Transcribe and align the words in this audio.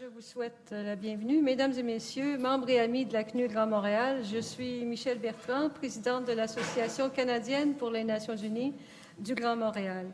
Je 0.00 0.06
vous 0.06 0.20
souhaite 0.20 0.70
la 0.70 0.94
bienvenue. 0.94 1.42
Mesdames 1.42 1.72
et 1.76 1.82
messieurs, 1.82 2.38
membres 2.38 2.68
et 2.68 2.78
amis 2.78 3.04
de 3.04 3.12
la 3.12 3.24
CNU 3.24 3.48
Grand 3.48 3.66
Montréal, 3.66 4.22
je 4.22 4.38
suis 4.38 4.84
Michel 4.84 5.18
Bertrand, 5.18 5.70
présidente 5.70 6.24
de 6.24 6.32
l'Association 6.34 7.10
canadienne 7.10 7.74
pour 7.74 7.90
les 7.90 8.04
Nations 8.04 8.36
unies 8.36 8.74
du 9.18 9.34
Grand 9.34 9.56
Montréal. 9.56 10.06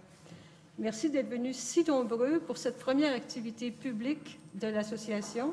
Merci 0.79 1.11
d'être 1.11 1.29
venus 1.29 1.57
si 1.57 1.85
nombreux 1.85 2.41
pour 2.41 2.57
cette 2.57 2.79
première 2.79 3.15
activité 3.15 3.71
publique 3.71 4.41
de 4.55 4.69
l'association 4.69 5.53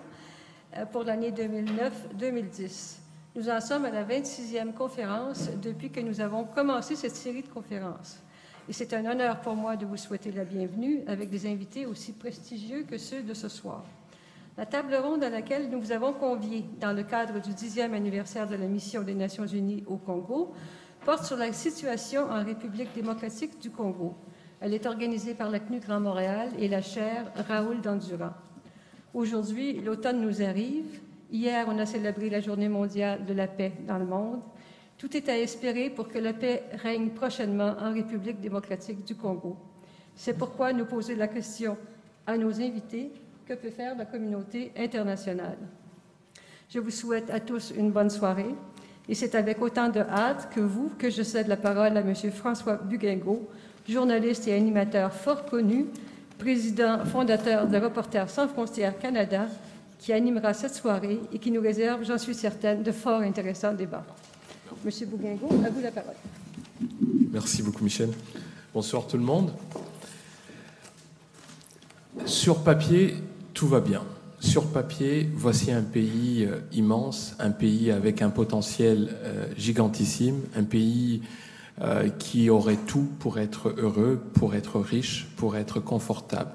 euh, 0.77 0.85
pour 0.85 1.03
l'année 1.03 1.31
2009-2010. 1.31 2.99
Nous 3.35 3.49
en 3.49 3.59
sommes 3.59 3.83
à 3.83 3.91
la 3.91 4.05
26e 4.05 4.71
conférence 4.73 5.49
depuis 5.61 5.89
que 5.89 5.99
nous 5.99 6.21
avons 6.21 6.45
commencé 6.45 6.95
cette 6.95 7.17
série 7.17 7.41
de 7.41 7.49
conférences. 7.49 8.21
Et 8.69 8.73
c'est 8.73 8.93
un 8.93 9.05
honneur 9.05 9.41
pour 9.41 9.55
moi 9.55 9.75
de 9.75 9.85
vous 9.85 9.97
souhaiter 9.97 10.31
la 10.31 10.45
bienvenue 10.45 11.01
avec 11.07 11.29
des 11.29 11.51
invités 11.51 11.85
aussi 11.85 12.13
prestigieux 12.13 12.83
que 12.83 12.97
ceux 12.97 13.23
de 13.23 13.33
ce 13.33 13.49
soir. 13.49 13.83
La 14.61 14.67
table 14.67 14.93
ronde 14.93 15.23
à 15.23 15.31
laquelle 15.31 15.71
nous 15.71 15.81
vous 15.81 15.91
avons 15.91 16.13
conviés 16.13 16.63
dans 16.79 16.93
le 16.93 17.01
cadre 17.01 17.41
du 17.41 17.49
10e 17.49 17.95
anniversaire 17.95 18.47
de 18.47 18.55
la 18.55 18.67
mission 18.67 19.01
des 19.01 19.15
Nations 19.15 19.47
unies 19.47 19.83
au 19.87 19.97
Congo 19.97 20.53
porte 21.03 21.25
sur 21.25 21.35
la 21.35 21.51
situation 21.51 22.29
en 22.29 22.43
République 22.43 22.93
démocratique 22.93 23.59
du 23.59 23.71
Congo. 23.71 24.13
Elle 24.59 24.75
est 24.75 24.85
organisée 24.85 25.33
par 25.33 25.49
la 25.49 25.59
CNU 25.59 25.79
Grand 25.79 25.99
Montréal 25.99 26.49
et 26.59 26.67
la 26.67 26.83
chaire 26.83 27.31
Raoul 27.47 27.81
Dandurand. 27.81 28.33
Aujourd'hui, 29.15 29.81
l'automne 29.81 30.21
nous 30.21 30.43
arrive. 30.43 31.01
Hier, 31.31 31.65
on 31.67 31.79
a 31.79 31.87
célébré 31.87 32.29
la 32.29 32.39
Journée 32.39 32.69
mondiale 32.69 33.25
de 33.25 33.33
la 33.33 33.47
paix 33.47 33.73
dans 33.87 33.97
le 33.97 34.05
monde. 34.05 34.41
Tout 34.99 35.17
est 35.17 35.27
à 35.27 35.39
espérer 35.39 35.89
pour 35.89 36.07
que 36.07 36.19
la 36.19 36.33
paix 36.33 36.65
règne 36.83 37.09
prochainement 37.09 37.77
en 37.79 37.91
République 37.91 38.39
démocratique 38.39 39.05
du 39.05 39.15
Congo. 39.15 39.57
C'est 40.13 40.37
pourquoi 40.37 40.71
nous 40.71 40.85
posons 40.85 41.15
la 41.17 41.27
question 41.27 41.79
à 42.27 42.37
nos 42.37 42.61
invités, 42.61 43.11
que 43.47 43.53
peut 43.53 43.69
faire 43.69 43.97
la 43.97 44.05
communauté 44.05 44.71
internationale? 44.77 45.57
Je 46.69 46.79
vous 46.79 46.91
souhaite 46.91 47.29
à 47.29 47.39
tous 47.39 47.73
une 47.75 47.91
bonne 47.91 48.09
soirée 48.09 48.55
et 49.09 49.15
c'est 49.15 49.35
avec 49.35 49.61
autant 49.61 49.89
de 49.89 49.99
hâte 49.99 50.49
que 50.53 50.61
vous 50.61 50.91
que 50.97 51.09
je 51.09 51.23
cède 51.23 51.47
la 51.47 51.57
parole 51.57 51.97
à 51.97 52.01
M. 52.01 52.15
François 52.31 52.75
Buguingo, 52.75 53.49
journaliste 53.87 54.47
et 54.47 54.53
animateur 54.53 55.13
fort 55.13 55.45
connu, 55.45 55.87
président 56.37 57.03
fondateur 57.05 57.67
de 57.67 57.77
Reporters 57.77 58.29
sans 58.29 58.47
frontières 58.47 58.97
Canada, 58.97 59.47
qui 59.99 60.13
animera 60.13 60.53
cette 60.53 60.73
soirée 60.73 61.19
et 61.31 61.39
qui 61.39 61.51
nous 61.51 61.61
réserve, 61.61 62.03
j'en 62.03 62.17
suis 62.17 62.33
certaine, 62.33 62.83
de 62.83 62.91
fort 62.91 63.21
intéressants 63.21 63.73
débats. 63.73 64.05
Monsieur 64.83 65.05
Bouguingo, 65.05 65.47
à 65.65 65.69
vous 65.69 65.81
la 65.81 65.91
parole. 65.91 66.15
Merci 67.31 67.61
beaucoup, 67.61 67.83
Michel. 67.83 68.09
Bonsoir 68.73 69.05
tout 69.05 69.17
le 69.17 69.23
monde. 69.23 69.51
Sur 72.25 72.63
papier, 72.63 73.15
tout 73.53 73.67
va 73.67 73.79
bien. 73.79 74.01
Sur 74.41 74.65
papier, 74.65 75.29
voici 75.35 75.71
un 75.71 75.83
pays 75.83 76.45
euh, 76.45 76.61
immense, 76.73 77.35
un 77.39 77.51
pays 77.51 77.91
avec 77.91 78.23
un 78.23 78.31
potentiel 78.31 79.15
euh, 79.23 79.45
gigantissime, 79.55 80.39
un 80.55 80.63
pays 80.63 81.21
euh, 81.79 82.09
qui 82.09 82.49
aurait 82.49 82.79
tout 82.87 83.07
pour 83.19 83.37
être 83.37 83.73
heureux, 83.77 84.19
pour 84.33 84.55
être 84.55 84.79
riche, 84.79 85.27
pour 85.35 85.57
être 85.57 85.79
confortable. 85.79 86.51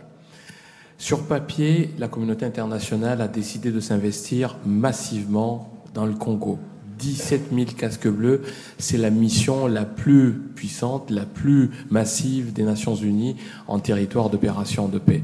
Sur 0.99 1.27
papier, 1.27 1.91
la 1.99 2.09
communauté 2.09 2.45
internationale 2.45 3.21
a 3.21 3.29
décidé 3.29 3.71
de 3.71 3.81
s'investir 3.81 4.57
massivement 4.67 5.73
dans 5.95 6.07
le 6.07 6.15
Congo. 6.15 6.59
17 6.99 7.51
000 7.55 7.67
casques 7.77 8.09
bleus, 8.09 8.43
c'est 8.79 8.97
la 8.97 9.11
mission 9.11 9.67
la 9.67 9.85
plus 9.85 10.33
puissante, 10.33 11.11
la 11.11 11.27
plus 11.27 11.71
massive 11.91 12.53
des 12.53 12.63
Nations 12.63 12.95
Unies 12.95 13.37
en 13.69 13.79
territoire 13.79 14.31
d'opération 14.31 14.89
de 14.89 14.99
paix. 14.99 15.23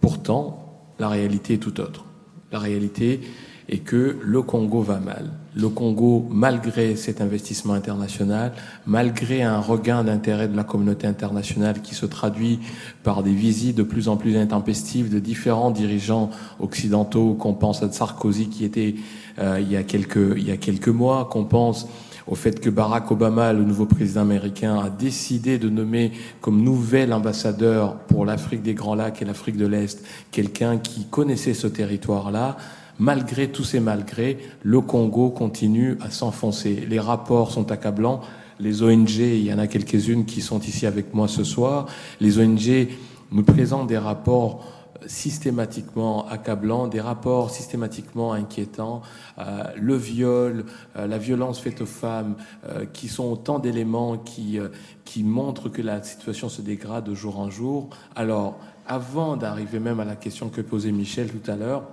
Pourtant, 0.00 0.69
la 1.00 1.08
réalité 1.08 1.54
est 1.54 1.58
tout 1.58 1.80
autre. 1.80 2.04
La 2.52 2.58
réalité 2.60 3.20
est 3.68 3.78
que 3.78 4.18
le 4.22 4.42
Congo 4.42 4.82
va 4.82 4.98
mal. 4.98 5.30
Le 5.54 5.68
Congo, 5.68 6.26
malgré 6.30 6.94
cet 6.94 7.20
investissement 7.20 7.72
international, 7.72 8.52
malgré 8.86 9.42
un 9.42 9.60
regain 9.60 10.04
d'intérêt 10.04 10.48
de 10.48 10.56
la 10.56 10.64
communauté 10.64 11.06
internationale 11.06 11.80
qui 11.80 11.94
se 11.94 12.04
traduit 12.06 12.60
par 13.02 13.22
des 13.22 13.32
visites 13.32 13.76
de 13.76 13.82
plus 13.82 14.08
en 14.08 14.16
plus 14.16 14.36
intempestives 14.36 15.12
de 15.12 15.18
différents 15.20 15.70
dirigeants 15.70 16.30
occidentaux, 16.58 17.34
qu'on 17.34 17.54
pense 17.54 17.82
à 17.82 17.90
Sarkozy 17.90 18.48
qui 18.48 18.64
était 18.64 18.96
euh, 19.38 19.58
il, 19.60 19.70
y 19.70 19.76
a 19.76 19.82
quelques, 19.82 20.36
il 20.36 20.46
y 20.46 20.50
a 20.50 20.56
quelques 20.56 20.88
mois, 20.88 21.28
qu'on 21.30 21.44
pense 21.44 21.88
au 22.30 22.36
fait 22.36 22.60
que 22.60 22.70
Barack 22.70 23.10
Obama, 23.10 23.52
le 23.52 23.64
nouveau 23.64 23.86
président 23.86 24.20
américain, 24.20 24.78
a 24.78 24.88
décidé 24.88 25.58
de 25.58 25.68
nommer 25.68 26.12
comme 26.40 26.62
nouvel 26.62 27.12
ambassadeur 27.12 27.96
pour 28.06 28.24
l'Afrique 28.24 28.62
des 28.62 28.74
Grands 28.74 28.94
Lacs 28.94 29.20
et 29.20 29.24
l'Afrique 29.24 29.56
de 29.56 29.66
l'Est 29.66 30.02
quelqu'un 30.30 30.78
qui 30.78 31.06
connaissait 31.06 31.54
ce 31.54 31.66
territoire-là, 31.66 32.56
malgré 33.00 33.48
tous 33.48 33.64
ces 33.64 33.80
malgrés, 33.80 34.38
le 34.62 34.80
Congo 34.80 35.30
continue 35.30 35.98
à 36.00 36.10
s'enfoncer. 36.10 36.86
Les 36.88 37.00
rapports 37.00 37.50
sont 37.50 37.72
accablants. 37.72 38.20
Les 38.60 38.82
ONG, 38.82 39.10
il 39.10 39.44
y 39.44 39.52
en 39.52 39.58
a 39.58 39.66
quelques-unes 39.66 40.24
qui 40.24 40.40
sont 40.40 40.60
ici 40.60 40.86
avec 40.86 41.12
moi 41.14 41.26
ce 41.26 41.42
soir, 41.42 41.86
les 42.20 42.38
ONG 42.38 42.88
nous 43.32 43.42
présentent 43.42 43.88
des 43.88 43.98
rapports 43.98 44.64
systématiquement 45.06 46.28
accablants, 46.28 46.88
des 46.88 47.00
rapports 47.00 47.50
systématiquement 47.50 48.32
inquiétants, 48.32 49.02
euh, 49.38 49.64
le 49.76 49.96
viol, 49.96 50.64
euh, 50.96 51.06
la 51.06 51.18
violence 51.18 51.60
faite 51.60 51.80
aux 51.80 51.86
femmes, 51.86 52.36
euh, 52.68 52.84
qui 52.92 53.08
sont 53.08 53.30
autant 53.30 53.58
d'éléments 53.58 54.18
qui, 54.18 54.58
qui 55.04 55.24
montrent 55.24 55.68
que 55.68 55.82
la 55.82 56.02
situation 56.02 56.48
se 56.48 56.62
dégrade 56.62 57.04
de 57.04 57.14
jour 57.14 57.38
en 57.38 57.50
jour. 57.50 57.90
Alors, 58.14 58.58
avant 58.86 59.36
d'arriver 59.36 59.78
même 59.78 60.00
à 60.00 60.04
la 60.04 60.16
question 60.16 60.48
que 60.48 60.60
posait 60.60 60.92
Michel 60.92 61.28
tout 61.28 61.50
à 61.50 61.56
l'heure, 61.56 61.84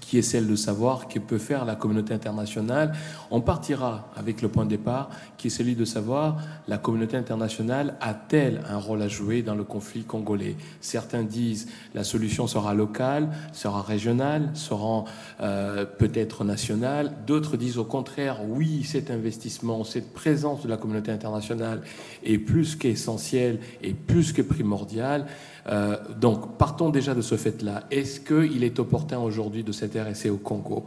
qui 0.00 0.18
est 0.18 0.22
celle 0.22 0.46
de 0.46 0.56
savoir 0.56 1.08
que 1.08 1.18
peut 1.18 1.38
faire 1.38 1.64
la 1.64 1.74
communauté 1.74 2.14
internationale. 2.14 2.92
On 3.30 3.40
partira 3.40 4.10
avec 4.16 4.42
le 4.42 4.48
point 4.48 4.64
de 4.64 4.70
départ, 4.70 5.10
qui 5.36 5.48
est 5.48 5.50
celui 5.50 5.74
de 5.74 5.84
savoir 5.84 6.38
la 6.68 6.78
communauté 6.78 7.16
internationale 7.16 7.94
a-t-elle 8.00 8.62
un 8.68 8.78
rôle 8.78 9.02
à 9.02 9.08
jouer 9.08 9.42
dans 9.42 9.54
le 9.54 9.64
conflit 9.64 10.04
congolais 10.04 10.56
Certains 10.80 11.22
disent 11.22 11.68
la 11.94 12.04
solution 12.04 12.46
sera 12.46 12.74
locale, 12.74 13.28
sera 13.52 13.82
régionale, 13.82 14.50
sera 14.54 15.04
euh, 15.40 15.84
peut-être 15.84 16.44
nationale. 16.44 17.12
D'autres 17.26 17.56
disent 17.56 17.78
au 17.78 17.84
contraire, 17.84 18.40
oui, 18.48 18.84
cet 18.84 19.10
investissement, 19.10 19.84
cette 19.84 20.12
présence 20.12 20.62
de 20.62 20.68
la 20.68 20.76
communauté 20.76 21.10
internationale 21.10 21.82
est 22.24 22.38
plus 22.38 22.76
qu'essentielle 22.76 23.58
et 23.82 23.94
plus 23.94 24.32
que 24.32 24.42
primordiale. 24.42 25.26
Euh, 25.68 25.96
donc, 26.20 26.58
partons 26.58 26.90
déjà 26.90 27.14
de 27.14 27.20
ce 27.20 27.36
fait-là. 27.36 27.84
Est-ce 27.90 28.20
qu'il 28.20 28.62
est 28.62 28.78
opportun 28.78 29.18
aujourd'hui 29.18 29.64
de 29.64 29.72
s'intéresser 29.76 30.30
au 30.30 30.36
Congo 30.36 30.86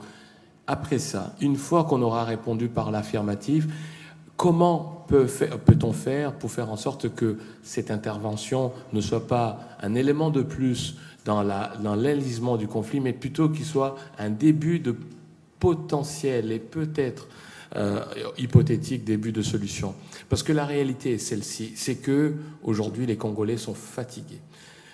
Après 0.67 1.00
ça, 1.00 1.33
une 1.41 1.55
fois 1.55 1.85
qu'on 1.85 2.01
aura 2.01 2.25
répondu 2.25 2.67
par 2.67 2.91
l'affirmatif, 2.91 3.67
comment 4.35 5.05
peut-on 5.09 5.91
faire 5.91 6.33
pour 6.33 6.51
faire 6.51 6.72
en 6.72 6.77
sorte 6.77 7.13
que 7.13 7.38
cette 7.63 7.91
intervention 7.91 8.72
ne 8.94 9.01
soit 9.01 9.27
pas 9.27 9.59
un 9.81 9.95
élément 9.95 10.29
de 10.29 10.41
plus 10.41 10.95
dans 11.25 11.44
l'enlisement 11.44 12.57
du 12.57 12.67
conflit, 12.67 13.00
mais 13.00 13.13
plutôt 13.13 13.50
qu'il 13.50 13.66
soit 13.66 13.95
un 14.17 14.29
début 14.29 14.79
de 14.79 14.95
potentiel 15.59 16.51
et 16.51 16.59
peut-être 16.59 17.27
euh, 17.75 18.01
hypothétique 18.38 19.03
début 19.03 19.31
de 19.31 19.41
solution? 19.41 19.94
Parce 20.29 20.44
que 20.44 20.53
la 20.53 20.66
réalité 20.66 21.13
est 21.13 21.17
celle-ci, 21.17 21.73
c'est 21.75 21.95
que 21.95 22.35
aujourd'hui 22.63 23.06
les 23.06 23.17
Congolais 23.17 23.57
sont 23.57 23.73
fatigués. 23.75 24.41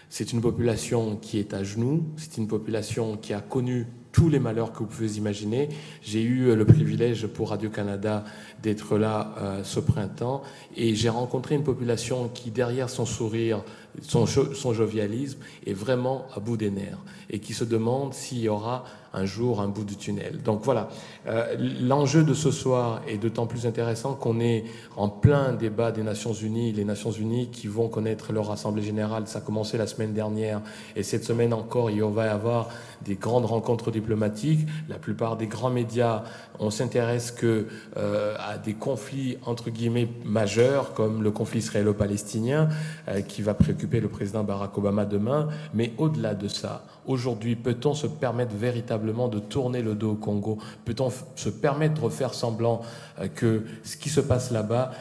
C'est 0.10 0.34
une 0.34 0.42
population 0.42 1.16
qui 1.18 1.40
est 1.40 1.54
à 1.54 1.64
genoux, 1.64 2.04
c'est 2.18 2.38
une 2.38 2.48
population 2.48 3.18
qui 3.18 3.34
a 3.34 3.42
connu 3.42 3.88
tous 4.16 4.30
les 4.30 4.40
malheurs 4.40 4.72
que 4.72 4.80
vous 4.80 4.86
pouvez 4.86 5.18
imaginer. 5.18 5.68
J'ai 6.02 6.22
eu 6.22 6.48
euh, 6.48 6.56
le 6.56 6.64
privilège 6.64 7.28
pour 7.28 7.50
Radio-Canada 7.50 8.24
d'être 8.64 8.98
là 8.98 9.36
euh, 9.38 9.64
ce 9.66 9.82
printemps 9.82 10.42
et 10.78 10.96
j'ai 10.96 11.10
rencontré 11.10 11.56
une 11.56 11.66
population 11.66 12.30
qui, 12.30 12.50
derrière 12.50 12.90
son 12.90 13.06
sourire, 13.06 13.62
son, 14.02 14.26
son, 14.26 14.74
jovialisme, 14.74 15.40
est 15.68 15.74
vraiment 15.74 16.28
à 16.34 16.40
bout 16.40 16.56
des 16.56 16.72
nerfs 16.72 17.04
et 17.30 17.40
qui 17.40 17.54
se 17.54 17.66
demande 17.66 18.14
s'il 18.14 18.40
y 18.40 18.48
aura 18.48 18.86
un 19.16 19.26
jour 19.26 19.62
un 19.62 19.68
bout 19.68 19.86
du 19.86 19.96
tunnel. 19.96 20.42
Donc 20.44 20.62
voilà, 20.64 20.90
euh, 21.28 21.56
l'enjeu 21.82 22.24
de 22.24 22.34
ce 22.34 22.52
soir 22.52 23.02
est 23.08 23.18
d'autant 23.18 23.48
plus 23.48 23.66
intéressant 23.66 24.14
qu'on 24.14 24.40
est 24.40 24.66
en 24.98 25.10
plein 25.10 25.54
débat 25.54 25.92
des 25.92 26.04
Nations 26.04 26.34
Unies, 26.34 26.74
les 26.74 26.86
Nations 26.86 27.12
Unies 27.12 27.50
qui 27.50 27.68
vont 27.68 27.88
connaître 27.88 28.34
leur 28.34 28.52
Assemblée 28.52 28.84
Générale, 28.84 29.28
ça 29.28 29.40
a 29.40 29.42
commencé 29.42 29.78
la 29.78 29.88
semaine 29.88 30.14
dernière, 30.14 30.62
et 30.96 31.04
cette 31.04 31.24
semaine 31.24 31.54
encore, 31.54 31.90
il 31.90 32.04
va 32.04 32.26
y 32.26 32.30
avoir 32.30 32.70
des 33.04 33.16
grandes 33.16 33.46
rencontres 33.46 33.92
diplomatiques. 33.92 34.68
La 34.90 34.98
plupart 34.98 35.38
des 35.38 35.48
grands 35.48 35.70
médias, 35.70 36.24
on 36.60 36.70
s'intéresse 36.70 37.32
que 37.32 37.68
euh, 37.98 38.36
à 38.40 38.58
des 38.58 38.74
conflits 38.74 39.38
entre 39.46 39.70
guillemets 39.70 40.10
majeurs, 40.24 40.94
comme 40.94 41.24
le 41.24 41.32
conflit 41.32 41.60
israélo-palestinien, 41.60 42.70
euh, 43.08 43.22
qui 43.22 43.42
va 43.42 43.54
préoccuper 43.54 44.00
le 44.00 44.10
président 44.10 44.44
Barack 44.44 44.78
Obama 44.78 45.06
demain. 45.06 45.48
Mais 45.74 45.94
au-delà 45.98 46.34
de 46.34 46.48
ça, 46.48 46.86
aujourd'hui, 47.06 47.56
peut-on 47.56 47.94
se 47.94 48.08
permettre 48.08 48.56
véritablement 48.56 49.05
de 49.06 49.40
tourner 49.40 49.82
le 49.82 49.96
dos 49.96 50.12
au 50.12 50.16
Congo 50.16 50.58
Peut-on 50.86 51.10
se 51.36 51.50
permettre 51.50 52.04
de 52.04 52.10
faire 52.10 52.34
semblant 52.34 52.82
euh, 53.20 53.28
que 53.28 53.64
ce 53.84 53.98
qui 53.98 54.10
se 54.10 54.22
passe 54.22 54.52
là-bas 54.52 54.92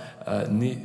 n'est 0.51 0.79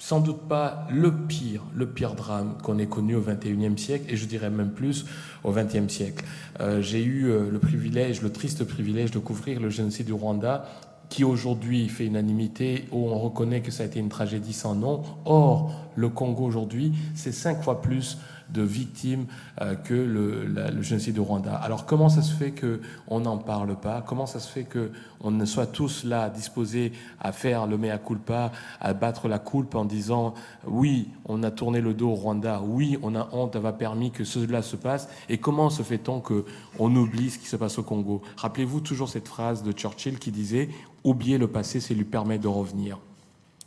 sans 0.00 0.20
doute 0.20 0.48
pas 0.48 0.86
le 0.90 1.12
pire, 1.12 1.62
le 1.74 1.86
pire 1.86 2.14
drame 2.14 2.56
qu'on 2.62 2.78
ait 2.78 2.86
connu 2.86 3.14
au 3.14 3.20
XXIe 3.20 3.78
siècle, 3.78 4.06
et 4.08 4.16
je 4.16 4.24
dirais 4.24 4.50
même 4.50 4.70
plus 4.70 5.04
au 5.44 5.52
XXe 5.52 5.92
siècle. 5.92 6.24
Euh, 6.58 6.80
j'ai 6.80 7.04
eu 7.04 7.26
euh, 7.26 7.50
le 7.50 7.58
privilège, 7.58 8.22
le 8.22 8.32
triste 8.32 8.64
privilège 8.64 9.10
de 9.10 9.18
couvrir 9.18 9.60
le 9.60 9.68
génocide 9.68 10.06
du 10.06 10.14
Rwanda, 10.14 10.64
qui 11.10 11.22
aujourd'hui 11.22 11.88
fait 11.88 12.06
unanimité, 12.06 12.86
où 12.92 13.10
on 13.10 13.18
reconnaît 13.18 13.60
que 13.60 13.70
ça 13.70 13.82
a 13.82 13.86
été 13.86 14.00
une 14.00 14.08
tragédie 14.08 14.54
sans 14.54 14.74
nom. 14.74 15.02
Or, 15.26 15.74
le 15.96 16.08
Congo 16.08 16.44
aujourd'hui, 16.44 16.94
c'est 17.14 17.32
cinq 17.32 17.62
fois 17.62 17.82
plus 17.82 18.16
de 18.52 18.62
victimes 18.62 19.26
euh, 19.60 19.74
que 19.74 19.94
le, 19.94 20.82
génocide 20.82 21.14
du 21.14 21.20
Rwanda. 21.20 21.54
Alors 21.54 21.86
comment 21.86 22.08
ça 22.08 22.22
se 22.22 22.32
fait 22.32 22.52
qu'on 22.52 23.20
n'en 23.20 23.38
parle 23.38 23.76
pas? 23.76 24.02
Comment 24.06 24.26
ça 24.26 24.40
se 24.40 24.50
fait 24.50 24.64
qu'on 24.64 25.46
soit 25.46 25.66
tous 25.66 26.04
là 26.04 26.30
disposés 26.30 26.92
à 27.20 27.32
faire 27.32 27.66
le 27.66 27.78
mea 27.78 27.98
culpa, 27.98 28.52
à 28.80 28.94
battre 28.94 29.28
la 29.28 29.38
culpe 29.38 29.74
en 29.74 29.84
disant 29.84 30.34
oui, 30.66 31.08
on 31.26 31.42
a 31.42 31.50
tourné 31.50 31.80
le 31.80 31.94
dos 31.94 32.10
au 32.10 32.14
Rwanda, 32.14 32.60
oui, 32.62 32.98
on 33.02 33.14
a 33.14 33.28
honte 33.32 33.54
d'avoir 33.54 33.76
permis 33.76 34.10
que 34.10 34.24
cela 34.24 34.62
se 34.62 34.76
passe, 34.76 35.08
et 35.28 35.38
comment 35.38 35.70
se 35.70 35.82
fait-on 35.82 36.20
qu'on 36.20 36.96
oublie 36.96 37.30
ce 37.30 37.38
qui 37.38 37.46
se 37.46 37.56
passe 37.56 37.78
au 37.78 37.82
Congo? 37.82 38.22
Rappelez-vous 38.36 38.80
toujours 38.80 39.08
cette 39.08 39.28
phrase 39.28 39.62
de 39.62 39.72
Churchill 39.72 40.18
qui 40.18 40.30
disait 40.30 40.68
oublier 41.04 41.38
le 41.38 41.48
passé, 41.48 41.80
c'est 41.80 41.94
lui 41.94 42.04
permettre 42.04 42.42
de 42.42 42.48
revenir. 42.48 42.98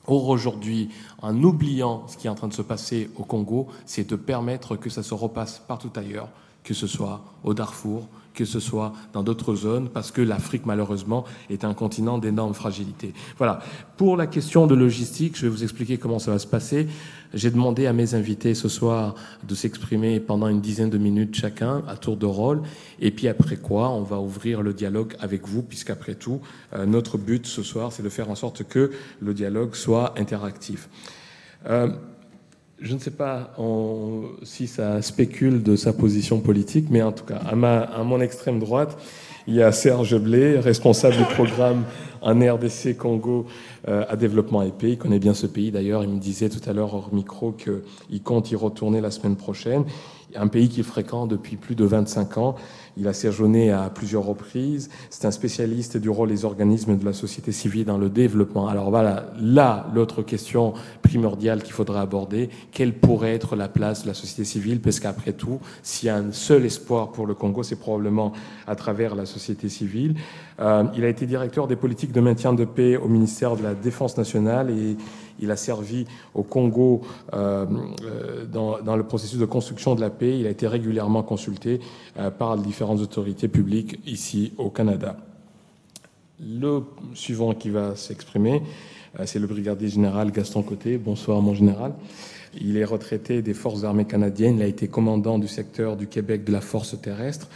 Or, 0.07 0.27
aujourd'hui, 0.29 0.89
en 1.21 1.41
oubliant 1.43 2.05
ce 2.07 2.17
qui 2.17 2.27
est 2.27 2.29
en 2.29 2.35
train 2.35 2.49
de 2.49 2.53
se 2.53 2.61
passer 2.61 3.09
au 3.15 3.23
Congo, 3.23 3.67
c'est 3.85 4.09
de 4.09 4.15
permettre 4.15 4.75
que 4.75 4.89
ça 4.89 5.03
se 5.03 5.13
repasse 5.13 5.61
partout 5.65 5.91
ailleurs, 5.95 6.29
que 6.63 6.73
ce 6.73 6.87
soit 6.87 7.21
au 7.43 7.53
Darfour, 7.53 8.07
que 8.33 8.45
ce 8.45 8.59
soit 8.59 8.93
dans 9.13 9.23
d'autres 9.23 9.55
zones, 9.55 9.89
parce 9.89 10.11
que 10.11 10.21
l'Afrique, 10.21 10.65
malheureusement, 10.65 11.23
est 11.49 11.63
un 11.63 11.73
continent 11.73 12.17
d'énorme 12.17 12.53
fragilité. 12.53 13.13
Voilà. 13.37 13.59
Pour 13.97 14.17
la 14.17 14.27
question 14.27 14.67
de 14.67 14.75
logistique, 14.75 15.37
je 15.37 15.43
vais 15.43 15.49
vous 15.49 15.63
expliquer 15.63 15.97
comment 15.97 16.19
ça 16.19 16.31
va 16.31 16.39
se 16.39 16.47
passer. 16.47 16.87
J'ai 17.33 17.49
demandé 17.49 17.87
à 17.87 17.93
mes 17.93 18.13
invités 18.13 18.53
ce 18.53 18.69
soir 18.69 19.15
de 19.47 19.55
s'exprimer 19.55 20.19
pendant 20.19 20.47
une 20.47 20.61
dizaine 20.61 20.91
de 20.91 20.99
minutes 20.99 21.35
chacun, 21.35 21.83
à 21.87 21.97
tour 21.97 22.15
de 22.15 22.27
rôle, 22.27 22.61
et 22.99 23.09
puis 23.09 23.27
après 23.27 23.55
quoi, 23.55 23.89
on 23.89 24.03
va 24.03 24.19
ouvrir 24.19 24.61
le 24.61 24.73
dialogue 24.73 25.15
avec 25.19 25.47
vous, 25.47 25.63
puisqu'après 25.63 26.13
tout, 26.13 26.41
euh, 26.73 26.85
notre 26.85 27.17
but 27.17 27.47
ce 27.47 27.63
soir, 27.63 27.91
c'est 27.91 28.03
de 28.03 28.09
faire 28.09 28.29
en 28.29 28.35
sorte 28.35 28.63
que 28.63 28.91
le 29.19 29.33
dialogue 29.33 29.73
soit 29.73 30.13
interactif. 30.19 30.89
Euh, 31.67 31.89
je 32.79 32.93
ne 32.93 32.99
sais 32.99 33.11
pas 33.11 33.55
si 34.43 34.67
ça 34.67 35.01
spécule 35.01 35.63
de 35.63 35.75
sa 35.75 35.93
position 35.93 36.41
politique, 36.41 36.87
mais 36.89 37.01
en 37.01 37.13
tout 37.13 37.23
cas, 37.23 37.37
à, 37.37 37.55
mon 37.55 38.19
extrême 38.19 38.59
droite, 38.59 38.97
il 39.47 39.55
y 39.55 39.61
a 39.61 39.71
Serge 39.71 40.17
Blé, 40.17 40.59
responsable 40.59 41.15
du 41.15 41.23
programme 41.23 41.83
en 42.21 42.33
RDC 42.33 42.97
Congo 42.97 43.45
à 43.87 44.15
développement 44.15 44.61
épais. 44.61 44.91
Il 44.91 44.97
connaît 44.97 45.19
bien 45.19 45.33
ce 45.33 45.45
pays 45.45 45.71
d'ailleurs. 45.71 46.03
Il 46.03 46.09
me 46.09 46.19
disait 46.19 46.49
tout 46.49 46.61
à 46.69 46.73
l'heure 46.73 46.93
hors 46.93 47.13
micro 47.13 47.51
qu'il 47.51 48.23
compte 48.23 48.51
y 48.51 48.55
retourner 48.55 49.01
la 49.01 49.11
semaine 49.11 49.35
prochaine. 49.35 49.85
Un 50.35 50.47
pays 50.47 50.69
qu'il 50.69 50.83
fréquente 50.83 51.29
depuis 51.29 51.57
plus 51.57 51.75
de 51.75 51.85
25 51.85 52.37
ans. 52.37 52.55
Il 52.95 53.07
a 53.07 53.13
séjourné 53.13 53.71
à 53.71 53.89
plusieurs 53.89 54.23
reprises. 54.23 54.89
C'est 55.09 55.25
un 55.25 55.31
spécialiste 55.31 55.97
du 55.97 56.09
rôle 56.09 56.29
des 56.29 56.45
organismes 56.45 56.97
de 56.97 57.05
la 57.05 57.13
société 57.13 57.51
civile 57.51 57.85
dans 57.85 57.97
le 57.97 58.09
développement. 58.09 58.67
Alors 58.67 58.89
voilà, 58.91 59.33
là, 59.39 59.87
l'autre 59.95 60.21
question 60.21 60.73
primordiale 61.01 61.63
qu'il 61.63 61.73
faudrait 61.73 61.99
aborder, 61.99 62.49
quelle 62.71 62.93
pourrait 62.93 63.33
être 63.33 63.55
la 63.55 63.67
place 63.67 64.03
de 64.03 64.07
la 64.07 64.13
société 64.13 64.43
civile? 64.43 64.79
Parce 64.79 64.99
qu'après 64.99 65.33
tout, 65.33 65.59
s'il 65.81 66.07
y 66.07 66.09
a 66.09 66.17
un 66.17 66.31
seul 66.31 66.65
espoir 66.65 67.11
pour 67.11 67.25
le 67.25 67.33
Congo, 67.33 67.63
c'est 67.63 67.79
probablement 67.79 68.33
à 68.67 68.75
travers 68.75 69.15
la 69.15 69.25
société 69.25 69.69
civile. 69.69 70.15
Euh, 70.59 70.83
il 70.95 71.03
a 71.03 71.09
été 71.09 71.25
directeur 71.25 71.67
des 71.67 71.75
politiques 71.75 72.11
de 72.11 72.21
maintien 72.21 72.53
de 72.53 72.65
paix 72.65 72.95
au 72.95 73.07
ministère 73.07 73.55
de 73.55 73.63
la 73.63 73.73
Défense 73.73 74.17
nationale 74.17 74.69
et 74.69 74.97
il 75.39 75.51
a 75.51 75.55
servi 75.55 76.05
au 76.33 76.43
Congo 76.43 77.01
euh, 77.33 77.65
euh, 78.03 78.45
dans, 78.45 78.95
le 78.95 79.03
processus 79.03 79.39
de 79.39 79.45
construction 79.45 79.95
de 79.95 80.01
la 80.01 80.09
paix. 80.09 80.39
Il 80.39 80.47
a 80.47 80.49
été 80.49 80.67
régulièrement 80.67 81.23
consulté 81.23 81.79
euh, 82.17 82.29
par 82.29 82.57
différentes 82.57 82.99
autorités 82.99 83.47
publiques 83.47 83.99
ici 84.05 84.53
au 84.57 84.69
Canada. 84.69 85.17
Le 86.39 86.83
suivant 87.13 87.53
qui 87.53 87.69
va 87.69 87.95
s'exprimer, 87.95 88.61
c'est 89.25 89.39
le 89.39 89.47
brigadier 89.47 89.87
général 89.87 90.31
Gaston 90.31 90.63
Côté. 90.63 90.97
Bonsoir, 90.97 91.41
mon 91.41 91.53
général. 91.53 91.93
Il 92.59 92.75
est 92.77 92.83
retraité 92.83 93.41
des 93.41 93.53
forces 93.53 93.83
armées 93.83 94.05
canadiennes. 94.05 94.57
Il 94.57 94.63
a 94.63 94.67
été 94.67 94.87
commandant 94.87 95.39
du 95.39 95.47
secteur 95.47 95.95
du 95.95 96.07
Québec 96.07 96.43
de 96.43 96.51
la 96.51 96.59
force 96.59 96.99
terrestre. 96.99 97.47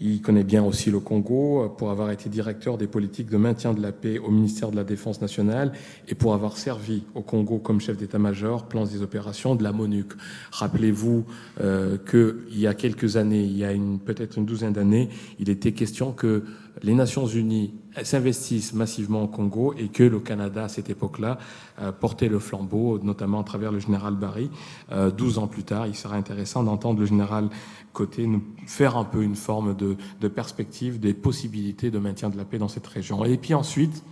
Il 0.00 0.22
connaît 0.22 0.44
bien 0.44 0.62
aussi 0.62 0.90
le 0.90 1.00
Congo 1.00 1.68
pour 1.76 1.90
avoir 1.90 2.10
été 2.10 2.28
directeur 2.28 2.78
des 2.78 2.86
politiques 2.86 3.28
de 3.28 3.36
maintien 3.36 3.74
de 3.74 3.82
la 3.82 3.90
paix 3.90 4.18
au 4.18 4.30
ministère 4.30 4.70
de 4.70 4.76
la 4.76 4.84
Défense 4.84 5.20
nationale 5.20 5.72
et 6.06 6.14
pour 6.14 6.34
avoir 6.34 6.56
servi 6.56 7.02
au 7.14 7.22
Congo 7.22 7.58
comme 7.58 7.80
chef 7.80 7.96
d'état-major, 7.96 8.66
plans 8.66 8.84
des 8.84 9.02
opérations 9.02 9.56
de 9.56 9.64
la 9.64 9.72
MONUC. 9.72 10.12
Rappelez-vous 10.52 11.24
euh, 11.60 11.96
qu'il 12.08 12.58
y 12.58 12.68
a 12.68 12.74
quelques 12.74 13.16
années, 13.16 13.42
il 13.42 13.56
y 13.56 13.64
a 13.64 13.72
peut-être 14.04 14.38
une 14.38 14.46
douzaine 14.46 14.72
d'années, 14.72 15.08
il 15.40 15.50
était 15.50 15.72
question 15.72 16.12
que 16.12 16.44
les 16.82 16.94
Nations 16.94 17.26
Unies 17.26 17.74
s'investissent 18.04 18.72
massivement 18.72 19.24
au 19.24 19.26
Congo 19.26 19.74
et 19.78 19.88
que 19.88 20.02
le 20.02 20.20
Canada, 20.20 20.64
à 20.64 20.68
cette 20.68 20.90
époque-là, 20.90 21.38
euh, 21.80 21.92
portait 21.92 22.28
le 22.28 22.38
flambeau, 22.38 22.98
notamment 23.02 23.40
à 23.40 23.44
travers 23.44 23.72
le 23.72 23.78
général 23.78 24.14
Barry. 24.14 24.50
Euh, 24.92 25.10
douze 25.10 25.38
ans 25.38 25.46
plus 25.46 25.64
tard, 25.64 25.86
il 25.86 25.94
sera 25.94 26.16
intéressant 26.16 26.62
d'entendre 26.62 27.00
le 27.00 27.06
général 27.06 27.48
Côté 27.92 28.26
nous 28.26 28.42
faire 28.66 28.96
un 28.96 29.04
peu 29.04 29.22
une 29.22 29.34
forme 29.34 29.74
de, 29.74 29.96
de, 30.20 30.28
perspective 30.28 31.00
des 31.00 31.14
possibilités 31.14 31.90
de 31.90 31.98
maintien 31.98 32.28
de 32.28 32.36
la 32.36 32.44
paix 32.44 32.58
dans 32.58 32.68
cette 32.68 32.86
région. 32.86 33.24
Et 33.24 33.36
puis 33.38 33.54
ensuite, 33.54 34.04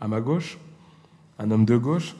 à 0.00 0.08
ma 0.08 0.20
gauche, 0.20 0.58
un 1.38 1.50
homme 1.50 1.64
de 1.64 1.76
gauche, 1.76 2.16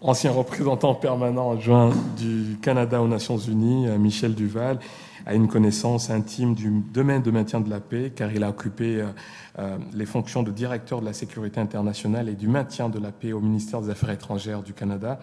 ancien 0.00 0.30
représentant 0.30 0.94
permanent 0.94 1.52
adjoint 1.52 1.90
du 2.16 2.58
Canada 2.60 3.02
aux 3.02 3.08
Nations 3.08 3.38
Unies, 3.38 3.88
euh, 3.88 3.98
Michel 3.98 4.34
Duval, 4.34 4.78
a 5.26 5.34
une 5.34 5.48
connaissance 5.48 6.10
intime 6.10 6.54
du 6.54 6.70
domaine 6.92 7.22
de 7.22 7.30
maintien 7.30 7.60
de 7.60 7.70
la 7.70 7.80
paix, 7.80 8.12
car 8.14 8.32
il 8.32 8.44
a 8.44 8.50
occupé 8.50 9.00
euh, 9.00 9.06
euh, 9.58 9.78
les 9.92 10.06
fonctions 10.06 10.42
de 10.42 10.50
directeur 10.50 11.00
de 11.00 11.06
la 11.06 11.12
sécurité 11.12 11.60
internationale 11.60 12.28
et 12.28 12.34
du 12.34 12.48
maintien 12.48 12.88
de 12.88 12.98
la 12.98 13.10
paix 13.10 13.32
au 13.32 13.40
ministère 13.40 13.80
des 13.80 13.90
Affaires 13.90 14.10
étrangères 14.10 14.62
du 14.62 14.72
Canada. 14.72 15.18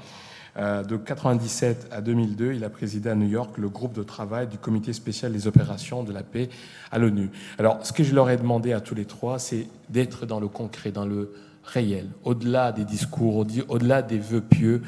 Euh, 0.57 0.83
de 0.83 0.95
1997 0.95 1.89
à 1.91 2.01
2002, 2.01 2.53
il 2.53 2.63
a 2.63 2.69
présidé 2.69 3.09
à 3.09 3.15
New 3.15 3.27
York 3.27 3.57
le 3.57 3.69
groupe 3.69 3.93
de 3.93 4.03
travail 4.03 4.47
du 4.47 4.57
comité 4.57 4.91
spécial 4.91 5.31
des 5.31 5.47
opérations 5.47 6.03
de 6.03 6.11
la 6.11 6.23
paix 6.23 6.49
à 6.91 6.99
l'ONU. 6.99 7.29
Alors, 7.57 7.85
ce 7.85 7.93
que 7.93 8.03
je 8.03 8.13
leur 8.13 8.29
ai 8.29 8.37
demandé 8.37 8.73
à 8.73 8.81
tous 8.81 8.95
les 8.95 9.05
trois, 9.05 9.39
c'est 9.39 9.67
d'être 9.89 10.25
dans 10.25 10.39
le 10.39 10.49
concret, 10.49 10.91
dans 10.91 11.05
le 11.05 11.33
réel, 11.63 12.09
au-delà 12.23 12.71
des 12.71 12.83
discours, 12.83 13.45
au-delà 13.69 14.01
des 14.01 14.17
vœux 14.17 14.41
pieux 14.41 14.81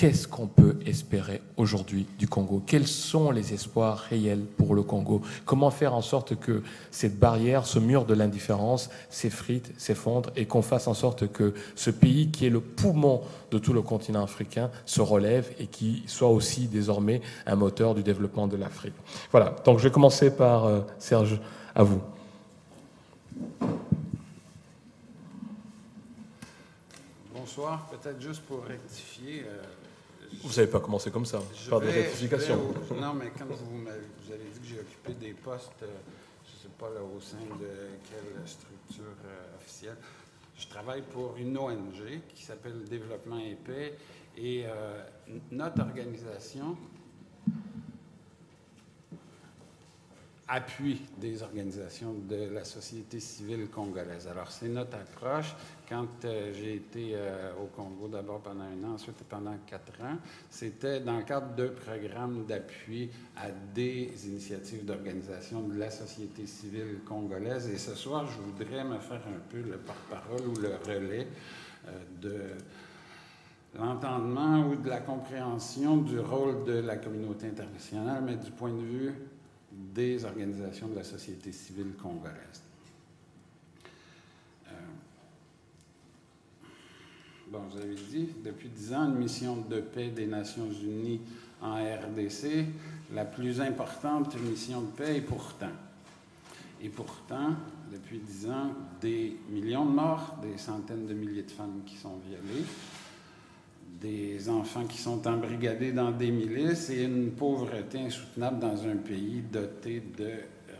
qu'est-ce 0.00 0.26
qu'on 0.26 0.46
peut 0.46 0.78
espérer 0.86 1.42
aujourd'hui 1.58 2.06
du 2.18 2.26
Congo? 2.26 2.62
Quels 2.66 2.86
sont 2.86 3.30
les 3.30 3.52
espoirs 3.52 3.98
réels 3.98 4.46
pour 4.56 4.74
le 4.74 4.82
Congo? 4.82 5.20
Comment 5.44 5.70
faire 5.70 5.92
en 5.92 6.00
sorte 6.00 6.36
que 6.40 6.62
cette 6.90 7.18
barrière, 7.18 7.66
ce 7.66 7.78
mur 7.78 8.06
de 8.06 8.14
l'indifférence 8.14 8.88
s'effrite, 9.10 9.74
s'effondre 9.76 10.30
et 10.36 10.46
qu'on 10.46 10.62
fasse 10.62 10.86
en 10.86 10.94
sorte 10.94 11.30
que 11.30 11.52
ce 11.74 11.90
pays 11.90 12.30
qui 12.30 12.46
est 12.46 12.50
le 12.50 12.62
poumon 12.62 13.20
de 13.50 13.58
tout 13.58 13.74
le 13.74 13.82
continent 13.82 14.22
africain 14.22 14.70
se 14.86 15.02
relève 15.02 15.52
et 15.58 15.66
qui 15.66 16.02
soit 16.06 16.30
aussi 16.30 16.66
désormais 16.66 17.20
un 17.44 17.56
moteur 17.56 17.94
du 17.94 18.02
développement 18.02 18.46
de 18.46 18.56
l'Afrique? 18.56 18.94
Voilà, 19.30 19.54
donc 19.66 19.80
je 19.80 19.84
vais 19.84 19.92
commencer 19.92 20.34
par 20.34 20.64
euh, 20.64 20.80
Serge, 20.98 21.38
à 21.74 21.82
vous. 21.82 22.00
Bonsoir, 27.34 27.86
peut-être 27.90 28.18
juste 28.18 28.40
pour 28.42 28.64
rectifier. 28.64 29.44
Euh, 29.46 29.62
vous 30.42 30.52
savez 30.52 30.66
pas 30.68 30.80
commencer 30.80 31.10
comme 31.10 31.26
ça, 31.26 31.40
par 31.68 31.80
des 31.80 31.90
rectifications. 31.90 32.58
non, 32.98 33.14
mais 33.14 33.30
quand 33.36 33.46
vous, 33.46 33.78
vous 33.80 34.32
avez 34.32 34.44
dit 34.52 34.60
que 34.60 34.66
j'ai 34.66 34.80
occupé 34.80 35.12
des 35.14 35.32
postes, 35.34 35.82
euh, 35.82 35.86
je 36.46 36.56
ne 36.56 36.62
sais 36.62 36.76
pas 36.78 36.88
là, 36.90 37.00
au 37.02 37.20
sein 37.20 37.36
de 37.36 37.68
quelle 38.08 38.48
structure 38.48 39.04
euh, 39.26 39.56
officielle, 39.58 39.96
je 40.56 40.66
travaille 40.66 41.02
pour 41.02 41.36
une 41.36 41.56
ONG 41.56 42.20
qui 42.34 42.44
s'appelle 42.44 42.84
Développement 42.84 43.38
Épais 43.38 43.96
et 44.36 44.64
euh, 44.66 45.02
notre 45.50 45.80
organisation 45.80 46.76
appuie 50.50 51.00
des 51.16 51.42
organisations 51.44 52.12
de 52.28 52.52
la 52.52 52.64
société 52.64 53.20
civile 53.20 53.68
congolaise. 53.68 54.26
Alors, 54.26 54.50
c'est 54.50 54.68
notre 54.68 54.96
approche. 54.96 55.54
Quand 55.88 56.24
euh, 56.24 56.52
j'ai 56.52 56.74
été 56.74 57.12
euh, 57.14 57.52
au 57.62 57.66
Congo, 57.66 58.08
d'abord 58.08 58.40
pendant 58.40 58.64
un 58.64 58.88
an, 58.88 58.94
ensuite 58.94 59.22
pendant 59.28 59.54
quatre 59.64 60.00
ans, 60.02 60.16
c'était 60.50 61.00
dans 61.00 61.18
le 61.18 61.22
cadre 61.22 61.54
de 61.54 61.68
programmes 61.68 62.46
d'appui 62.46 63.10
à 63.36 63.50
des 63.74 64.10
initiatives 64.26 64.84
d'organisation 64.84 65.60
de 65.62 65.78
la 65.78 65.90
société 65.90 66.46
civile 66.46 66.98
congolaise. 67.06 67.68
Et 67.68 67.78
ce 67.78 67.94
soir, 67.94 68.26
je 68.26 68.40
voudrais 68.40 68.82
me 68.82 68.98
faire 68.98 69.22
un 69.28 69.40
peu 69.50 69.58
le 69.58 69.78
porte-parole 69.78 70.48
ou 70.48 70.60
le 70.60 70.72
relais 70.84 71.28
euh, 71.86 71.92
de 72.20 72.40
l'entendement 73.78 74.66
ou 74.68 74.74
de 74.74 74.88
la 74.88 74.98
compréhension 74.98 75.98
du 75.98 76.18
rôle 76.18 76.64
de 76.64 76.80
la 76.80 76.96
communauté 76.96 77.46
internationale, 77.46 78.20
mais 78.26 78.34
du 78.34 78.50
point 78.50 78.72
de 78.72 78.82
vue 78.82 79.14
des 79.94 80.24
organisations 80.24 80.88
de 80.88 80.96
la 80.96 81.04
société 81.04 81.52
civile 81.52 81.92
congolaise. 82.00 82.62
Euh, 84.68 84.72
bon, 87.48 87.60
vous 87.70 87.78
avez 87.78 87.94
dit, 87.94 88.28
depuis 88.44 88.68
dix 88.68 88.92
ans, 88.92 89.06
une 89.06 89.18
mission 89.18 89.56
de 89.56 89.80
paix 89.80 90.08
des 90.08 90.26
Nations 90.26 90.70
Unies 90.70 91.20
en 91.60 91.74
RDC, 91.74 92.66
la 93.12 93.24
plus 93.24 93.60
importante 93.60 94.40
mission 94.40 94.82
de 94.82 94.90
paix, 94.92 95.16
et 95.16 95.20
pourtant. 95.20 95.72
Et 96.82 96.88
pourtant, 96.88 97.56
depuis 97.92 98.18
dix 98.18 98.48
ans, 98.48 98.72
des 99.00 99.36
millions 99.50 99.84
de 99.84 99.90
morts, 99.90 100.36
des 100.40 100.56
centaines 100.56 101.06
de 101.06 101.14
milliers 101.14 101.42
de 101.42 101.50
femmes 101.50 101.82
qui 101.84 101.96
sont 101.96 102.18
violées, 102.26 102.64
des 104.00 104.48
enfants 104.48 104.84
qui 104.84 104.98
sont 104.98 105.26
embrigadés 105.26 105.92
dans 105.92 106.10
des 106.10 106.30
milices 106.30 106.90
et 106.90 107.04
une 107.04 107.32
pauvreté 107.32 107.98
insoutenable 107.98 108.58
dans 108.58 108.86
un 108.86 108.96
pays 108.96 109.42
doté 109.52 110.02
de 110.16 110.30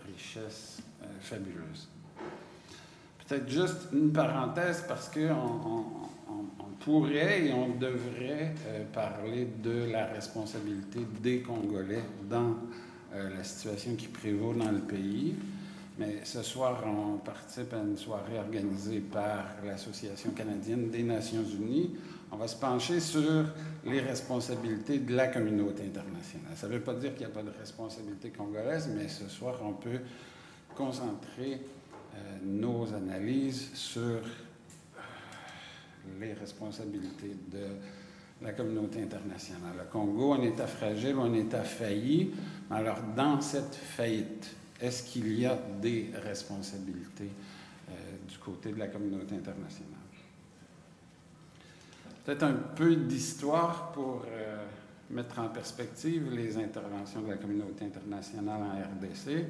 richesses 0.06 0.82
euh, 1.02 1.06
fabuleuses. 1.20 1.88
Peut-être 3.26 3.48
juste 3.48 3.88
une 3.92 4.12
parenthèse 4.12 4.84
parce 4.88 5.08
qu'on 5.08 5.20
on, 5.20 6.70
pourrait 6.80 7.46
et 7.46 7.52
on 7.52 7.76
devrait 7.76 8.54
euh, 8.66 8.84
parler 8.90 9.46
de 9.62 9.92
la 9.92 10.06
responsabilité 10.06 11.00
des 11.22 11.42
Congolais 11.42 12.02
dans 12.28 12.56
euh, 13.12 13.36
la 13.36 13.44
situation 13.44 13.94
qui 13.96 14.08
prévaut 14.08 14.54
dans 14.54 14.70
le 14.70 14.80
pays. 14.80 15.34
Mais 15.98 16.20
ce 16.24 16.42
soir, 16.42 16.82
on 16.86 17.18
participe 17.18 17.74
à 17.74 17.78
une 17.78 17.96
soirée 17.96 18.38
organisée 18.38 19.00
par 19.00 19.44
l'Association 19.64 20.30
canadienne 20.30 20.90
des 20.90 21.02
Nations 21.02 21.44
unies 21.44 21.90
on 22.32 22.36
va 22.36 22.46
se 22.46 22.56
pencher 22.56 23.00
sur 23.00 23.44
les 23.84 24.00
responsabilités 24.00 24.98
de 24.98 25.14
la 25.14 25.26
communauté 25.26 25.84
internationale. 25.84 26.52
Ça 26.54 26.68
ne 26.68 26.74
veut 26.74 26.80
pas 26.80 26.94
dire 26.94 27.12
qu'il 27.14 27.26
n'y 27.26 27.32
a 27.32 27.34
pas 27.34 27.42
de 27.42 27.50
responsabilité 27.58 28.30
congolaise, 28.30 28.88
mais 28.94 29.08
ce 29.08 29.28
soir, 29.28 29.58
on 29.62 29.72
peut 29.72 30.00
concentrer 30.76 31.60
euh, 32.14 32.18
nos 32.44 32.92
analyses 32.94 33.70
sur 33.74 34.00
euh, 34.02 34.20
les 36.20 36.32
responsabilités 36.34 37.36
de 37.50 37.66
la 38.42 38.52
communauté 38.52 39.02
internationale. 39.02 39.72
Le 39.78 39.84
Congo, 39.90 40.32
un 40.32 40.42
État 40.42 40.68
fragile, 40.68 41.16
un 41.20 41.34
État 41.34 41.64
failli. 41.64 42.30
Alors, 42.70 43.00
dans 43.16 43.40
cette 43.40 43.74
faillite, 43.74 44.54
est-ce 44.80 45.02
qu'il 45.02 45.38
y 45.38 45.46
a 45.46 45.58
des 45.80 46.10
responsabilités 46.24 47.30
euh, 47.88 47.92
du 48.28 48.38
côté 48.38 48.72
de 48.72 48.78
la 48.78 48.88
communauté 48.88 49.34
internationale? 49.34 49.98
Peut-être 52.24 52.42
un 52.44 52.54
peu 52.54 52.96
d'histoire 52.96 53.92
pour 53.92 54.24
euh, 54.28 54.64
mettre 55.10 55.38
en 55.38 55.48
perspective 55.48 56.30
les 56.32 56.56
interventions 56.56 57.22
de 57.22 57.30
la 57.30 57.36
communauté 57.36 57.84
internationale 57.84 58.60
en 58.62 59.06
RDC. 59.06 59.46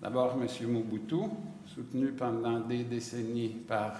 D'abord, 0.00 0.36
M. 0.40 0.68
Mobutu, 0.68 1.28
soutenu 1.64 2.12
pendant 2.12 2.60
des 2.60 2.84
décennies 2.84 3.48
par 3.66 3.94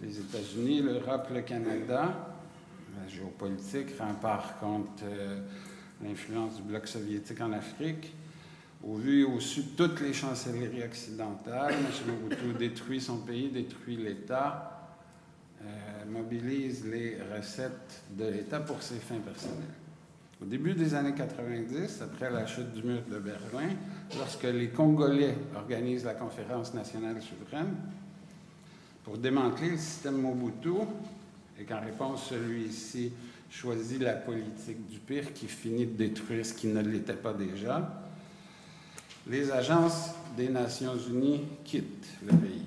les 0.00 0.18
États-Unis, 0.18 0.82
l'Europe, 0.82 1.28
le 1.32 1.40
Canada, 1.42 2.34
la 3.00 3.08
géopolitique, 3.08 3.98
rempart 3.98 4.58
contre 4.58 5.04
euh, 5.04 5.40
l'influence 6.02 6.56
du 6.56 6.62
bloc 6.62 6.86
soviétique 6.86 7.40
en 7.40 7.52
Afrique. 7.52 8.12
Au 8.86 8.96
vu 8.96 9.20
et 9.20 9.24
au 9.24 9.40
su 9.40 9.62
de 9.62 9.68
toutes 9.76 10.00
les 10.00 10.12
chancelleries 10.12 10.82
occidentales, 10.82 11.72
M. 11.72 12.12
Mobutu 12.12 12.58
détruit 12.58 13.00
son 13.00 13.18
pays, 13.18 13.48
détruit 13.48 13.96
l'État, 13.96 14.90
euh, 15.62 15.64
mobilise 16.10 16.84
les 16.84 17.16
recettes 17.34 18.02
de 18.10 18.26
l'État 18.26 18.60
pour 18.60 18.82
ses 18.82 18.96
fins 18.96 19.20
personnelles. 19.20 19.74
Au 20.42 20.44
début 20.44 20.74
des 20.74 20.94
années 20.94 21.14
90, 21.14 22.02
après 22.02 22.30
la 22.30 22.44
chute 22.44 22.72
du 22.74 22.82
mur 22.82 23.00
de 23.10 23.18
Berlin, 23.18 23.70
lorsque 24.18 24.42
les 24.42 24.68
Congolais 24.68 25.34
organisent 25.54 26.04
la 26.04 26.14
conférence 26.14 26.74
nationale 26.74 27.22
souveraine 27.22 27.74
pour 29.02 29.16
démanteler 29.16 29.70
le 29.70 29.76
système 29.78 30.20
Mobutu, 30.20 30.80
et 31.58 31.64
qu'en 31.64 31.80
réponse, 31.80 32.26
celui-ci 32.28 33.12
choisit 33.48 34.02
la 34.02 34.14
politique 34.14 34.86
du 34.88 34.98
pire 34.98 35.32
qui 35.32 35.46
finit 35.46 35.86
de 35.86 35.96
détruire 35.96 36.44
ce 36.44 36.52
qui 36.52 36.66
ne 36.66 36.82
l'était 36.82 37.14
pas 37.14 37.32
déjà, 37.32 38.03
les 39.28 39.50
agences 39.50 40.10
des 40.36 40.48
Nations 40.48 40.96
Unies 40.96 41.42
quittent 41.64 42.08
le 42.26 42.36
pays 42.36 42.64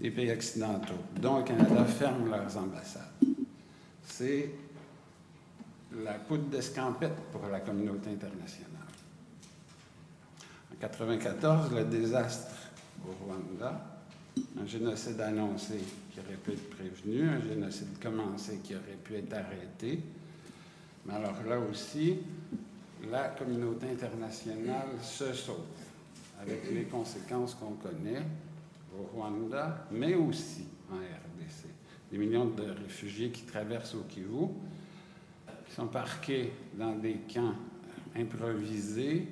des 0.00 0.10
pays 0.10 0.32
occidentaux, 0.32 0.94
dont 1.20 1.38
le 1.38 1.44
Canada, 1.44 1.84
ferment 1.84 2.30
leurs 2.30 2.56
ambassades. 2.56 3.02
C'est 4.02 4.50
la 6.02 6.14
poudre 6.14 6.44
d'escampette 6.44 7.16
pour 7.30 7.46
la 7.48 7.60
communauté 7.60 8.10
internationale. 8.10 8.70
En 10.70 10.74
1994, 10.74 11.72
le 11.74 11.84
désastre 11.84 12.54
au 13.06 13.12
Rwanda, 13.24 14.00
un 14.58 14.66
génocide 14.66 15.20
annoncé 15.20 15.78
qui 16.12 16.20
aurait 16.20 16.36
pu 16.36 16.52
être 16.52 16.70
prévenu, 16.70 17.28
un 17.28 17.42
génocide 17.42 17.98
commencé 18.00 18.60
qui 18.64 18.74
aurait 18.74 18.98
pu 19.04 19.16
être 19.16 19.34
arrêté. 19.34 20.02
Mais 21.04 21.14
alors 21.14 21.42
là 21.46 21.58
aussi, 21.58 22.18
la 23.10 23.28
communauté 23.28 23.90
internationale 23.90 24.88
se 25.02 25.32
sauve, 25.32 25.64
avec 26.40 26.70
les 26.72 26.84
conséquences 26.84 27.54
qu'on 27.54 27.72
connaît, 27.72 28.22
au 28.98 29.02
Rwanda, 29.14 29.86
mais 29.90 30.14
aussi 30.14 30.66
en 30.90 30.96
RDC. 30.96 31.68
Des 32.10 32.18
millions 32.18 32.46
de 32.46 32.62
réfugiés 32.62 33.30
qui 33.30 33.42
traversent 33.42 33.94
au 33.94 34.02
Kivu, 34.02 34.48
qui 35.66 35.74
sont 35.74 35.86
parqués 35.86 36.52
dans 36.74 36.96
des 36.96 37.20
camps 37.32 37.54
improvisés 38.16 39.28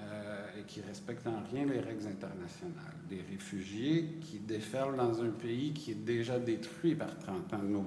euh, 0.00 0.46
et 0.58 0.64
qui 0.64 0.80
respectent 0.80 1.28
en 1.28 1.42
rien 1.52 1.66
les 1.66 1.78
règles 1.78 2.08
internationales. 2.08 2.96
Des 3.08 3.22
réfugiés 3.30 4.18
qui 4.20 4.40
déferlent 4.40 4.96
dans 4.96 5.22
un 5.22 5.30
pays 5.30 5.72
qui 5.72 5.92
est 5.92 6.04
déjà 6.04 6.38
détruit 6.38 6.96
par 6.96 7.16
30 7.18 7.54
ans 7.54 7.58
de 7.58 7.68
nos. 7.68 7.84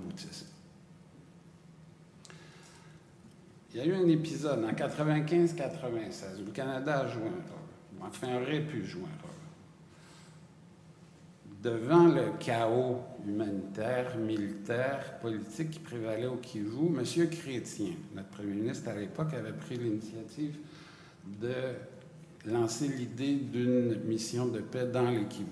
Il 3.74 3.80
y 3.80 3.82
a 3.82 3.86
eu 3.86 3.96
un 3.96 4.08
épisode 4.08 4.63
en 4.63 4.72
95-96 4.72 6.42
où 6.42 6.46
le 6.46 6.51
Canada 6.51 7.00
a 7.00 7.08
joué 7.08 7.24
un 7.24 7.25
rôle, 7.25 8.08
enfin 8.08 8.36
aurait 8.36 8.62
pu 8.62 8.86
jouer 8.86 9.01
un 9.01 9.22
rôle 9.22 9.34
devant 11.63 12.08
le 12.08 12.38
chaos 12.39 13.00
humanitaire, 13.25 14.18
militaire, 14.18 15.18
politique 15.22 15.72
qui 15.72 15.80
prévalait 15.80 16.27
au 16.27 16.36
Kivu, 16.36 16.88
M. 16.88 17.30
Chrétien, 17.30 17.94
notre 18.13 18.27
premier 18.30 18.53
ministre 18.53 18.89
à 18.89 18.96
l'époque, 18.96 19.34
avait 19.34 19.53
pris 19.53 19.77
l'initiative 19.77 20.58
de 21.42 22.51
lancer 22.51 22.89
l'idée 22.89 23.36
d'une 23.36 24.03
mission 24.03 24.48
de 24.48 24.60
paix 24.60 24.88
dans 24.88 25.10
le 25.10 25.24
Kivu. 25.24 25.48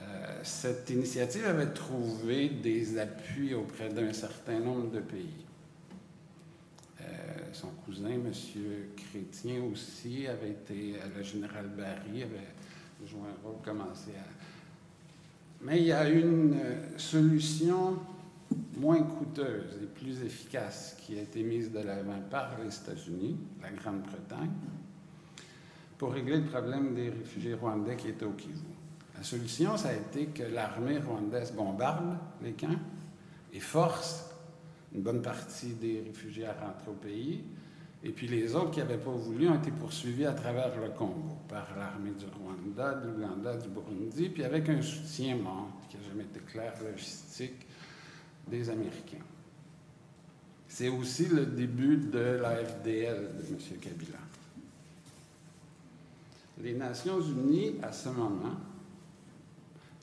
Euh, 0.00 0.40
cette 0.42 0.90
initiative 0.90 1.46
avait 1.46 1.72
trouvé 1.72 2.48
des 2.48 2.98
appuis 2.98 3.54
auprès 3.54 3.88
d'un 3.88 4.12
certain 4.12 4.58
nombre 4.58 4.90
de 4.90 5.00
pays. 5.00 5.43
Euh, 7.54 7.60
son 7.60 7.68
cousin, 7.84 8.10
M. 8.10 8.32
Chrétien 8.96 9.62
aussi, 9.72 10.26
avait 10.26 10.50
été, 10.50 10.94
le 11.16 11.22
général 11.22 11.68
Barry, 11.76 12.22
avait 12.22 12.54
jouer 13.06 13.20
un 13.28 13.46
rôle 13.46 13.60
commencé 13.62 14.10
à... 14.10 14.26
Mais 15.60 15.78
il 15.78 15.86
y 15.86 15.92
a 15.92 16.08
une 16.08 16.54
euh, 16.54 16.98
solution 16.98 17.98
moins 18.76 19.02
coûteuse 19.02 19.78
et 19.82 19.86
plus 19.86 20.22
efficace 20.22 20.96
qui 21.00 21.18
a 21.18 21.22
été 21.22 21.42
mise 21.42 21.70
de 21.70 21.80
l'avant 21.80 22.20
par 22.30 22.52
les 22.62 22.74
États-Unis, 22.74 23.36
la 23.62 23.70
Grande-Bretagne, 23.70 24.50
pour 25.98 26.12
régler 26.12 26.38
le 26.38 26.44
problème 26.44 26.94
des 26.94 27.10
réfugiés 27.10 27.54
rwandais 27.54 27.96
qui 27.96 28.08
étaient 28.08 28.24
au 28.24 28.32
Kivu. 28.32 28.58
La 29.16 29.22
solution, 29.22 29.76
ça 29.76 29.90
a 29.90 29.94
été 29.94 30.26
que 30.26 30.42
l'armée 30.42 30.98
rwandaise 30.98 31.52
bombarde 31.52 32.16
les 32.42 32.52
camps 32.52 32.80
et 33.52 33.60
force 33.60 34.33
une 34.94 35.02
bonne 35.02 35.22
partie 35.22 35.74
des 35.74 36.00
réfugiés 36.00 36.46
à 36.46 36.52
rentrer 36.52 36.90
au 36.90 36.94
pays, 36.94 37.42
et 38.02 38.10
puis 38.10 38.28
les 38.28 38.54
autres 38.54 38.70
qui 38.70 38.80
n'avaient 38.80 38.98
pas 38.98 39.10
voulu 39.10 39.48
ont 39.48 39.56
été 39.56 39.70
poursuivis 39.70 40.26
à 40.26 40.32
travers 40.34 40.78
le 40.78 40.90
Congo 40.90 41.38
par 41.48 41.66
l'armée 41.76 42.10
du 42.10 42.26
Rwanda, 42.26 42.94
de 42.94 43.08
l'Ouganda, 43.08 43.56
du 43.56 43.68
Burundi, 43.68 44.28
puis 44.28 44.44
avec 44.44 44.68
un 44.68 44.82
soutien 44.82 45.38
qui 45.88 45.96
n'a 45.96 46.02
jamais 46.02 46.24
été 46.24 46.40
clair, 46.40 46.74
logistique, 46.84 47.66
des 48.46 48.68
Américains. 48.68 49.24
C'est 50.68 50.88
aussi 50.88 51.26
le 51.28 51.46
début 51.46 51.96
de 51.96 52.18
la 52.42 52.56
FDL 52.56 53.30
de 53.36 53.46
M. 53.48 53.78
Kabila. 53.80 54.18
Les 56.62 56.74
Nations 56.74 57.20
unies, 57.20 57.76
à 57.82 57.90
ce 57.90 58.10
moment, 58.10 58.54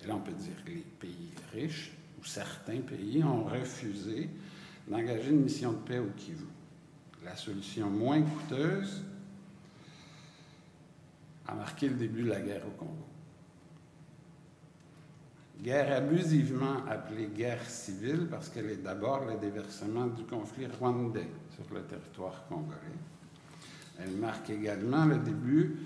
et 0.03 0.07
là 0.07 0.15
on 0.15 0.21
peut 0.21 0.31
dire 0.31 0.55
les 0.65 0.83
pays 0.99 1.29
riches, 1.53 1.91
ou 2.19 2.25
certains 2.25 2.81
pays, 2.81 3.23
ont 3.23 3.43
refusé 3.43 4.27
d'engager 4.87 5.29
une 5.29 5.41
mission 5.41 5.71
de 5.73 5.77
paix 5.77 5.99
au 5.99 6.09
Kivu 6.17 6.45
la 7.23 7.35
solution 7.35 7.89
moins 7.89 8.21
coûteuse 8.21 9.03
a 11.47 11.53
marqué 11.53 11.87
le 11.87 11.95
début 11.95 12.23
de 12.23 12.29
la 12.29 12.39
guerre 12.39 12.65
au 12.65 12.71
Congo. 12.71 13.07
Guerre 15.61 15.97
abusivement 15.97 16.83
appelée 16.89 17.27
guerre 17.27 17.69
civile 17.69 18.27
parce 18.29 18.49
qu'elle 18.49 18.69
est 18.69 18.83
d'abord 18.83 19.25
le 19.25 19.37
déversement 19.37 20.07
du 20.07 20.23
conflit 20.23 20.65
rwandais 20.65 21.29
sur 21.53 21.71
le 21.75 21.83
territoire 21.83 22.45
congolais. 22.47 22.77
Elle 23.99 24.15
marque 24.17 24.49
également 24.49 25.05
le 25.05 25.19
début 25.19 25.77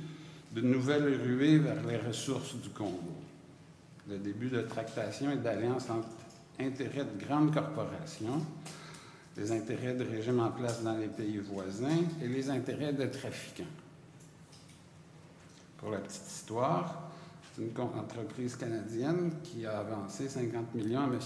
de 0.53 0.61
nouvelles 0.61 1.19
ruées 1.21 1.57
vers 1.57 1.83
les 1.85 1.97
ressources 1.97 2.55
du 2.55 2.69
Congo. 2.69 3.13
le 4.07 4.19
début 4.19 4.49
de 4.49 4.61
tractation 4.61 5.31
et 5.31 5.37
d'alliance 5.37 5.89
entre 5.89 6.07
intérêts 6.59 7.05
de 7.05 7.25
grandes 7.25 7.53
corporations, 7.53 8.41
les 9.37 9.51
intérêts 9.51 9.93
de 9.93 10.03
régimes 10.03 10.39
en 10.39 10.51
place 10.51 10.81
dans 10.81 10.97
les 10.97 11.07
pays 11.07 11.37
voisins 11.37 12.03
et 12.21 12.27
les 12.27 12.49
intérêts 12.49 12.93
de 12.93 13.05
trafiquants. 13.05 13.63
Pour 15.77 15.91
la 15.91 15.99
petite 15.99 16.27
histoire, 16.27 17.11
c'est 17.53 17.61
une 17.61 17.71
entreprise 17.79 18.55
canadienne 18.55 19.31
qui 19.43 19.65
a 19.65 19.79
avancé 19.79 20.29
50 20.29 20.73
millions 20.73 21.01
à 21.01 21.05
M. 21.05 21.19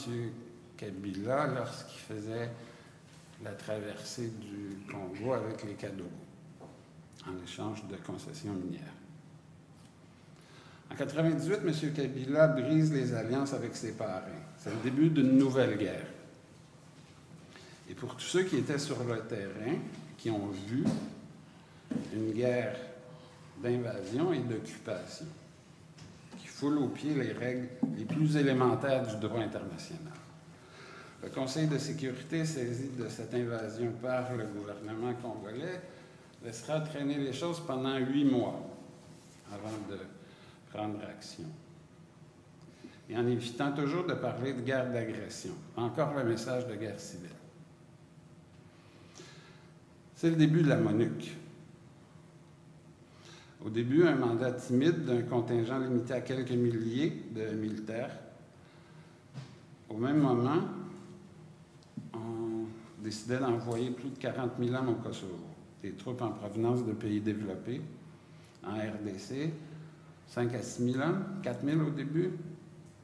Kabila 0.76 1.48
lorsqu'il 1.48 2.00
faisait 2.00 2.50
la 3.44 3.52
traversée 3.52 4.32
du 4.40 4.78
Congo 4.92 5.34
avec 5.34 5.64
les 5.64 5.74
cadeaux 5.74 6.12
en 7.28 7.44
échange 7.44 7.86
de 7.88 7.96
concessions 7.98 8.54
minières. 8.54 8.94
En 10.90 10.96
1998, 10.96 11.60
M. 11.66 11.94
Kabila 11.94 12.48
brise 12.48 12.92
les 12.92 13.14
alliances 13.14 13.54
avec 13.54 13.76
ses 13.76 13.92
parrains. 13.92 14.24
C'est 14.58 14.72
le 14.72 14.82
début 14.84 15.10
d'une 15.10 15.38
nouvelle 15.38 15.78
guerre. 15.78 16.08
Et 17.90 17.94
pour 17.94 18.16
tous 18.16 18.26
ceux 18.26 18.44
qui 18.44 18.58
étaient 18.58 18.78
sur 18.78 19.04
le 19.04 19.20
terrain, 19.22 19.78
qui 20.18 20.30
ont 20.30 20.50
vu 20.68 20.84
une 22.14 22.32
guerre 22.34 22.76
d'invasion 23.62 24.32
et 24.32 24.40
d'occupation, 24.40 25.26
qui 26.38 26.48
foule 26.48 26.78
aux 26.78 26.90
pieds 26.90 27.16
les 27.16 27.34
règles 27.34 27.68
les 27.98 28.06
plus 28.06 28.38
élémentaires 28.38 29.08
du 29.08 29.16
droit 29.16 29.42
international. 29.42 30.14
Le 31.24 31.30
Conseil 31.30 31.68
de 31.68 31.78
sécurité, 31.78 32.46
saisi 32.46 32.92
de 32.98 33.10
cette 33.10 33.34
invasion 33.34 33.92
par 34.02 34.34
le 34.34 34.46
gouvernement 34.46 35.14
congolais, 35.16 35.82
laissera 36.46 36.80
traîner 36.82 37.18
les 37.18 37.34
choses 37.34 37.60
pendant 37.66 37.98
huit 37.98 38.24
mois 38.24 38.62
avant 39.52 39.76
de 39.90 39.98
prendre 40.72 41.00
action. 41.10 41.46
Et 43.10 43.18
en 43.18 43.26
évitant 43.26 43.72
toujours 43.72 44.06
de 44.06 44.14
parler 44.14 44.54
de 44.54 44.62
guerre 44.62 44.92
d'agression. 44.92 45.54
Encore 45.76 46.14
le 46.14 46.24
message 46.24 46.68
de 46.68 46.76
guerre 46.76 47.00
civile. 47.00 47.39
C'est 50.20 50.32
le 50.32 50.36
début 50.36 50.64
de 50.64 50.68
la 50.68 50.76
MONUC. 50.76 51.38
Au 53.66 53.70
début, 53.70 54.04
un 54.06 54.16
mandat 54.16 54.52
timide 54.52 55.06
d'un 55.06 55.22
contingent 55.22 55.80
limité 55.80 56.12
à 56.12 56.20
quelques 56.20 56.52
milliers 56.52 57.24
de 57.34 57.56
militaires. 57.56 58.12
Au 59.88 59.96
même 59.96 60.20
moment, 60.20 60.60
on 62.14 62.66
décidait 63.02 63.38
d'envoyer 63.38 63.92
plus 63.92 64.10
de 64.10 64.18
40 64.18 64.52
000 64.62 64.76
hommes 64.76 64.90
au 64.90 64.96
Kosovo, 64.96 65.40
des 65.82 65.94
troupes 65.94 66.22
en 66.22 66.32
provenance 66.32 66.86
de 66.86 66.92
pays 66.92 67.22
développés, 67.22 67.80
en 68.68 68.74
RDC, 68.74 69.54
5 70.28 70.54
à 70.54 70.62
6 70.62 70.92
000 70.92 71.02
hommes, 71.02 71.24
4 71.44 71.66
000 71.66 71.80
au 71.80 71.92
début, 71.92 72.32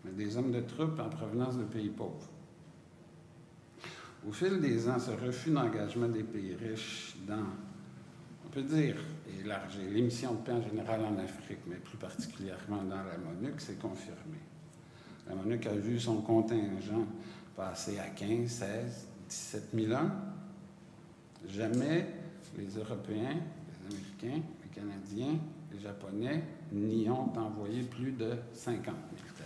mais 0.04 0.12
des 0.12 0.36
hommes 0.36 0.52
de 0.52 0.60
troupes 0.60 1.00
en 1.00 1.08
provenance 1.08 1.58
de 1.58 1.64
pays 1.64 1.88
pauvres. 1.88 2.30
Au 4.28 4.32
fil 4.32 4.60
des 4.60 4.90
ans, 4.90 4.98
ce 4.98 5.12
refus 5.12 5.52
d'engagement 5.52 6.08
des 6.08 6.24
pays 6.24 6.56
riches 6.56 7.16
dans, 7.28 7.46
on 8.46 8.50
peut 8.50 8.64
dire, 8.64 8.96
élargir 9.40 9.84
les 9.92 10.02
missions 10.02 10.34
de 10.34 10.40
paix 10.40 10.54
en 10.54 10.62
général 10.62 11.02
en 11.06 11.18
Afrique, 11.20 11.60
mais 11.68 11.76
plus 11.76 11.98
particulièrement 11.98 12.84
dans 12.84 13.04
la 13.04 13.18
MONUC, 13.18 13.62
s'est 13.62 13.76
confirmé. 13.76 14.40
La 15.28 15.36
MONUC 15.36 15.68
a 15.68 15.76
vu 15.76 16.00
son 16.00 16.22
contingent 16.22 17.06
passer 17.56 18.00
à 18.00 18.08
15, 18.08 18.50
16, 18.50 19.08
17 19.30 19.70
000 19.74 19.92
hommes. 19.92 20.12
Jamais 21.48 22.08
les 22.58 22.78
Européens, 22.78 23.36
les 23.36 23.96
Américains, 23.96 24.44
les 24.64 24.70
Canadiens, 24.70 25.40
les 25.72 25.80
Japonais 25.80 26.44
n'y 26.72 27.08
ont 27.10 27.32
envoyé 27.38 27.84
plus 27.84 28.12
de 28.12 28.32
50 28.54 28.86
militaires. 29.12 29.46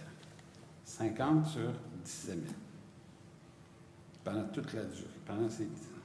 50 0.86 1.46
sur 1.46 1.72
17 2.06 2.36
000. 2.36 2.69
Pendant 4.24 4.48
toute 4.50 4.74
la 4.74 4.84
durée, 4.84 5.08
pendant 5.26 5.50
ces 5.50 5.66
10 5.66 5.72
ans. 5.72 6.00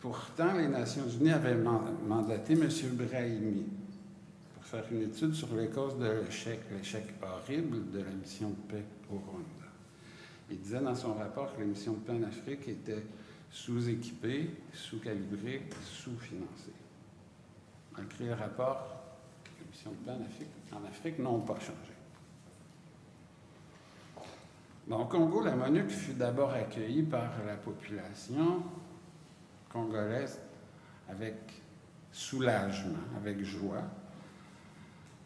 Pourtant, 0.00 0.52
les 0.54 0.68
Nations 0.68 1.08
Unies 1.08 1.32
avaient 1.32 1.56
mandaté 1.56 2.52
M. 2.52 2.68
Brahimi 2.92 3.64
pour 4.54 4.64
faire 4.64 4.84
une 4.92 5.02
étude 5.02 5.34
sur 5.34 5.52
les 5.56 5.68
causes 5.68 5.98
de 5.98 6.22
l'échec, 6.24 6.60
l'échec 6.70 7.04
horrible 7.22 7.90
de 7.90 8.00
la 8.00 8.10
mission 8.10 8.50
de 8.50 8.72
paix 8.72 8.84
au 9.10 9.16
Rwanda. 9.16 9.66
Il 10.50 10.60
disait 10.60 10.80
dans 10.80 10.94
son 10.94 11.14
rapport 11.14 11.54
que 11.56 11.60
les 11.60 11.66
missions 11.66 11.94
de 11.94 11.98
paix 11.98 12.12
en 12.12 12.22
Afrique 12.22 12.68
étaient 12.68 13.04
sous-équipées, 13.50 14.50
sous-calibrées, 14.72 15.62
sous-financées. 15.82 16.72
Malgré 17.96 18.26
le 18.26 18.34
rapport, 18.34 19.02
les 19.58 19.66
missions 19.68 19.90
de 19.90 19.96
paix 19.96 20.12
en 20.12 20.24
Afrique, 20.24 20.48
en 20.72 20.86
Afrique 20.86 21.18
n'ont 21.18 21.40
pas 21.40 21.58
changé. 21.58 21.95
Bon, 24.86 25.00
au 25.00 25.04
Congo, 25.06 25.42
la 25.42 25.56
MONUC 25.56 25.88
fut 25.88 26.12
d'abord 26.12 26.52
accueillie 26.52 27.02
par 27.02 27.32
la 27.44 27.56
population 27.56 28.62
congolaise 29.68 30.38
avec 31.08 31.34
soulagement, 32.12 32.94
avec 33.16 33.42
joie. 33.42 33.82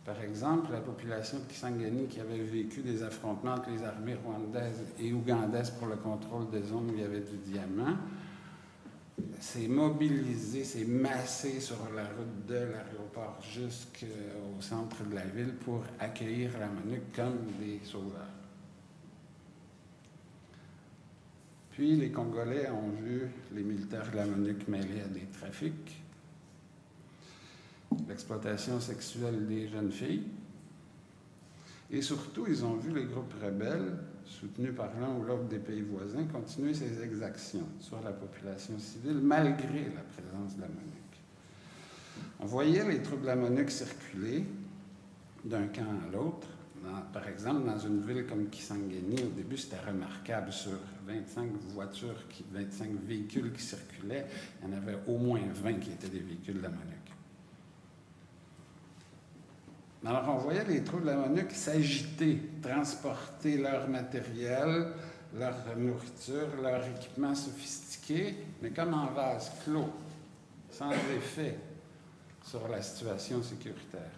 Par 0.07 0.19
exemple, 0.23 0.73
la 0.73 0.81
population 0.81 1.41
de 1.41 1.45
Kisangani 1.45 2.07
qui 2.07 2.21
avait 2.21 2.39
vécu 2.39 2.81
des 2.81 3.03
affrontements 3.03 3.53
entre 3.53 3.69
les 3.69 3.85
armées 3.85 4.15
rwandaises 4.25 4.83
et 4.99 5.13
ougandaises 5.13 5.73
pour 5.73 5.89
le 5.89 5.97
contrôle 5.97 6.49
des 6.49 6.63
zones 6.63 6.91
où 6.91 6.95
il 6.95 7.01
y 7.01 7.05
avait 7.05 7.21
du 7.21 7.37
diamant, 7.37 7.99
s'est 9.41 9.69
mobilisée, 9.69 10.65
s'est 10.65 10.87
massée 10.87 11.61
sur 11.61 11.77
la 11.95 12.05
route 12.05 12.47
de 12.49 12.55
l'aéroport 12.55 13.39
jusqu'au 13.43 14.61
centre 14.61 15.05
de 15.05 15.15
la 15.15 15.27
ville 15.27 15.55
pour 15.57 15.83
accueillir 15.99 16.53
la 16.59 16.69
MONUC 16.69 17.15
comme 17.15 17.41
des 17.61 17.79
sauveurs. 17.85 18.40
Puis 21.81 21.97
les 21.97 22.11
Congolais 22.11 22.69
ont 22.69 22.91
vu 22.91 23.23
les 23.55 23.63
militaires 23.63 24.11
de 24.11 24.17
la 24.17 24.27
MONUC 24.27 24.69
mêlés 24.69 25.01
à 25.01 25.09
des 25.09 25.25
trafics, 25.33 26.03
l'exploitation 28.07 28.79
sexuelle 28.79 29.47
des 29.47 29.67
jeunes 29.67 29.91
filles, 29.91 30.27
et 31.91 32.03
surtout, 32.03 32.45
ils 32.47 32.67
ont 32.67 32.75
vu 32.75 32.95
les 32.95 33.07
groupes 33.07 33.33
rebelles, 33.43 33.97
soutenus 34.27 34.75
par 34.77 34.91
l'un 35.01 35.15
ou 35.15 35.23
l'autre 35.23 35.45
des 35.45 35.59
pays 35.59 35.81
voisins, 35.81 36.27
continuer 36.27 36.75
ces 36.75 37.03
exactions 37.03 37.67
sur 37.79 38.03
la 38.03 38.13
population 38.13 38.79
civile 38.79 39.19
malgré 39.23 39.85
la 39.85 40.03
présence 40.03 40.57
de 40.57 40.61
la 40.61 40.69
MONUC. 40.69 41.23
On 42.41 42.45
voyait 42.45 42.87
les 42.87 43.01
troupes 43.01 43.23
de 43.23 43.27
la 43.27 43.37
MONUC 43.37 43.71
circuler 43.71 44.45
d'un 45.47 45.69
camp 45.69 45.97
à 46.07 46.13
l'autre, 46.13 46.47
par 47.13 47.29
exemple, 47.29 47.67
dans 47.67 47.79
une 47.79 48.01
ville 48.01 48.27
comme 48.27 48.49
Kisangani, 48.49 49.23
au 49.23 49.31
début, 49.37 49.57
c'était 49.57 49.81
remarquable. 49.81 50.53
Sur 50.53 50.79
25 51.11 51.51
voitures, 51.75 52.25
25 52.53 52.91
véhicules 53.07 53.53
qui 53.53 53.63
circulaient, 53.63 54.27
il 54.63 54.69
y 54.69 54.73
en 54.73 54.77
avait 54.77 54.99
au 55.07 55.19
moins 55.19 55.41
20 55.53 55.75
qui 55.75 55.91
étaient 55.91 56.09
des 56.09 56.21
véhicules 56.21 56.59
de 56.59 56.63
la 56.63 56.69
MONUC. 56.69 56.97
Alors, 60.05 60.35
on 60.35 60.39
voyait 60.39 60.65
les 60.65 60.83
troupes 60.83 61.03
de 61.03 61.07
la 61.07 61.17
MONUC 61.17 61.51
s'agiter, 61.53 62.41
transporter 62.63 63.59
leur 63.59 63.89
matériel, 63.89 64.93
leur 65.39 65.55
nourriture, 65.77 66.49
leur 66.63 66.85
équipement 66.87 67.35
sophistiqué, 67.35 68.35
mais 68.63 68.71
comme 68.71 68.95
en 68.95 69.07
vase 69.07 69.53
clos, 69.65 69.91
sans 70.71 70.91
effet 70.93 71.59
sur 72.43 72.67
la 72.69 72.81
situation 72.81 73.43
sécuritaire. 73.43 74.11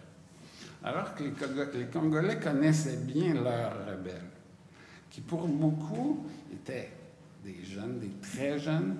Alors 0.83 1.15
que 1.15 1.23
les 1.23 1.85
Congolais 1.87 2.39
connaissaient 2.39 2.97
bien 2.97 3.33
leurs 3.35 3.85
rebelles, 3.85 4.32
qui 5.13 5.21
pour 5.21 5.47
beaucoup 5.47 6.25
étaient 6.51 6.89
des 7.45 7.63
jeunes, 7.63 7.99
des 7.99 8.09
très 8.19 8.57
jeunes, 8.57 8.97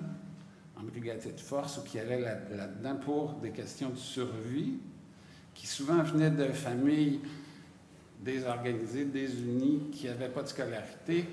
en 0.76 0.84
brigadier 0.84 1.32
de 1.32 1.40
force 1.40 1.78
ou 1.78 1.82
qui 1.82 1.98
allaient 1.98 2.20
là-dedans 2.20 2.96
pour 3.04 3.32
des 3.42 3.50
questions 3.50 3.90
de 3.90 3.96
survie, 3.96 4.74
qui 5.54 5.66
souvent 5.66 6.04
venaient 6.04 6.30
de 6.30 6.52
familles 6.52 7.18
désorganisées, 8.22 9.06
désunies, 9.06 9.90
qui 9.90 10.06
n'avaient 10.06 10.28
pas 10.28 10.44
de 10.44 10.48
scolarité. 10.48 11.26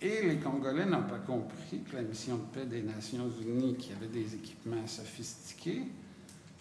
Et 0.00 0.22
les 0.28 0.36
Congolais 0.36 0.86
n'ont 0.86 1.02
pas 1.02 1.18
compris 1.18 1.80
que 1.80 1.96
la 1.96 2.02
mission 2.02 2.36
de 2.36 2.60
paix 2.60 2.66
des 2.66 2.82
Nations 2.82 3.28
Unies, 3.42 3.74
qui 3.74 3.92
avait 3.92 4.06
des 4.06 4.36
équipements 4.36 4.86
sophistiqués, 4.86 5.82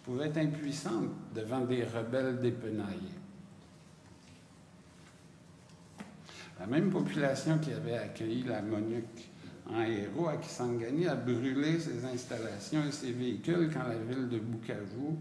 pouvait 0.03 0.29
être 0.29 0.37
impuissante 0.37 1.11
devant 1.35 1.61
des 1.61 1.83
rebelles 1.83 2.39
dépenaillés. 2.39 3.26
La 6.59 6.65
même 6.65 6.89
population 6.89 7.59
qui 7.59 7.71
avait 7.71 7.97
accueilli 7.97 8.43
la 8.43 8.61
MONUC 8.61 9.29
en 9.69 9.81
héros 9.81 10.27
à 10.27 10.37
Kisangani 10.37 11.07
a 11.07 11.15
brûlé 11.15 11.79
ses 11.79 12.05
installations 12.05 12.83
et 12.87 12.91
ses 12.91 13.11
véhicules 13.11 13.69
quand 13.71 13.83
la 13.87 13.97
ville 13.97 14.29
de 14.29 14.39
Bukavu 14.39 15.17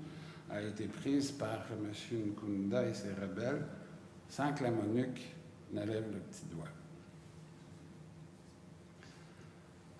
a 0.50 0.62
été 0.62 0.86
prise 0.86 1.32
par 1.32 1.66
M. 1.72 1.92
Nkunda 2.28 2.86
et 2.86 2.94
ses 2.94 3.12
rebelles 3.20 3.66
sans 4.28 4.52
que 4.52 4.64
la 4.64 4.70
MONUC 4.70 5.20
ne 5.72 5.80
lève 5.80 6.04
le 6.12 6.18
petit 6.20 6.46
doigt. 6.50 6.64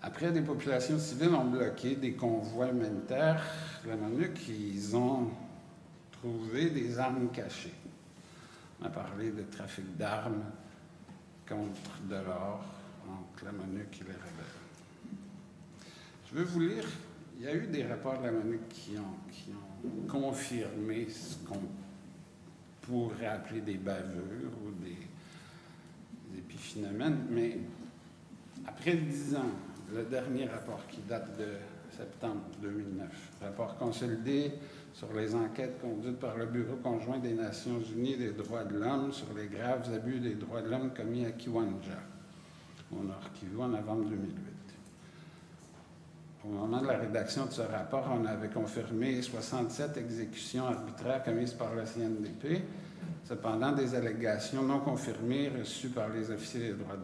Après, 0.01 0.31
des 0.31 0.41
populations 0.41 0.97
civiles 0.97 1.33
ont 1.33 1.45
bloqué 1.45 1.95
des 1.95 2.13
convois 2.13 2.69
humanitaires. 2.69 3.43
La 3.85 3.95
MONUC, 3.95 4.47
ils 4.47 4.95
ont 4.95 5.29
trouver 6.11 6.69
des 6.69 6.97
armes 6.99 7.29
cachées. 7.29 7.73
On 8.81 8.85
a 8.85 8.89
parlé 8.89 9.31
de 9.31 9.43
trafic 9.43 9.97
d'armes 9.97 10.43
contre 11.47 12.01
de 12.09 12.15
l'or 12.15 12.63
entre 13.07 13.45
la 13.45 13.51
MONUC 13.51 14.01
et 14.01 14.03
les 14.03 14.11
rebelles. 14.11 14.57
Je 16.29 16.35
veux 16.35 16.43
vous 16.43 16.59
lire, 16.59 16.83
il 17.39 17.45
y 17.45 17.47
a 17.47 17.55
eu 17.55 17.67
des 17.67 17.85
rapports 17.85 18.19
de 18.19 18.25
la 18.25 18.31
MONUC 18.31 18.67
qui 18.69 18.97
ont, 18.97 19.31
qui 19.31 19.51
ont 19.51 20.07
confirmé 20.07 21.07
ce 21.09 21.37
qu'on 21.47 21.61
pourrait 22.81 23.27
appeler 23.27 23.61
des 23.61 23.77
bavures 23.77 24.51
ou 24.65 24.71
des, 24.83 24.97
des 26.31 26.39
épiphénomènes, 26.39 27.25
mais 27.29 27.57
après 28.65 28.95
dix 28.95 29.35
ans, 29.35 29.51
le 29.93 30.03
dernier 30.03 30.45
rapport 30.47 30.85
qui 30.87 31.01
date 31.07 31.37
de 31.37 31.47
septembre 31.95 32.41
2009, 32.61 33.07
rapport 33.41 33.77
consolidé 33.77 34.51
sur 34.97 35.13
les 35.13 35.35
enquêtes 35.35 35.79
conduites 35.79 36.19
par 36.19 36.35
le 36.37 36.47
Bureau 36.47 36.75
conjoint 36.81 37.19
des 37.19 37.33
Nations 37.33 37.79
unies 37.95 38.17
des 38.17 38.31
droits 38.31 38.63
de 38.63 38.79
l'homme 38.79 39.13
sur 39.13 39.27
les 39.37 39.45
graves 39.45 39.87
abus 39.93 40.19
des 40.19 40.33
droits 40.33 40.63
de 40.63 40.71
l'homme 40.71 40.91
commis 40.91 41.23
à 41.23 41.31
Kiwanja, 41.31 41.99
au 42.91 43.03
Nord 43.03 43.31
Kivu, 43.35 43.61
en 43.61 43.67
novembre 43.67 44.09
2008. 44.09 44.33
Au 46.45 46.47
moment 46.47 46.81
de 46.81 46.87
la 46.87 46.97
rédaction 46.97 47.45
de 47.45 47.51
ce 47.51 47.61
rapport, 47.61 48.09
on 48.11 48.25
avait 48.25 48.49
confirmé 48.49 49.21
67 49.21 49.97
exécutions 49.97 50.65
arbitraires 50.65 51.21
commises 51.21 51.53
par 51.53 51.75
la 51.75 51.83
CNDP. 51.83 52.63
Cependant, 53.23 53.73
des 53.73 53.93
allégations 53.93 54.63
non 54.63 54.79
confirmées 54.79 55.49
reçues 55.49 55.89
par 55.89 56.09
les 56.09 56.31
officiers 56.31 56.71
des 56.71 56.73
droits 56.73 56.97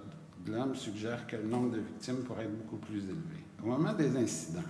de 0.44 0.52
l'homme 0.52 0.74
suggèrent 0.74 1.28
que 1.28 1.36
le 1.36 1.44
nombre 1.44 1.70
de 1.70 1.80
victimes 1.80 2.24
pourrait 2.24 2.46
être 2.46 2.58
beaucoup 2.58 2.78
plus 2.78 3.04
élevé. 3.04 3.44
Au 3.62 3.68
moment 3.68 3.94
des 3.94 4.18
incidents, 4.18 4.62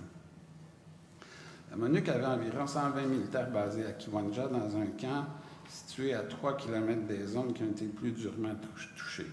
la 1.74 1.80
MONUC 1.80 2.08
avait 2.08 2.26
environ 2.26 2.66
120 2.68 3.06
militaires 3.06 3.50
basés 3.50 3.84
à 3.84 3.92
Kiwanja 3.92 4.46
dans 4.46 4.76
un 4.76 4.86
camp 4.98 5.26
situé 5.68 6.14
à 6.14 6.20
3 6.20 6.56
km 6.56 7.04
des 7.08 7.26
zones 7.26 7.52
qui 7.52 7.64
ont 7.64 7.70
été 7.70 7.86
plus 7.86 8.12
durement 8.12 8.54
touchées. 8.96 9.26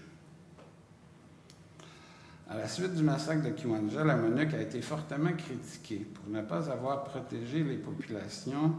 À 2.50 2.56
la 2.56 2.66
suite 2.66 2.94
du 2.94 3.04
massacre 3.04 3.44
de 3.44 3.50
Kiwanja, 3.50 4.02
la 4.02 4.16
MONUC 4.16 4.54
a 4.54 4.60
été 4.60 4.82
fortement 4.82 5.32
critiquée 5.34 6.04
pour 6.12 6.28
ne 6.34 6.42
pas 6.42 6.68
avoir 6.68 7.04
protégé 7.04 7.62
les 7.62 7.76
populations, 7.76 8.74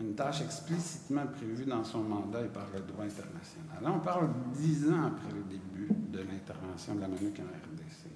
une 0.00 0.14
tâche 0.14 0.40
explicitement 0.40 1.26
prévue 1.26 1.66
dans 1.66 1.84
son 1.84 2.00
mandat 2.00 2.40
et 2.40 2.48
par 2.48 2.66
le 2.72 2.80
droit 2.80 3.04
international. 3.04 3.82
Là, 3.82 3.92
on 3.94 4.00
parle 4.00 4.30
dix 4.54 4.88
ans 4.90 5.08
après 5.08 5.30
le 5.34 5.42
début 5.42 5.88
de 5.90 6.20
l'intervention 6.20 6.94
de 6.94 7.02
la 7.02 7.08
MONUC 7.08 7.38
en 7.40 7.42
RDC. 7.42 8.13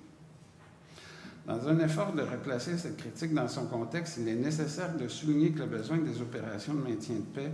Dans 1.49 1.67
un 1.67 1.79
effort 1.79 2.13
de 2.13 2.21
replacer 2.21 2.77
cette 2.77 2.99
critique 2.99 3.33
dans 3.33 3.49
son 3.49 3.65
contexte, 3.65 4.19
il 4.21 4.29
est 4.29 4.35
nécessaire 4.35 4.95
de 4.95 5.09
souligner 5.09 5.51
que 5.51 5.61
le 5.61 5.67
besoin 5.67 5.97
des 5.97 6.21
opérations 6.21 6.75
de 6.75 6.83
maintien 6.83 7.17
de 7.17 7.41
paix 7.41 7.51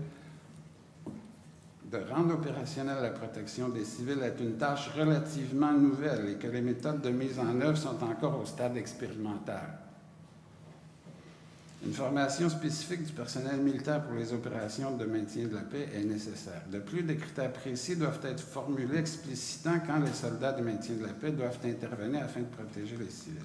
de 1.93 1.99
rendre 2.13 2.35
opérationnelle 2.35 3.01
la 3.01 3.11
protection 3.11 3.69
des 3.69 3.85
civils 3.85 4.21
est 4.25 4.43
une 4.43 4.57
tâche 4.57 4.91
relativement 4.99 5.73
nouvelle 5.73 6.29
et 6.29 6.35
que 6.35 6.49
les 6.49 6.61
méthodes 6.61 7.03
de 7.03 7.11
mise 7.11 7.39
en 7.39 7.61
œuvre 7.61 7.77
sont 7.77 8.03
encore 8.03 8.41
au 8.41 8.45
stade 8.45 8.77
expérimental. 8.77 9.79
Une 11.87 11.93
formation 11.93 12.49
spécifique 12.49 13.05
du 13.05 13.13
personnel 13.13 13.59
militaire 13.59 14.03
pour 14.03 14.17
les 14.17 14.33
opérations 14.33 14.97
de 14.97 15.05
maintien 15.05 15.47
de 15.47 15.55
la 15.55 15.61
paix 15.61 15.89
est 15.95 16.05
nécessaire. 16.05 16.63
De 16.73 16.79
plus, 16.81 17.03
des 17.03 17.17
critères 17.17 17.53
précis 17.53 17.95
doivent 17.95 18.25
être 18.25 18.41
formulés 18.41 18.99
explicitant 18.99 19.79
quand 19.87 20.01
les 20.01 20.13
soldats 20.15 20.53
de 20.53 20.63
maintien 20.63 20.97
de 20.97 21.05
la 21.05 21.13
paix 21.13 21.31
doivent 21.31 21.59
intervenir 21.65 22.25
afin 22.25 22.41
de 22.41 22.47
protéger 22.47 22.97
les 22.97 23.11
civils. 23.11 23.39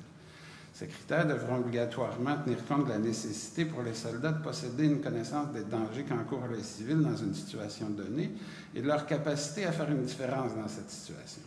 Ces 0.80 0.88
critères 0.88 1.28
devront 1.28 1.58
obligatoirement 1.58 2.38
tenir 2.38 2.66
compte 2.66 2.86
de 2.86 2.92
la 2.92 3.00
nécessité 3.00 3.66
pour 3.66 3.84
les 3.84 3.94
soldats 3.94 4.32
de 4.32 4.42
posséder 4.42 4.86
une 4.86 5.02
connaissance 5.02 5.52
des 5.52 5.66
dangers 5.66 6.06
qu'encourent 6.08 6.48
les 6.48 6.64
civils 6.64 7.02
dans 7.02 7.18
une 7.18 7.34
situation 7.34 7.90
donnée 7.90 8.32
et 8.74 8.82
de 8.82 8.88
leur 8.88 9.06
capacité 9.06 9.66
à 9.66 9.74
faire 9.74 9.92
une 9.92 10.04
différence 10.04 10.56
dans 10.56 10.70
cette 10.70 10.90
situation. 10.90 11.42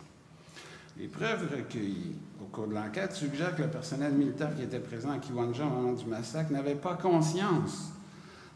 Les 0.99 1.07
preuves 1.07 1.49
recueillies 1.51 2.15
au 2.43 2.45
cours 2.45 2.67
de 2.67 2.75
l'enquête 2.75 3.13
suggèrent 3.13 3.55
que 3.55 3.63
le 3.63 3.69
personnel 3.69 4.13
militaire 4.13 4.55
qui 4.55 4.61
était 4.61 4.77
présent 4.77 5.09
à 5.09 5.17
Kiwanja 5.17 5.65
au 5.65 5.69
moment 5.69 5.93
du 5.93 6.05
massacre 6.05 6.51
n'avait 6.51 6.75
pas 6.75 6.93
conscience 6.93 7.91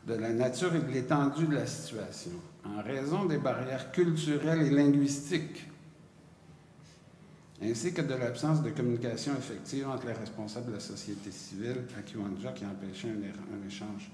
de 0.05 0.13
la 0.13 0.29
nature 0.29 0.75
et 0.75 0.81
de 0.81 0.91
l'étendue 0.91 1.47
de 1.47 1.55
la 1.55 1.65
situation, 1.65 2.33
en 2.63 2.83
raison 2.83 3.25
des 3.25 3.39
barrières 3.39 3.91
culturelles 3.91 4.61
et 4.61 4.69
linguistiques 4.69 5.71
ainsi 7.61 7.93
que 7.93 8.01
de 8.01 8.13
l'absence 8.13 8.61
de 8.61 8.69
communication 8.69 9.33
effective 9.37 9.87
entre 9.87 10.07
les 10.07 10.13
responsables 10.13 10.67
de 10.67 10.73
la 10.73 10.79
société 10.79 11.31
civile 11.31 11.83
à 11.97 12.01
Kiwanja 12.01 12.51
qui 12.51 12.65
empêchait 12.65 13.09
un, 13.09 13.55
un 13.55 13.67
échange 13.67 14.11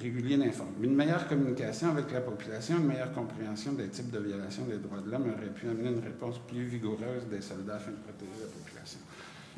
régulier 0.00 0.36
d'informations. 0.36 0.82
Une 0.82 0.94
meilleure 0.94 1.26
communication 1.28 1.90
avec 1.90 2.10
la 2.12 2.20
population, 2.20 2.76
une 2.78 2.86
meilleure 2.86 3.12
compréhension 3.12 3.72
des 3.72 3.88
types 3.88 4.10
de 4.10 4.18
violations 4.18 4.64
des 4.64 4.78
droits 4.78 5.00
de 5.00 5.10
l'homme 5.10 5.32
aurait 5.36 5.52
pu 5.52 5.68
amener 5.68 5.90
une 5.90 6.02
réponse 6.02 6.38
plus 6.46 6.64
vigoureuse 6.64 7.26
des 7.30 7.40
soldats 7.40 7.76
afin 7.76 7.90
de 7.90 7.96
protéger 7.96 8.40
la 8.40 8.46
population. 8.46 9.00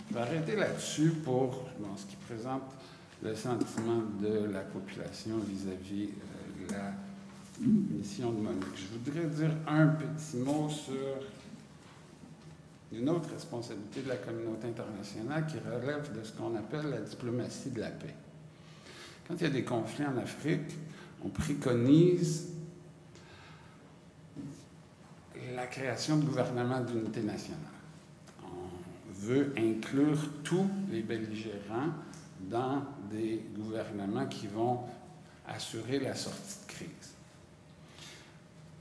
Je 0.09 0.15
vais 0.15 0.21
arrêter 0.21 0.57
là-dessus 0.57 1.11
pour 1.25 1.69
ce 1.97 2.07
qui 2.07 2.17
présente 2.17 2.63
le 3.23 3.35
sentiment 3.35 4.03
de 4.21 4.51
la 4.51 4.61
population 4.61 5.37
vis-à-vis 5.47 6.07
de 6.07 6.73
la 6.73 6.95
mission 7.61 8.33
de 8.33 8.41
Monique. 8.41 8.65
Je 8.77 9.11
voudrais 9.11 9.27
dire 9.27 9.51
un 9.69 9.89
petit 9.89 10.39
mot 10.39 10.69
sur 10.71 11.21
une 12.93 13.09
autre 13.09 13.31
responsabilité 13.31 14.03
de 14.03 14.09
la 14.09 14.17
communauté 14.17 14.69
internationale 14.69 15.47
qui 15.47 15.59
relève 15.59 16.13
de 16.13 16.25
ce 16.25 16.33
qu'on 16.33 16.57
appelle 16.57 16.91
la 16.91 17.01
diplomatie 17.01 17.71
de 17.71 17.81
la 17.81 17.91
paix. 17.91 18.15
Quand 19.27 19.35
il 19.37 19.43
y 19.43 19.47
a 19.47 19.51
des 19.51 19.65
conflits 19.65 20.07
en 20.07 20.17
Afrique, 20.17 20.77
on 21.25 21.29
préconise 21.29 22.49
la 25.55 25.67
création 25.67 26.17
de 26.17 26.25
gouvernements 26.25 26.81
d'unité 26.81 27.23
nationale. 27.23 27.61
On 28.45 29.13
veut 29.13 29.53
inclure 29.57 30.19
tous 30.43 30.69
les 30.91 31.03
belligérants 31.03 31.91
dans 32.41 32.83
des 33.11 33.45
gouvernements 33.55 34.27
qui 34.27 34.47
vont 34.47 34.81
assurer 35.47 36.01
la 36.01 36.15
sortie 36.15 36.67
de 36.67 36.73
crise. 36.73 37.15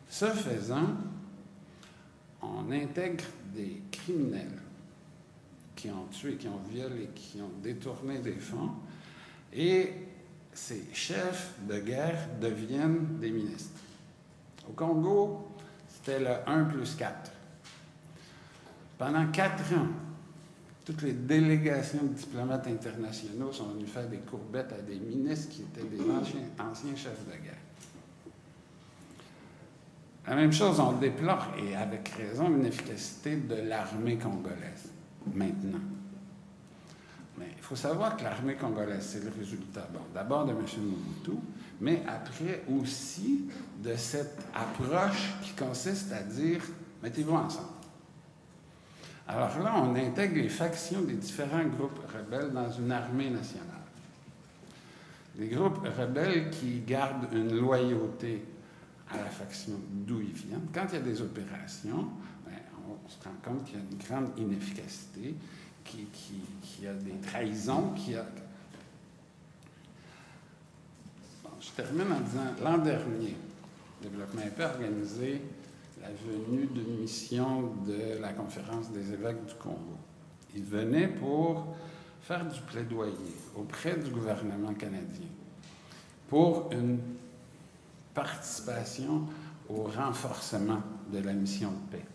Ce 0.09 0.25
faisant, 0.25 0.87
on 2.41 2.71
intègre 2.71 3.25
des 3.53 3.81
criminels 3.91 4.59
qui 5.75 5.89
ont 5.89 6.05
tué, 6.11 6.35
qui 6.35 6.47
ont 6.47 6.61
violé, 6.69 7.09
qui 7.15 7.41
ont 7.41 7.51
détourné 7.61 8.19
des 8.19 8.33
fonds, 8.33 8.71
et 9.53 9.93
ces 10.53 10.85
chefs 10.93 11.53
de 11.67 11.79
guerre 11.79 12.27
deviennent 12.41 13.17
des 13.19 13.31
ministres. 13.31 13.79
Au 14.67 14.73
Congo, 14.73 15.47
c'était 15.87 16.19
le 16.19 16.35
1 16.45 16.65
plus 16.65 16.95
4. 16.95 17.31
Pendant 18.97 19.27
quatre 19.31 19.73
ans, 19.73 19.87
toutes 20.83 21.03
les 21.03 21.13
délégations 21.13 22.03
de 22.03 22.13
diplomates 22.13 22.67
internationaux 22.67 23.51
sont 23.53 23.69
venues 23.69 23.87
faire 23.87 24.07
des 24.09 24.17
courbettes 24.17 24.73
à 24.73 24.81
des 24.81 24.97
ministres 24.97 25.49
qui 25.49 25.61
étaient 25.61 25.87
des 25.87 26.01
anciens, 26.01 26.41
anciens 26.59 26.95
chefs 26.95 27.25
de 27.25 27.43
guerre. 27.43 27.58
La 30.27 30.35
même 30.35 30.51
chose, 30.51 30.79
on 30.79 30.93
déplore, 30.93 31.47
et 31.57 31.75
avec 31.75 32.09
raison, 32.09 32.49
l'inefficacité 32.49 33.35
de 33.37 33.55
l'armée 33.55 34.17
congolaise, 34.17 34.91
maintenant. 35.33 35.79
Mais 37.37 37.47
il 37.57 37.63
faut 37.63 37.75
savoir 37.75 38.17
que 38.17 38.23
l'armée 38.23 38.55
congolaise, 38.55 39.07
c'est 39.13 39.23
le 39.23 39.31
résultat, 39.31 39.87
bon, 39.93 40.01
d'abord 40.13 40.45
de 40.45 40.51
M. 40.51 40.57
Mobutu, 40.57 41.39
mais 41.81 42.03
après 42.07 42.63
aussi 42.69 43.45
de 43.81 43.95
cette 43.95 44.39
approche 44.53 45.33
qui 45.41 45.53
consiste 45.53 46.11
à 46.11 46.21
dire 46.21 46.61
mettez-vous 47.01 47.35
ensemble. 47.35 47.67
Alors 49.27 49.59
là, 49.59 49.75
on 49.77 49.95
intègre 49.95 50.35
les 50.35 50.49
factions 50.49 51.01
des 51.01 51.13
différents 51.13 51.63
groupes 51.65 51.99
rebelles 52.11 52.51
dans 52.51 52.69
une 52.71 52.91
armée 52.91 53.29
nationale. 53.29 53.67
Les 55.37 55.47
groupes 55.47 55.87
rebelles 55.97 56.49
qui 56.49 56.81
gardent 56.81 57.27
une 57.31 57.55
loyauté 57.55 58.43
à 59.11 59.17
la 59.17 59.25
faction 59.25 59.73
d'où 60.05 60.21
ils 60.21 60.33
viennent. 60.33 60.67
Quand 60.73 60.85
il 60.89 60.95
y 60.95 60.97
a 60.97 61.01
des 61.01 61.21
opérations, 61.21 62.07
ben, 62.45 62.53
on 62.87 63.09
se 63.09 63.23
rend 63.23 63.35
compte 63.43 63.65
qu'il 63.65 63.75
y 63.75 63.81
a 63.81 63.83
une 63.83 63.97
grande 63.97 64.37
inefficacité, 64.37 65.35
qu'il 65.83 66.05
qui, 66.11 66.83
y 66.83 66.87
a 66.87 66.93
des 66.93 67.17
trahisons, 67.21 67.91
qu'il 67.95 68.13
y 68.13 68.17
a... 68.17 68.25
Je 71.59 71.69
termine 71.71 72.11
en 72.11 72.21
disant, 72.21 72.63
l'an 72.63 72.77
dernier, 72.77 73.35
le 74.01 74.09
Développement 74.09 74.41
a 74.41 74.65
organisé 74.65 75.41
la 76.01 76.09
venue 76.09 76.67
d'une 76.67 77.01
mission 77.01 77.73
de 77.85 78.21
la 78.21 78.31
conférence 78.31 78.91
des 78.91 79.11
évêques 79.11 79.45
du 79.45 79.53
Congo. 79.55 79.97
Ils 80.55 80.63
venaient 80.63 81.09
pour 81.09 81.75
faire 82.21 82.45
du 82.45 82.61
plaidoyer 82.61 83.35
auprès 83.55 83.97
du 83.97 84.09
gouvernement 84.09 84.73
canadien 84.73 85.27
pour 86.29 86.69
une 86.71 86.99
participation 88.19 89.27
au 89.69 89.83
renforcement 89.83 90.81
de 91.11 91.19
la 91.19 91.33
mission 91.33 91.71
de 91.71 91.97
paix. 91.97 92.05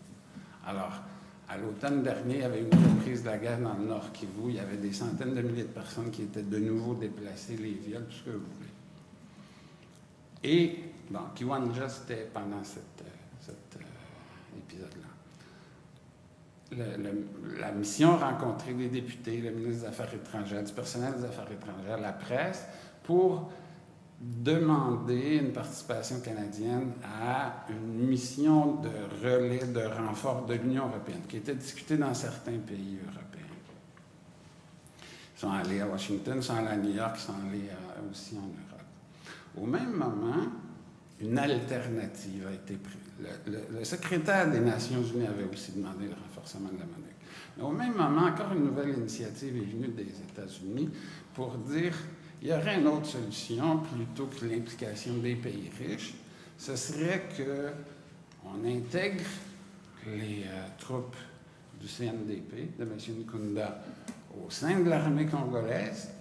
Alors, 0.67 1.01
à 1.49 1.57
l'automne 1.57 2.03
dernier, 2.03 2.43
avait 2.43 2.61
une 2.61 2.97
reprise 2.97 3.21
de 3.23 3.29
la 3.29 3.37
guerre 3.37 3.59
dans 3.59 3.73
le 3.73 3.85
Nord 3.85 4.11
Kivu. 4.11 4.49
Il 4.49 4.55
y 4.55 4.59
avait 4.59 4.77
des 4.77 4.93
centaines 4.93 5.33
de 5.33 5.41
milliers 5.41 5.63
de 5.63 5.69
personnes 5.69 6.11
qui 6.11 6.23
étaient 6.23 6.43
de 6.43 6.57
nouveau 6.59 6.95
déplacées, 6.95 7.57
les 7.57 7.73
viols, 7.73 8.05
tout 8.05 8.17
ce 8.17 8.23
que 8.23 8.29
vous 8.31 8.45
voulez. 8.57 8.69
Et, 10.43 10.83
bon, 11.09 11.19
Kiwanja, 11.35 11.89
c'était 11.89 12.29
pendant 12.33 12.63
cet 12.63 12.83
épisode-là 14.57 15.05
la 17.57 17.71
mission 17.71 18.17
rencontrer 18.17 18.73
des 18.73 18.89
députés, 18.89 19.37
le 19.37 19.51
ministre 19.51 19.83
des 19.83 19.87
Affaires 19.87 20.13
étrangères, 20.13 20.63
du 20.63 20.73
personnel 20.73 21.13
des 21.15 21.25
Affaires 21.25 21.51
étrangères, 21.51 21.99
la 21.99 22.11
presse, 22.11 22.65
pour 23.03 23.51
demander 24.19 25.37
une 25.41 25.51
participation 25.51 26.19
canadienne 26.21 26.93
à 27.03 27.65
une 27.69 28.07
mission 28.07 28.81
de 28.81 28.89
relais, 29.23 29.65
de 29.65 29.81
renfort 29.81 30.45
de 30.45 30.53
l'Union 30.53 30.87
européenne, 30.87 31.21
qui 31.27 31.37
était 31.37 31.55
discutée 31.55 31.97
dans 31.97 32.13
certains 32.13 32.57
pays 32.59 32.97
européens. 33.03 33.41
Ils 35.35 35.39
sont 35.39 35.51
allés 35.51 35.81
à 35.81 35.87
Washington, 35.87 36.35
ils 36.37 36.43
sont 36.43 36.55
allés 36.55 36.67
à 36.67 36.77
New 36.77 36.93
York, 36.93 37.15
ils 37.17 37.21
sont 37.21 37.33
allés 37.33 37.69
euh, 37.69 38.11
aussi 38.11 38.35
en 38.37 38.41
Europe. 38.41 38.85
Au 39.57 39.65
même 39.65 39.91
moment, 39.91 40.47
une 41.19 41.37
alternative 41.37 42.47
a 42.47 42.53
été 42.53 42.75
prise. 42.75 42.95
Le, 43.47 43.83
secrétaire 43.83 44.51
des 44.51 44.59
Nations 44.59 45.01
Unies 45.01 45.27
avait 45.27 45.45
aussi 45.45 45.71
demandé 45.71 46.05
le 46.05 46.13
renforcement 46.13 46.69
de 46.69 46.79
la 46.79 46.85
monnaie. 46.85 47.15
Mais 47.57 47.63
au 47.63 47.71
même 47.71 47.95
moment, 47.95 48.27
encore 48.27 48.51
une 48.53 48.65
nouvelle 48.65 48.97
initiative 48.97 49.55
est 49.55 49.71
venue 49.71 49.87
des 49.87 50.03
États-Unis 50.31 50.89
pour 51.33 51.57
dire 51.57 51.93
il 52.45 52.49
y 52.49 52.53
aurait 52.53 52.79
une 52.79 52.85
autre 52.85 53.07
solution 53.07 53.79
plutôt 53.79 54.27
que 54.27 54.45
l'implication 54.45 55.17
des 55.17 55.33
pays 55.33 55.71
riches. 55.79 56.13
Ce 56.59 56.75
serait 56.75 57.23
qu'on 57.35 58.63
intègre 58.69 59.23
les 60.05 60.43
euh, 60.45 60.67
troupes 60.77 61.15
du 61.81 61.87
CNDP, 61.87 62.77
de 62.77 62.83
M. 62.83 62.97
Nkunda, 63.21 63.81
au 64.45 64.51
sein 64.51 64.79
de 64.79 64.87
l'armée 64.87 65.25
congolaise 65.25 66.11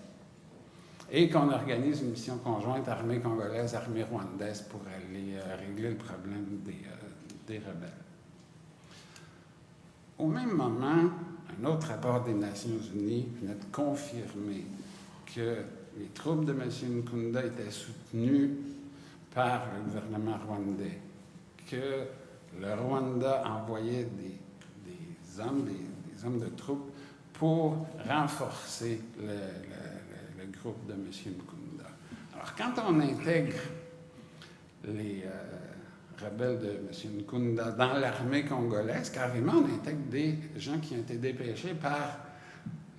et 1.13 1.29
qu'on 1.29 1.51
organise 1.51 2.01
une 2.01 2.13
mission 2.13 2.39
conjointe 2.39 2.89
armée 2.89 3.21
congolaise, 3.21 3.75
armée 3.75 4.05
rwandaise 4.05 4.63
pour 4.63 4.81
aller 4.81 5.35
euh, 5.35 5.57
régler 5.57 5.91
le 5.91 5.97
problème 5.97 6.47
des, 6.65 6.73
euh, 6.73 7.33
des, 7.47 7.59
rebelles. 7.59 7.93
Au 10.19 10.29
même 10.29 10.53
moment, 10.53 11.11
un 11.61 11.65
autre 11.67 11.89
rapport 11.89 12.25
des 12.25 12.33
Nations 12.33 12.81
Unies 12.95 13.29
venait 13.43 13.57
de 13.57 13.65
confirmer 13.71 14.65
que 15.27 15.59
les 15.99 16.09
troupes 16.09 16.45
de 16.45 16.53
M. 16.53 16.69
Nkunda 16.99 17.45
étaient 17.45 17.71
soutenues 17.71 18.51
par 19.35 19.67
le 19.75 19.83
gouvernement 19.83 20.39
rwandais, 20.47 20.99
que 21.69 22.07
le 22.61 22.75
Rwanda 22.75 23.43
envoyait 23.47 24.05
des, 24.05 25.41
hommes, 25.41 25.65
des, 25.65 26.25
hommes 26.25 26.39
de 26.39 26.49
troupes 26.57 26.93
pour 27.33 27.87
renforcer 28.09 29.01
le, 29.21 30.47
groupe 30.61 30.87
de 30.87 30.93
M. 30.93 31.09
Nkunda. 31.11 31.91
Alors, 32.35 32.55
quand 32.55 32.83
on 32.87 33.01
intègre 33.01 33.57
les 34.87 35.25
euh, 35.25 36.25
rebelles 36.25 36.61
de 36.61 36.69
M. 36.69 37.21
Nkunda 37.21 37.73
dans 37.73 37.95
l'armée 37.95 38.45
congolaise, 38.45 39.11
carrément, 39.11 39.55
on 39.55 39.75
intègre 39.75 40.07
des 40.11 40.39
gens 40.57 40.79
qui 40.79 40.95
ont 40.95 40.99
été 40.99 41.17
dépêchés 41.17 41.75
par 41.75 42.19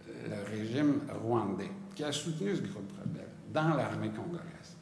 le 0.08 0.58
régime 0.58 1.02
rwandais, 1.24 1.72
qui 1.96 2.04
a 2.04 2.12
soutenu 2.12 2.56
ce 2.56 2.62
groupe 2.62 2.85
dans 3.56 3.74
l'armée 3.74 4.10
congolaise. 4.10 4.76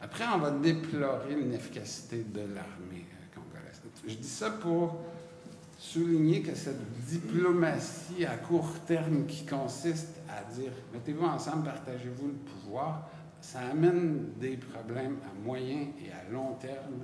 Après, 0.00 0.24
on 0.32 0.38
va 0.38 0.52
déplorer 0.52 1.34
l'inefficacité 1.34 2.22
de 2.22 2.40
l'armée 2.40 3.04
euh, 3.04 3.34
congolaise. 3.34 3.82
Je 4.06 4.14
dis 4.14 4.28
ça 4.28 4.50
pour 4.50 5.00
souligner 5.76 6.40
que 6.40 6.54
cette 6.54 6.80
diplomatie 7.04 8.24
à 8.24 8.36
court 8.36 8.72
terme 8.86 9.26
qui 9.26 9.44
consiste 9.44 10.20
à 10.28 10.50
dire 10.54 10.72
mettez-vous 10.92 11.24
ensemble, 11.24 11.64
partagez-vous 11.64 12.28
le 12.28 12.34
pouvoir, 12.34 13.10
ça 13.40 13.60
amène 13.72 14.32
des 14.38 14.56
problèmes 14.56 15.16
à 15.28 15.44
moyen 15.44 15.88
et 15.98 16.12
à 16.12 16.30
long 16.32 16.54
terme 16.54 17.02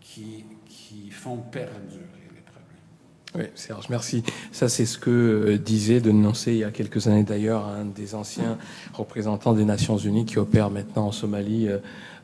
qui, 0.00 0.44
qui 0.66 1.10
font 1.10 1.38
perdurer. 1.38 2.23
Oui, 3.36 3.46
Serge, 3.56 3.88
merci. 3.90 4.22
Ça, 4.52 4.68
c'est 4.68 4.86
ce 4.86 4.96
que 4.96 5.10
euh, 5.10 5.58
disait, 5.58 6.00
de 6.00 6.12
dénoncer 6.12 6.52
il 6.52 6.58
y 6.58 6.64
a 6.64 6.70
quelques 6.70 7.08
années 7.08 7.24
d'ailleurs, 7.24 7.66
un 7.66 7.84
des 7.84 8.14
anciens 8.14 8.58
représentants 8.92 9.54
des 9.54 9.64
Nations 9.64 9.98
Unies 9.98 10.24
qui 10.24 10.38
opère 10.38 10.70
maintenant 10.70 11.08
en 11.08 11.12
Somalie. 11.12 11.68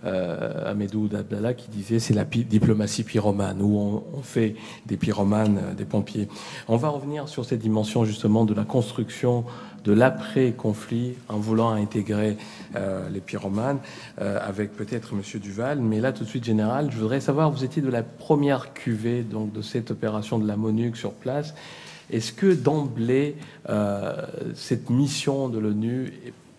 Euh, 0.04 0.30
euh, 0.40 0.70
Amedou 0.70 1.08
Abdallah 1.14 1.54
qui 1.54 1.68
disait 1.70 1.98
c'est 1.98 2.14
la 2.14 2.24
diplomatie 2.24 3.02
pyromane, 3.02 3.60
où 3.60 4.02
on, 4.14 4.22
fait 4.22 4.54
des 4.86 4.96
pyromanes, 4.96 5.58
euh, 5.58 5.74
des 5.74 5.84
pompiers. 5.84 6.28
On 6.68 6.76
va 6.76 6.88
revenir 6.88 7.28
sur 7.28 7.44
cette 7.44 7.60
dimension 7.60 8.04
justement 8.04 8.44
de 8.44 8.54
la 8.54 8.64
construction 8.64 9.44
de 9.84 9.92
l'après-conflit 9.92 11.14
en 11.28 11.38
voulant 11.38 11.70
intégrer 11.70 12.36
euh, 12.76 13.08
les 13.08 13.20
pyromanes 13.20 13.78
avec 14.18 14.76
peut-être 14.76 15.14
Monsieur 15.14 15.38
Duval. 15.38 15.80
Mais 15.80 16.00
là, 16.00 16.12
tout 16.12 16.24
de 16.24 16.28
suite, 16.28 16.44
général, 16.44 16.90
je 16.90 16.98
voudrais 16.98 17.20
savoir, 17.20 17.50
vous 17.50 17.64
étiez 17.64 17.80
de 17.80 17.88
la 17.88 18.02
première 18.02 18.74
cuvée 18.74 19.22
donc 19.22 19.52
de 19.52 19.62
cette 19.62 19.90
opération 19.90 20.38
de 20.38 20.46
la 20.46 20.56
MONUC 20.56 20.96
sur 20.96 21.12
place. 21.12 21.54
Est-ce 22.10 22.32
que 22.32 22.52
d'emblée, 22.52 23.36
cette 24.54 24.90
mission 24.90 25.48
de 25.48 25.58
l'ONU 25.58 26.12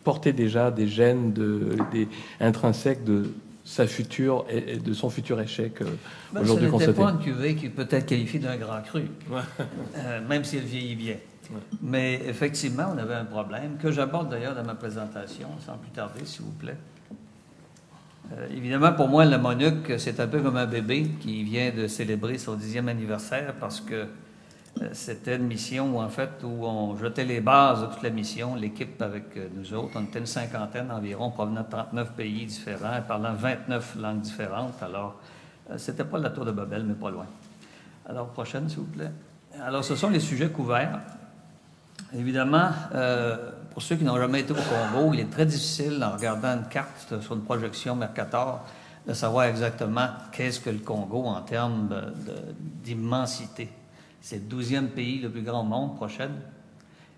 portait 0.03 0.33
déjà 0.33 0.71
des 0.71 0.87
gènes 0.87 1.33
de, 1.33 1.77
des, 1.91 2.07
intrinsèques 2.39 3.03
de 3.03 3.31
sa 3.63 3.87
future 3.87 4.45
et 4.49 4.77
de 4.77 4.93
son 4.93 5.09
futur 5.09 5.39
échec 5.39 5.81
euh, 5.81 5.85
ben, 6.33 6.41
aujourd'hui 6.41 6.69
constaté. 6.69 6.93
Ce 6.93 6.99
n'était 6.99 7.03
pas 7.03 7.11
une 7.11 7.19
cuvée 7.19 7.55
qui 7.55 7.69
peut 7.69 7.87
être 7.89 8.05
qualifiée 8.05 8.39
d'un 8.39 8.57
grand 8.57 8.81
cru, 8.81 9.03
euh, 9.95 10.27
même 10.27 10.43
si 10.43 10.57
elle 10.57 10.63
vieillit 10.63 10.95
bien. 10.95 11.15
Mais 11.81 12.21
effectivement, 12.27 12.93
on 12.95 12.97
avait 12.97 13.15
un 13.15 13.25
problème 13.25 13.77
que 13.77 13.91
j'aborde 13.91 14.29
d'ailleurs 14.29 14.55
dans 14.55 14.63
ma 14.63 14.75
présentation, 14.75 15.49
sans 15.65 15.77
plus 15.77 15.91
tarder, 15.91 16.21
s'il 16.23 16.43
vous 16.45 16.51
plaît. 16.51 16.77
Euh, 18.33 18.47
évidemment, 18.55 18.93
pour 18.93 19.09
moi, 19.09 19.25
le 19.25 19.37
MONUC, 19.37 19.93
c'est 19.99 20.19
un 20.19 20.27
peu 20.27 20.39
comme 20.39 20.55
un 20.55 20.65
bébé 20.65 21.07
qui 21.19 21.43
vient 21.43 21.71
de 21.71 21.87
célébrer 21.87 22.37
son 22.37 22.55
dixième 22.55 22.87
anniversaire 22.87 23.53
parce 23.59 23.81
que 23.81 24.07
c'était 24.93 25.35
une 25.35 25.47
mission 25.47 25.95
où, 25.95 26.01
en 26.01 26.09
fait, 26.09 26.29
on 26.43 26.95
jetait 26.97 27.25
les 27.25 27.41
bases 27.41 27.81
de 27.81 27.85
toute 27.87 28.03
la 28.03 28.09
mission, 28.09 28.55
l'équipe 28.55 29.01
avec 29.01 29.37
euh, 29.37 29.47
nous 29.55 29.73
autres. 29.73 29.91
On 29.95 30.03
était 30.03 30.19
une 30.19 30.25
cinquantaine 30.25 30.91
environ, 30.91 31.29
provenant 31.29 31.61
de 31.61 31.69
39 31.69 32.13
pays 32.13 32.45
différents, 32.45 33.01
parlant 33.07 33.33
29 33.33 33.95
langues 33.97 34.21
différentes. 34.21 34.81
Alors, 34.81 35.15
euh, 35.69 35.77
c'était 35.77 36.03
pas 36.03 36.17
la 36.17 36.29
tour 36.29 36.45
de 36.45 36.51
Babel, 36.51 36.83
mais 36.83 36.93
pas 36.93 37.11
loin. 37.11 37.25
Alors, 38.07 38.29
prochaine, 38.29 38.69
s'il 38.69 38.79
vous 38.79 38.85
plaît. 38.85 39.11
Alors, 39.61 39.83
ce 39.83 39.95
sont 39.95 40.09
les 40.09 40.19
sujets 40.19 40.49
couverts. 40.49 40.99
Évidemment, 42.13 42.71
pour 43.71 43.81
ceux 43.81 43.95
qui 43.95 44.03
n'ont 44.03 44.17
jamais 44.17 44.41
été 44.41 44.51
au 44.51 44.55
Congo, 44.55 45.13
il 45.13 45.21
est 45.21 45.31
très 45.31 45.45
difficile, 45.45 46.03
en 46.03 46.11
regardant 46.17 46.57
une 46.57 46.67
carte 46.67 47.21
sur 47.21 47.35
une 47.35 47.43
projection 47.43 47.95
Mercator, 47.95 48.65
de 49.07 49.13
savoir 49.13 49.45
exactement 49.45 50.07
qu'est-ce 50.33 50.59
que 50.59 50.69
le 50.69 50.79
Congo 50.79 51.23
en 51.25 51.41
termes 51.41 51.89
d'immensité. 52.83 53.69
C'est 54.21 54.35
le 54.35 54.43
douzième 54.43 54.89
pays 54.89 55.19
le 55.19 55.31
plus 55.31 55.41
grand 55.41 55.61
au 55.61 55.63
monde, 55.63 55.95
prochaine. 55.95 56.33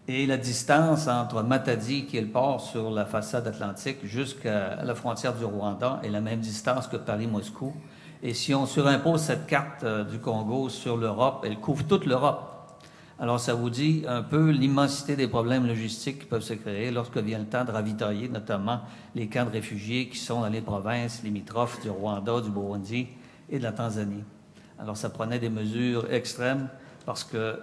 Et 0.08 0.26
la 0.26 0.38
distance 0.38 1.08
entre 1.08 1.44
Matadi, 1.44 2.06
qui 2.06 2.18
est 2.18 2.22
le 2.22 2.28
port 2.28 2.62
sur 2.62 2.92
la 2.92 3.06
façade 3.06 3.46
atlantique, 3.46 3.98
jusqu'à 4.04 4.84
la 4.84 4.96
frontière 4.96 5.34
du 5.34 5.44
Rwanda, 5.44 6.00
est 6.04 6.10
la 6.10 6.22
même 6.22 6.40
distance 6.40 6.88
que 6.88 6.96
Paris-Moscou. 6.98 7.74
Et 8.22 8.34
si 8.34 8.56
on 8.56 8.66
surimpose 8.66 9.22
cette 9.22 9.48
carte 9.48 9.84
euh, 9.84 10.06
du 10.06 10.20
Congo 10.20 10.70
sur 10.70 10.96
l'Europe, 10.96 11.44
elle 11.46 11.58
couvre 11.58 11.86
toute 11.86 12.06
l'Europe. 12.06 12.50
Alors, 13.20 13.40
ça 13.40 13.54
vous 13.54 13.70
dit 13.70 14.06
un 14.08 14.24
peu 14.24 14.50
l'immensité 14.50 15.18
des 15.18 15.28
problèmes 15.28 15.68
logistiques 15.68 16.20
qui 16.20 16.26
peuvent 16.26 16.42
se 16.42 16.54
créer 16.54 16.90
lorsque 16.90 17.18
vient 17.18 17.40
le 17.40 17.46
temps 17.46 17.66
de 17.66 17.72
ravitailler, 17.72 18.30
notamment 18.30 18.80
les 19.14 19.28
camps 19.28 19.46
de 19.46 19.52
réfugiés 19.52 20.08
qui 20.08 20.18
sont 20.18 20.40
dans 20.40 20.50
les 20.50 20.62
provinces 20.62 21.22
limitrophes 21.24 21.82
du 21.82 21.90
Rwanda, 21.90 22.40
du 22.40 22.50
Burundi 22.50 23.08
et 23.50 23.60
de 23.60 23.64
la 23.64 23.74
Tanzanie. 23.74 24.24
Alors, 24.80 24.96
ça 24.96 25.10
prenait 25.10 25.40
des 25.40 25.50
mesures 25.50 26.12
extrêmes 26.12 26.70
parce 27.06 27.24
que 27.24 27.60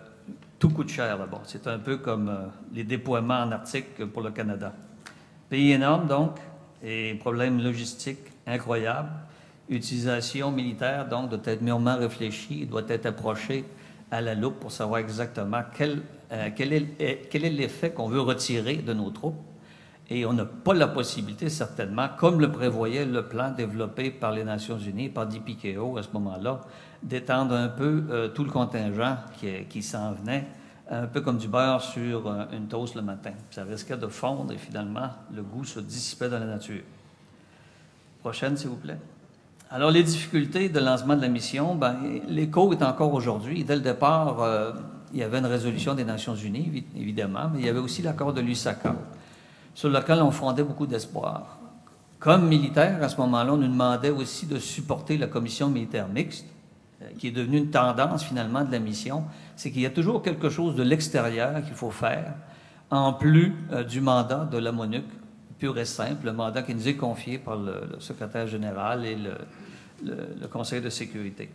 tout 0.58 0.70
coûte 0.70 0.90
cher 0.90 1.18
là-bas. 1.18 1.42
C'est 1.44 1.66
un 1.66 1.78
peu 1.78 1.96
comme 1.96 2.28
euh, 2.28 2.46
les 2.72 2.84
déploiements 2.84 3.40
en 3.40 3.52
Arctique 3.52 4.04
pour 4.12 4.22
le 4.22 4.30
Canada. 4.30 4.72
Pays 5.48 5.72
énorme, 5.72 6.06
donc, 6.06 6.38
et 6.82 7.14
problème 7.14 7.60
logistique 7.60 8.20
incroyable. 8.46 9.08
Utilisation 9.68 10.50
militaire, 10.50 11.08
donc, 11.08 11.30
doit 11.30 11.40
être 11.44 11.62
mûrement 11.62 11.96
réfléchie, 11.96 12.66
doit 12.66 12.88
être 12.88 13.06
approchée 13.06 13.64
à 14.10 14.20
la 14.20 14.34
loupe 14.34 14.58
pour 14.60 14.72
savoir 14.72 15.00
exactement 15.00 15.62
quel, 15.76 16.02
euh, 16.32 16.48
est, 16.58 17.28
quel 17.30 17.44
est 17.44 17.50
l'effet 17.50 17.90
qu'on 17.90 18.08
veut 18.08 18.20
retirer 18.20 18.76
de 18.76 18.92
nos 18.92 19.10
troupes. 19.10 19.40
Et 20.12 20.26
on 20.26 20.32
n'a 20.32 20.44
pas 20.44 20.74
la 20.74 20.88
possibilité, 20.88 21.48
certainement, 21.48 22.08
comme 22.18 22.40
le 22.40 22.50
prévoyait 22.50 23.04
le 23.04 23.28
plan 23.28 23.52
développé 23.52 24.10
par 24.10 24.32
les 24.32 24.42
Nations 24.42 24.78
Unies, 24.78 25.08
par 25.08 25.28
DPKO 25.28 25.96
à 25.96 26.02
ce 26.02 26.08
moment-là, 26.14 26.62
d'étendre 27.02 27.54
un 27.54 27.68
peu 27.68 28.04
euh, 28.10 28.28
tout 28.28 28.44
le 28.44 28.50
contingent 28.50 29.16
qui, 29.68 29.82
s'en 29.82 30.12
venait, 30.12 30.46
un 30.90 31.06
peu 31.06 31.20
comme 31.20 31.38
du 31.38 31.48
beurre 31.48 31.80
sur 31.80 32.26
euh, 32.26 32.44
une 32.52 32.66
toast 32.66 32.94
le 32.94 33.02
matin. 33.02 33.32
Ça 33.50 33.64
risquait 33.64 33.96
de 33.96 34.06
fondre 34.06 34.52
et 34.52 34.58
finalement, 34.58 35.08
le 35.34 35.42
goût 35.42 35.64
se 35.64 35.80
dissipait 35.80 36.28
dans 36.28 36.38
la 36.38 36.46
nature. 36.46 36.82
Prochaine, 38.20 38.56
s'il 38.56 38.68
vous 38.68 38.76
plaît. 38.76 38.98
Alors, 39.70 39.90
les 39.90 40.02
difficultés 40.02 40.68
de 40.68 40.80
lancement 40.80 41.16
de 41.16 41.22
la 41.22 41.28
mission, 41.28 41.74
ben, 41.74 41.96
l'écho 42.28 42.72
est 42.72 42.82
encore 42.82 43.14
aujourd'hui. 43.14 43.64
Dès 43.64 43.76
le 43.76 43.82
départ, 43.82 44.42
euh, 44.42 44.72
il 45.12 45.20
y 45.20 45.22
avait 45.22 45.38
une 45.38 45.46
résolution 45.46 45.94
des 45.94 46.04
Nations 46.04 46.34
Unies, 46.34 46.84
évidemment, 46.96 47.50
mais 47.52 47.60
il 47.60 47.66
y 47.66 47.68
avait 47.68 47.78
aussi 47.78 48.02
l'accord 48.02 48.32
de 48.32 48.40
Lusaka, 48.40 48.96
sur 49.74 49.88
lequel 49.88 50.20
on 50.22 50.30
fondait 50.32 50.64
beaucoup 50.64 50.86
d'espoir. 50.86 51.58
Comme 52.18 52.48
militaire, 52.48 53.02
à 53.02 53.08
ce 53.08 53.16
moment-là, 53.18 53.52
on 53.54 53.56
nous 53.56 53.68
demandait 53.68 54.10
aussi 54.10 54.46
de 54.46 54.58
supporter 54.58 55.16
la 55.16 55.28
commission 55.28 55.68
militaire 55.68 56.08
mixte, 56.08 56.44
qui 57.18 57.28
est 57.28 57.32
devenue 57.32 57.58
une 57.58 57.70
tendance 57.70 58.24
finalement 58.24 58.64
de 58.64 58.72
la 58.72 58.78
mission. 58.78 59.24
C'est 59.56 59.70
qu'il 59.70 59.82
y 59.82 59.86
a 59.86 59.90
toujours 59.90 60.22
quelque 60.22 60.48
chose 60.48 60.74
de 60.74 60.82
l'extérieur 60.82 61.62
qu'il 61.64 61.74
faut 61.74 61.90
faire, 61.90 62.34
en 62.90 63.12
plus 63.12 63.54
euh, 63.72 63.84
du 63.84 64.00
mandat 64.00 64.48
de 64.50 64.58
la 64.58 64.72
MONUC, 64.72 65.04
pur 65.58 65.78
et 65.78 65.84
simple, 65.84 66.26
le 66.26 66.32
mandat 66.32 66.62
qui 66.62 66.74
nous 66.74 66.88
est 66.88 66.96
confié 66.96 67.38
par 67.38 67.56
le, 67.56 67.96
secrétaire 67.98 68.46
général 68.46 69.04
et 69.04 69.16
le, 69.16 69.34
Conseil 70.50 70.80
de 70.80 70.88
sécurité. 70.88 71.50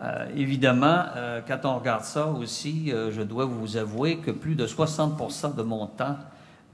Euh, 0.00 0.26
évidemment, 0.34 1.04
quand 1.46 1.60
on 1.62 1.78
regarde 1.78 2.02
ça 2.02 2.26
aussi, 2.26 2.90
je 2.90 3.22
dois 3.22 3.44
vous 3.44 3.76
avouer 3.76 4.16
que 4.16 4.32
plus 4.32 4.56
de 4.56 4.66
60% 4.66 5.54
de 5.54 5.62
mon 5.62 5.86
temps 5.86 6.16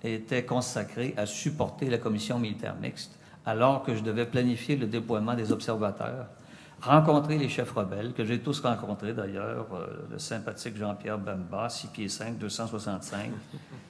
était 0.03 0.45
consacré 0.45 1.15
à 1.17 1.27
supporter 1.27 1.91
la 1.91 1.99
commission 1.99 2.39
militaire 2.39 2.75
mixte, 2.81 3.19
alors 3.45 3.83
que 3.83 3.95
je 3.95 4.03
devais 4.03 4.27
planifier 4.27 4.77
le 4.77 4.87
déploiement 4.87 5.35
des 5.35 5.53
observateurs, 5.53 6.27
rencontrer 6.87 7.39
les 7.39 7.49
chefs 7.49 7.73
rebelles, 7.73 8.13
que 8.13 8.25
j'ai 8.25 8.39
tous 8.39 8.61
rencontrés 8.61 9.13
d'ailleurs, 9.13 9.67
euh, 9.75 9.87
le 10.11 10.19
sympathique 10.19 10.77
Jean-Pierre 10.77 11.19
Bemba, 11.19 11.69
6 11.69 11.89
pieds 11.89 12.09
5, 12.09 12.39
265 12.39 13.31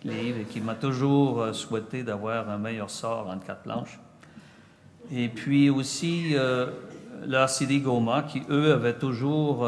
livres, 0.04 0.38
et 0.40 0.44
qui 0.44 0.60
m'a 0.60 0.74
toujours 0.74 1.40
euh, 1.40 1.52
souhaité 1.52 2.02
d'avoir 2.02 2.48
un 2.50 2.58
meilleur 2.58 2.90
sort 2.90 3.28
entre 3.28 3.46
quatre 3.46 3.62
planches. 3.62 3.98
Et 5.12 5.28
puis 5.28 5.70
aussi 5.70 6.32
euh, 6.34 6.70
l'RCD 7.26 7.80
Goma, 7.80 8.22
qui 8.22 8.42
eux 8.50 8.72
avaient 8.72 8.98
toujours 8.98 9.66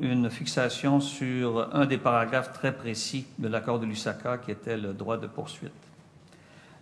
une 0.00 0.30
fixation 0.30 1.00
sur 1.00 1.74
un 1.74 1.86
des 1.86 1.98
paragraphes 1.98 2.52
très 2.52 2.72
précis 2.72 3.26
de 3.38 3.48
l'accord 3.48 3.78
de 3.80 3.86
Lusaka, 3.86 4.38
qui 4.38 4.50
était 4.50 4.76
le 4.76 4.92
droit 4.92 5.16
de 5.16 5.26
poursuite. 5.26 5.72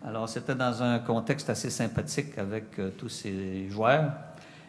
Alors, 0.05 0.29
c'était 0.29 0.57
dans 0.57 0.83
un 0.83 0.98
contexte 0.98 1.48
assez 1.48 1.70
sympathique 1.70 2.37
avec 2.37 2.79
euh, 2.79 2.90
tous 2.98 3.09
ces 3.09 3.68
joueurs. 3.70 4.11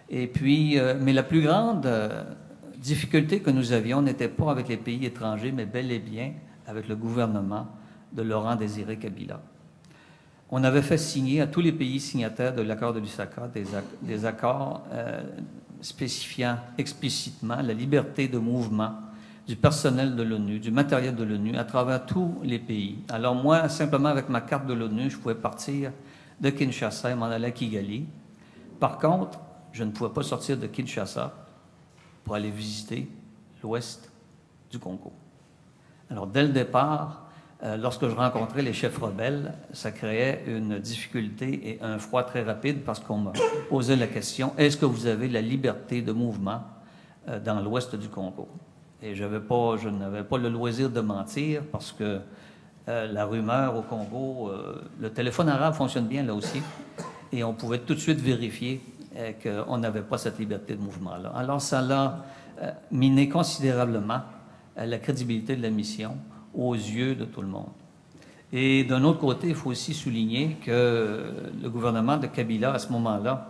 Et 0.09 0.27
puis, 0.27 0.77
euh, 0.77 0.95
mais 0.99 1.13
la 1.13 1.23
plus 1.23 1.41
grande 1.41 1.85
euh, 1.85 2.23
difficulté 2.77 3.39
que 3.39 3.49
nous 3.49 3.71
avions 3.71 4.01
n'était 4.01 4.27
pas 4.27 4.51
avec 4.51 4.67
les 4.67 4.77
pays 4.77 5.05
étrangers, 5.05 5.51
mais 5.51 5.65
bel 5.65 5.91
et 5.91 5.99
bien 5.99 6.33
avec 6.67 6.87
le 6.87 6.95
gouvernement 6.95 7.67
de 8.11 8.21
Laurent 8.21 8.55
Désiré 8.55 8.97
Kabila. 8.97 9.41
On 10.51 10.63
avait 10.63 10.81
fait 10.83 10.97
signer 10.97 11.41
à 11.41 11.47
tous 11.47 11.61
les 11.61 11.71
pays 11.71 11.99
signataires 11.99 12.53
de 12.53 12.61
l'accord 12.61 12.93
de 12.93 12.99
Lusaka 12.99 13.47
des, 13.47 13.63
des 14.03 14.25
accords 14.25 14.83
spécifiant 15.81 16.57
explicitement 16.77 17.57
la 17.61 17.73
liberté 17.73 18.27
de 18.27 18.37
mouvement 18.37 18.93
du 19.47 19.55
personnel 19.55 20.15
de 20.15 20.23
l'ONU, 20.23 20.59
du 20.59 20.71
matériel 20.71 21.15
de 21.15 21.23
l'ONU 21.23 21.57
à 21.57 21.65
travers 21.65 22.05
tous 22.05 22.35
les 22.43 22.59
pays. 22.59 22.99
Alors 23.09 23.35
moi, 23.35 23.67
simplement 23.67 24.09
avec 24.09 24.29
ma 24.29 24.41
carte 24.41 24.65
de 24.65 24.73
l'ONU, 24.73 25.09
je 25.09 25.17
pouvais 25.17 25.35
partir 25.35 25.91
de 26.39 26.49
Kinshasa 26.49 27.11
et 27.11 27.15
m'en 27.15 27.25
aller 27.25 27.47
à 27.47 27.51
Kigali. 27.51 28.05
Par 28.79 28.97
contre, 28.97 29.39
je 29.73 29.83
ne 29.83 29.91
pouvais 29.91 30.11
pas 30.11 30.23
sortir 30.23 30.57
de 30.57 30.67
Kinshasa 30.67 31.33
pour 32.23 32.35
aller 32.35 32.51
visiter 32.51 33.09
l'ouest 33.61 34.09
du 34.71 34.79
Congo. 34.79 35.11
Alors 36.09 36.27
dès 36.27 36.43
le 36.43 36.49
départ, 36.49 37.23
euh, 37.63 37.75
lorsque 37.75 38.07
je 38.07 38.15
rencontrais 38.15 38.61
les 38.61 38.73
chefs 38.73 38.97
rebelles, 38.97 39.53
ça 39.71 39.91
créait 39.91 40.43
une 40.47 40.79
difficulté 40.79 41.69
et 41.69 41.81
un 41.81 41.97
froid 41.97 42.23
très 42.23 42.43
rapide 42.43 42.83
parce 42.83 42.99
qu'on 42.99 43.17
m'a 43.17 43.33
posé 43.69 43.95
la 43.95 44.07
question 44.07 44.53
est-ce 44.57 44.77
que 44.77 44.85
vous 44.85 45.07
avez 45.07 45.27
la 45.27 45.41
liberté 45.41 46.01
de 46.01 46.11
mouvement 46.11 46.61
euh, 47.27 47.39
dans 47.39 47.59
l'ouest 47.61 47.95
du 47.95 48.09
Congo? 48.09 48.47
Et 49.01 49.15
je 49.15 49.25
n'avais 49.25 50.23
pas 50.23 50.37
le 50.37 50.49
loisir 50.49 50.89
de 50.89 51.01
mentir 51.01 51.63
parce 51.71 51.91
que 51.91 52.19
euh, 52.89 53.11
la 53.11 53.25
rumeur 53.25 53.75
au 53.75 53.81
Congo, 53.81 54.51
le 54.99 55.09
téléphone 55.09 55.49
arabe 55.49 55.73
fonctionne 55.73 56.07
bien 56.07 56.23
là 56.23 56.33
aussi, 56.33 56.61
et 57.31 57.43
on 57.43 57.53
pouvait 57.53 57.79
tout 57.79 57.95
de 57.95 57.99
suite 57.99 58.19
vérifier 58.19 58.81
qu'on 59.41 59.77
n'avait 59.77 60.01
pas 60.01 60.17
cette 60.17 60.39
liberté 60.39 60.75
de 60.75 60.81
mouvement-là. 60.81 61.31
Alors 61.35 61.61
ça 61.61 61.81
l'a 61.81 62.25
miné 62.91 63.29
considérablement 63.29 64.21
la 64.75 64.97
crédibilité 64.97 65.55
de 65.55 65.61
la 65.61 65.69
mission 65.69 66.15
aux 66.53 66.73
yeux 66.73 67.15
de 67.15 67.25
tout 67.25 67.41
le 67.41 67.47
monde. 67.47 67.69
Et 68.51 68.83
d'un 68.83 69.03
autre 69.03 69.19
côté, 69.19 69.49
il 69.49 69.55
faut 69.55 69.71
aussi 69.71 69.93
souligner 69.93 70.57
que 70.63 71.23
le 71.61 71.69
gouvernement 71.69 72.17
de 72.17 72.27
Kabila, 72.27 72.73
à 72.73 72.79
ce 72.79 72.91
moment-là, 72.91 73.49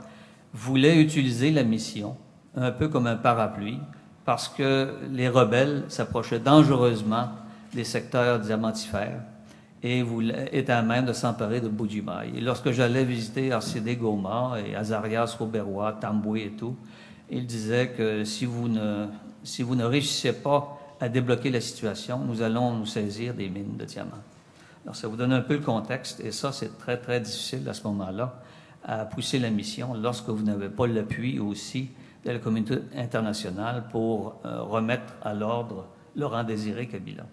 voulait 0.54 1.02
utiliser 1.02 1.52
la 1.52 1.63
mission 1.63 2.15
un 2.56 2.71
peu 2.71 2.88
comme 2.88 3.08
un 3.08 3.17
parapluie, 3.17 3.80
parce 4.23 4.47
que 4.47 4.93
les 5.12 5.28
rebelles 5.28 5.84
s'approchaient 5.89 6.39
dangereusement 6.39 7.30
des 7.73 7.84
secteurs 7.84 8.39
diamantifères 8.39 9.21
et 9.84 10.06
étaient 10.54 10.72
à 10.72 10.82
même 10.82 11.06
de 11.06 11.13
s'emparer 11.13 11.60
de 11.60 11.67
Boudjimaï. 11.67 12.38
Et 12.38 12.41
lorsque 12.41 12.72
j'allais 12.72 13.04
visiter 13.04 13.48
RCD 13.48 13.98
Goma 13.98 14.54
et 14.65 14.76
Azarias, 14.76 15.36
Roberwa, 15.38 15.98
Tamboué 16.00 16.46
et 16.46 16.52
tout, 16.52 16.78
ils 17.30 17.46
disaient 17.46 17.89
que 17.89 18.24
si 18.24 18.46
vous 18.46 18.69
ne, 18.69 19.08
si 19.43 19.62
vous 19.62 19.76
ne 19.76 19.84
réussissez 19.84 20.34
pas 20.34 20.80
à 21.02 21.10
débloquer 21.10 21.50
la 21.50 21.60
situation, 21.60 22.19
nous 22.19 22.41
allons 22.41 22.74
nous 22.74 22.86
saisir 22.86 23.34
des 23.34 23.50
mines 23.50 23.76
de 23.76 23.84
diamants. 23.84 24.24
Alors, 24.86 24.96
ça 24.96 25.08
vous 25.08 25.17
donne 25.17 25.34
un 25.34 25.41
peu 25.41 25.56
le 25.56 25.62
contexte, 25.62 26.22
et 26.22 26.32
ça, 26.32 26.52
c'est 26.52 26.78
très, 26.78 26.98
très 26.98 27.19
difficile 27.19 27.67
à 27.67 27.74
ce 27.74 27.84
moment-là, 27.84 28.41
à 28.86 29.06
pousser 29.06 29.39
la 29.39 29.50
mission 29.50 29.93
lorsque 29.93 30.30
vous 30.30 30.43
n'avez 30.43 30.69
pas 30.69 30.88
l'appui 30.88 31.39
aussi 31.39 31.89
de 32.26 32.32
la 32.32 32.39
communauté 32.39 32.80
internationale 32.96 33.86
pour 33.91 34.36
euh, 34.46 34.62
remettre 34.62 35.13
à 35.24 35.34
l'ordre 35.34 35.88
Laurent 36.15 36.43
Désiré 36.43 36.88
Kabila. 36.88 37.24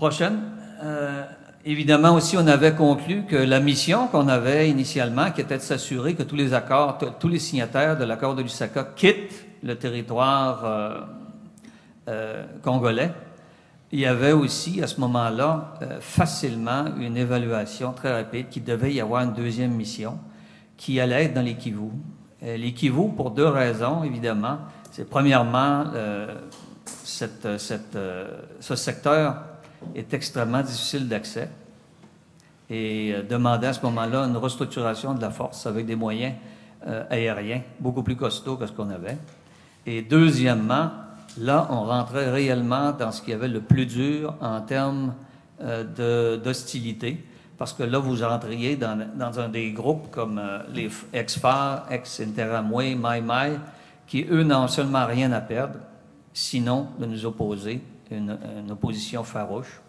Prochaine. 0.00 0.40
Euh, 0.82 1.26
évidemment 1.62 2.14
aussi, 2.14 2.38
on 2.38 2.46
avait 2.46 2.74
conclu 2.74 3.26
que 3.26 3.36
la 3.36 3.60
mission 3.60 4.06
qu'on 4.06 4.28
avait 4.28 4.70
initialement, 4.70 5.30
qui 5.30 5.42
était 5.42 5.58
de 5.58 5.62
s'assurer 5.62 6.14
que 6.14 6.22
tous 6.22 6.36
les 6.36 6.54
accords, 6.54 6.96
tous 7.18 7.28
les 7.28 7.38
signataires 7.38 7.98
de 7.98 8.04
l'accord 8.04 8.34
de 8.34 8.40
Lusaka 8.40 8.92
quittent 8.96 9.44
le 9.62 9.76
territoire 9.76 10.64
euh, 10.64 11.00
euh, 12.08 12.46
congolais, 12.62 13.12
il 13.92 14.00
y 14.00 14.06
avait 14.06 14.32
aussi 14.32 14.82
à 14.82 14.86
ce 14.86 14.98
moment-là 15.00 15.74
facilement 16.00 16.86
une 16.98 17.18
évaluation 17.18 17.92
très 17.92 18.22
rapide 18.22 18.48
qu'il 18.48 18.64
devait 18.64 18.94
y 18.94 19.02
avoir 19.02 19.24
une 19.24 19.34
deuxième 19.34 19.72
mission 19.72 20.18
qui 20.78 20.98
allait 20.98 21.24
être 21.24 21.34
dans 21.34 21.42
les 21.42 21.56
Kivu. 21.56 21.90
Les 22.40 22.72
Kivu, 22.72 23.10
pour 23.14 23.32
deux 23.32 23.48
raisons, 23.48 24.02
évidemment. 24.02 24.60
C'est 24.92 25.10
premièrement, 25.10 25.84
ce 27.04 28.76
secteur 28.76 29.49
est 29.94 30.12
extrêmement 30.14 30.62
difficile 30.62 31.08
d'accès 31.08 31.48
et 32.68 33.14
demandait 33.28 33.68
à 33.68 33.72
ce 33.72 33.82
moment-là 33.82 34.24
une 34.24 34.36
restructuration 34.36 35.14
de 35.14 35.20
la 35.20 35.30
force 35.30 35.66
avec 35.66 35.86
des 35.86 35.96
moyens 35.96 36.34
aériens 37.10 37.62
beaucoup 37.80 38.02
plus 38.02 38.14
costauds 38.14 38.56
que 38.56 38.66
ce 38.66 38.72
qu'on 38.72 38.90
avait. 38.90 39.18
Et 39.86 40.02
deuxièmement, 40.02 40.90
Là, 41.38 41.68
on 41.70 41.84
rentrait 41.84 42.30
réellement 42.30 42.92
dans 42.92 43.12
ce 43.12 43.22
qui 43.22 43.32
avait 43.32 43.48
le 43.48 43.60
plus 43.60 43.86
dur 43.86 44.34
en 44.40 44.60
termes 44.60 45.14
euh, 45.62 46.36
d'hostilité, 46.36 47.24
parce 47.56 47.72
que 47.72 47.82
là, 47.82 47.98
vous 47.98 48.16
rentriez 48.16 48.76
dans, 48.76 49.38
un 49.38 49.48
des 49.48 49.70
groupes 49.70 50.10
comme 50.10 50.38
euh, 50.38 50.58
les 50.72 50.90
ex-FAR, 51.12 51.86
ex-Interamwe, 51.90 52.96
Mai 52.96 53.20
Mai, 53.20 53.58
qui, 54.06 54.26
eux, 54.28 54.42
n'ont 54.42 54.66
seulement 54.66 55.06
rien 55.06 55.30
à 55.32 55.40
perdre, 55.40 55.78
sinon 56.32 56.88
de 56.98 57.06
nous 57.06 57.24
opposer, 57.24 57.80
une, 58.10 58.36
opposition 58.70 59.24
farouche. 59.24 59.80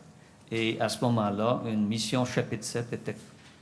Et 0.52 0.80
à 0.80 0.90
ce 0.90 1.04
moment-là, 1.06 1.62
une 1.66 1.88
mission 1.88 2.26
chapitre 2.26 2.66
7 2.66 2.94
était 2.94 3.16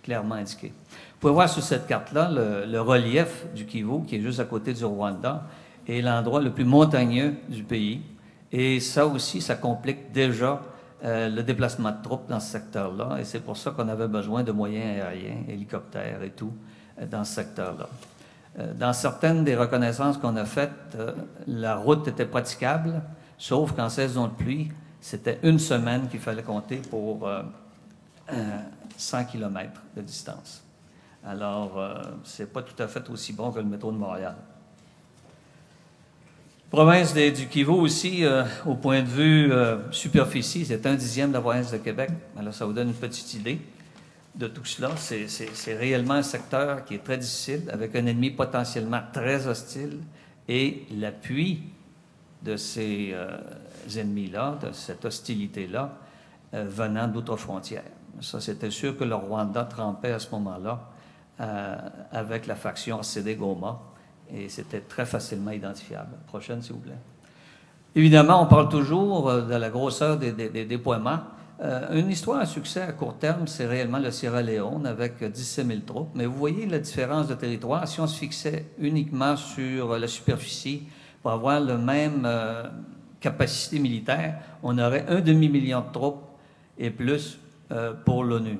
clairement 0.03 0.35
indiquée. 0.35 0.71
Vous 0.71 1.19
pouvez 1.19 1.33
voir 1.33 1.49
sur 1.49 1.61
cette 1.61 1.87
carte-là 1.87 2.29
le, 2.65 2.81
relief 2.81 3.45
du 3.53 3.65
Kivu, 3.65 4.05
qui 4.05 4.15
est 4.15 4.21
juste 4.21 4.39
à 4.39 4.45
côté 4.45 4.73
du 4.73 4.85
Rwanda, 4.85 5.43
est 5.87 6.01
l'endroit 6.01 6.41
le 6.41 6.51
plus 6.51 6.65
montagneux 6.65 7.35
du 7.47 7.63
pays. 7.63 8.01
Et 8.51 8.79
ça 8.79 9.05
aussi, 9.05 9.41
ça 9.41 9.55
complique 9.55 10.11
déjà 10.11 10.61
euh, 11.03 11.29
le 11.29 11.43
déplacement 11.43 11.91
de 11.91 12.01
troupes 12.03 12.27
dans 12.27 12.39
ce 12.39 12.51
secteur-là. 12.51 13.17
Et 13.19 13.23
c'est 13.23 13.39
pour 13.39 13.55
ça 13.57 13.71
qu'on 13.71 13.87
avait 13.87 14.07
besoin 14.07 14.43
de 14.43 14.51
moyens 14.51 15.01
aériens, 15.01 15.43
hélicoptères 15.47 16.23
et 16.23 16.31
tout, 16.31 16.53
euh, 16.99 17.05
dans 17.05 17.23
ce 17.23 17.35
secteur-là. 17.35 17.87
Euh, 18.59 18.73
dans 18.73 18.91
certaines 18.93 19.43
des 19.43 19.55
reconnaissances 19.55 20.17
qu'on 20.17 20.35
a 20.35 20.45
faites, 20.45 20.97
la 21.47 21.75
route 21.75 22.07
était 22.07 22.25
praticable, 22.25 23.01
sauf 23.39 23.71
qu'en 23.71 23.89
saison 23.89 24.27
de 24.27 24.33
pluie, 24.33 24.71
c'était 25.01 25.39
une 25.41 25.57
semaine 25.57 26.07
qu'il 26.09 26.19
fallait 26.19 26.43
compter 26.43 26.77
pour 26.77 27.27
100 28.97 29.25
km 29.25 29.81
de 29.95 30.01
distance. 30.01 30.61
Alors, 31.25 31.81
c'est 32.23 32.51
pas 32.51 32.61
tout 32.61 32.83
à 32.83 32.87
fait 32.87 33.09
aussi 33.09 33.33
bon 33.33 33.51
que 33.51 33.59
le 33.59 33.65
métro 33.65 33.91
de 33.91 33.97
Montréal. 33.97 34.35
Province 36.69 37.15
du 37.15 37.47
Kivu 37.47 37.71
aussi, 37.71 38.23
euh, 38.23 38.43
au 38.67 38.75
point 38.75 39.01
de 39.01 39.07
vue 39.07 39.51
euh, 39.51 39.91
superficie, 39.91 40.67
c'est 40.67 40.85
un 40.85 40.93
dixième 40.93 41.29
de 41.29 41.33
la 41.33 41.41
province 41.41 41.71
de 41.71 41.77
Québec. 41.77 42.11
Alors, 42.37 42.53
ça 42.53 42.63
vous 42.63 42.73
donne 42.73 42.89
une 42.89 42.93
petite 42.93 43.33
idée 43.33 43.59
de 44.35 44.45
tout 44.45 44.63
cela. 44.65 44.91
C'est 44.95 45.75
réellement 45.75 46.13
un 46.13 46.21
secteur 46.21 46.85
qui 46.85 46.93
est 46.93 47.03
très 47.03 47.17
difficile, 47.17 47.63
avec 47.73 47.95
un 47.95 48.05
ennemi 48.05 48.29
potentiellement 48.29 49.01
très 49.11 49.47
hostile 49.47 49.97
et 50.47 50.85
l'appui 50.95 51.63
de 52.41 52.55
ces 52.55 53.11
euh, 53.13 53.37
ennemis-là, 53.95 54.57
de 54.61 54.71
cette 54.71 55.05
hostilité-là, 55.05 55.97
venant 56.51 57.07
d'autres 57.07 57.35
frontières. 57.35 57.83
Ça, 58.21 58.41
c'était 58.41 58.71
sûr 58.71 58.97
que 58.97 59.03
le 59.03 59.13
Rwanda 59.13 59.65
trempait 59.65 60.13
à 60.13 60.17
ce 60.17 60.31
moment-là 60.31 60.89
avec 62.11 62.47
la 62.47 62.55
faction 62.55 63.03
CD 63.03 63.35
Goma 63.35 63.79
et 64.33 64.49
c'était 64.49 64.81
très 64.81 65.05
facilement 65.05 65.51
identifiable. 65.51 66.17
Prochaine, 66.25 66.61
s'il 66.63 66.73
vous 66.73 66.79
plaît. 66.79 66.97
Évidemment, 67.95 68.43
on 68.43 68.45
parle 68.45 68.69
toujours 68.69 69.31
de 69.31 69.53
la 69.55 69.69
grosseur 69.69 70.17
des, 70.17 70.31
déploiements. 70.65 71.19
une 71.91 72.09
histoire 72.09 72.39
à 72.39 72.45
succès 72.45 72.81
à 72.81 72.91
court 72.93 73.17
terme, 73.17 73.47
c'est 73.47 73.65
réellement 73.65 73.99
le 73.99 74.11
Sierra 74.11 74.41
Leone 74.41 74.85
avec 74.85 75.23
17 75.23 75.67
000 75.67 75.79
troupes. 75.85 76.09
Mais 76.13 76.25
vous 76.25 76.37
voyez 76.37 76.65
la 76.65 76.79
différence 76.79 77.27
de 77.27 77.33
territoire. 77.33 77.87
Si 77.87 77.99
on 77.99 78.07
se 78.07 78.17
fixait 78.17 78.65
uniquement 78.79 79.35
sur 79.35 79.97
la 79.97 80.07
superficie 80.07 80.87
pour 81.21 81.31
avoir 81.31 81.59
la 81.59 81.77
même 81.77 82.27
capacité 83.19 83.79
militaire, 83.79 84.39
on 84.63 84.77
aurait 84.77 85.05
un 85.07 85.19
demi-million 85.21 85.81
de 85.81 85.91
troupes 85.91 86.23
et 86.77 86.89
plus 86.89 87.37
pour 88.05 88.23
l'ONU. 88.23 88.59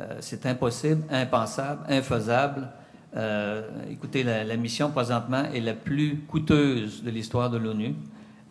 Euh, 0.00 0.18
c'est 0.20 0.44
impossible, 0.46 1.02
impensable, 1.10 1.80
infaisable. 1.88 2.68
Euh, 3.16 3.62
écoutez, 3.90 4.22
la, 4.22 4.56
mission 4.56 4.90
présentement 4.90 5.44
est 5.54 5.60
la 5.60 5.72
plus 5.72 6.20
coûteuse 6.28 7.02
de 7.02 7.10
l'histoire 7.10 7.48
de 7.48 7.56
l'ONU. 7.56 7.94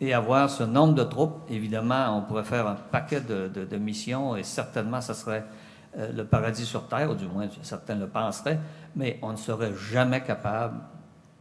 Et 0.00 0.12
avoir 0.12 0.50
ce 0.50 0.64
nombre 0.64 0.94
de 0.94 1.04
troupes, 1.04 1.40
évidemment, 1.48 2.18
on 2.18 2.22
pourrait 2.22 2.44
faire 2.44 2.66
un 2.66 2.74
paquet 2.74 3.20
de, 3.20 3.76
missions 3.76 4.36
et 4.36 4.42
certainement, 4.42 5.00
ça 5.00 5.14
serait 5.14 5.44
euh, 5.96 6.12
le 6.12 6.24
paradis 6.24 6.66
sur 6.66 6.86
Terre, 6.88 7.10
ou 7.10 7.14
du 7.14 7.26
moins 7.26 7.46
certains 7.62 7.94
le 7.94 8.08
penseraient, 8.08 8.58
mais 8.94 9.18
on 9.22 9.32
ne 9.32 9.36
serait 9.36 9.72
jamais 9.74 10.22
capable 10.22 10.80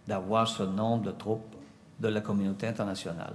d'avoir 0.07 0.47
ce 0.47 0.63
nombre 0.63 1.03
de 1.03 1.11
troupes 1.11 1.54
de 1.99 2.07
la 2.07 2.21
communauté 2.21 2.67
internationale. 2.67 3.33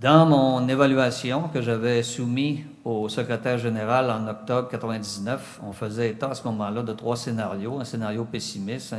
Dans 0.00 0.26
mon 0.26 0.68
évaluation 0.68 1.48
que 1.48 1.60
j'avais 1.60 2.04
soumise 2.04 2.60
au 2.84 3.08
secrétaire 3.08 3.58
général 3.58 4.08
en 4.12 4.28
octobre 4.28 4.68
1999, 4.70 5.60
on 5.66 5.72
faisait 5.72 6.10
état 6.10 6.28
à 6.28 6.34
ce 6.34 6.44
moment-là 6.44 6.82
de 6.82 6.92
trois 6.92 7.16
scénarios, 7.16 7.80
un 7.80 7.84
scénario 7.84 8.24
pessimiste, 8.24 8.94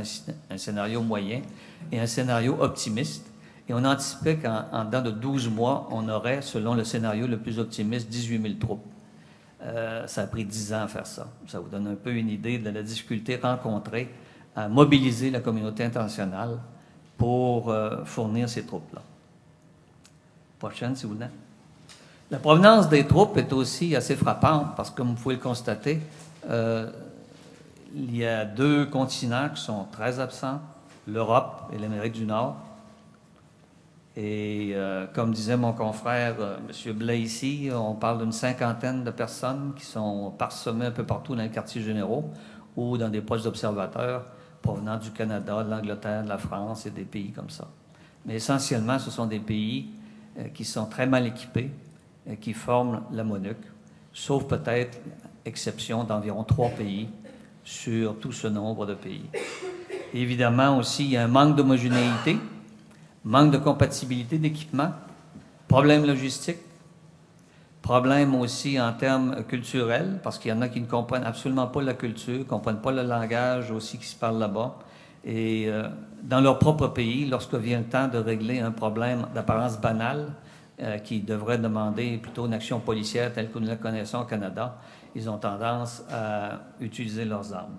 un, 0.50 0.58
scénario 0.58 1.00
moyen 1.00 1.40
et 1.90 1.98
un 1.98 2.06
scénario 2.06 2.58
optimiste. 2.60 3.24
Et 3.66 3.72
on 3.72 3.82
anticipait 3.82 4.36
qu'en 4.36 4.84
dedans 4.84 5.00
de 5.00 5.10
12 5.10 5.48
mois, 5.48 5.88
on 5.90 6.06
aurait, 6.10 6.42
selon 6.42 6.74
le 6.74 6.84
scénario 6.84 7.26
le 7.26 7.38
plus 7.38 7.58
optimiste, 7.58 8.10
18 8.10 8.42
000 8.42 8.54
troupes. 8.60 8.84
Euh, 9.62 10.06
ça 10.06 10.22
a 10.22 10.26
pris 10.26 10.44
10 10.44 10.74
ans 10.74 10.82
à 10.82 10.88
faire 10.88 11.06
ça. 11.06 11.28
Ça 11.46 11.60
vous 11.60 11.68
donne 11.70 11.86
un 11.86 11.94
peu 11.94 12.12
une 12.12 12.28
idée 12.28 12.58
de 12.58 12.68
la 12.68 12.82
difficulté 12.82 13.36
rencontrée 13.36 14.10
à 14.54 14.68
mobiliser 14.68 15.30
la 15.30 15.40
communauté 15.40 15.82
internationale 15.82 16.58
pour 17.20 17.68
euh, 17.68 18.02
fournir 18.06 18.48
ces 18.48 18.62
troupes-là. 18.62 19.02
Prochaine, 20.58 20.96
si 20.96 21.04
vous 21.04 21.12
voulez. 21.12 21.26
La 22.30 22.38
provenance 22.38 22.88
des 22.88 23.06
troupes 23.06 23.36
est 23.36 23.52
aussi 23.52 23.94
assez 23.94 24.16
frappante 24.16 24.74
parce 24.74 24.88
que, 24.88 24.96
comme 24.96 25.08
vous 25.08 25.22
pouvez 25.22 25.34
le 25.34 25.40
constater, 25.42 26.00
euh, 26.48 26.90
il 27.94 28.16
y 28.16 28.24
a 28.24 28.46
deux 28.46 28.86
continents 28.86 29.50
qui 29.54 29.60
sont 29.60 29.84
très 29.92 30.18
absents, 30.18 30.60
l'Europe 31.06 31.70
et 31.74 31.78
l'Amérique 31.78 32.14
du 32.14 32.24
Nord. 32.24 32.56
Et 34.16 34.70
euh, 34.72 35.06
comme 35.12 35.34
disait 35.34 35.58
mon 35.58 35.74
confrère 35.74 36.36
euh, 36.40 36.56
M. 36.86 36.92
Blais 36.94 37.20
ici, 37.20 37.68
on 37.70 37.92
parle 37.92 38.20
d'une 38.20 38.32
cinquantaine 38.32 39.04
de 39.04 39.10
personnes 39.10 39.74
qui 39.76 39.84
sont 39.84 40.32
parsemées 40.38 40.86
un 40.86 40.90
peu 40.90 41.04
partout 41.04 41.36
dans 41.36 41.42
les 41.42 41.50
quartiers 41.50 41.82
généraux 41.82 42.30
ou 42.76 42.96
dans 42.96 43.10
des 43.10 43.20
postes 43.20 43.44
d'observateurs 43.44 44.24
provenant 44.62 44.98
du 44.98 45.10
Canada, 45.10 45.62
de 45.64 45.70
l'Angleterre, 45.70 46.24
de 46.24 46.28
la 46.28 46.38
France 46.38 46.86
et 46.86 46.90
des 46.90 47.04
pays 47.04 47.32
comme 47.32 47.50
ça. 47.50 47.68
Mais 48.26 48.34
essentiellement, 48.34 48.98
ce 48.98 49.10
sont 49.10 49.26
des 49.26 49.40
pays 49.40 49.88
euh, 50.38 50.48
qui 50.54 50.64
sont 50.64 50.86
très 50.86 51.06
mal 51.06 51.26
équipés, 51.26 51.70
euh, 52.28 52.34
qui 52.40 52.52
forment 52.52 53.02
la 53.12 53.24
MONUC, 53.24 53.56
sauf 54.12 54.44
peut-être 54.44 54.98
exception 55.44 56.04
d'environ 56.04 56.44
trois 56.44 56.70
pays 56.70 57.08
sur 57.64 58.18
tout 58.18 58.32
ce 58.32 58.46
nombre 58.46 58.86
de 58.86 58.94
pays. 58.94 59.24
évidemment 60.12 60.76
aussi, 60.76 61.04
il 61.04 61.10
y 61.10 61.16
a 61.16 61.24
un 61.24 61.28
manque 61.28 61.56
d'homogénéité, 61.56 62.38
manque 63.24 63.52
de 63.52 63.58
compatibilité 63.58 64.38
d'équipement, 64.38 64.90
problème 65.68 66.04
logistique, 66.04 66.58
problème 67.82 68.34
aussi 68.34 68.80
en 68.80 68.92
termes 68.92 69.44
culturels, 69.44 70.20
parce 70.22 70.38
qu'il 70.38 70.50
y 70.50 70.54
en 70.54 70.60
a 70.62 70.68
qui 70.68 70.80
ne 70.80 70.86
comprennent 70.86 71.24
absolument 71.24 71.66
pas 71.66 71.82
la 71.82 71.94
culture, 71.94 72.38
ne 72.38 72.44
comprennent 72.44 72.80
pas 72.80 72.92
le 72.92 73.02
langage 73.02 73.70
aussi 73.70 73.98
qui 73.98 74.06
se 74.06 74.16
parle 74.16 74.38
là-bas. 74.38 74.78
Et 75.24 75.68
euh, 75.68 75.88
dans 76.22 76.40
leur 76.40 76.58
propre 76.58 76.88
pays, 76.88 77.26
lorsque 77.26 77.54
vient 77.54 77.78
le 77.78 77.84
temps 77.84 78.08
de 78.08 78.18
régler 78.18 78.60
un 78.60 78.70
problème 78.70 79.26
d'apparence 79.34 79.80
banale, 79.80 80.32
euh, 80.80 80.98
qui 80.98 81.20
devrait 81.20 81.58
demander 81.58 82.16
plutôt 82.18 82.46
une 82.46 82.54
action 82.54 82.80
policière 82.80 83.32
telle 83.32 83.50
que 83.50 83.58
nous 83.58 83.66
la 83.66 83.76
connaissons 83.76 84.20
au 84.20 84.24
Canada, 84.24 84.78
ils 85.14 85.28
ont 85.28 85.38
tendance 85.38 86.02
à 86.10 86.60
utiliser 86.80 87.24
leurs 87.24 87.52
armes. 87.52 87.76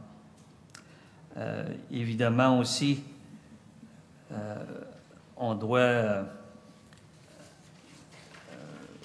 Euh, 1.38 1.64
évidemment 1.91 2.60
aussi, 2.60 3.04
on 5.36 5.56
doit 5.56 6.24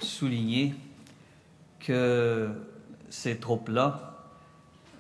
souligner 0.01 0.74
que 1.87 2.49
ces 3.09 3.37
troupes-là 3.37 4.14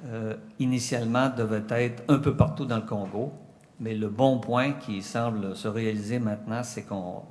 euh, 0.06 0.34
initialement 0.60 1.28
devait 1.30 1.64
être 1.70 2.04
un 2.08 2.18
peu 2.18 2.36
partout 2.36 2.64
dans 2.64 2.76
le 2.76 2.82
Congo. 2.82 3.32
Mais 3.80 3.94
le 3.94 4.08
bon 4.08 4.38
point 4.38 4.72
qui 4.72 5.02
semble 5.02 5.56
se 5.56 5.68
réaliser 5.68 6.18
maintenant, 6.18 6.62
c'est 6.62 6.84
qu'on 6.84 7.22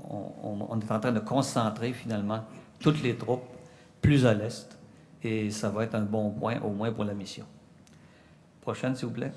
est 0.82 0.92
en 0.92 1.00
train 1.00 1.12
de 1.12 1.20
concentrer 1.20 1.94
finalement 1.94 2.44
toutes 2.80 3.02
les 3.02 3.16
troupes 3.16 3.46
plus 4.02 4.26
à 4.26 4.34
l'est. 4.34 4.78
Et 5.24 5.50
ça 5.50 5.70
va 5.70 5.86
être 5.86 5.96
un 5.96 6.02
bon 6.02 6.30
point, 6.32 6.60
au 6.62 6.70
moins 6.70 6.92
pour 6.92 7.06
la 7.06 7.14
mission. 7.14 7.46
Prochaine, 8.62 8.96
s'il 8.96 9.08
vous 9.08 9.14
plaît. 9.14 9.32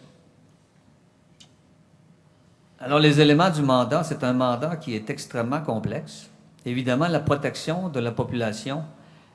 Alors, 2.80 2.98
les 2.98 3.20
éléments 3.20 3.50
du 3.50 3.62
mandat, 3.62 4.04
c'est 4.04 4.22
un 4.22 4.34
mandat 4.34 4.76
qui 4.76 4.94
est 4.94 5.08
extrêmement 5.08 5.62
complexe. 5.62 6.28
Évidemment, 6.66 7.08
la 7.08 7.20
protection 7.20 7.88
de 7.88 8.00
la 8.00 8.12
population 8.12 8.84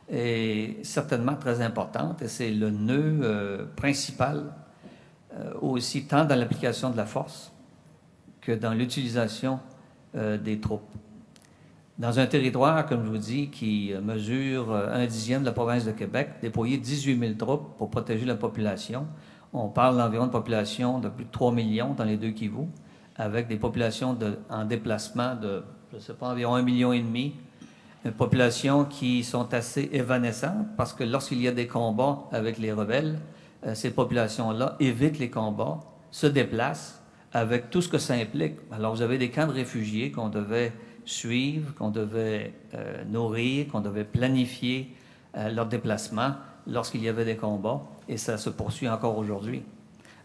est 0.09 0.83
certainement 0.83 1.35
très 1.35 1.61
importante 1.61 2.21
et 2.21 2.27
c'est 2.27 2.51
le 2.51 2.69
nœud 2.69 3.19
euh, 3.21 3.65
principal 3.75 4.53
euh, 5.33 5.53
aussi 5.61 6.05
tant 6.05 6.25
dans 6.25 6.35
l'application 6.35 6.89
de 6.89 6.97
la 6.97 7.05
force 7.05 7.51
que 8.41 8.51
dans 8.51 8.73
l'utilisation 8.73 9.59
euh, 10.15 10.37
des 10.37 10.59
troupes. 10.59 10.81
Dans 11.97 12.19
un 12.19 12.25
territoire, 12.25 12.85
comme 12.87 13.05
je 13.05 13.09
vous 13.09 13.17
dis, 13.17 13.49
qui 13.49 13.93
mesure 14.01 14.73
un 14.73 15.05
dixième 15.05 15.41
de 15.41 15.45
la 15.45 15.51
province 15.51 15.85
de 15.85 15.91
Québec, 15.91 16.31
déployer 16.41 16.77
18 16.77 17.19
000 17.19 17.33
troupes 17.35 17.77
pour 17.77 17.91
protéger 17.91 18.25
la 18.25 18.35
population, 18.35 19.05
on 19.53 19.67
parle 19.67 19.97
d'environ 19.97 20.25
de 20.25 20.31
population 20.31 20.99
de 20.99 21.09
plus 21.09 21.25
de 21.25 21.29
3 21.31 21.51
millions 21.51 21.93
dans 21.93 22.03
les 22.03 22.17
deux 22.17 22.31
Kivu, 22.31 22.65
avec 23.15 23.47
des 23.47 23.57
populations 23.57 24.15
de, 24.15 24.39
en 24.49 24.65
déplacement 24.65 25.35
de, 25.35 25.63
je 25.91 25.97
ne 25.97 26.01
sais 26.01 26.13
pas, 26.15 26.29
environ 26.29 26.57
1,5 26.57 26.63
million 26.63 26.93
et 26.93 26.99
demi 26.99 27.35
populations 28.11 28.85
qui 28.85 29.23
sont 29.23 29.53
assez 29.53 29.89
évanescentes 29.93 30.67
parce 30.75 30.93
que 30.93 31.03
lorsqu'il 31.03 31.41
y 31.41 31.47
a 31.47 31.51
des 31.51 31.67
combats 31.67 32.23
avec 32.31 32.57
les 32.57 32.73
rebelles, 32.73 33.19
euh, 33.65 33.75
ces 33.75 33.91
populations-là 33.91 34.75
évitent 34.79 35.19
les 35.19 35.29
combats, 35.29 35.79
se 36.11 36.27
déplacent 36.27 37.01
avec 37.31 37.69
tout 37.69 37.81
ce 37.81 37.89
que 37.89 37.97
ça 37.97 38.13
implique. 38.13 38.55
Alors 38.71 38.93
vous 38.93 39.01
avez 39.01 39.17
des 39.17 39.29
camps 39.29 39.47
de 39.47 39.53
réfugiés 39.53 40.11
qu'on 40.11 40.29
devait 40.29 40.73
suivre, 41.05 41.73
qu'on 41.75 41.89
devait 41.89 42.53
euh, 42.73 43.03
nourrir, 43.05 43.67
qu'on 43.69 43.81
devait 43.81 44.03
planifier 44.03 44.93
euh, 45.37 45.49
leur 45.49 45.65
déplacement 45.65 46.33
lorsqu'il 46.67 47.03
y 47.03 47.09
avait 47.09 47.25
des 47.25 47.35
combats, 47.35 47.81
et 48.07 48.17
ça 48.17 48.37
se 48.37 48.49
poursuit 48.49 48.87
encore 48.87 49.17
aujourd'hui. 49.17 49.63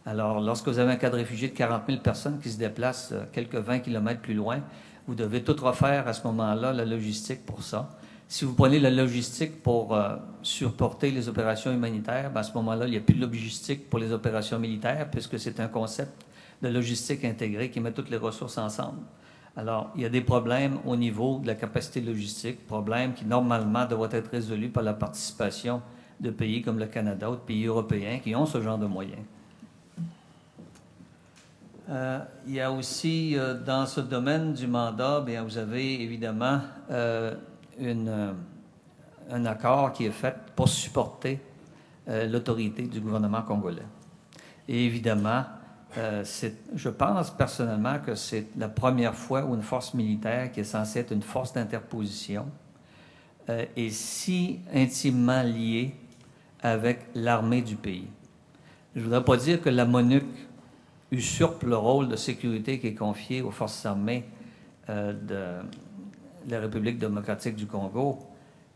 Alors, 0.07 0.41
lorsque 0.41 0.69
vous 0.69 0.79
avez 0.79 0.93
un 0.93 0.97
camp 0.97 1.11
de 1.11 1.17
réfugiés 1.17 1.49
de 1.49 1.55
40 1.55 1.83
000 1.87 1.99
personnes 2.01 2.39
qui 2.41 2.49
se 2.49 2.59
déplacent 2.59 3.13
quelques 3.33 3.57
20 3.57 3.81
kilomètres 3.81 4.21
plus 4.21 4.35
loin, 4.35 4.61
vous 5.09 5.15
devez 5.15 5.43
tout 5.43 5.57
refaire 5.59 6.07
à 6.07 6.13
ce 6.13 6.27
moment-là, 6.27 6.75
la 6.75 6.85
logistique 6.85 7.47
pour 7.47 7.63
ça. 7.63 7.89
Si 8.29 8.45
vous 8.45 8.53
prenez 8.53 8.79
la 8.79 8.91
logistique 8.91 9.63
pour 9.63 9.95
euh, 9.95 10.17
supporter 10.43 11.11
les 11.11 11.31
opérations 11.31 11.73
humanitaires, 11.73 12.31
ben, 12.31 12.41
à 12.41 12.43
ce 12.43 12.53
moment-là, 12.53 12.85
il 12.85 12.91
n'y 12.91 12.99
a 12.99 13.01
plus 13.01 13.15
de 13.15 13.23
logistique 13.23 13.89
pour 13.89 13.99
les 13.99 14.13
opérations 14.13 14.59
militaires, 14.59 15.09
puisque 15.11 15.39
c'est 15.39 15.61
un 15.61 15.69
concept 15.69 16.27
de 16.61 16.69
logistique 16.69 17.25
intégrée 17.25 17.71
qui 17.71 17.81
met 17.81 17.93
toutes 17.93 18.11
les 18.11 18.19
ressources 18.19 18.59
ensemble. 18.59 19.01
Alors, 19.57 19.91
il 19.97 20.03
y 20.03 20.05
a 20.05 20.11
des 20.11 20.21
problèmes 20.21 20.79
au 20.85 20.95
niveau 20.95 21.39
de 21.39 21.47
la 21.47 21.55
capacité 21.55 22.03
logistique, 22.03 22.67
problèmes 22.67 23.15
qui 23.15 23.25
normalement 23.25 23.87
devraient 23.87 24.15
être 24.15 24.31
résolus 24.31 24.69
par 24.69 24.83
la 24.83 24.93
participation 24.93 25.81
de 26.21 26.31
pays 26.31 26.61
comme 26.61 26.79
le 26.79 26.87
Canada 26.87 27.31
ou 27.31 27.35
de 27.35 27.41
pays 27.41 27.65
européens 27.65 28.19
qui 28.19 28.37
ont 28.37 28.45
ce 28.45 28.61
genre 28.61 28.79
de 28.79 28.87
moyens. 28.87 29.23
Euh, 31.91 32.19
il 32.47 32.55
y 32.55 32.61
a 32.61 32.71
aussi 32.71 33.35
euh, 33.35 33.55
dans 33.55 33.87
ce 33.87 34.01
domaine 34.01 34.53
du 34.53 34.67
mandat, 34.67 35.21
bien, 35.21 35.43
vous 35.43 35.57
avez 35.57 36.03
évidemment 36.03 36.61
euh, 36.91 37.35
un 39.31 39.47
accord 39.47 39.93
qui 39.93 40.05
est 40.05 40.11
fait 40.11 40.35
pour 40.55 40.69
supporter 40.69 41.41
l'autorité 42.07 42.83
du 42.85 43.01
gouvernement 43.01 43.43
congolais. 43.43 43.87
Et 44.67 44.87
évidemment, 44.87 45.45
je 45.95 46.89
pense 46.89 47.31
personnellement 47.31 47.99
que 47.99 48.15
c'est 48.15 48.47
la 48.57 48.71
première 48.71 49.15
fois 49.15 49.45
où 49.45 49.55
une 49.55 49.63
force 49.63 49.93
militaire 49.93 50.51
qui 50.51 50.61
est 50.61 50.65
censée 50.65 51.01
être 51.01 51.13
une 51.13 51.23
force 51.23 51.53
d'interposition 51.53 52.47
est 53.47 53.91
si 53.91 54.61
intimement 54.73 55.43
liée 55.43 55.95
avec 56.63 57.09
l'armée 57.15 57.61
du 57.61 57.77
pays. 57.77 58.09
Je 58.95 59.01
ne 59.01 59.05
voudrais 59.05 59.25
pas 59.25 59.37
dire 59.37 59.61
que 59.61 59.69
la 59.69 59.85
MONUC 59.85 60.25
usurpe 61.11 61.63
le 61.63 61.77
rôle 61.77 62.09
de 62.09 62.17
sécurité 62.17 62.79
qui 62.79 62.89
est 62.89 62.95
confié 62.95 63.43
aux 63.43 63.51
forces 63.51 63.87
armées 63.87 64.25
euh, 64.89 65.13
de 65.13 66.51
la 66.51 66.61
République 66.61 66.99
démocratique 66.99 67.57
du 67.57 67.67
Congo, 67.67 68.19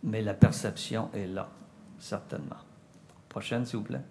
mais 0.03 0.23
la 0.23 0.35
perception 0.35 1.11
est 1.15 1.27
là, 1.27 1.49
certainement. 1.99 2.57
Prochaine, 3.29 3.65
s'il 3.65 3.79
vous 3.79 3.85
plaît. 3.85 4.03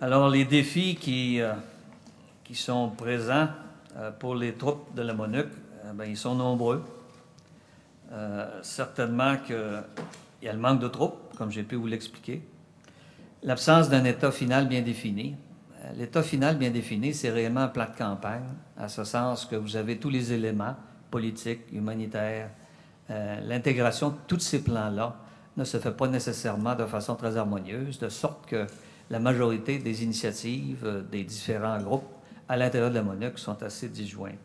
Alors, 0.00 0.28
les 0.28 0.44
défis 0.44 0.96
qui, 0.96 1.40
euh, 1.40 1.52
qui 2.42 2.56
sont 2.56 2.90
présents 2.90 3.48
euh, 3.96 4.10
pour 4.10 4.34
les 4.34 4.54
troupes 4.54 4.92
de 4.94 5.02
la 5.02 5.14
MONUC, 5.14 5.46
ben, 5.94 6.04
ils 6.04 6.16
sont 6.16 6.34
nombreux. 6.34 6.84
certainement 8.62 9.36
qu'il 9.38 9.82
y 10.42 10.48
a 10.48 10.52
le 10.52 10.58
manque 10.58 10.80
de 10.80 10.88
troupes, 10.88 11.36
comme 11.36 11.50
j'ai 11.50 11.64
pu 11.64 11.76
vous 11.76 11.86
l'expliquer. 11.86 12.42
L'absence 13.44 13.88
d'un 13.88 14.04
État 14.04 14.30
final 14.30 14.68
bien 14.68 14.82
défini. 14.82 15.34
Euh, 15.82 15.92
L'État 15.96 16.22
final 16.22 16.56
bien 16.56 16.70
défini, 16.70 17.12
c'est 17.12 17.30
réellement 17.30 17.62
un 17.62 17.68
plat 17.68 17.86
de 17.86 17.96
campagne, 17.96 18.44
à 18.78 18.88
ce 18.88 19.02
sens 19.02 19.46
que 19.46 19.56
vous 19.56 19.74
avez 19.74 19.98
tous 19.98 20.10
les 20.10 20.32
éléments 20.32 20.76
politiques, 21.10 21.72
humanitaires, 21.72 22.50
euh, 23.10 23.40
l'intégration, 23.44 24.14
tous 24.28 24.38
ces 24.38 24.62
plans-là 24.62 25.16
ne 25.56 25.64
se 25.64 25.78
fait 25.78 25.90
pas 25.90 26.06
nécessairement 26.06 26.76
de 26.76 26.86
façon 26.86 27.16
très 27.16 27.36
harmonieuse, 27.36 27.98
de 27.98 28.08
sorte 28.08 28.46
que 28.46 28.66
la 29.10 29.18
majorité 29.18 29.78
des 29.78 30.04
initiatives 30.04 30.84
euh, 30.84 31.02
des 31.02 31.24
différents 31.24 31.78
groupes 31.78 32.14
à 32.48 32.56
l'intérieur 32.56 32.90
de 32.90 32.94
la 32.94 33.02
MONUC 33.02 33.38
sont 33.38 33.60
assez 33.62 33.88
disjointes. 33.88 34.38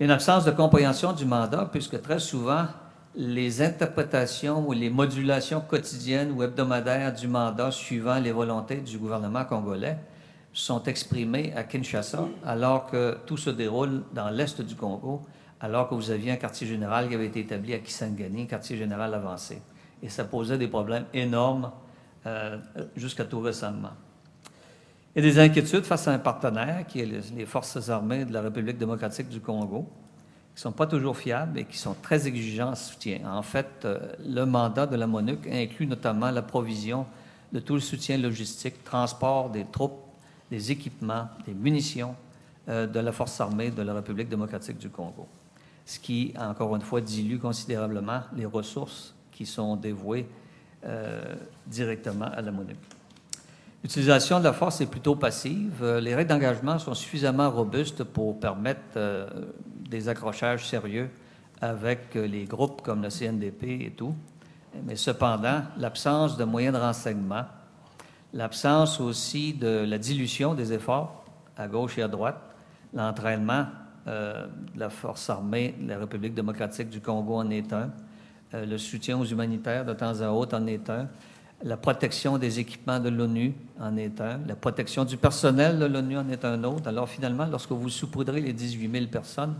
Une 0.00 0.10
absence 0.10 0.44
de 0.46 0.50
compréhension 0.50 1.12
du 1.12 1.26
mandat, 1.26 1.68
puisque 1.70 2.00
très 2.00 2.20
souvent, 2.20 2.66
les 3.14 3.62
interprétations 3.62 4.66
ou 4.66 4.72
les 4.72 4.90
modulations 4.90 5.60
quotidiennes 5.60 6.32
ou 6.32 6.42
hebdomadaires 6.42 7.12
du 7.12 7.28
mandat 7.28 7.70
suivant 7.70 8.18
les 8.18 8.32
volontés 8.32 8.76
du 8.76 8.98
gouvernement 8.98 9.44
congolais 9.44 9.98
sont 10.52 10.82
exprimées 10.84 11.52
à 11.54 11.64
Kinshasa, 11.64 12.26
alors 12.44 12.86
que 12.86 13.18
tout 13.26 13.36
se 13.36 13.50
déroule 13.50 14.02
dans 14.12 14.30
l'est 14.30 14.60
du 14.60 14.74
Congo, 14.74 15.22
alors 15.60 15.88
que 15.88 15.94
vous 15.94 16.10
aviez 16.10 16.32
un 16.32 16.36
quartier 16.36 16.66
général 16.66 17.08
qui 17.08 17.14
avait 17.14 17.26
été 17.26 17.40
établi 17.40 17.74
à 17.74 17.78
Kisangani, 17.78 18.46
quartier 18.46 18.76
général 18.76 19.14
avancé. 19.14 19.60
Et 20.02 20.08
ça 20.08 20.24
posait 20.24 20.58
des 20.58 20.68
problèmes 20.68 21.06
énormes 21.12 21.70
euh, 22.26 22.58
jusqu'à 22.96 23.24
tout 23.24 23.40
récemment. 23.40 23.90
A 25.16 25.20
des 25.20 25.38
inquiétudes 25.38 25.84
face 25.84 26.06
à 26.06 26.12
un 26.12 26.18
partenaire 26.18 26.86
qui 26.86 27.00
est 27.00 27.34
les 27.36 27.46
Forces 27.46 27.88
armées 27.88 28.24
de 28.24 28.32
la 28.32 28.42
République 28.42 28.78
démocratique 28.78 29.28
du 29.28 29.40
Congo, 29.40 29.88
qui 30.58 30.66
ne 30.66 30.72
sont 30.72 30.76
pas 30.76 30.88
toujours 30.88 31.16
fiables 31.16 31.60
et 31.60 31.64
qui 31.66 31.78
sont 31.78 31.94
très 31.94 32.26
exigeants 32.26 32.70
en 32.70 32.74
soutien. 32.74 33.20
En 33.30 33.42
fait, 33.42 33.84
euh, 33.84 33.96
le 34.26 34.44
mandat 34.44 34.88
de 34.88 34.96
la 34.96 35.06
MONUC 35.06 35.46
inclut 35.46 35.86
notamment 35.86 36.32
la 36.32 36.42
provision 36.42 37.06
de 37.52 37.60
tout 37.60 37.74
le 37.74 37.80
soutien 37.80 38.18
logistique, 38.18 38.82
transport 38.82 39.50
des 39.50 39.64
troupes, 39.66 40.00
des 40.50 40.72
équipements, 40.72 41.28
des 41.46 41.54
munitions 41.54 42.16
euh, 42.68 42.88
de 42.88 42.98
la 42.98 43.12
force 43.12 43.40
armée 43.40 43.70
de 43.70 43.82
la 43.82 43.94
République 43.94 44.28
démocratique 44.28 44.78
du 44.78 44.90
Congo, 44.90 45.28
ce 45.86 46.00
qui, 46.00 46.34
encore 46.36 46.74
une 46.74 46.82
fois, 46.82 47.00
dilue 47.00 47.38
considérablement 47.38 48.22
les 48.34 48.44
ressources 48.44 49.14
qui 49.30 49.46
sont 49.46 49.76
dévouées 49.76 50.26
euh, 50.84 51.36
directement 51.68 52.32
à 52.34 52.42
la 52.42 52.50
MONUC. 52.50 52.78
L'utilisation 53.84 54.40
de 54.40 54.44
la 54.44 54.52
force 54.52 54.80
est 54.80 54.90
plutôt 54.90 55.14
passive. 55.14 55.84
Les 56.02 56.16
règles 56.16 56.30
d'engagement 56.30 56.80
sont 56.80 56.94
suffisamment 56.94 57.48
robustes 57.48 58.02
pour 58.02 58.40
permettre 58.40 58.98
des 59.88 60.08
accrochages 60.08 60.66
sérieux 60.66 61.10
avec 61.60 62.14
euh, 62.16 62.26
les 62.26 62.44
groupes 62.44 62.82
comme 62.82 63.02
le 63.02 63.08
CNDP 63.08 63.64
et 63.64 63.92
tout. 63.96 64.14
Mais 64.84 64.96
cependant, 64.96 65.62
l'absence 65.76 66.36
de 66.36 66.44
moyens 66.44 66.74
de 66.74 66.80
renseignement, 66.80 67.44
l'absence 68.32 69.00
aussi 69.00 69.54
de 69.54 69.84
la 69.88 69.98
dilution 69.98 70.54
des 70.54 70.72
efforts 70.72 71.24
à 71.56 71.66
gauche 71.66 71.98
et 71.98 72.02
à 72.02 72.08
droite, 72.08 72.40
l'entraînement 72.94 73.66
euh, 74.06 74.46
de 74.74 74.80
la 74.80 74.90
force 74.90 75.28
armée 75.28 75.74
de 75.80 75.88
la 75.88 75.98
République 75.98 76.34
démocratique 76.34 76.90
du 76.90 77.00
Congo 77.00 77.36
en 77.36 77.50
est 77.50 77.72
un, 77.72 77.90
euh, 78.54 78.64
le 78.64 78.78
soutien 78.78 79.18
aux 79.18 79.24
humanitaires 79.24 79.84
de 79.84 79.92
temps 79.94 80.20
à 80.20 80.28
autre 80.30 80.56
en 80.56 80.66
est 80.66 80.88
un, 80.88 81.08
la 81.62 81.76
protection 81.76 82.38
des 82.38 82.60
équipements 82.60 83.00
de 83.00 83.08
l'ONU 83.08 83.52
en 83.80 83.96
est 83.96 84.20
un, 84.20 84.38
la 84.46 84.54
protection 84.54 85.04
du 85.04 85.16
personnel 85.16 85.78
de 85.78 85.86
l'ONU 85.86 86.16
en 86.16 86.28
est 86.28 86.44
un 86.44 86.62
autre. 86.62 86.86
Alors 86.86 87.08
finalement, 87.08 87.46
lorsque 87.46 87.72
vous 87.72 87.88
saupoudrez 87.88 88.40
les 88.40 88.52
18 88.52 88.90
000 88.90 89.06
personnes, 89.06 89.54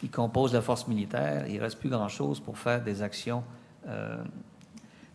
qui 0.00 0.08
composent 0.08 0.54
la 0.54 0.62
force 0.62 0.88
militaire, 0.88 1.46
il 1.46 1.56
ne 1.56 1.60
reste 1.60 1.78
plus 1.78 1.90
grand-chose 1.90 2.40
pour 2.40 2.58
faire 2.58 2.82
des 2.82 3.02
actions, 3.02 3.44
euh, 3.86 4.16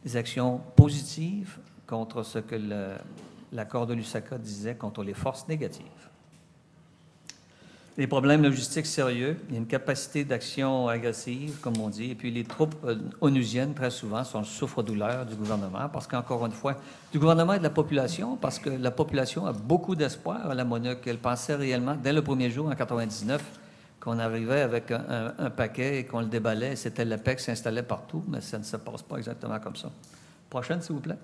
des 0.03 0.15
actions 0.15 0.61
positives 0.75 1.57
contre 1.87 2.21
ce 2.23 2.39
que 2.39 2.55
l'accord 3.51 3.87
de 3.87 3.95
Lusaka 3.95 4.37
disait 4.37 4.75
contre 4.75 5.03
les 5.03 5.15
forces 5.15 5.47
négatives. 5.47 5.85
Des 7.97 8.07
problèmes 8.07 8.43
logistiques 8.43 8.87
sérieux, 8.87 9.37
il 9.47 9.53
y 9.53 9.57
a 9.57 9.61
une 9.61 9.67
capacité 9.67 10.25
d'action 10.25 10.89
agressive, 10.89 11.59
comme 11.61 11.79
on 11.79 11.87
dit, 11.87 12.11
et 12.11 12.15
puis 12.15 12.29
les 12.29 12.43
troupes 12.43 12.75
euh, 12.83 12.97
onusiennes, 13.21 13.73
très 13.73 13.89
souvent, 13.89 14.25
sont 14.25 14.39
le 14.39 14.45
souffre-douleur 14.45 15.25
du 15.25 15.35
gouvernement, 15.35 15.87
parce 15.87 16.05
qu'encore 16.05 16.45
une 16.45 16.51
fois, 16.51 16.75
du 17.13 17.19
gouvernement 17.19 17.53
et 17.53 17.59
de 17.59 17.63
la 17.63 17.69
population, 17.69 18.35
parce 18.35 18.59
que 18.59 18.69
la 18.69 18.91
population 18.91 19.45
a 19.45 19.53
beaucoup 19.53 19.95
d'espoir 19.95 20.51
à 20.51 20.53
la 20.53 20.65
MONUC. 20.65 21.07
Elle 21.07 21.19
pensait 21.19 21.55
réellement, 21.55 21.95
dès 21.95 22.11
le 22.11 22.21
premier 22.21 22.51
jour, 22.51 22.67
en 22.67 22.75
99, 22.75 23.41
qu'on 24.05 24.19
arrivait 24.19 24.61
avec 24.61 24.91
un, 24.91 25.49
paquet 25.49 25.99
et 25.99 26.03
qu'on 26.05 26.19
le 26.19 26.27
déballait, 26.27 26.75
c'était 26.75 27.03
la 27.03 27.17
paix 27.17 27.35
qui 27.35 27.43
s'installait 27.43 27.81
partout, 27.81 28.23
mais 28.27 28.39
ça 28.39 28.59
ne 28.59 28.63
se 28.63 28.77
passe 28.77 29.01
pas 29.01 29.17
exactement 29.17 29.59
comme 29.59 29.75
ça. 29.75 29.89
Prochaine, 30.47 30.79
s'il 30.79 30.93
vous 30.93 31.01
plaît. 31.01 31.17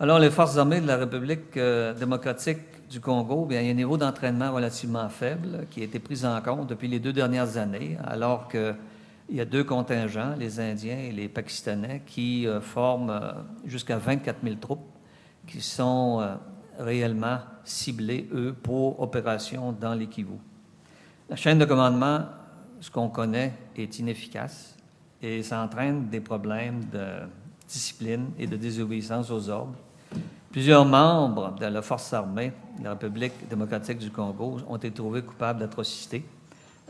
Alors, 0.00 0.18
les 0.18 0.30
forces 0.30 0.56
armées 0.56 0.80
de 0.80 0.86
la 0.86 0.96
République 0.96 1.54
euh, 1.58 1.92
démocratique 1.92 2.88
du 2.88 2.98
Congo, 2.98 3.44
bien, 3.44 3.60
il 3.60 3.66
y 3.66 3.68
a 3.68 3.72
un 3.72 3.74
niveau 3.74 3.98
d'entraînement 3.98 4.52
relativement 4.52 5.06
faible 5.10 5.66
qui 5.70 5.82
a 5.82 5.84
été 5.84 5.98
pris 5.98 6.24
en 6.24 6.40
compte 6.40 6.66
depuis 6.66 6.88
les 6.88 6.98
deux 6.98 7.12
dernières 7.12 7.58
années, 7.58 7.98
alors 8.06 8.48
qu'il 8.48 8.74
y 9.28 9.40
a 9.42 9.44
deux 9.44 9.62
contingents, 9.62 10.34
les 10.38 10.60
Indiens 10.60 10.98
et 10.98 11.12
les 11.12 11.28
Pakistanais, 11.28 12.00
qui 12.06 12.46
euh, 12.46 12.62
forment 12.62 13.10
euh, 13.10 13.32
jusqu'à 13.66 13.98
24 13.98 14.38
000 14.42 14.56
troupes 14.56 14.88
qui 15.46 15.60
sont 15.60 16.38
réellement 16.78 17.38
ciblées, 17.64 18.28
eux, 18.32 18.54
pour 18.62 19.00
opération 19.00 19.72
dans 19.72 19.94
les 19.94 20.06
la 21.30 21.36
chaîne 21.36 21.60
de 21.60 21.64
commandement, 21.64 22.24
ce 22.80 22.90
qu'on 22.90 23.08
connaît, 23.08 23.52
est 23.76 24.00
inefficace 24.00 24.76
et 25.22 25.44
ça 25.44 25.62
entraîne 25.62 26.08
des 26.08 26.18
problèmes 26.20 26.84
de 26.92 27.20
discipline 27.68 28.30
et 28.36 28.48
de 28.48 28.56
désobéissance 28.56 29.30
aux 29.30 29.48
ordres. 29.48 29.76
Plusieurs 30.50 30.84
membres 30.84 31.54
de 31.54 31.66
la 31.66 31.82
force 31.82 32.12
armée 32.12 32.52
de 32.80 32.84
la 32.84 32.90
République 32.90 33.48
démocratique 33.48 33.98
du 33.98 34.10
Congo 34.10 34.58
ont 34.68 34.76
été 34.76 34.90
trouvés 34.90 35.22
coupables 35.22 35.60
d'atrocités, 35.60 36.24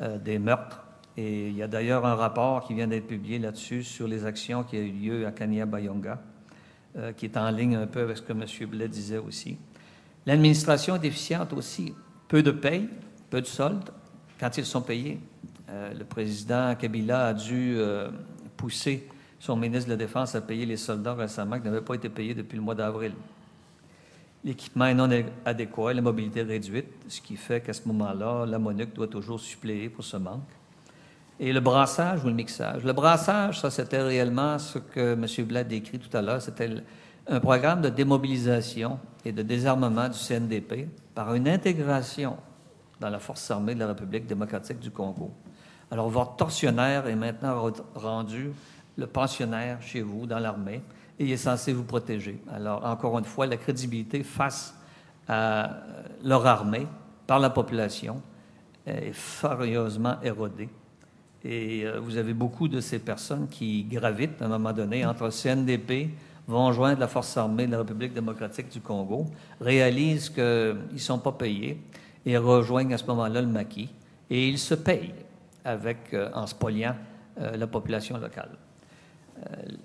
euh, 0.00 0.16
des 0.16 0.38
meurtres. 0.38 0.82
Et 1.18 1.48
il 1.48 1.56
y 1.56 1.62
a 1.62 1.68
d'ailleurs 1.68 2.06
un 2.06 2.14
rapport 2.14 2.66
qui 2.66 2.72
vient 2.72 2.86
d'être 2.86 3.06
publié 3.06 3.38
là-dessus 3.38 3.84
sur 3.84 4.08
les 4.08 4.24
actions 4.24 4.64
qui 4.64 4.76
ont 4.76 4.80
eu 4.80 4.90
lieu 4.90 5.26
à 5.26 5.32
Kanya 5.32 5.66
Bayonga, 5.66 6.18
euh, 6.96 7.12
qui 7.12 7.26
est 7.26 7.36
en 7.36 7.50
ligne 7.50 7.76
un 7.76 7.86
peu 7.86 8.00
avec 8.00 8.16
ce 8.16 8.22
que 8.22 8.32
M. 8.32 8.46
Blais 8.70 8.88
disait 8.88 9.18
aussi. 9.18 9.58
L'administration 10.24 10.96
est 10.96 11.00
déficiente 11.00 11.52
aussi. 11.52 11.92
Peu 12.26 12.42
de 12.42 12.52
paye, 12.52 12.88
peu 13.28 13.42
de 13.42 13.46
soldes, 13.46 13.90
quand 14.40 14.56
ils 14.56 14.64
sont 14.64 14.80
payés. 14.80 15.20
Euh, 15.68 15.92
le 15.92 16.04
président 16.04 16.74
Kabila 16.74 17.28
a 17.28 17.34
dû 17.34 17.74
euh, 17.76 18.10
pousser 18.56 19.06
son 19.38 19.54
ministre 19.54 19.86
de 19.86 19.92
la 19.92 19.98
Défense 19.98 20.34
à 20.34 20.40
payer 20.40 20.66
les 20.66 20.78
soldats 20.78 21.14
récemment 21.14 21.58
qui 21.58 21.66
n'avaient 21.66 21.82
pas 21.82 21.94
été 21.94 22.08
payés 22.08 22.34
depuis 22.34 22.56
le 22.56 22.62
mois 22.62 22.74
d'avril. 22.74 23.12
L'équipement 24.42 24.86
est 24.86 24.94
non 24.94 25.08
adéquat, 25.44 25.92
la 25.92 26.00
mobilité 26.00 26.42
réduite, 26.42 26.88
ce 27.08 27.20
qui 27.20 27.36
fait 27.36 27.60
qu'à 27.60 27.74
ce 27.74 27.86
moment-là, 27.86 28.46
la 28.46 28.58
MONUC 28.58 28.94
doit 28.94 29.06
toujours 29.06 29.38
suppléer 29.38 29.90
pour 29.90 30.02
ce 30.02 30.16
manque. 30.16 30.48
Et 31.38 31.52
le 31.52 31.60
brassage 31.60 32.24
ou 32.24 32.28
le 32.28 32.34
mixage? 32.34 32.82
Le 32.82 32.92
brassage, 32.94 33.60
ça, 33.60 33.70
c'était 33.70 34.02
réellement 34.02 34.58
ce 34.58 34.78
que 34.78 35.12
M. 35.12 35.46
Blatt 35.46 35.68
décrit 35.68 35.98
tout 35.98 36.14
à 36.16 36.22
l'heure. 36.22 36.40
C'était 36.40 36.70
un 37.26 37.40
programme 37.40 37.82
de 37.82 37.90
démobilisation 37.90 38.98
et 39.24 39.32
de 39.32 39.42
désarmement 39.42 40.08
du 40.08 40.18
CNDP 40.18 40.88
par 41.14 41.34
une 41.34 41.48
intégration 41.48 42.36
dans 43.00 43.08
la 43.08 43.18
force 43.18 43.50
armée 43.50 43.74
de 43.74 43.80
la 43.80 43.88
République 43.88 44.26
démocratique 44.26 44.78
du 44.78 44.90
Congo. 44.90 45.30
Alors, 45.90 46.08
votre 46.08 46.36
tortionnaire 46.36 47.06
est 47.08 47.16
maintenant 47.16 47.72
rendu 47.94 48.52
le 48.96 49.06
pensionnaire 49.06 49.80
chez 49.82 50.02
vous 50.02 50.26
dans 50.26 50.38
l'armée 50.38 50.82
et 51.18 51.24
il 51.24 51.32
est 51.32 51.36
censé 51.36 51.72
vous 51.72 51.84
protéger. 51.84 52.40
Alors, 52.52 52.84
encore 52.84 53.18
une 53.18 53.24
fois, 53.24 53.46
la 53.46 53.56
crédibilité 53.56 54.22
face 54.22 54.74
à 55.26 55.70
leur 56.22 56.46
armée 56.46 56.86
par 57.26 57.38
la 57.38 57.50
population 57.50 58.22
est 58.86 59.12
furieusement 59.12 60.16
érodée. 60.22 60.68
Et 61.42 61.86
euh, 61.86 61.98
vous 62.00 62.16
avez 62.16 62.34
beaucoup 62.34 62.68
de 62.68 62.80
ces 62.80 62.98
personnes 62.98 63.48
qui 63.48 63.84
gravitent 63.84 64.42
à 64.42 64.44
un 64.44 64.48
moment 64.48 64.72
donné 64.72 65.06
entre 65.06 65.30
CNDP, 65.30 66.10
vont 66.46 66.72
joindre 66.72 67.00
la 67.00 67.08
force 67.08 67.36
armée 67.36 67.66
de 67.66 67.72
la 67.72 67.78
République 67.78 68.12
démocratique 68.12 68.68
du 68.68 68.80
Congo, 68.80 69.26
réalisent 69.60 70.28
qu'ils 70.28 70.76
ne 70.92 70.98
sont 70.98 71.18
pas 71.18 71.32
payés 71.32 71.80
et 72.26 72.36
rejoignent 72.36 72.94
à 72.94 72.98
ce 72.98 73.04
moment-là 73.06 73.40
le 73.40 73.46
maquis 73.46 73.90
et 74.30 74.48
ils 74.48 74.58
se 74.58 74.74
payent 74.74 75.14
avec, 75.64 76.12
euh, 76.12 76.30
en 76.34 76.46
spoliant 76.46 76.96
euh, 77.40 77.56
la 77.56 77.66
population 77.66 78.18
locale. 78.18 78.50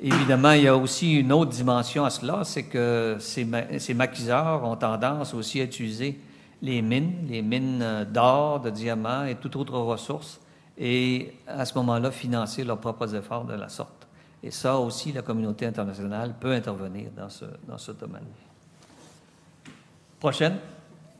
évidemment, 0.01 0.51
il 0.51 0.63
y 0.63 0.67
a 0.67 0.75
aussi 0.75 1.15
une 1.19 1.31
autre 1.31 1.51
dimension 1.51 2.03
à 2.03 2.09
cela, 2.09 2.43
c'est 2.43 2.63
que 2.63 3.15
ces, 3.19 3.47
ces 3.79 3.93
maquiseurs 3.93 4.63
ont 4.63 4.75
tendance 4.75 5.33
aussi 5.33 5.61
à 5.61 5.63
utiliser 5.63 6.19
les 6.61 6.81
mines, 6.81 7.25
les 7.29 7.41
mines 7.41 8.05
d'or, 8.11 8.59
de 8.59 8.69
diamants 8.69 9.25
et 9.25 9.36
toute 9.36 9.55
autre 9.55 9.77
ressource, 9.77 10.41
et 10.77 11.33
à 11.47 11.63
ce 11.65 11.73
moment-là, 11.75 12.11
financer 12.11 12.63
leurs 12.63 12.79
propres 12.79 13.15
efforts 13.15 13.45
de 13.45 13.53
la 13.53 13.69
sorte. 13.69 14.07
Et 14.43 14.51
ça 14.51 14.77
aussi, 14.77 15.11
la 15.11 15.21
communauté 15.21 15.65
internationale 15.65 16.36
peut 16.39 16.51
intervenir 16.51 17.09
dans 17.15 17.29
ce, 17.29 17.45
dans 17.67 17.77
ce 17.77 17.91
domaine. 17.93 18.25
Prochaine. 20.19 20.57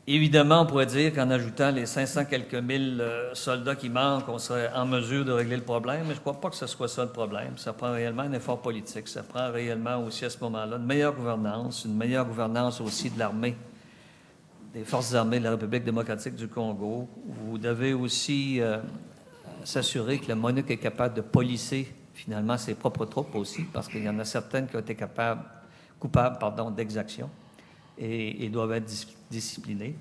Évidemment, 0.08 0.62
on 0.62 0.66
pourrait 0.68 0.86
dire 0.86 1.12
qu'en 1.16 1.32
ajoutant 1.32 1.72
les 1.72 1.88
500 1.88 2.26
quelques 2.26 2.54
mille 2.54 3.02
euh, 3.02 3.34
soldats 3.34 3.76
qui 3.76 3.90
manquent, 3.90 4.30
on 4.30 4.38
serait 4.38 4.72
en 4.76 4.86
mesure 4.86 5.26
de 5.26 5.32
régler 5.32 5.56
le 5.56 5.64
problème, 5.64 6.02
mais 6.02 6.14
je 6.14 6.20
ne 6.20 6.22
crois 6.22 6.40
pas 6.40 6.52
que 6.52 6.56
ce 6.56 6.68
soit 6.68 6.88
ça 6.88 7.06
le 7.06 7.12
problème. 7.12 7.58
Ça 7.58 7.74
prend 7.74 7.92
réellement 7.92 8.22
un 8.22 8.34
effort 8.34 8.62
politique, 8.62 9.08
ça 9.08 9.24
prend 9.24 9.52
réellement 9.52 9.98
aussi 10.04 10.24
à 10.24 10.30
ce 10.30 10.38
moment-là 10.42 10.76
une 10.78 10.86
meilleure 10.86 11.16
gouvernance, 11.16 11.86
une 11.86 11.98
meilleure 11.98 12.28
gouvernance 12.28 12.80
aussi 12.82 13.10
de 13.10 13.18
l'armée, 13.18 13.56
des 14.76 14.84
forces 14.84 15.16
armées 15.16 15.40
de 15.40 15.46
la 15.46 15.52
République 15.52 15.84
démocratique 15.84 16.36
du 16.36 16.48
Congo. 16.48 17.10
Vous 17.26 17.58
devez 17.58 17.94
aussi 17.96 18.62
euh, 18.62 18.78
s'assurer 19.64 20.20
que 20.20 20.28
la 20.28 20.36
MONUC 20.36 20.70
est 20.70 20.78
capable 20.78 21.16
de 21.16 21.22
policer 21.22 21.92
finalement 22.14 22.60
ses 22.60 22.76
propres 22.76 23.06
troupes 23.06 23.34
aussi, 23.34 23.64
parce 23.64 23.88
qu'il 23.88 24.04
y 24.04 24.10
en 24.10 24.20
a 24.20 24.26
certaines 24.26 24.68
qui 24.68 24.76
ont 24.76 24.82
été 24.82 24.94
capables, 24.94 25.42
coupables 26.00 26.38
d'exactions 26.76 27.32
et, 27.98 28.50
doivent 28.50 28.74
être 28.74 29.08
disciplinés. 29.30 29.96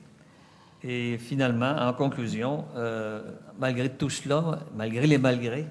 Et 0.83 1.17
finalement, 1.19 1.77
en 1.79 1.93
conclusion, 1.95 2.67
euh, 2.77 3.23
malgré 3.59 3.89
tout 3.89 4.11
cela, 4.11 4.61
malgré 4.77 5.07
les 5.07 5.19
malgrés, 5.19 5.67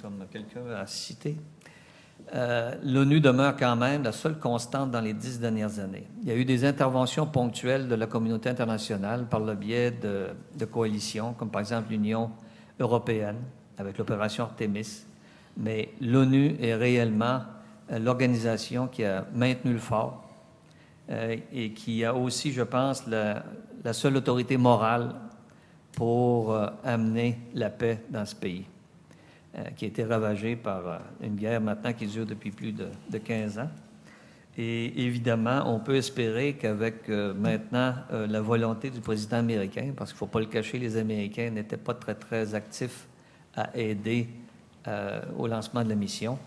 comme 0.00 0.24
quelqu'un 0.30 0.66
a 0.70 0.86
cité, 0.86 1.36
euh, 2.34 2.74
l'ONU 2.84 3.20
demeure 3.20 3.56
quand 3.56 3.76
même 3.76 4.02
la 4.02 4.12
seule 4.12 4.38
constante 4.38 4.90
dans 4.90 5.00
les 5.00 5.14
dix 5.14 5.38
dernières 5.40 5.78
années. 5.78 6.06
Il 6.22 6.28
y 6.28 6.32
a 6.32 6.34
eu 6.34 6.44
des 6.44 6.64
interventions 6.64 7.26
ponctuelles 7.26 7.88
de 7.88 7.94
la 7.94 8.06
communauté 8.06 8.48
internationale 8.48 9.26
par 9.28 9.40
le 9.40 9.54
biais 9.54 9.90
de, 9.90 10.28
de 10.56 10.64
coalitions, 10.64 11.34
comme 11.34 11.50
par 11.50 11.60
exemple 11.60 11.90
l'Union 11.90 12.30
européenne 12.80 13.36
avec 13.78 13.96
l'opération 13.98 14.44
Artemis, 14.44 15.04
mais 15.56 15.90
l'ONU 16.00 16.56
est 16.60 16.74
réellement 16.74 17.42
euh, 17.90 17.98
l'organisation 17.98 18.88
qui 18.88 19.04
a 19.04 19.26
maintenu 19.34 19.72
le 19.72 19.78
fort 19.78 20.27
euh, 21.10 21.36
et 21.52 21.70
qui 21.70 22.04
a 22.04 22.14
aussi, 22.14 22.52
je 22.52 22.62
pense, 22.62 23.06
la, 23.06 23.42
seule 23.92 24.16
autorité 24.16 24.58
morale 24.58 25.14
pour 25.92 26.52
euh, 26.52 26.66
amener 26.84 27.38
la 27.54 27.70
paix 27.70 28.02
dans 28.10 28.26
ce 28.26 28.36
pays, 28.36 28.66
euh, 29.56 29.64
qui 29.74 29.86
a 29.86 29.88
été 29.88 30.04
ravagé 30.04 30.54
par 30.54 31.00
une 31.22 31.36
guerre 31.36 31.62
maintenant 31.62 31.94
qui 31.94 32.06
dure 32.06 32.26
depuis 32.26 32.50
plus 32.50 32.72
de, 32.72 32.88
de 33.08 33.18
15 33.18 33.58
ans. 33.58 33.70
Et 34.58 35.06
évidemment, 35.06 35.62
on 35.66 35.78
peut 35.78 35.94
espérer 35.94 36.54
qu'avec 36.54 37.08
maintenant 37.08 37.94
la 38.10 38.40
volonté 38.40 38.90
du 38.90 38.98
président 38.98 39.36
américain, 39.36 39.92
parce 39.96 40.10
qu'il 40.10 40.16
ne 40.16 40.18
faut 40.18 40.26
pas 40.26 40.40
le 40.40 40.46
cacher, 40.46 40.80
les 40.80 40.96
Américains 40.96 41.50
n'étaient 41.50 41.76
pas 41.76 41.94
très, 41.94 42.16
très 42.16 42.56
actifs 42.56 43.06
à 43.54 43.70
aider 43.78 44.28
au 45.36 45.46
lancement 45.46 45.84
de 45.84 45.90
la 45.90 45.94
mission, 45.94 46.40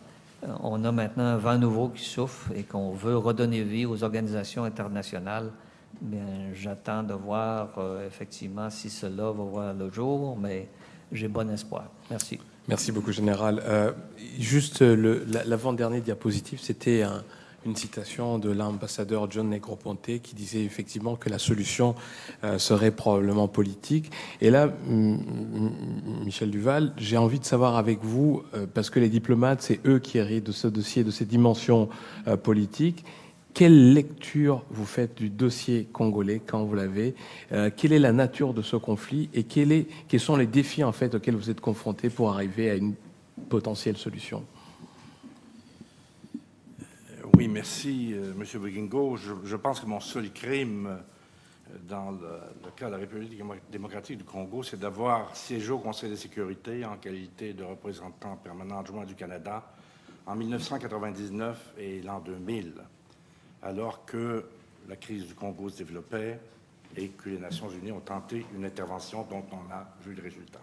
on 0.64 0.84
a 0.84 0.92
maintenant 0.92 1.26
un 1.26 1.38
vent 1.38 1.58
nouveau 1.58 1.90
qui 1.90 2.04
souffle 2.04 2.54
et 2.56 2.64
qu'on 2.64 2.92
veut 2.92 3.18
redonner 3.18 3.64
vie 3.64 3.86
aux 3.86 4.04
organisations 4.04 4.64
internationales. 4.64 5.52
j'attends 6.54 7.04
de 7.04 7.14
voir 7.14 7.70
euh, 7.78 8.08
effectivement 8.08 8.70
si 8.70 8.90
cela 8.90 9.26
va 9.26 9.44
voir 9.44 9.74
le 9.74 9.92
jour, 9.92 10.38
mais 10.38 10.68
j'ai 11.12 11.28
bon 11.28 11.50
espoir. 11.50 11.86
Merci. 12.10 12.40
Merci 12.68 12.92
beaucoup, 12.92 13.12
Général. 13.12 13.62
Euh, 13.66 13.92
juste 14.40 14.82
l'avant-dernier 14.82 16.02
diapositive, 16.02 16.60
c'était 16.60 17.02
un, 17.04 17.24
une 17.66 17.76
citation 17.76 18.40
de 18.40 18.50
l'ambassadeur 18.50 19.30
John 19.30 19.50
Negroponte 19.50 20.20
qui 20.22 20.36
disait 20.36 20.64
effectivement 20.64 21.16
que 21.16 21.30
la 21.30 21.40
solution 21.40 21.96
euh, 22.44 22.58
serait 22.58 22.92
probablement 22.92 23.48
politique. 23.48 24.12
Et 24.42 24.50
là, 24.50 24.72
Michel 24.88 26.50
Duval, 26.50 26.94
j'ai 26.98 27.18
envie 27.18 27.40
de 27.40 27.46
savoir 27.46 27.78
avec 27.78 28.00
vous, 28.04 28.44
euh, 28.54 28.66
parce 28.72 28.90
que 28.90 29.00
les 29.00 29.10
diplomates, 29.10 29.62
c'est 29.62 29.80
eux 29.86 30.00
qui 30.00 30.18
héritent 30.18 30.46
de 30.46 30.52
ce 30.52 30.68
dossier, 30.68 31.04
de 31.04 31.12
ces 31.12 31.26
dimensions 31.26 31.90
euh, 32.28 32.36
politiques. 32.36 33.06
Quelle 33.54 33.94
lecture 33.94 34.64
vous 34.70 34.86
faites 34.86 35.16
du 35.16 35.30
dossier 35.30 35.88
congolais 35.92 36.42
quand 36.46 36.64
vous 36.64 36.74
l'avez 36.74 37.16
Quelle 37.76 37.92
est 37.92 38.00
la 38.00 38.14
nature 38.14 38.54
de 38.54 38.62
ce 38.62 38.78
conflit 38.78 39.30
et 39.34 39.44
quels 39.44 39.86
sont 40.20 40.38
les 40.38 40.46
défis 40.46 40.86
en 40.86 40.94
fait 40.94 41.16
auxquels 41.16 41.36
vous 41.36 41.50
êtes 41.50 41.60
confrontés 41.60 42.10
pour 42.10 42.32
arriver 42.32 42.70
à 42.70 42.76
une 42.76 42.94
potentielle 43.50 43.98
solution? 43.98 44.46
Oui, 47.42 47.48
merci, 47.48 48.14
euh, 48.14 48.34
M. 48.40 48.62
Bugingo. 48.62 49.18
Je, 49.18 49.56
pense 49.56 49.80
que 49.80 49.88
mon 49.88 50.00
seul 50.00 50.32
crime 50.32 50.86
euh, 50.86 51.78
dans 51.90 52.12
le, 52.12 52.70
cas 52.76 52.86
de 52.86 52.92
la 52.92 52.98
République 52.98 53.36
démocratique 53.72 54.20
du 54.20 54.24
Congo, 54.24 54.62
c'est 54.62 54.80
d'avoir 54.80 55.36
siégé 55.36 55.72
au 55.72 55.80
Conseil 55.80 56.12
de 56.12 56.16
sécurité 56.16 56.86
en 56.86 56.98
qualité 56.98 57.54
de 57.54 57.64
représentant 57.64 58.36
permanent 58.36 58.82
adjoint 58.82 59.06
du 59.06 59.16
Canada 59.16 59.64
en 60.28 60.36
1999 60.36 61.74
et 61.80 62.04
l'an 62.04 62.20
2000, 62.20 62.74
alors 63.64 64.06
que 64.06 64.46
la 64.88 64.96
crise 64.96 65.26
du 65.26 65.34
Congo 65.34 65.70
se 65.70 65.80
développait 65.80 66.40
et 66.96 67.08
que 67.08 67.30
les 67.30 67.40
Nations 67.40 67.72
unies 67.72 67.92
ont 67.92 68.02
tenté 68.02 68.46
une 68.54 68.66
intervention 68.66 69.26
dont 69.28 69.46
on 69.52 69.74
a 69.74 69.88
vu 70.06 70.14
le 70.14 70.22
résultat. 70.22 70.62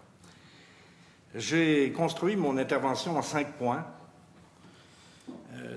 J'ai 1.35 1.91
construit 1.91 2.37
mon 2.37 2.57
intervention 2.57 3.17
en 3.17 3.21
cinq 3.21 3.57
points 3.57 3.85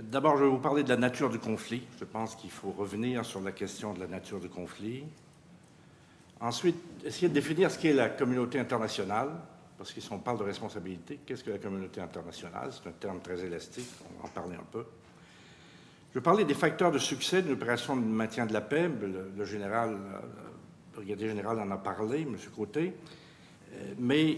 d'abord, 0.02 0.36
je 0.36 0.44
vais 0.44 0.50
vous 0.50 0.58
parler 0.58 0.82
de 0.82 0.88
la 0.88 0.96
nature 0.96 1.30
du 1.30 1.38
conflit. 1.38 1.82
Je 1.98 2.04
pense 2.04 2.36
qu'il 2.36 2.50
faut 2.50 2.70
revenir 2.70 3.24
sur 3.24 3.40
la 3.40 3.52
question 3.52 3.94
de 3.94 4.00
la 4.00 4.06
nature 4.06 4.40
du 4.40 4.48
conflit. 4.48 5.04
Ensuite, 6.40 6.76
essayer 7.04 7.28
de 7.28 7.34
définir 7.34 7.70
ce 7.70 7.78
qu'est 7.78 7.92
la 7.92 8.08
communauté 8.08 8.58
internationale, 8.58 9.28
parce 9.78 9.92
qu'on 9.92 10.18
parle 10.18 10.38
de 10.38 10.44
responsabilité, 10.44 11.20
qu'est-ce 11.24 11.44
que 11.44 11.50
la 11.50 11.58
communauté 11.58 12.00
internationale? 12.00 12.70
C'est 12.72 12.88
un 12.88 12.92
terme 12.92 13.20
très 13.20 13.44
élastique, 13.44 13.88
on 14.16 14.22
va 14.22 14.28
en 14.28 14.32
parler 14.32 14.56
un 14.56 14.66
peu. 14.70 14.84
Je 16.10 16.18
vais 16.18 16.22
parler 16.22 16.44
des 16.44 16.54
facteurs 16.54 16.92
de 16.92 16.98
succès 16.98 17.42
d'une 17.42 17.52
opération 17.52 17.96
de 17.96 18.02
maintien 18.02 18.44
de 18.44 18.52
la 18.52 18.60
paix. 18.60 18.90
Le, 19.36 19.44
général, 19.44 19.90
euh, 19.90 20.18
le 20.92 20.96
brigadier 20.96 21.28
général 21.28 21.58
en 21.58 21.70
a 21.70 21.78
parlé, 21.78 22.22
M. 22.22 22.36
Côté. 22.54 22.92
Euh, 23.72 23.94
mais 23.98 24.36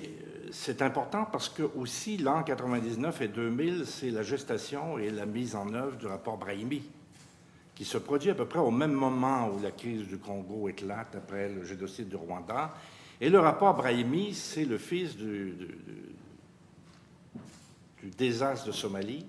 c'est 0.54 0.82
important 0.82 1.24
parce 1.24 1.48
que 1.48 1.64
aussi 1.76 2.16
l'an 2.16 2.44
99 2.44 3.20
et 3.22 3.28
2000, 3.28 3.86
c'est 3.86 4.10
la 4.10 4.22
gestation 4.22 4.98
et 4.98 5.10
la 5.10 5.26
mise 5.26 5.56
en 5.56 5.74
œuvre 5.74 5.96
du 5.96 6.06
rapport 6.06 6.38
Brahimi, 6.38 6.82
qui 7.74 7.84
se 7.84 7.98
produit 7.98 8.30
à 8.30 8.36
peu 8.36 8.46
près 8.46 8.60
au 8.60 8.70
même 8.70 8.92
moment 8.92 9.48
où 9.48 9.60
la 9.60 9.72
crise 9.72 10.06
du 10.06 10.16
Congo 10.18 10.68
éclate 10.68 11.16
après 11.16 11.48
le 11.48 11.64
génocide 11.64 12.08
du 12.08 12.14
Rwanda. 12.14 12.72
Et 13.20 13.30
le 13.30 13.40
rapport 13.40 13.74
Brahimi, 13.74 14.32
c'est 14.32 14.64
le 14.64 14.78
fils 14.78 15.16
du, 15.16 15.54
désastre 18.16 18.68
de 18.68 18.72
Somalie, 18.72 19.26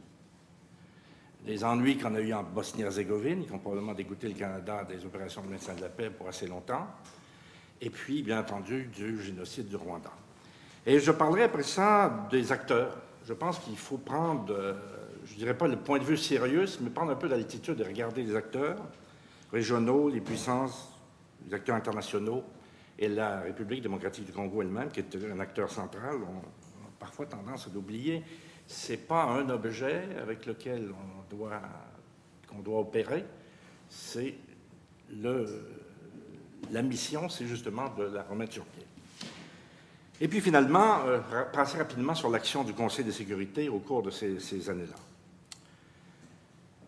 les 1.44 1.64
ennuis 1.64 1.98
qu'on 1.98 2.14
a 2.14 2.22
eu 2.22 2.34
en 2.34 2.44
Bosnie-Herzégovine, 2.44 3.46
qui 3.46 3.52
ont 3.52 3.60
probablement 3.60 3.94
dégoûté 3.96 4.28
le 4.28 4.36
Canada 4.36 4.84
des 4.84 5.04
opérations 5.04 5.42
de 5.42 5.48
maintien 5.48 5.74
de 5.74 5.82
la 5.82 5.90
paix 5.90 6.12
pour 6.12 6.28
assez 6.28 6.46
longtemps, 6.46 6.88
et 7.82 7.90
puis, 7.90 8.22
bien 8.22 8.40
entendu, 8.40 8.86
du 8.96 9.22
génocide 9.22 9.68
du 9.68 9.76
Rwanda. 9.76 10.12
Et 10.86 11.00
je 11.00 11.12
parlerai 11.12 11.44
après 11.44 11.64
ça 11.64 12.28
des 12.30 12.52
acteurs. 12.52 12.98
Je 13.28 13.34
pense 13.34 13.58
qu'il 13.60 13.78
faut 13.78 13.98
prendre, 13.98 14.54
euh, 14.54 14.74
je 15.26 15.34
ne 15.34 15.38
dirais 15.40 15.58
pas 15.58 15.68
le 15.68 15.78
point 15.78 15.98
de 15.98 16.04
vue 16.04 16.18
sérieux, 16.18 16.66
mais 16.82 16.92
prendre 16.92 17.12
un 17.12 17.16
peu 17.16 17.28
d'altitude 17.28 17.80
et 17.80 17.84
regarder 17.84 18.24
les 18.24 18.36
acteurs 18.36 18.78
régionaux, 19.52 20.10
les 20.10 20.22
puissances, 20.22 20.94
les 21.48 21.56
acteurs 21.56 21.76
internationaux 21.76 22.44
et 23.00 23.08
la 23.08 23.42
République 23.42 23.82
démocratique 23.82 24.26
du 24.26 24.32
Congo 24.32 24.62
elle-même, 24.62 24.90
qui 24.90 25.00
est 25.00 25.16
un 25.32 25.40
acteur 25.40 25.72
central. 25.72 26.18
On, 26.22 26.38
a 26.38 26.92
parfois 27.00 27.26
tendance 27.26 27.68
à 27.68 27.72
l'oublier. 27.74 28.24
Ce 28.68 28.92
n'est 28.92 28.98
pas 28.98 29.24
un 29.24 29.50
objet 29.50 30.08
avec 30.22 30.46
lequel 30.46 30.92
on 30.92 31.36
doit, 31.36 31.62
qu'on 32.48 32.60
doit 32.60 32.80
opérer, 32.80 33.26
c'est 33.90 34.36
la 36.72 36.82
mission, 36.82 37.30
c'est 37.30 37.46
justement 37.46 37.90
de 37.90 38.04
la 38.06 38.24
remettre 38.24 38.54
sur 38.54 38.66
pied. 38.66 38.86
Et 40.22 40.28
puis 40.28 40.40
finalement, 40.40 41.00
euh, 41.06 41.20
passer 41.52 41.78
rapidement 41.78 42.16
sur 42.16 42.30
l'action 42.30 42.64
du 42.64 42.74
Conseil 42.74 43.04
de 43.04 43.12
sécurité 43.12 43.68
au 43.68 43.80
cours 43.80 44.02
de 44.02 44.12
ces, 44.12 44.70
années-là. 44.70 44.96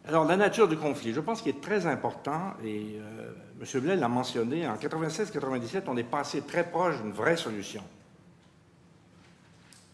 Alors, 0.08 0.24
la 0.24 0.38
nature 0.38 0.70
du 0.70 0.78
conflit, 0.78 1.14
je 1.14 1.20
pense 1.20 1.42
qu'il 1.42 1.54
est 1.54 1.62
très 1.62 1.86
important, 1.86 2.54
et 2.64 2.96
euh, 2.98 3.34
M. 3.60 3.82
Blais 3.82 3.98
l'a 3.98 4.08
mentionné, 4.08 4.66
en 4.66 4.76
96-97, 4.76 5.84
on 5.88 5.98
est 5.98 6.04
passé 6.04 6.42
très 6.42 6.70
proche 6.70 7.02
d'une 7.02 7.12
vraie 7.12 7.36
solution. 7.36 7.84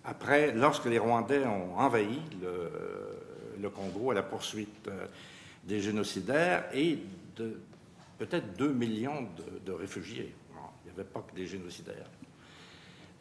Après, 0.05 0.51
lorsque 0.51 0.85
les 0.85 0.99
Rwandais 0.99 1.45
ont 1.47 1.79
envahi 1.79 2.19
le, 2.41 3.69
Congo 3.69 4.11
à 4.11 4.13
la 4.13 4.23
poursuite 4.23 4.87
euh, 4.89 5.07
des 5.63 5.79
génocidaires 5.79 6.65
et 6.73 6.99
de 7.37 7.59
peut-être 8.19 8.55
2 8.57 8.73
millions 8.73 9.27
de, 9.65 9.71
réfugiés. 9.71 10.35
il 10.51 10.91
n'y 10.91 10.99
avait 10.99 11.09
pas 11.09 11.21
que 11.21 11.33
des 11.33 11.47
génocidaires. 11.47 12.09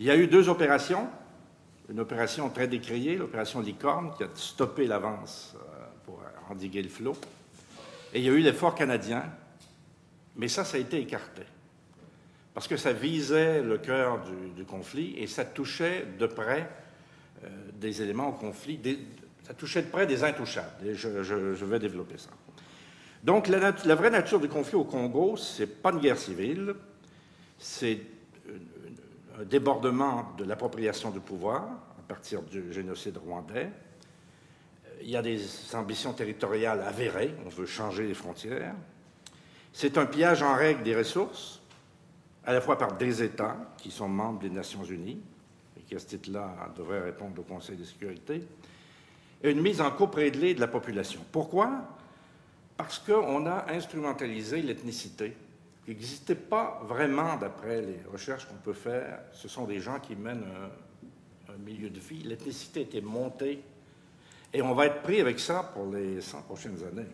Il 0.03 0.07
y 0.07 0.11
a 0.11 0.17
eu 0.17 0.27
deux 0.27 0.49
opérations 0.49 1.09
une 1.89 2.01
opération 2.01 2.51
très 2.51 2.67
décriée, 2.67 3.15
l'opération 3.15 3.61
Licorne, 3.61 4.13
qui 4.17 4.25
a 4.25 4.29
stoppé 4.35 4.89
l'avance 4.89 5.55
euh, 5.55 5.85
pour 6.05 6.21
endiguer 6.51 6.83
le 6.83 6.89
flot. 6.89 7.17
Et 8.13 8.19
il 8.19 8.25
y 8.25 8.29
a 8.29 8.33
eu 8.33 8.41
l'effort 8.41 8.75
canadien, 8.75 9.23
mais 10.35 10.49
ça, 10.49 10.65
ça 10.65 10.77
a 10.77 10.81
été 10.81 10.99
écarté. 10.99 11.43
Parce 12.53 12.67
que 12.67 12.77
ça 12.77 12.93
visait 12.93 13.63
le 13.63 13.79
cœur 13.79 14.25
du, 14.57 14.65
conflit 14.65 15.15
et 15.19 15.29
ça 15.29 15.45
touchait 15.45 16.05
de 16.19 16.27
près 16.27 16.69
euh, 17.45 17.49
des 17.75 18.03
éléments 18.03 18.31
au 18.31 18.33
conflit, 18.33 18.81
ça 19.47 19.55
touchait 19.55 19.83
de 19.83 19.89
près 19.89 20.09
des 20.09 20.25
intouchables. 20.25 20.85
Et 20.85 20.95
je, 20.97 21.65
vais 21.65 21.79
développer 21.79 22.19
ça. 22.19 22.31
Donc, 23.23 23.47
la, 23.47 23.73
la, 23.85 23.95
vraie 23.95 24.11
nature 24.11 24.41
du 24.41 24.49
conflit 24.49 24.75
au 24.75 24.85
Congo, 24.85 25.37
ce 25.37 25.63
n'est 25.63 25.69
pas 25.69 25.93
une 25.93 26.01
guerre 26.01 26.19
civile, 26.19 26.75
c'est 27.57 28.01
débordement 29.45 30.33
de 30.37 30.45
l'appropriation 30.45 31.11
du 31.11 31.21
pouvoir 31.21 31.63
à 31.99 32.03
partir 32.07 32.43
du 32.43 32.73
génocide 32.73 33.17
rwandais. 33.17 33.71
Il 35.03 35.11
y 35.11 35.17
a 35.17 35.23
des 35.23 35.41
ambitions 35.75 36.13
territoriales 36.13 36.81
avérées, 36.83 37.35
on 37.45 37.49
veut 37.49 37.67
changer 37.67 38.07
les 38.07 38.15
frontières. 38.15 38.75
C'est 39.73 39.99
un 39.99 40.07
pillage 40.07 40.43
en 40.43 40.55
règle 40.55 40.83
des 40.83 40.95
ressources, 40.95 41.61
à 42.45 42.53
la 42.53 42.61
fois 42.61 42.77
par 42.77 42.97
des 42.97 43.23
États 43.23 43.57
qui 43.79 43.91
sont 43.91 44.09
membres 44.09 44.41
des 44.41 44.51
Nations 44.51 44.85
Unies, 44.85 45.21
et 45.79 45.83
qui 45.83 45.95
à 45.95 45.99
ce 45.99 46.07
titre-là 46.07 46.73
devraient 46.77 47.01
répondre 47.01 47.41
au 47.41 47.45
Conseil 47.45 47.77
de 47.77 47.85
sécurité, 47.85 48.47
et 49.43 49.51
une 49.51 49.61
mise 49.61 49.81
en 49.81 49.91
coprélé 49.91 50.55
de 50.55 50.61
la 50.61 50.69
population. 50.69 51.21
Pourquoi? 51.33 51.71
Parce 52.77 52.99
qu'on 52.99 53.47
a 53.47 53.73
instrumentalisé 53.73 54.63
l'ethnicité 54.63 55.37
qui 55.85 55.91
n'existait 55.91 56.37
pas 56.37 56.81
vraiment 56.85 57.37
d'après 57.37 57.83
les 57.83 58.01
recherches 58.11 58.47
qu'on 58.47 58.57
peut 58.57 58.73
faire. 58.73 59.21
Ce 59.33 59.49
sont 59.49 59.65
des 59.65 59.81
gens 59.81 59.99
qui 59.99 60.15
mènent 60.15 60.45
un, 61.49 61.59
milieu 61.59 61.91
de 61.91 62.01
vie. 62.01 62.23
L'ethnicité 62.23 62.81
était 62.83 63.03
montée 63.03 63.63
et 64.55 64.63
on 64.63 64.75
va 64.75 64.87
être 64.87 65.03
pris 65.03 65.21
avec 65.21 65.39
ça 65.39 65.71
pour 65.75 65.93
les 65.93 66.21
100 66.21 66.43
prochaines 66.43 66.83
années. 66.83 67.09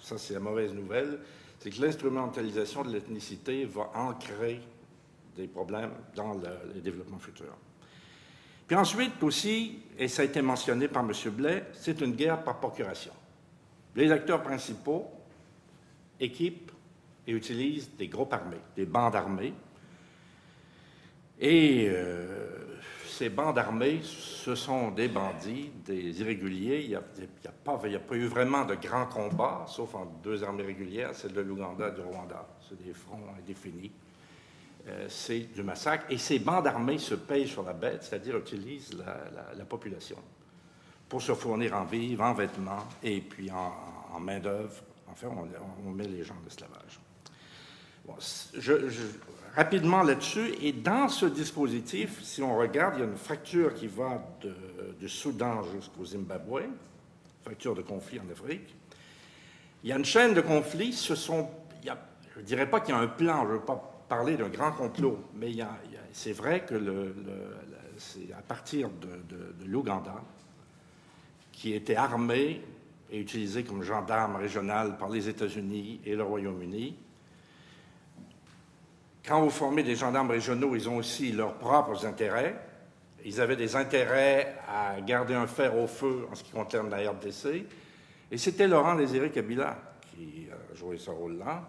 Ça, 0.00 0.16
c'est 0.16 0.34
la 0.34 0.40
mauvaise 0.40 0.72
nouvelle. 0.72 1.18
C'est 1.58 1.70
que 1.70 1.82
l'instrumentalisation 1.82 2.84
de 2.84 2.92
l'ethnicité 2.92 3.64
va 3.64 3.90
ancrer 3.94 4.60
des 5.36 5.48
problèmes 5.48 5.90
dans 6.14 6.34
le, 6.34 6.48
les 6.74 6.80
développements 6.80 7.18
futurs. 7.18 7.56
Puis 8.68 8.76
ensuite 8.76 9.20
aussi, 9.24 9.80
et 9.98 10.06
ça 10.06 10.22
a 10.22 10.24
été 10.24 10.40
mentionné 10.40 10.86
par 10.86 11.02
M. 11.02 11.12
Blais, 11.32 11.66
c'est 11.72 12.00
une 12.00 12.12
guerre 12.12 12.44
par 12.44 12.60
procuration. 12.60 13.12
Les 13.96 14.12
acteurs 14.12 14.42
principaux 14.44 15.10
équipent 16.20 16.69
et 17.30 17.34
utilisent 17.34 17.90
des 17.96 18.08
groupes 18.08 18.32
armés, 18.32 18.60
des 18.76 18.86
bandes 18.86 19.14
armées. 19.14 19.54
Et 21.38 21.86
euh, 21.88 22.78
ces 23.08 23.30
bandes 23.30 23.58
armées, 23.58 24.00
ce 24.02 24.54
sont 24.54 24.90
des 24.90 25.08
bandits, 25.08 25.70
des 25.84 26.20
irréguliers. 26.20 26.82
Il 26.82 26.88
n'y 26.90 26.96
a, 26.96 27.02
pas 27.64 28.16
eu 28.16 28.26
vraiment 28.26 28.64
de 28.64 28.74
grands 28.74 29.06
combats, 29.06 29.64
sauf 29.66 29.94
entre 29.94 30.12
deux 30.22 30.42
armées 30.44 30.64
régulières, 30.64 31.14
celle 31.14 31.32
de 31.32 31.40
l'Ouganda 31.40 31.88
et 31.88 31.92
du 31.92 32.00
Rwanda. 32.00 32.46
C'est 32.68 32.82
des 32.82 32.92
fronts 32.92 33.34
indéfinis. 33.38 33.92
Euh, 34.88 35.06
c'est 35.08 35.52
du 35.54 35.62
massacre. 35.62 36.06
Et 36.10 36.18
ces 36.18 36.38
bandes 36.38 36.66
armées 36.66 36.98
se 36.98 37.14
payent 37.14 37.48
sur 37.48 37.62
la 37.62 37.72
bête, 37.72 38.02
c'est-à-dire 38.02 38.36
utilisent 38.36 38.96
la, 39.56 39.64
population 39.64 40.16
pour 41.08 41.22
se 41.22 41.34
fournir 41.34 41.74
en 41.74 41.84
vivres, 41.84 42.24
en 42.24 42.34
vêtements 42.34 42.86
et 43.02 43.20
puis 43.20 43.50
en, 43.50 44.20
main-d'œuvre. 44.20 44.82
Enfin, 45.10 45.28
on, 45.28 45.88
on 45.88 45.90
met 45.90 46.06
les 46.06 46.22
gens 46.22 46.34
en 46.42 46.46
esclavage 46.46 46.99
rapidement 49.54 50.02
là-dessus, 50.02 50.54
et 50.60 50.72
dans 50.72 51.08
ce 51.08 51.26
dispositif, 51.26 52.22
si 52.22 52.42
on 52.42 52.56
regarde, 52.56 52.94
il 52.96 53.00
y 53.00 53.02
a 53.02 53.06
une 53.06 53.16
fracture 53.16 53.74
qui 53.74 53.86
va 53.86 54.22
du 54.98 55.08
Soudan 55.08 55.62
jusqu'au 55.74 56.04
Zimbabwe, 56.04 56.62
fracture 57.42 57.74
de 57.74 57.82
conflit 57.82 58.20
en 58.20 58.30
Afrique. 58.30 58.74
Il 59.82 59.90
y 59.90 59.92
a 59.92 59.96
une 59.96 60.04
chaîne 60.04 60.34
de 60.34 60.40
conflits, 60.40 60.92
ce 60.92 61.14
sont, 61.14 61.48
je 61.84 62.40
ne 62.40 62.44
dirais 62.44 62.68
pas 62.68 62.80
qu'il 62.80 62.94
y 62.94 62.98
a 62.98 63.00
un 63.00 63.06
plan, 63.06 63.42
je 63.44 63.52
ne 63.52 63.58
veux 63.58 63.64
pas 63.64 64.04
parler 64.08 64.36
d'un 64.36 64.48
grand 64.48 64.72
complot, 64.72 65.18
mais 65.34 65.52
c'est 66.12 66.32
vrai 66.32 66.64
que 66.64 66.74
le, 66.74 67.14
c'est 67.96 68.32
à 68.32 68.42
partir 68.42 68.88
de, 68.90 69.64
de 69.64 69.70
l'Ouganda, 69.70 70.22
qui 71.52 71.74
était 71.74 71.96
armé 71.96 72.62
et 73.10 73.18
utilisé 73.18 73.64
comme 73.64 73.82
gendarme 73.82 74.36
régional 74.36 74.96
par 74.96 75.08
les 75.08 75.28
États-Unis 75.28 76.00
et 76.04 76.14
le 76.14 76.22
Royaume-Uni, 76.22 76.96
quand 79.26 79.42
vous 79.42 79.50
formez 79.50 79.82
des 79.82 79.96
gendarmes 79.96 80.30
régionaux, 80.30 80.74
ils 80.74 80.88
ont 80.88 80.96
aussi 80.96 81.32
leurs 81.32 81.54
propres 81.54 82.06
intérêts. 82.06 82.56
Ils 83.24 83.40
avaient 83.40 83.56
des 83.56 83.76
intérêts 83.76 84.56
à 84.68 85.00
garder 85.00 85.34
un 85.34 85.46
fer 85.46 85.76
au 85.76 85.86
feu 85.86 86.26
en 86.30 86.34
ce 86.34 86.42
qui 86.42 86.52
concerne 86.52 86.90
la 86.90 87.10
RDC. 87.10 87.66
Et 88.30 88.38
c'était 88.38 88.66
Laurent 88.66 88.94
Désiré 88.94 89.30
Kabila 89.30 89.76
qui 90.14 90.46
a 90.50 90.74
joué 90.74 90.96
ce 90.98 91.10
rôle-là. 91.10 91.68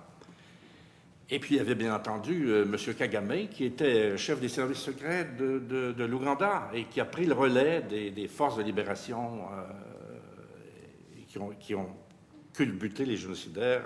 Et 1.29 1.39
puis, 1.39 1.55
il 1.55 1.57
y 1.59 1.61
avait 1.61 1.75
bien 1.75 1.95
entendu 1.95 2.47
euh, 2.47 2.63
M. 2.63 2.93
Kagame, 2.93 3.47
qui 3.49 3.63
était 3.63 4.17
chef 4.17 4.41
des 4.41 4.49
services 4.49 4.79
secrets 4.79 5.25
de, 5.37 6.03
l'Ouganda 6.03 6.69
et 6.73 6.83
qui 6.85 6.99
a 6.99 7.05
pris 7.05 7.25
le 7.25 7.33
relais 7.33 7.81
des, 7.81 8.27
forces 8.27 8.57
de 8.57 8.63
libération 8.63 9.39
euh, 9.53 9.63
qui, 11.27 11.37
ont, 11.37 11.51
qui, 11.57 11.73
ont, 11.73 11.89
culbuté 12.53 13.05
les 13.05 13.15
génocidaires, 13.15 13.85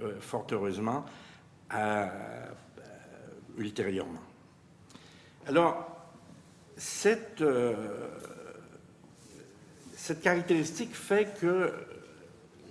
euh, 0.00 0.20
fort 0.20 0.46
heureusement. 0.52 1.04
Euh, 1.74 2.06
ultérieurement. 3.58 4.22
Alors, 5.46 5.86
euh, 7.06 7.74
cette 9.94 10.22
caractéristique 10.22 10.94
fait 10.94 11.38
que 11.40 11.72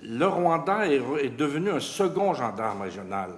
le 0.01 0.25
Rwanda 0.25 0.87
est, 0.87 1.29
devenu 1.29 1.69
un 1.69 1.79
second 1.79 2.33
gendarme 2.33 2.81
régional 2.81 3.31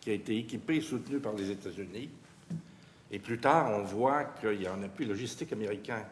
qui 0.00 0.10
a 0.10 0.12
été 0.12 0.36
équipé 0.36 0.76
et 0.76 0.80
soutenu 0.80 1.18
par 1.18 1.32
les 1.32 1.50
États-Unis. 1.50 2.10
Et 3.10 3.18
plus 3.18 3.38
tard, 3.38 3.70
on 3.70 3.82
voit 3.82 4.24
qu'il 4.40 4.62
y 4.62 4.66
a 4.66 4.72
un 4.72 4.82
appui 4.82 5.06
logistique 5.06 5.52
américain 5.52 6.04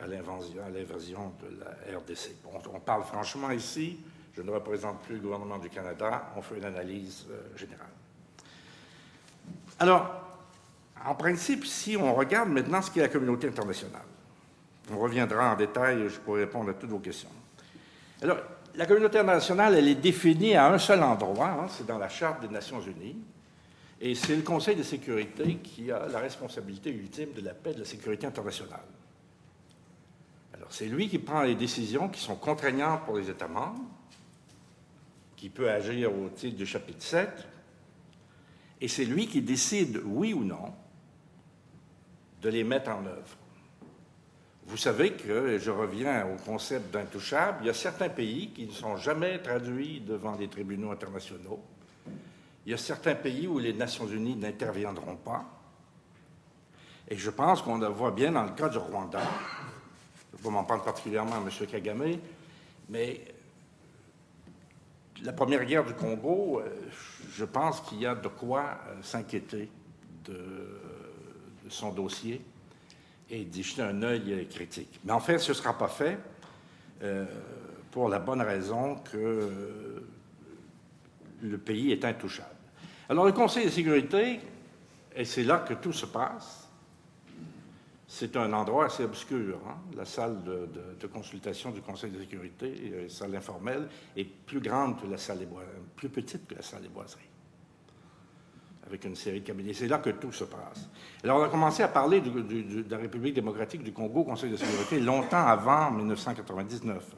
à 0.00 0.06
l'invasion 0.06 1.32
de 1.42 1.60
la 1.60 1.98
RDC. 1.98 2.36
on 2.72 2.80
parle 2.80 3.04
franchement 3.04 3.50
ici 3.50 3.98
je 4.36 4.42
ne 4.42 4.50
représente 4.50 5.00
plus 5.00 5.14
le 5.14 5.20
gouvernement 5.22 5.58
du 5.58 5.70
Canada. 5.70 6.30
On 6.36 6.42
fait 6.42 6.58
une 6.58 6.64
analyse 6.64 7.26
euh, 7.30 7.56
générale. 7.56 7.86
Alors, 9.78 10.10
en 11.04 11.14
principe, 11.14 11.64
si 11.64 11.96
on 11.96 12.14
regarde 12.14 12.50
maintenant 12.50 12.82
ce 12.82 12.90
qu'est 12.90 13.00
la 13.00 13.08
communauté 13.08 13.48
internationale, 13.48 14.02
on 14.92 14.98
reviendra 14.98 15.52
en 15.52 15.56
détail, 15.56 16.08
je 16.08 16.18
pourrai 16.18 16.44
répondre 16.44 16.70
à 16.70 16.74
toutes 16.74 16.90
vos 16.90 16.98
questions. 16.98 17.30
Alors, 18.22 18.38
la 18.74 18.86
communauté 18.86 19.18
internationale, 19.18 19.74
elle 19.74 19.88
est 19.88 19.94
définie 19.94 20.54
à 20.54 20.70
un 20.72 20.78
seul 20.78 21.02
endroit, 21.02 21.48
hein, 21.48 21.66
c'est 21.68 21.86
dans 21.86 21.98
la 21.98 22.08
Charte 22.08 22.42
des 22.42 22.48
Nations 22.48 22.80
Unies, 22.80 23.16
et 24.00 24.14
c'est 24.14 24.36
le 24.36 24.42
Conseil 24.42 24.76
de 24.76 24.82
sécurité 24.82 25.56
qui 25.56 25.90
a 25.90 26.06
la 26.08 26.18
responsabilité 26.18 26.90
ultime 26.90 27.32
de 27.34 27.40
la 27.40 27.54
paix 27.54 27.70
et 27.70 27.74
de 27.74 27.80
la 27.80 27.86
sécurité 27.86 28.26
internationale. 28.26 28.84
Alors, 30.54 30.68
c'est 30.70 30.86
lui 30.86 31.08
qui 31.08 31.18
prend 31.18 31.42
les 31.42 31.54
décisions 31.54 32.08
qui 32.08 32.20
sont 32.20 32.36
contraignantes 32.36 33.04
pour 33.04 33.16
les 33.16 33.30
États 33.30 33.48
membres, 33.48 33.80
qui 35.36 35.50
peut 35.50 35.70
agir 35.70 36.12
au 36.12 36.28
titre 36.28 36.56
du 36.56 36.66
chapitre 36.66 37.02
7, 37.02 37.46
et 38.80 38.88
c'est 38.88 39.04
lui 39.04 39.26
qui 39.26 39.42
décide, 39.42 40.00
oui 40.04 40.32
ou 40.32 40.44
non, 40.44 40.72
de 42.42 42.48
les 42.48 42.64
mettre 42.64 42.90
en 42.90 43.04
œuvre. 43.06 43.36
Vous 44.66 44.76
savez 44.76 45.12
que, 45.12 45.58
je 45.58 45.70
reviens 45.70 46.26
au 46.26 46.36
concept 46.36 46.92
d'intouchable, 46.92 47.58
il 47.62 47.66
y 47.66 47.70
a 47.70 47.74
certains 47.74 48.08
pays 48.08 48.50
qui 48.50 48.66
ne 48.66 48.72
sont 48.72 48.96
jamais 48.96 49.38
traduits 49.38 50.00
devant 50.00 50.36
les 50.36 50.48
tribunaux 50.48 50.90
internationaux. 50.90 51.62
Il 52.64 52.72
y 52.72 52.74
a 52.74 52.78
certains 52.78 53.14
pays 53.14 53.46
où 53.46 53.60
les 53.60 53.72
Nations 53.72 54.08
unies 54.08 54.34
n'interviendront 54.34 55.16
pas. 55.16 55.44
Et 57.08 57.16
je 57.16 57.30
pense 57.30 57.62
qu'on 57.62 57.78
le 57.78 57.86
voit 57.86 58.10
bien 58.10 58.32
dans 58.32 58.42
le 58.42 58.50
cas 58.50 58.68
du 58.68 58.78
Rwanda. 58.78 59.20
Je 59.20 60.32
ne 60.32 60.38
vais 60.38 60.42
pas 60.42 60.50
m'en 60.50 60.64
prendre 60.64 60.82
particulièrement 60.82 61.36
à 61.36 61.38
M. 61.38 61.66
Kagame, 61.70 62.18
mais 62.88 63.20
la 65.22 65.32
première 65.32 65.64
guerre 65.64 65.84
du 65.84 65.94
Congo, 65.94 66.60
euh, 66.60 66.68
je 67.32 67.44
pense 67.44 67.80
qu'il 67.80 68.00
y 68.00 68.06
a 68.06 68.14
de 68.14 68.28
quoi 68.28 68.78
euh, 68.88 69.02
s'inquiéter 69.02 69.70
de, 70.24 70.80
son 71.68 71.92
dossier 71.92 72.40
et 73.28 73.44
d'y 73.44 73.62
jeter 73.62 73.82
un 73.82 74.02
œil 74.02 74.46
critique. 74.48 75.00
Mais 75.04 75.12
en 75.12 75.20
fait, 75.20 75.38
ce 75.38 75.50
ne 75.50 75.54
sera 75.54 75.76
pas 75.76 75.88
fait 75.88 76.16
euh, 77.02 77.24
pour 77.90 78.08
la 78.08 78.20
bonne 78.20 78.40
raison 78.40 78.96
que 78.96 80.04
le 81.42 81.58
pays 81.58 81.90
est 81.90 82.04
intouchable. 82.04 82.54
Alors 83.08 83.24
le 83.24 83.32
Conseil 83.32 83.66
de 83.66 83.70
sécurité, 83.70 84.40
et 85.14 85.24
c'est 85.24 85.42
là 85.42 85.58
que 85.58 85.74
tout 85.74 85.92
se 85.92 86.06
passe, 86.06 86.65
c'est 88.18 88.34
un 88.38 88.50
endroit 88.54 88.86
assez 88.86 89.04
obscur. 89.04 89.60
Hein. 89.68 89.76
La 89.94 90.06
salle 90.06 90.42
de, 90.42 91.06
consultation 91.06 91.70
du 91.70 91.82
Conseil 91.82 92.10
de 92.10 92.18
sécurité, 92.18 92.72
euh, 92.94 93.08
salle 93.10 93.36
informelle, 93.36 93.88
est 94.16 94.24
plus 94.24 94.60
grande 94.60 94.98
que 94.98 95.06
la 95.06 95.18
salle 95.18 95.40
des 95.40 95.44
boiseries, 95.44 95.82
plus 95.94 96.08
petite 96.08 96.46
que 96.46 96.54
la 96.54 96.62
salle 96.62 96.80
des 96.80 96.88
boiseries. 96.88 97.28
avec 98.86 99.04
une 99.04 99.16
série 99.16 99.40
de 99.40 99.46
cabinets. 99.46 99.74
C'est 99.74 99.88
là 99.88 99.98
que 99.98 100.10
tout 100.10 100.32
se 100.32 100.44
passe. 100.44 100.88
Alors, 101.24 101.40
on 101.40 101.42
a 101.42 101.48
commencé 101.50 101.82
à 101.82 101.88
parler 101.88 102.22
de 102.22 102.84
la 102.88 102.96
République 102.96 103.34
démocratique 103.34 103.82
du 103.82 103.92
Congo 103.92 104.20
au 104.20 104.24
Conseil 104.24 104.50
de 104.50 104.56
sécurité 104.56 104.98
longtemps 104.98 105.44
avant 105.46 105.90
1999. 105.90 107.16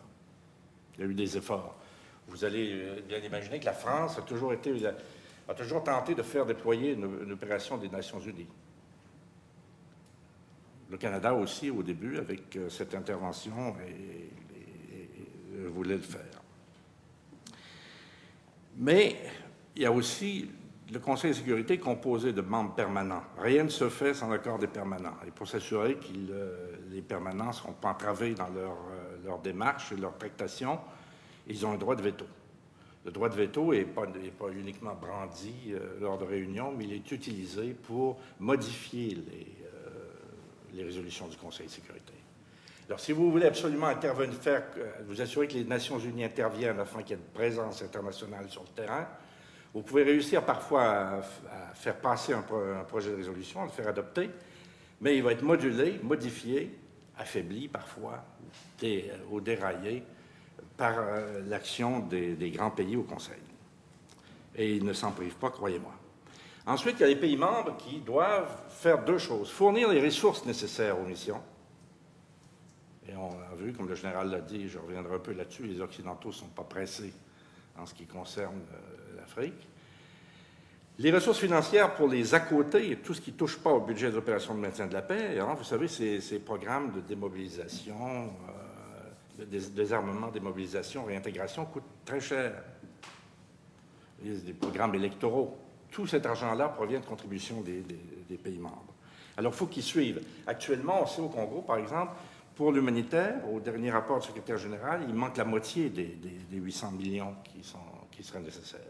Il 0.95 1.01
y 1.01 1.05
a 1.05 1.07
eu 1.07 1.15
des 1.15 1.37
efforts. 1.37 1.77
Vous 2.27 2.45
allez 2.45 2.73
euh, 2.73 3.01
bien 3.07 3.19
imaginer 3.19 3.61
que 3.61 3.67
la 3.67 3.73
France 3.73 4.19
a 4.19 4.23
toujours, 4.23 4.53
été, 4.53 4.75
a 5.49 5.55
toujours 5.55 5.85
tenté 5.85 6.17
de 6.17 6.23
faire 6.23 6.45
déployer 6.45 6.95
une, 6.95 7.31
opération 7.31 7.77
des 7.77 7.89
Nations 7.89 8.19
Unies. 8.19 8.49
Le 10.91 10.97
Canada 10.97 11.35
aussi, 11.35 11.71
au 11.71 11.83
début, 11.83 12.17
avec 12.17 12.57
euh, 12.57 12.71
cette 12.71 12.95
intervention, 12.95 13.75
voulait 15.69 15.97
le 15.97 16.03
faire. 16.03 16.43
Mais 18.77 19.17
il 19.77 19.83
y 19.83 19.87
a 19.87 19.93
aussi 19.93 20.49
le 20.91 20.99
Conseil 20.99 21.33
de 21.33 21.37
sécurité 21.37 21.79
composé 21.79 22.33
de 22.33 22.41
membres 22.41 22.75
permanents. 22.75 23.23
Rien 23.39 23.65
ne 23.65 23.69
se 23.69 23.91
fait 23.91 24.15
sans 24.15 24.31
l'accord 24.31 24.59
des 24.59 24.67
permanents. 24.67 25.17
Et 25.27 25.31
pour 25.31 25.47
s'assurer 25.47 25.97
que 25.97 26.07
euh, 26.31 26.77
les 26.91 27.03
permanents 27.03 27.49
ne 27.49 27.53
seront 27.53 27.75
pas 27.75 27.91
entravés 27.91 28.33
dans 28.35 28.49
leur, 28.49 28.73
euh, 28.73 29.17
leur, 29.27 29.41
démarche 29.41 29.93
et 29.93 29.97
leur 29.97 30.17
tractation, 30.17 30.79
ils 31.47 31.67
ont 31.67 31.73
un 31.73 31.77
droit 31.77 31.97
de 31.97 32.03
veto. 32.03 32.25
Le 33.05 33.11
droit 33.11 33.29
de 33.29 33.35
veto 33.35 33.75
n'est 33.75 33.85
pas, 33.85 34.07
uniquement 34.57 34.95
brandi 34.95 35.73
lors 36.01 36.19
de 36.19 36.25
réunions, 36.25 36.73
mais 36.77 36.85
il 36.85 36.93
est 36.95 37.13
utilisé 37.13 37.73
pour 37.73 38.19
modifier 38.39 39.15
les, 39.15 39.58
les 40.75 40.85
résolutions 40.85 41.27
du 41.29 41.37
Conseil 41.37 41.67
de 41.67 41.73
sécurité. 41.73 42.13
Alors, 42.89 43.01
si 43.01 43.13
vous 43.13 43.31
voulez 43.31 43.47
absolument 43.47 43.89
intervenir, 43.89 44.35
faire, 44.35 44.65
vous 45.07 45.21
assurer 45.21 45.47
que 45.47 45.55
les 45.55 45.65
Nations 45.65 45.99
unies 45.99 46.25
interviennent 46.25 46.81
afin 46.81 47.03
qu'il 47.03 47.11
y 47.11 47.13
ait 47.21 47.23
une 47.23 47.33
présence 47.35 47.83
internationale 47.83 48.49
sur 48.49 48.63
le 48.63 48.69
terrain, 48.69 49.07
vous 49.75 49.83
pouvez 49.83 50.05
réussir 50.05 50.43
parfois 50.43 50.85
à, 50.85 51.21
faire 51.75 51.97
passer 51.97 52.33
un, 52.33 52.43
projet 52.85 53.11
de 53.11 53.17
résolution, 53.17 53.61
à 53.63 53.65
le 53.67 53.71
faire 53.71 53.89
adopter, 53.89 54.31
mais 55.03 55.17
il 55.17 55.23
va 55.23 55.33
être 55.33 55.43
modulé, 55.43 56.01
modifié, 56.03 56.79
affaibli 57.19 57.69
parfois, 57.69 58.25
ou 59.31 59.41
déraillé 59.41 60.03
par 60.77 60.95
euh, 60.99 61.43
l'action 61.47 61.99
des, 61.99 62.35
des, 62.35 62.51
grands 62.51 62.71
pays 62.71 62.97
au 62.97 63.03
Conseil. 63.03 63.43
Et 64.57 64.77
ils 64.77 64.85
ne 64.85 64.93
s'en 64.93 65.13
privent 65.13 65.37
pas, 65.37 65.51
croyez-moi. 65.51 65.98
Ensuite, 66.69 66.97
il 66.99 67.01
y 67.01 67.05
a 67.05 67.09
les 67.09 67.17
pays 67.17 67.39
membres 67.39 67.79
qui 67.79 68.01
doivent 68.01 68.55
faire 68.69 69.03
deux 69.03 69.17
choses. 69.17 69.51
Fournir 69.51 69.89
les 69.89 70.05
ressources 70.05 70.45
nécessaires 70.45 71.01
aux 71.01 71.05
missions. 71.05 71.41
Et 73.09 73.17
on 73.17 73.31
a 73.31 73.55
vu, 73.57 73.73
comme 73.73 73.89
le 73.89 73.95
général 73.95 74.31
l'a 74.31 74.43
dit, 74.43 74.69
je 74.69 74.79
reviendrai 74.79 75.15
un 75.15 75.19
peu 75.19 75.33
là-dessus, 75.33 75.63
les 75.63 75.81
Occidentaux 75.81 76.29
ne 76.29 76.35
sont 76.35 76.49
pas 76.49 76.65
pressés 76.65 77.15
en 77.79 77.87
ce 77.87 77.95
qui 77.95 78.05
concerne 78.05 78.61
euh, 78.75 79.17
l'Afrique. 79.17 79.67
Les 80.99 81.11
ressources 81.11 81.39
financières 81.39 81.95
pour 81.95 82.07
les 82.07 82.35
à 82.35 82.41
côté, 82.41 82.97
tout 82.97 83.15
ce 83.15 83.23
qui 83.23 83.33
ne 83.33 83.39
touche 83.39 83.57
pas 83.57 83.71
au 83.71 83.81
budget 83.81 84.11
des 84.11 84.19
opérations 84.19 84.55
de 84.55 84.61
maintien 84.61 84.89
de 84.89 84.93
la 84.93 85.01
paix, 85.01 85.39
hein, 85.39 85.55
vous 85.57 85.65
savez, 85.65 85.89
ces, 85.89 86.39
programmes 86.41 86.93
de 86.93 87.01
démobilisation, 87.01 88.35
euh, 89.39 89.45
de 89.47 89.59
désarmement, 89.71 90.29
démobilisation, 90.29 91.07
réintégration 91.07 91.65
coûtent 91.65 92.05
très 92.05 92.21
cher. 92.21 92.63
Des 94.23 94.53
programmes 94.53 94.97
électoraux. 94.97 95.57
Tout 95.91 96.07
cet 96.07 96.27
argent-là 96.27 96.69
provient 96.69 97.01
de 97.01 97.07
contributions 97.07 97.61
des, 97.63 98.37
pays 98.37 98.59
membres. 98.59 98.95
Alors, 99.37 99.53
il 99.53 99.57
faut 99.57 99.67
qu'ils 99.67 99.83
suivent. 99.83 100.21
Actuellement, 100.47 101.03
on 101.03 101.07
sait 101.07 101.21
au 101.21 101.29
Congo, 101.29 101.63
par 101.63 101.79
exemple, 101.79 102.13
pour 102.55 102.73
l'humanitaire, 102.73 103.49
au 103.53 103.61
dernier 103.61 103.91
rapport 103.91 104.19
du 104.19 104.27
secrétaire 104.27 104.59
général, 104.59 105.03
il 105.09 105.15
manque 105.15 105.37
la 105.37 105.45
moitié 105.45 105.91
des, 105.91 106.19
800 106.51 106.93
millions 106.93 107.37
qui, 107.45 107.63
sont, 107.63 107.79
qui 108.11 108.25
seraient 108.25 108.41
nécessaires. 108.41 108.81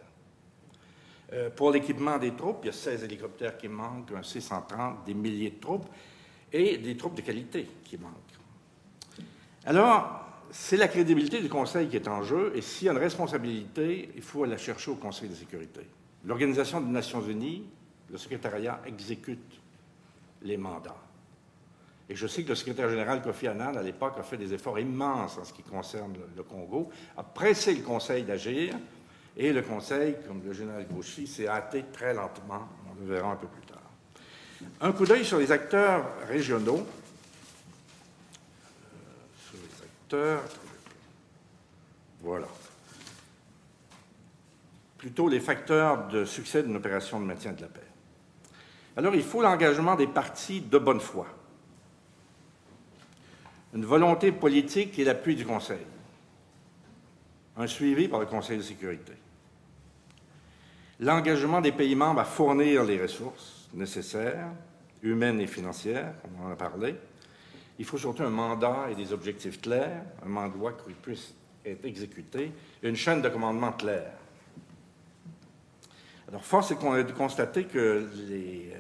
Euh, 1.35 1.51
pour 1.51 1.71
l'équipement 1.71 2.17
des 2.17 2.33
troupes, 2.33 2.61
il 2.63 2.67
y 2.67 2.71
a 2.71 2.73
16 2.73 3.05
hélicoptères 3.05 3.59
qui 3.59 3.69
manquent, 3.69 4.13
un 4.13 4.23
C-130, 4.23 5.05
des 5.05 5.13
milliers 5.13 5.51
de 5.51 5.61
troupes 5.61 5.87
et 6.51 6.79
des 6.79 6.97
troupes 6.97 7.15
de 7.15 7.21
qualité 7.21 7.69
qui 7.85 7.99
manquent. 7.99 8.13
Alors, 9.67 10.25
c'est 10.51 10.79
la 10.79 10.89
crédibilité 10.89 11.43
du 11.43 11.49
Conseil 11.51 11.89
qui 11.89 11.97
est 11.97 12.09
en 12.09 12.23
jeu 12.23 12.53
et 12.55 12.63
s'il 12.63 12.87
y 12.87 12.89
a 12.89 12.93
une 12.93 12.99
responsabilité, 12.99 14.11
il 14.17 14.23
faut 14.23 14.47
la 14.47 14.57
chercher 14.57 14.91
au 14.91 14.95
Conseil 14.95 15.29
de 15.29 15.35
sécurité. 15.35 15.83
L'Organisation 16.29 16.83
des 16.83 16.91
Nations 16.91 17.23
Unies, 17.23 17.65
le 18.11 18.19
secrétariat 18.19 18.83
exécute 18.87 19.59
les 20.43 20.59
mandats. 20.59 21.03
Et 22.07 22.15
je 22.15 22.27
sais 22.27 22.43
que 22.43 22.51
le 22.51 22.55
secrétaire 22.55 22.91
général 22.91 23.23
Kofi 23.23 23.49
Annan, 23.49 23.75
à 23.79 23.83
l'époque, 23.83 24.13
a 24.19 24.23
fait 24.23 24.37
des 24.37 24.53
efforts 24.53 24.79
immenses 24.79 25.39
en 25.39 25.45
ce 25.45 25.55
qui 25.55 25.63
concerne 25.63 26.15
le 26.37 26.43
Congo, 26.43 26.91
a 27.17 27.23
pressé 27.23 27.75
le 27.75 27.83
Conseil 27.83 28.25
d'agir, 28.25 28.75
et 29.39 29.55
le 29.55 29.63
Conseil, 29.63 30.17
comme 30.27 30.43
le 30.45 30.53
général 30.53 30.87
Gauchy, 30.87 31.27
s'est 31.27 31.49
hâté 31.49 31.87
très 31.91 32.13
lentement. 32.13 32.69
On 32.91 33.01
le 33.01 33.15
verra 33.15 33.33
un 33.33 33.37
peu 33.37 33.47
plus 33.47 33.63
tard. 33.63 33.79
Un 34.83 34.93
coup 34.93 35.07
d'œil 35.07 35.25
sur 35.25 35.39
les 35.39 35.51
acteurs 35.51 36.05
régionaux. 36.27 36.87
Euh. 40.13 40.39
Voilà. 42.21 42.49
Plutôt 44.99 45.29
les 45.29 45.41
facteurs 45.41 46.09
de 46.09 46.25
succès 46.25 46.63
d'une 46.63 46.77
opération 46.77 47.21
de 47.21 47.25
maintien 47.25 47.53
de 47.53 47.63
la 47.63 47.69
paix. 47.69 47.81
Alors, 48.97 49.15
il 49.15 49.23
faut 49.23 49.41
l'engagement 49.41 49.95
des 49.95 50.09
partis 50.09 50.61
de 50.61 50.79
bonne 50.79 51.01
foi, 51.01 51.27
une 53.75 53.85
volonté 53.85 54.33
politique 54.33 54.99
et 54.99 55.05
l'appui 55.05 55.37
du 55.37 55.47
Conseil, 55.47 55.87
un 57.57 57.67
suivi 57.67 58.09
par 58.09 58.19
le 58.19 58.27
Conseil 58.27 58.59
de 58.59 58.63
sécurité 58.63 59.13
l'engagement 61.01 61.61
des 61.61 61.73
pays 61.73 61.95
membres 61.95 62.21
à 62.21 62.25
fournir 62.25 62.85
les 62.85 63.01
ressources 63.01 63.69
nécessaires, 63.75 64.49
humaines 65.03 65.41
et 65.41 65.47
financières, 65.47 66.15
on 66.39 66.47
en 66.47 66.53
a 66.53 66.57
parlé. 66.57 66.97
Il 67.79 67.85
faut 67.85 67.99
surtout 67.99 68.25
un 68.25 68.31
mandat 68.31 68.89
et 68.91 68.95
des 68.95 69.13
objectifs 69.13 69.61
clairs, 69.61 70.03
un 70.25 70.29
mandat 70.29 70.73
qui 70.85 70.93
puisse 70.95 71.35
être 71.65 71.85
exécuté, 71.85 72.51
une 72.83 72.97
chaîne 72.97 73.23
de 73.23 73.29
commandement 73.29 73.73
claire. 73.73 74.13
Alors, 76.29 76.45
force 76.45 76.71
est 76.71 77.05
de 77.05 77.13
constater 77.13 77.65
que 77.65 78.07
les, 78.29 78.71
euh, 78.75 78.79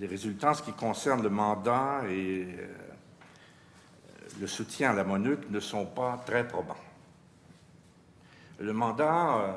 les, 0.00 0.08
résultats 0.08 0.50
en 0.50 0.54
ce 0.54 0.62
qui 0.62 0.72
concerne 0.72 1.22
le 1.22 1.30
mandat 1.30 2.02
et 2.10 2.46
euh, 2.48 2.66
le 4.40 4.46
soutien 4.48 4.90
à 4.90 4.94
la 4.94 5.04
MONUC 5.04 5.48
ne 5.50 5.60
sont 5.60 5.86
pas 5.86 6.20
très 6.26 6.46
probants. 6.46 6.74
Le 8.58 8.72
mandat, 8.72 9.36
euh, 9.36 9.52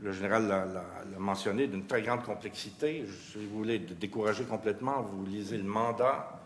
le 0.00 0.12
général 0.12 0.48
l'a 0.48 1.18
mentionné, 1.20 1.68
d'une 1.68 1.86
très 1.86 2.02
grande 2.02 2.24
complexité. 2.24 3.06
Si 3.30 3.38
vous 3.46 3.58
voulez 3.58 3.78
décourager 3.78 4.42
complètement, 4.42 5.02
vous 5.02 5.24
lisez 5.24 5.56
le 5.56 5.62
mandat 5.62 6.40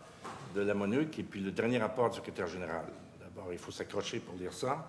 de 0.53 0.61
la 0.61 0.75
MONUC 0.75 1.17
et 1.17 1.23
puis 1.23 1.39
le 1.39 1.49
dernier 1.49 1.79
rapport 1.79 2.11
du 2.11 2.17
secrétaire 2.17 2.47
général. 2.47 2.85
D'abord, 3.19 3.51
il 3.51 3.57
faut 3.57 3.71
s'accrocher 3.71 4.19
pour 4.19 4.35
lire 4.35 4.53
ça. 4.53 4.87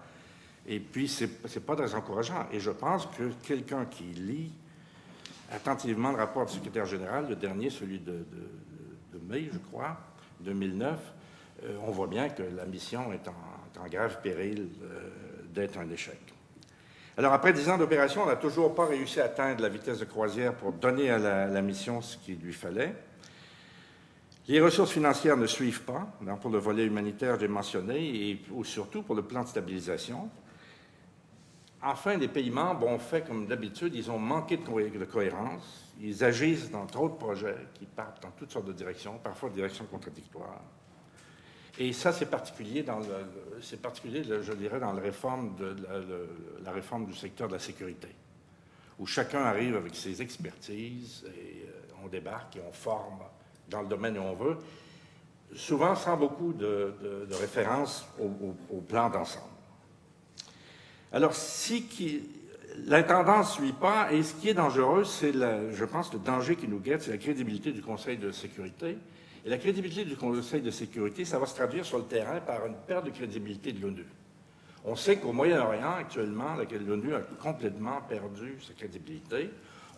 Et 0.71 0.81
puis, 0.81 1.09
ce 1.09 1.25
n'est 1.25 1.65
pas 1.67 1.75
très 1.75 1.95
encourageant. 1.95 2.47
Et 2.53 2.61
je 2.61 2.71
pense 2.71 3.07
que 3.07 3.33
quelqu'un 3.43 3.87
qui 3.87 4.05
lit 4.05 4.53
attentivement 5.51 6.11
le 6.11 6.19
rapport 6.19 6.45
du 6.45 6.53
secrétaire 6.53 6.85
général, 6.85 7.27
le 7.27 7.37
dernier, 7.37 7.71
celui 7.71 7.99
de, 7.99 8.27
mai, 9.27 9.49
je 9.51 9.59
crois, 9.59 9.97
2009, 10.41 10.99
euh, 11.65 11.77
on 11.87 11.91
voit 11.91 12.07
bien 12.07 12.29
que 12.29 12.43
la 12.43 12.67
mission 12.67 13.13
est 13.13 13.27
en, 13.29 13.89
grave 13.89 14.21
péril 14.23 14.69
euh, 14.83 15.11
d'être 15.55 15.79
un 15.79 15.89
échec. 15.91 16.19
Alors, 17.17 17.33
après 17.33 17.53
dix 17.53 17.69
ans 17.71 17.79
d'opération, 17.79 18.25
on 18.25 18.27
n'a 18.27 18.37
toujours 18.37 18.75
pas 18.75 18.87
réussi 18.87 19.21
à 19.21 19.25
atteindre 19.25 19.63
la 19.63 19.69
vitesse 19.69 19.99
de 19.99 20.05
croisière 20.05 20.55
pour 20.55 20.73
donner 20.73 21.11
à 21.11 21.19
la, 21.19 21.63
mission 21.63 22.01
ce 22.03 22.17
qu'il 22.19 22.39
lui 22.39 22.53
fallait. 22.53 22.95
Les 24.47 24.61
ressources 24.61 24.93
financières 24.93 25.37
ne 25.37 25.47
suivent 25.47 25.83
pas, 25.83 26.07
pour 26.41 26.51
le 26.51 26.59
volet 26.59 26.85
humanitaire, 26.85 27.39
j'ai 27.41 27.49
mentionné, 27.49 28.31
et 28.31 28.41
surtout 28.65 29.03
pour 29.03 29.15
le 29.15 29.23
plan 29.23 29.43
de 29.43 29.49
stabilisation. 29.49 30.31
Enfin, 31.83 32.17
les 32.17 32.29
pays 32.29 32.51
membres 32.51 32.87
ont 32.87 32.99
fait 32.99 33.27
comme 33.27 33.47
d'habitude, 33.47 33.95
ils 33.95 34.11
ont 34.11 34.19
manqué 34.19 34.57
de, 34.57 35.05
cohérence. 35.05 35.85
Ils 36.01 36.25
agissent 36.25 36.71
dans 36.71 36.87
trop 36.87 37.09
de 37.09 37.15
projets 37.15 37.57
qui 37.75 37.87
partent 37.87 38.23
dans 38.23 38.31
toutes 38.33 38.51
sortes 38.51 38.67
de 38.67 38.73
directions, 38.73 39.19
parfois 39.23 39.49
de 39.49 39.55
directions 39.55 39.85
contradictoires. 39.85 40.61
Et 41.79 41.93
ça, 41.93 42.13
c'est 42.13 42.27
particulier, 42.27 42.83
dans 42.83 43.01
c'est 43.63 43.81
particulier, 43.81 44.25
je 44.25 44.53
dirais, 44.53 44.81
dans 44.81 44.93
la 44.93 45.01
réforme, 45.01 45.55
du 47.07 47.15
secteur 47.15 47.47
de 47.47 47.53
la 47.53 47.61
sécurité, 47.61 48.09
où 48.99 49.07
chacun 49.07 49.43
arrive 49.43 49.77
avec 49.77 49.95
ses 49.95 50.21
expertises 50.21 51.25
et 51.27 51.65
euh, 51.65 52.05
on 52.05 52.09
débarque 52.09 52.57
et 52.57 52.61
on 52.69 52.73
forme 52.73 53.21
dans 53.69 53.83
le 53.83 53.89
domaine 53.89 54.19
où 54.19 54.23
on 54.23 54.35
veut, 54.35 54.59
souvent 55.55 55.95
sans 55.95 56.17
beaucoup 56.17 56.53
de, 56.53 56.93
références 57.41 58.07
au, 58.19 58.81
plan 58.81 59.09
d'ensemble. 59.09 59.47
Alors, 61.13 61.35
si 61.35 61.85
qui, 61.85 62.23
l'intendance 62.87 63.59
ne 63.59 63.67
suit 63.67 63.73
pas, 63.73 64.13
et 64.13 64.23
ce 64.23 64.35
qui 64.35 64.49
est 64.49 64.55
dangereux, 64.55 65.05
c'est, 65.05 65.33
je 65.33 65.85
pense, 65.85 66.13
le 66.13 66.19
danger 66.19 66.57
qui 66.57 66.69
nous 66.69 66.81
guette, 66.81 67.03
c'est 67.03 67.11
la 67.11 67.19
crédibilité 67.19 67.73
du 67.73 67.83
Conseil 67.83 68.19
de 68.19 68.31
sécurité 68.31 68.99
et 69.45 69.51
la 69.51 69.59
crédibilité 69.59 70.05
du 70.05 70.17
Conseil 70.17 70.61
de 70.61 70.71
sécurité, 70.71 71.25
ça 71.25 71.39
va 71.39 71.47
se 71.47 71.55
traduire 71.55 71.85
sur 71.85 71.99
le 71.99 72.05
terrain 72.05 72.41
par 72.41 72.67
une 72.67 72.75
perte 72.75 73.07
de 73.07 73.11
crédibilité 73.11 73.73
de 73.73 73.81
l'ONU. 73.81 74.05
On 74.85 74.97
sait 74.97 75.17
qu'au 75.17 75.33
Moyen-Orient, 75.33 75.95
actuellement, 75.99 76.57
l'ONU 76.87 77.15
a 77.15 77.21
complètement 77.41 78.01
perdu 78.09 78.59
sa 78.67 78.75
crédibilité. 78.75 79.51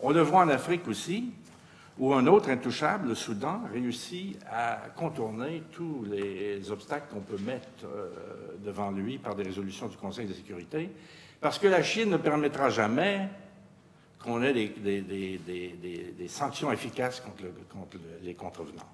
On 0.03 0.11
le 0.11 0.21
voit 0.21 0.41
en 0.41 0.49
Afrique 0.49 0.87
aussi, 0.89 1.33
où 2.01 2.15
un 2.15 2.27
autre 2.27 2.49
intouchable, 2.49 3.09
le 3.09 3.15
Soudan, 3.15 3.61
réussit 3.71 4.39
à 4.51 4.89
contourner 4.97 5.65
tous 5.71 6.07
les 6.11 6.71
obstacles 6.71 7.13
qu'on 7.13 7.21
peut 7.21 7.37
mettre 7.45 7.69
euh, 7.85 8.09
devant 8.65 8.91
lui 8.91 9.19
par 9.19 9.35
des 9.35 9.43
résolutions 9.43 9.87
du 9.87 9.99
Conseil 9.99 10.27
de 10.27 10.33
sécurité, 10.33 10.91
parce 11.43 11.59
que 11.59 11.69
la 11.69 11.83
Chine 11.83 12.09
ne 12.09 12.17
permettra 12.17 12.71
jamais 12.71 13.29
qu'on 14.19 14.43
ait 14.43 14.55
des, 14.55 16.29
sanctions 16.29 16.73
efficaces 16.73 17.21
contre, 17.21 17.45
contre 17.69 17.99
les 18.23 18.35
contrevenants. 18.35 18.89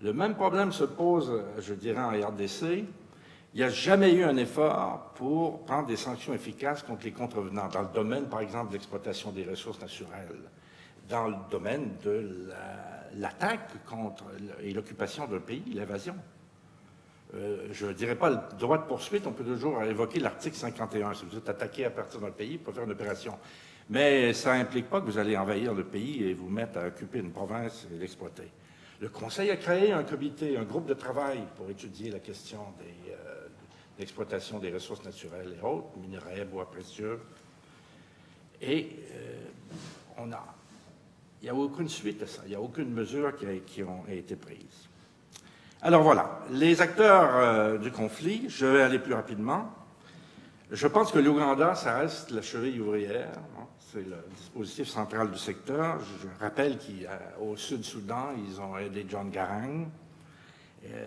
Le 0.00 0.12
même 0.12 0.36
problème 0.36 0.70
se 0.70 0.84
pose, 0.84 1.42
je 1.58 1.74
dirais, 1.74 2.02
en 2.02 2.10
RDC. 2.10 2.84
Il 3.54 3.58
n'y 3.58 3.62
a 3.64 3.68
jamais 3.68 4.12
eu 4.12 4.22
un 4.22 4.36
effort 4.36 5.12
pour 5.16 5.64
prendre 5.64 5.88
des 5.88 5.96
sanctions 5.96 6.34
efficaces 6.34 6.84
contre 6.84 7.04
les 7.04 7.12
contrevenants, 7.12 7.68
dans 7.68 7.82
le 7.82 7.88
domaine, 7.92 8.28
par 8.28 8.40
exemple, 8.40 8.68
de 8.68 8.74
l'exploitation 8.74 9.32
des 9.32 9.44
ressources 9.44 9.80
naturelles, 9.80 10.50
dans 11.08 11.28
le 11.28 11.36
domaine 11.50 11.90
de 12.04 12.50
l'attaque 13.16 13.84
contre 13.84 14.24
et 14.60 14.72
l'occupation 14.72 15.26
d'un 15.26 15.40
pays, 15.40 15.62
l'évasion. 15.72 16.14
Euh, 17.34 17.68
je 17.72 17.86
ne 17.86 17.92
dirais 17.92 18.14
pas 18.14 18.30
le 18.30 18.38
droit 18.58 18.78
de 18.78 18.84
poursuite, 18.84 19.26
on 19.26 19.32
peut 19.32 19.44
toujours 19.44 19.82
évoquer 19.82 20.20
l'article 20.20 20.56
51. 20.56 21.14
Si 21.14 21.24
vous 21.24 21.36
êtes 21.36 21.48
attaqué 21.48 21.84
à 21.84 21.90
partir 21.90 22.20
d'un 22.20 22.30
pays, 22.30 22.58
pour 22.58 22.72
faire 22.72 22.84
une 22.84 22.92
opération. 22.92 23.36
Mais 23.90 24.32
ça 24.32 24.56
n'implique 24.56 24.88
pas 24.88 25.00
que 25.00 25.06
vous 25.06 25.18
allez 25.18 25.36
envahir 25.36 25.74
le 25.74 25.84
pays 25.84 26.24
et 26.24 26.34
vous 26.34 26.48
mettre 26.48 26.78
à 26.78 26.86
occuper 26.86 27.18
une 27.18 27.32
province 27.32 27.86
et 27.92 27.98
l'exploiter. 27.98 28.50
Le 29.00 29.08
Conseil 29.08 29.50
a 29.50 29.56
créé 29.56 29.92
un 29.92 30.04
comité, 30.04 30.56
un 30.56 30.64
groupe 30.64 30.86
de 30.86 30.94
travail 30.94 31.40
pour 31.56 31.68
étudier 31.68 32.10
la 32.10 32.18
question 32.18 32.60
de 32.78 33.12
euh, 33.12 33.46
l'exploitation 33.98 34.58
des 34.58 34.72
ressources 34.72 35.04
naturelles 35.04 35.56
et 35.58 35.64
autres, 35.64 35.88
minerais, 35.98 36.44
bois 36.44 36.70
précieux. 36.70 37.20
Et 38.60 38.88
euh, 39.12 39.44
on 40.16 40.32
a, 40.32 40.55
il 41.42 41.44
n'y 41.44 41.50
a 41.50 41.54
aucune 41.54 41.88
suite 41.88 42.22
à 42.22 42.26
ça, 42.26 42.42
il 42.44 42.50
n'y 42.50 42.54
a 42.54 42.60
aucune 42.60 42.90
mesure 42.92 43.36
qui 43.36 43.46
a, 43.46 44.12
été 44.12 44.36
prises. 44.36 44.88
Alors 45.82 46.02
voilà, 46.02 46.40
les 46.50 46.80
acteurs 46.80 47.36
euh, 47.36 47.78
du 47.78 47.90
conflit, 47.90 48.46
je 48.48 48.66
vais 48.66 48.82
aller 48.82 48.98
plus 48.98 49.14
rapidement. 49.14 49.70
Je 50.72 50.86
pense 50.88 51.12
que 51.12 51.18
l'Ouganda, 51.18 51.74
ça 51.74 51.98
reste 51.98 52.30
la 52.30 52.42
cheville 52.42 52.80
ouvrière. 52.80 53.32
Hein 53.58 53.66
c'est 53.92 54.04
le 54.04 54.16
dispositif 54.36 54.88
central 54.88 55.30
du 55.30 55.38
secteur. 55.38 56.00
Je 56.00 56.28
rappelle 56.44 56.76
qu'au 56.76 57.56
Sud-Soudan, 57.56 58.32
ils 58.36 58.60
ont 58.60 58.76
aidé 58.76 59.06
John 59.08 59.30
Garang. 59.30 59.86
Euh, 60.84 61.06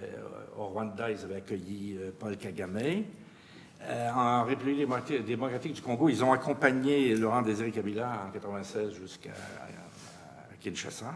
au 0.57 0.67
Rwanda, 0.67 1.11
ils 1.11 1.23
avaient 1.23 1.37
accueilli 1.37 1.97
euh, 1.97 2.11
Paul 2.17 2.37
Kagame. 2.37 3.03
En 4.13 4.43
République 4.43 4.85
démocratique 5.25 5.73
du 5.73 5.81
Congo, 5.81 6.09
ils 6.09 6.21
ont 6.21 6.33
accompagné 6.33 7.15
Laurent 7.15 7.41
Désiré 7.41 7.71
Kabila 7.71 8.25
en 8.27 8.31
96 8.31 8.93
jusqu'à 8.93 9.29
Kinshasa. 10.61 11.13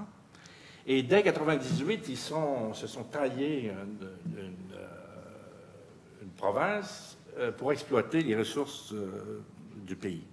Et 0.85 1.03
dès 1.03 1.23
1998, 1.23 2.09
ils 2.09 2.17
se 2.17 2.87
sont 2.87 3.03
taillés 3.03 3.71
une, 3.71 4.51
une 6.21 6.29
province 6.31 7.17
pour 7.57 7.71
exploiter 7.71 8.21
les 8.21 8.35
ressources 8.35 8.93
du 9.85 9.95
pays. 9.95 10.23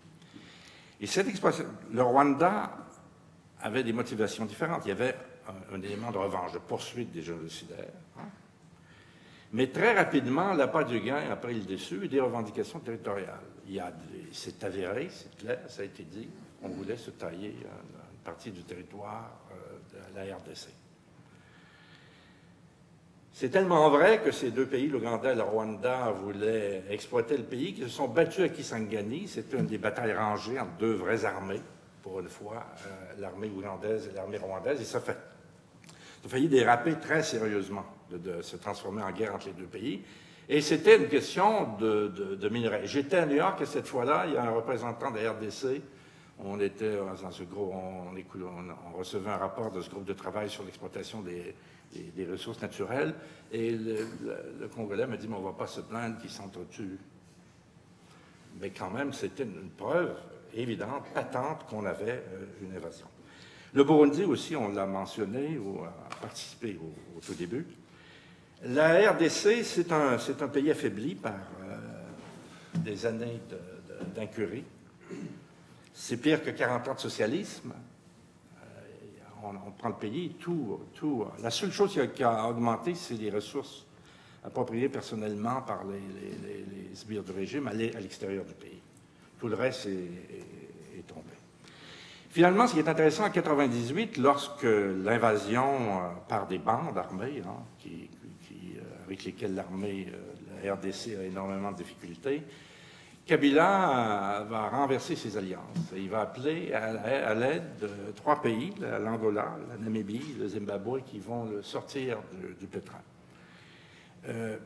Et 1.01 1.07
cette 1.07 1.29
exploitation, 1.29 1.67
le 1.93 2.03
Rwanda 2.03 2.77
avait 3.61 3.83
des 3.83 3.93
motivations 3.93 4.45
différentes. 4.45 4.83
Il 4.85 4.89
y 4.89 4.93
avait 4.93 5.17
un, 5.73 5.81
élément 5.83 6.11
de 6.11 6.19
revanche, 6.19 6.53
de 6.53 6.59
poursuite 6.59 7.11
des 7.11 7.23
génocidaires. 7.23 7.93
Hein. 8.19 8.29
Mais 9.53 9.69
très 9.69 9.95
rapidement, 9.95 10.53
la 10.53 10.69
part 10.69 10.85
du 10.85 11.01
gain 11.01 11.31
après 11.31 11.55
le 11.55 11.61
déçu 11.61 12.07
des 12.07 12.21
revendications 12.21 12.81
territoriales. 12.81 13.41
C'est 14.33 14.63
avéré, 14.65 15.09
c'est 15.11 15.37
clair, 15.37 15.61
ça 15.69 15.83
a 15.83 15.85
été 15.85 16.05
dit. 16.05 16.29
On 16.63 16.69
voulait 16.69 16.97
se 16.97 17.11
tailler 17.11 17.57
partie 18.25 18.51
du 18.51 18.62
territoire 18.62 19.31
euh, 19.53 20.14
de 20.14 20.16
la 20.16 20.37
RDC. 20.37 20.68
C'est 23.33 23.49
tellement 23.49 23.89
vrai 23.89 24.21
que 24.23 24.33
ces 24.33 24.51
deux 24.51 24.66
pays, 24.66 24.89
l'Ouganda 24.89 25.33
et 25.33 25.35
le 25.35 25.43
Rwanda, 25.43 26.11
voulaient 26.11 26.85
exploiter 26.91 27.37
le 27.37 27.45
pays, 27.45 27.73
qu'ils 27.73 27.85
se 27.85 27.97
sont 27.97 28.09
battus 28.09 28.45
à 28.45 28.49
Kisangani. 28.49 29.29
C'était 29.29 29.57
une 29.57 29.66
des 29.66 29.79
batailles 29.79 30.14
rangées 30.14 30.61
entre 30.61 30.77
deux 30.79 30.93
vraies 30.93 31.25
armées, 31.25 31.62
pour 32.03 32.21
une 32.21 32.29
fois, 32.29 32.66
euh, 32.87 33.21
l'armée 33.21 33.49
ougandaise 33.49 34.09
et 34.09 34.14
l'armée 34.14 34.39
rwandaise, 34.39 34.81
et 34.81 34.85
ça, 34.85 35.01
fait, 35.01 35.16
ça 35.87 36.27
a 36.27 36.29
failli 36.29 36.49
déraper 36.49 36.97
très 36.97 37.23
sérieusement 37.23 37.87
de, 38.11 38.43
se 38.43 38.57
transformer 38.57 39.03
en 39.03 39.12
guerre 39.12 39.35
entre 39.35 39.47
les 39.47 39.55
deux 39.55 39.66
pays. 39.66 40.03
Et 40.49 40.61
c'était 40.61 40.97
une 40.97 41.09
question 41.09 41.77
de, 41.79 42.09
de, 42.39 42.49
minerais. 42.49 42.83
J'étais 42.85 43.18
à 43.18 43.27
New 43.27 43.37
York 43.37 43.61
et 43.61 43.66
cette 43.66 43.87
fois-là, 43.87 44.25
il 44.27 44.35
y 44.35 44.37
a 44.37 44.43
un 44.43 44.51
représentant 44.51 45.12
de 45.12 45.21
la 45.21 45.33
RDC. 45.33 45.81
On 46.45 46.59
était 46.61 46.97
dans 46.97 47.30
ce 47.30 47.43
on, 47.55 48.97
recevait 48.97 49.30
un 49.30 49.36
rapport 49.36 49.70
de 49.70 49.82
ce 49.82 49.91
groupe 49.91 50.05
de 50.05 50.12
travail 50.12 50.49
sur 50.49 50.64
l'exploitation 50.64 51.22
des, 51.22 51.55
ressources 52.30 52.62
naturelles. 52.62 53.14
Et 53.53 53.72
le, 53.72 54.68
Congolais 54.74 55.07
m'a 55.07 55.16
dit, 55.16 55.28
mais 55.28 55.36
on 55.36 55.41
ne 55.41 55.47
va 55.47 55.53
pas 55.53 55.66
se 55.66 55.80
plaindre 55.80 56.18
qu'ils 56.18 56.30
s'entretuent. 56.30 56.99
Mais 58.61 58.70
quand 58.70 58.91
même, 58.91 59.12
c'était 59.12 59.45
une, 59.45 59.70
preuve 59.70 60.16
évidente, 60.55 61.05
patente, 61.14 61.66
qu'on 61.68 61.84
avait 61.84 62.22
euh, 62.32 62.47
une 62.62 62.74
évasion. 62.74 63.07
Le 63.72 63.84
Burundi 63.84 64.24
aussi, 64.24 64.57
on 64.57 64.72
l'a 64.72 64.86
mentionné 64.86 65.57
ou 65.59 65.84
a 65.84 65.93
participé 66.20 66.76
au, 66.82 67.20
tout 67.20 67.34
début. 67.34 67.66
La 68.64 69.12
RDC, 69.12 69.62
c'est 69.62 69.93
un, 69.93 70.16
un, 70.16 70.49
pays 70.49 70.70
affaibli 70.70 71.14
par 71.14 71.34
euh, 71.62 71.76
des 72.78 73.07
années 73.07 73.41
d'incurie. 74.14 74.64
C'est 76.03 76.16
pire 76.16 76.42
que 76.42 76.48
40 76.48 76.88
ans 76.88 76.94
de 76.94 76.98
socialisme 76.98 77.74
on, 79.44 79.70
prend 79.72 79.90
le 79.90 79.94
pays, 79.96 80.30
tout, 80.40 80.80
tout. 80.94 81.26
La 81.42 81.51
seule 81.51 81.70
chose 81.70 81.98
qui 82.14 82.22
a, 82.22 82.48
augmenté, 82.48 82.94
c'est 82.94 83.14
les 83.14 83.30
ressources 83.30 83.86
appropriées 84.42 84.88
personnellement 84.88 85.61
par 85.61 85.84
les, 85.84 86.94
sbires 86.94 87.22
du 87.22 87.32
régime 87.32 87.68
à 87.68 87.74
l'extérieur 87.74 88.46
du 88.46 88.55
pays. 88.55 88.80
Tout 89.38 89.48
le 89.48 89.57
reste 89.57 89.86
est, 89.86 91.07
tombé. 91.07 91.34
Finalement, 92.30 92.66
ce 92.66 92.74
qui 92.74 92.78
est 92.78 92.88
intéressant 92.88 93.26
en 93.26 93.30
98, 93.30 94.16
lorsque 94.16 94.62
l'invasion 94.62 95.64
euh, 95.64 96.09
par 96.28 96.46
des 96.46 96.59
bandes 96.59 96.96
armées, 96.96 97.42
hein, 97.44 97.57
euh, 97.86 98.80
avec 99.05 99.24
lesquelles 99.24 99.55
l'armée, 99.55 100.09
euh, 100.12 100.64
la 100.64 100.74
RDC 100.74 101.18
a 101.18 101.24
énormément 101.24 101.72
de 101.72 101.76
difficultés, 101.78 102.42
Kabila 103.31 104.45
va 104.51 104.68
renverser 104.70 105.14
ses 105.14 105.37
alliances. 105.37 105.93
Il 105.97 106.11
va 106.11 106.22
appeler 106.22 106.72
à, 106.72 107.33
l'aide 107.33 107.78
de 107.81 107.89
trois 108.16 108.43
pays, 108.43 108.74
l'Angola, 108.81 109.57
la 109.68 109.76
Namibie, 109.76 110.35
le 110.37 110.49
Zimbabwe, 110.49 111.03
qui 111.07 111.20
vont 111.20 111.45
le 111.45 111.62
sortir 111.62 112.18
du, 112.59 112.66
pétrole. 112.66 112.99
Euh, 114.26 114.57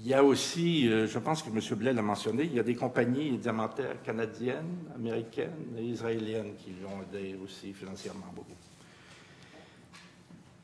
il 0.00 0.06
y 0.06 0.14
a 0.14 0.24
aussi, 0.24 0.88
euh, 0.88 1.06
je 1.06 1.18
pense 1.18 1.42
que 1.42 1.50
M. 1.50 1.60
Blais 1.78 1.92
l'a 1.92 2.00
mentionné, 2.00 2.44
il 2.44 2.54
y 2.54 2.58
a 2.58 2.62
des 2.62 2.74
compagnies 2.74 3.36
diamantaires 3.36 4.00
canadiennes, 4.02 4.88
américaines 4.94 5.76
et 5.76 5.82
israéliennes 5.82 6.54
qui 6.56 6.72
l'ont 6.82 7.02
aidé 7.02 7.38
aussi 7.44 7.74
financièrement 7.74 8.32
beaucoup. 8.34 8.56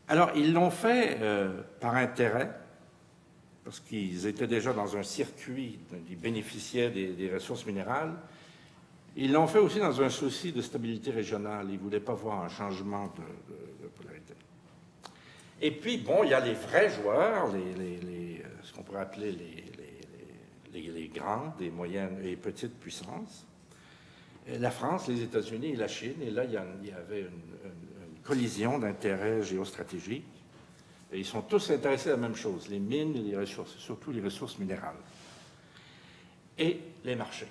Alors, 0.09 0.31
ils 0.35 0.55
l'ont 0.55 0.71
fait 0.71 1.19
euh, 1.21 1.61
par 1.79 1.97
intérêt, 1.97 2.51
parce 3.65 3.81
qu'ils 3.81 4.27
étaient 4.27 4.47
déjà 4.47 4.73
dans 4.73 4.97
un 4.97 5.03
circuit, 5.03 5.79
ils 6.09 6.17
bénéficiaient 6.17 6.91
des, 6.91 7.31
ressources 7.33 7.67
minérales. 7.67 8.15
Ils 9.17 9.33
l'ont 9.33 9.47
fait 9.47 9.59
aussi 9.59 9.79
dans 9.79 10.01
un 10.01 10.09
souci 10.09 10.53
de 10.53 10.63
stabilité 10.63 11.11
régionale. 11.11 11.67
Ils 11.69 11.75
ne 11.75 11.79
voulaient 11.79 12.01
pas 12.01 12.15
voir 12.15 12.43
un 12.43 12.49
changement 12.49 13.13
de, 13.17 13.89
polarité. 13.89 14.35
Et 15.61 15.73
puis, 15.73 15.99
bon, 15.99 16.25
il 16.25 16.31
y 16.31 16.35
a 16.35 16.41
les 16.41 16.55
vrais 16.55 16.89
joueurs, 16.91 17.53
les, 17.53 18.43
ce 18.63 18.73
qu'on 18.73 18.83
pourrait 18.83 19.01
appeler 19.01 19.33
les, 20.73 21.09
grandes, 21.09 21.53
les 21.61 21.71
moyennes 21.71 22.19
et 22.25 22.37
petites 22.37 22.79
puissances. 22.79 23.47
la 24.49 24.71
France, 24.71 25.09
les 25.09 25.23
États-Unis 25.23 25.73
et 25.73 25.77
la 25.77 25.89
Chine. 25.89 26.23
Et 26.23 26.31
là, 26.31 26.45
il 26.45 26.53
y, 26.53 26.57
avait 26.93 27.21
une 27.21 28.23
collision 28.23 28.79
d'intérêts 28.79 29.43
géostratégiques. 29.43 30.40
Et 31.13 31.19
ils 31.19 31.27
sont 31.27 31.43
tous 31.43 31.71
intéressés 31.71 32.11
à 32.11 32.13
la 32.13 32.19
même 32.19 32.37
chose, 32.37 32.69
les 32.69 32.79
mines 32.79 33.13
les 33.13 33.37
ressources, 33.37 33.77
surtout 33.77 34.13
les 34.13 34.21
ressources 34.21 34.59
minérales. 34.59 34.97
Et 36.57 36.79
les 37.05 37.17
marchés, 37.17 37.49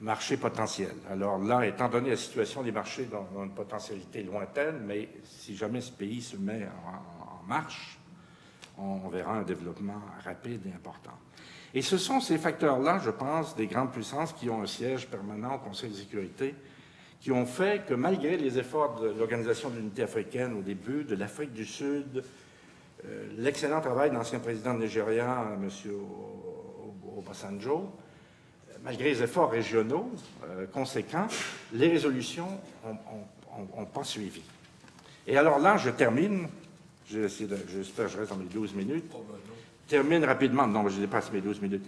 marchés 0.00 0.36
potentiels. 0.36 0.96
Alors 1.10 1.38
là, 1.38 1.66
étant 1.66 1.88
donné 1.88 2.10
la 2.10 2.16
situation 2.16 2.62
des 2.62 2.72
marchés 2.72 3.06
dans, 3.06 3.26
une 3.42 3.50
potentialité 3.50 4.22
lointaine, 4.22 4.80
mais 4.86 5.08
si 5.24 5.56
jamais 5.56 5.80
ce 5.80 5.92
pays 5.92 6.22
se 6.22 6.36
met 6.36 6.66
en, 6.86 7.46
marche, 7.46 7.98
on, 8.78 9.08
verra 9.08 9.34
un 9.34 9.42
développement 9.42 10.00
rapide 10.24 10.62
et 10.66 10.74
important. 10.74 11.12
Et 11.74 11.82
ce 11.82 11.98
sont 11.98 12.20
ces 12.20 12.38
facteurs-là, 12.38 13.00
je 13.04 13.10
pense, 13.10 13.54
des 13.56 13.66
grandes 13.66 13.92
puissances 13.92 14.32
qui 14.32 14.48
ont 14.48 14.62
un 14.62 14.66
siège 14.66 15.06
permanent 15.06 15.56
au 15.56 15.58
Conseil 15.58 15.90
de 15.90 15.96
sécurité, 15.96 16.54
qui 17.20 17.30
ont 17.32 17.46
fait 17.46 17.84
que 17.86 17.94
malgré 17.94 18.36
les 18.36 18.58
efforts 18.58 19.00
de 19.00 19.08
l'Organisation 19.08 19.68
de 19.68 19.76
l'unité 19.76 20.02
africaine 20.02 20.54
au 20.54 20.62
début, 20.62 21.04
de 21.04 21.14
l'Afrique 21.14 21.52
du 21.52 21.64
Sud, 21.64 22.22
l'excellent 23.36 23.80
travail 23.80 24.10
de 24.10 24.14
l'ancien 24.14 24.38
président 24.38 24.74
nigérian, 24.74 25.54
M. 25.54 25.70
Obasanjo, 27.16 27.92
malgré 28.82 29.10
les 29.10 29.22
efforts 29.22 29.50
régionaux 29.50 30.10
euh, 30.44 30.66
conséquents, 30.66 31.26
les 31.72 31.88
résolutions 31.88 32.48
n'ont 32.84 33.86
pas 33.86 34.04
suivi. 34.04 34.42
Et 35.26 35.36
alors 35.36 35.58
là, 35.58 35.76
je 35.76 35.90
termine. 35.90 36.48
J'espère 37.08 38.06
que 38.06 38.12
je 38.12 38.18
reste 38.18 38.30
dans 38.30 38.36
mes 38.36 38.44
12 38.46 38.74
minutes. 38.74 39.12
Termine 39.88 40.24
rapidement. 40.24 40.66
Non, 40.66 40.88
je 40.88 41.00
dépasse 41.00 41.32
mes 41.32 41.40
12 41.40 41.60
minutes. 41.60 41.84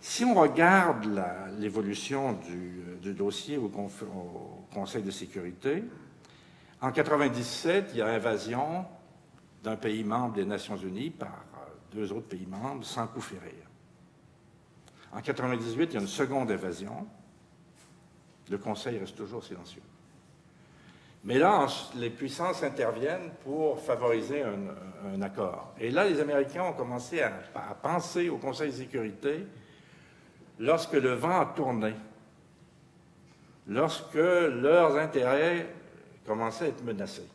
Si 0.00 0.24
on 0.24 0.34
regarde 0.34 1.08
l'évolution 1.58 2.38
du, 3.02 3.12
dossier 3.14 3.56
au, 3.56 3.66
au, 3.66 4.64
Conseil 4.72 5.02
de 5.02 5.10
sécurité, 5.10 5.84
en 6.80 6.88
1997, 6.88 7.90
il 7.92 7.98
y 7.98 8.02
a 8.02 8.08
invasion 8.08 8.84
d'un 9.64 9.76
pays 9.76 10.04
membre 10.04 10.34
des 10.34 10.44
Nations 10.44 10.76
Unies 10.76 11.10
par 11.10 11.44
deux 11.90 12.12
autres 12.12 12.28
pays 12.28 12.46
membres 12.46 12.84
sans 12.84 13.06
coup 13.06 13.22
férir. 13.22 13.64
En 15.10 15.16
1998, 15.16 15.84
il 15.84 15.94
y 15.94 15.96
a 15.96 16.00
une 16.00 16.06
seconde 16.06 16.50
invasion. 16.50 17.06
Le 18.50 18.58
Conseil 18.58 18.98
reste 18.98 19.16
toujours 19.16 19.42
silencieux. 19.42 19.82
Mais 21.24 21.38
là, 21.38 21.66
les 21.94 22.10
puissances 22.10 22.62
interviennent 22.62 23.30
pour 23.42 23.80
favoriser 23.80 24.42
un, 24.42 25.22
accord. 25.22 25.72
Et 25.80 25.90
là, 25.90 26.06
les 26.06 26.20
Américains 26.20 26.64
ont 26.64 26.72
commencé 26.74 27.22
à, 27.22 27.30
penser 27.82 28.28
au 28.28 28.36
Conseil 28.36 28.70
de 28.70 28.76
sécurité 28.76 29.46
lorsque 30.58 30.92
le 30.92 31.14
vent 31.14 31.40
a 31.40 31.46
tourné, 31.46 31.94
lorsque 33.66 34.14
leurs 34.14 34.98
intérêts 34.98 35.68
commençaient 36.26 36.66
à 36.66 36.68
être 36.68 36.84
menacés. 36.84 37.28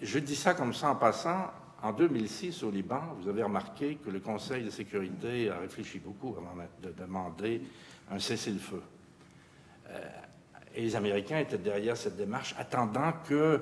Je 0.00 0.18
dis 0.20 0.36
ça 0.36 0.54
comme 0.54 0.74
ça 0.74 0.90
en 0.90 0.96
passant. 0.96 1.50
En 1.82 1.92
2006, 1.92 2.62
au 2.64 2.70
Liban, 2.70 3.00
vous 3.20 3.28
avez 3.28 3.42
remarqué 3.42 3.96
que 3.96 4.10
le 4.10 4.20
Conseil 4.20 4.64
de 4.64 4.70
sécurité 4.70 5.50
a 5.50 5.58
réfléchi 5.58 5.98
beaucoup 5.98 6.34
avant 6.36 6.54
de 6.82 6.90
demander 6.90 7.62
un 8.10 8.18
cessez-le-feu. 8.18 8.82
Euh, 9.90 10.08
et 10.74 10.82
les 10.82 10.96
Américains 10.96 11.38
étaient 11.38 11.58
derrière 11.58 11.96
cette 11.96 12.16
démarche, 12.16 12.54
attendant 12.58 13.12
que 13.28 13.60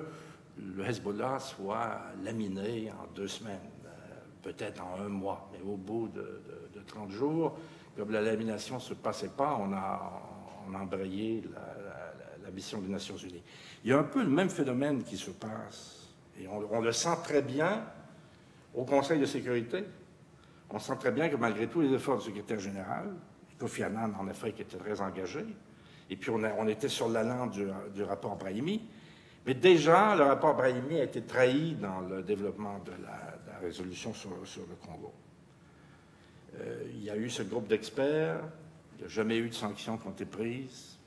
le 0.58 0.84
Hezbollah 0.84 1.38
soit 1.38 2.00
laminé 2.22 2.90
en 2.90 3.06
deux 3.14 3.28
semaines, 3.28 3.58
euh, 3.84 3.90
peut-être 4.42 4.82
en 4.82 5.00
un 5.00 5.08
mois. 5.08 5.50
Mais 5.52 5.60
au 5.60 5.76
bout 5.76 6.08
de, 6.08 6.42
30 6.86 7.10
jours, 7.10 7.58
comme 7.96 8.12
la 8.12 8.22
lamination 8.22 8.76
ne 8.76 8.80
se 8.80 8.94
passait 8.94 9.30
pas, 9.30 9.58
on 9.60 9.72
a, 9.72 10.22
on 10.68 10.74
embrayé 10.74 11.42
la, 11.52 12.50
mission 12.52 12.80
des 12.80 12.88
Nations 12.88 13.16
Unies. 13.16 13.42
Il 13.84 13.90
y 13.90 13.92
a 13.92 13.98
un 13.98 14.04
peu 14.04 14.22
le 14.22 14.30
même 14.30 14.48
phénomène 14.48 15.02
qui 15.02 15.16
se 15.16 15.30
passe, 15.30 15.95
et 16.38 16.48
on, 16.48 16.80
le 16.80 16.92
sent 16.92 17.16
très 17.22 17.42
bien 17.42 17.84
au 18.74 18.84
Conseil 18.84 19.18
de 19.18 19.26
sécurité. 19.26 19.84
On 20.70 20.78
sent 20.78 20.96
très 20.98 21.12
bien 21.12 21.28
que 21.28 21.36
malgré 21.36 21.66
tous 21.66 21.80
les 21.80 21.92
efforts 21.92 22.18
du 22.18 22.24
secrétaire 22.24 22.58
général, 22.58 23.14
Kofi 23.58 23.82
Annan, 23.82 24.12
en 24.18 24.28
Afrique, 24.28 24.60
était 24.60 24.76
très 24.76 25.00
engagé, 25.00 25.44
et 26.10 26.16
puis 26.16 26.30
on, 26.30 26.68
était 26.68 26.88
sur 26.88 27.08
l'allant 27.08 27.46
du, 27.46 27.66
du, 27.94 28.02
rapport 28.02 28.36
Brahimi. 28.36 28.82
Mais 29.46 29.54
déjà, 29.54 30.14
le 30.14 30.24
rapport 30.24 30.54
Brahimi 30.54 31.00
a 31.00 31.04
été 31.04 31.22
trahi 31.22 31.74
dans 31.74 32.00
le 32.00 32.22
développement 32.22 32.80
de 32.80 32.92
la, 33.02 33.58
résolution 33.60 34.12
sur, 34.12 34.30
le 34.30 34.74
Congo. 34.86 35.12
Euh, 36.58 36.82
il 36.92 37.04
y 37.04 37.10
a 37.10 37.16
eu 37.16 37.30
ce 37.30 37.42
groupe 37.42 37.66
d'experts, 37.66 38.40
il 38.94 38.98
n'y 38.98 39.04
a 39.04 39.08
jamais 39.08 39.38
eu 39.38 39.48
de 39.48 39.54
sanctions 39.54 39.96
qui 39.96 40.06
ont 40.06 40.10
été 40.10 40.26
prises. 40.26 40.98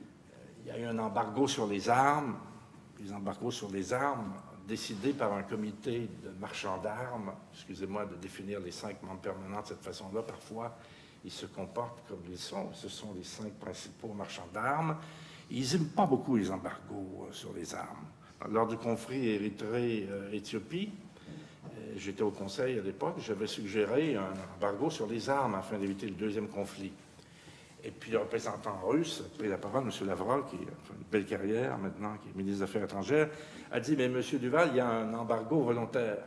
Euh, 0.00 0.04
il 0.64 0.68
y 0.68 0.70
a 0.70 0.78
eu 0.78 0.84
un 0.86 0.98
embargo 0.98 1.46
sur 1.46 1.66
les 1.66 1.90
armes. 1.90 2.36
Les 3.00 3.12
embargos 3.12 3.50
sur 3.50 3.70
les 3.70 3.92
armes 3.92 4.34
décidés 4.66 5.12
par 5.12 5.32
un 5.32 5.42
comité 5.42 6.08
de 6.22 6.30
marchands 6.40 6.78
d'armes, 6.78 7.32
excusez-moi 7.52 8.06
de 8.06 8.16
définir 8.16 8.60
les 8.60 8.72
cinq 8.72 9.02
membres 9.02 9.20
permanents 9.20 9.62
de 9.62 9.66
cette 9.66 9.82
façon-là, 9.82 10.22
parfois 10.22 10.76
ils 11.24 11.30
se 11.32 11.46
comportent 11.46 12.06
comme 12.08 12.22
ils 12.30 12.38
sont. 12.38 12.72
Ce 12.72 12.88
sont 12.88 13.12
les 13.14 13.24
cinq 13.24 13.52
principaux 13.54 14.12
marchands 14.12 14.48
d'armes. 14.52 14.96
Ils 15.50 15.72
n'aiment 15.72 15.88
pas 15.88 16.06
beaucoup 16.06 16.36
les 16.36 16.50
embargos 16.50 17.26
euh, 17.28 17.32
sur 17.32 17.52
les 17.52 17.74
armes. 17.74 18.06
Lors 18.50 18.66
du 18.66 18.76
conflit 18.76 19.28
Érythrée-Éthiopie, 19.28 20.90
euh, 20.90 21.94
j'étais 21.96 22.22
au 22.22 22.30
Conseil 22.30 22.78
à 22.78 22.82
l'époque, 22.82 23.16
j'avais 23.18 23.46
suggéré 23.46 24.16
un 24.16 24.34
embargo 24.56 24.90
sur 24.90 25.06
les 25.06 25.28
armes 25.28 25.54
afin 25.54 25.78
d'éviter 25.78 26.06
le 26.06 26.14
deuxième 26.14 26.48
conflit. 26.48 26.92
Et 27.86 27.90
puis 27.92 28.10
le 28.10 28.18
représentant 28.18 28.80
russe 28.84 29.22
a 29.24 29.38
pris 29.38 29.48
la 29.48 29.58
parole, 29.58 29.84
M. 29.84 30.06
Lavrov, 30.06 30.50
qui 30.50 30.56
a 30.56 30.58
une 30.58 31.04
belle 31.10 31.24
carrière 31.24 31.78
maintenant, 31.78 32.16
qui 32.20 32.28
est 32.28 32.36
ministre 32.36 32.58
des 32.58 32.64
Affaires 32.64 32.82
étrangères, 32.82 33.28
a 33.70 33.78
dit 33.78 33.94
Mais 33.96 34.06
M. 34.06 34.20
Duval, 34.40 34.70
il 34.72 34.76
y 34.76 34.80
a 34.80 34.88
un 34.88 35.14
embargo 35.14 35.60
volontaire 35.60 36.18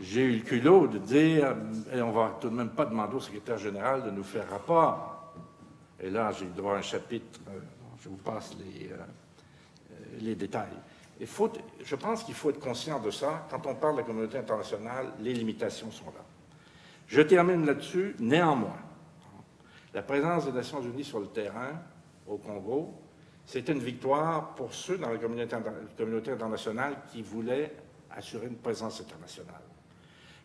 j'ai 0.00 0.22
eu 0.22 0.36
le 0.36 0.42
culot 0.42 0.88
de 0.88 0.98
dire, 0.98 1.54
et 1.94 2.02
on 2.02 2.10
va 2.10 2.36
tout 2.40 2.50
de 2.50 2.54
même 2.54 2.70
pas 2.70 2.86
demander 2.86 3.14
au 3.14 3.20
secrétaire 3.20 3.58
général 3.58 4.02
de 4.04 4.10
nous 4.10 4.24
faire 4.24 4.48
rapport. 4.50 5.32
Et 6.00 6.10
là, 6.10 6.32
j'ai 6.32 6.46
eu 6.46 6.48
droit 6.48 6.74
à 6.74 6.78
un 6.78 6.82
chapitre, 6.82 7.40
euh, 7.48 7.60
je 8.02 8.08
vous 8.08 8.16
passe 8.16 8.52
les, 8.58 8.90
euh, 8.90 8.96
les 10.20 10.34
détails. 10.34 10.76
Il 11.20 11.26
faut, 11.26 11.52
je 11.84 11.94
pense 11.94 12.24
qu'il 12.24 12.34
faut 12.34 12.50
être 12.50 12.58
conscient 12.58 12.98
de 13.00 13.10
ça. 13.10 13.46
Quand 13.48 13.64
on 13.66 13.74
parle 13.76 13.94
de 13.94 14.00
la 14.00 14.06
communauté 14.06 14.38
internationale, 14.38 15.12
les 15.20 15.34
limitations 15.34 15.90
sont 15.92 16.06
là. 16.06 16.24
Je 17.06 17.22
termine 17.22 17.64
là-dessus. 17.64 18.16
Néanmoins, 18.18 18.78
la 19.94 20.02
présence 20.02 20.46
des 20.46 20.52
Nations 20.52 20.80
Unies 20.80 21.04
sur 21.04 21.20
le 21.20 21.26
terrain 21.26 21.80
au 22.26 22.38
Congo, 22.38 22.94
c'était 23.44 23.72
une 23.72 23.80
victoire 23.80 24.54
pour 24.54 24.72
ceux 24.72 24.98
dans 24.98 25.10
la 25.10 25.18
communauté, 25.18 26.30
internationale 26.30 26.96
qui 27.10 27.22
voulaient 27.22 27.74
assurer 28.10 28.46
une 28.46 28.56
présence 28.56 29.00
internationale. 29.00 29.62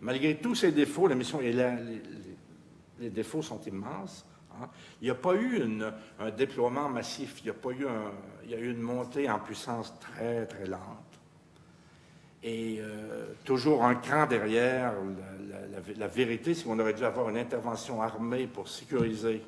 Malgré 0.01 0.37
tous 0.37 0.55
ces 0.55 0.71
défauts, 0.71 1.07
les, 1.07 3.09
défauts 3.09 3.41
sont 3.41 3.61
immenses. 3.61 4.25
Hein. 4.51 4.67
Il 5.01 5.05
n'y 5.05 5.11
a 5.11 5.15
pas 5.15 5.35
eu 5.35 5.61
un 6.19 6.31
déploiement 6.31 6.89
massif, 6.89 7.41
il 7.43 7.49
a 7.49 7.53
pas 7.53 7.69
il 8.43 8.51
y 8.51 8.55
a 8.55 8.59
eu 8.59 8.71
une 8.71 8.81
montée 8.81 9.29
en 9.29 9.39
puissance 9.39 9.93
très 9.99 10.45
très 10.45 10.65
lente. 10.65 11.06
Et 12.43 12.77
euh, 12.79 13.33
toujours 13.43 13.83
un 13.83 13.95
cran 13.95 14.27
derrière 14.27 14.93
la, 15.97 16.07
vérité, 16.07 16.53
c'est 16.53 16.63
qu'on 16.63 16.79
aurait 16.79 16.93
dû 16.93 17.03
avoir 17.03 17.29
une 17.29 17.37
intervention 17.37 18.01
armée 18.01 18.47
pour 18.47 18.69
sécuriser 18.69 19.41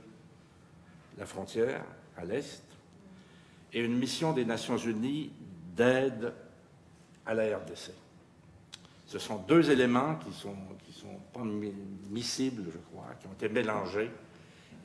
la 1.17 1.25
frontière 1.25 1.83
à 2.17 2.25
l'est 2.25 2.63
et 3.73 3.81
une 3.81 3.97
mission 3.97 4.33
des 4.33 4.45
Nations 4.45 4.77
Unies 4.77 5.31
d'aide 5.75 6.33
à 7.25 7.33
la 7.33 7.57
RDC. 7.57 7.91
Ce 9.05 9.19
sont 9.19 9.37
deux 9.37 9.69
éléments 9.71 10.15
qui 10.15 10.33
sont, 10.33 10.55
qui 10.85 10.93
sont 10.93 11.19
pas 11.33 11.43
miscibles, 12.09 12.63
je 12.71 12.77
crois, 12.91 13.07
qui 13.19 13.27
ont 13.27 13.33
été 13.33 13.49
mélangés. 13.49 14.11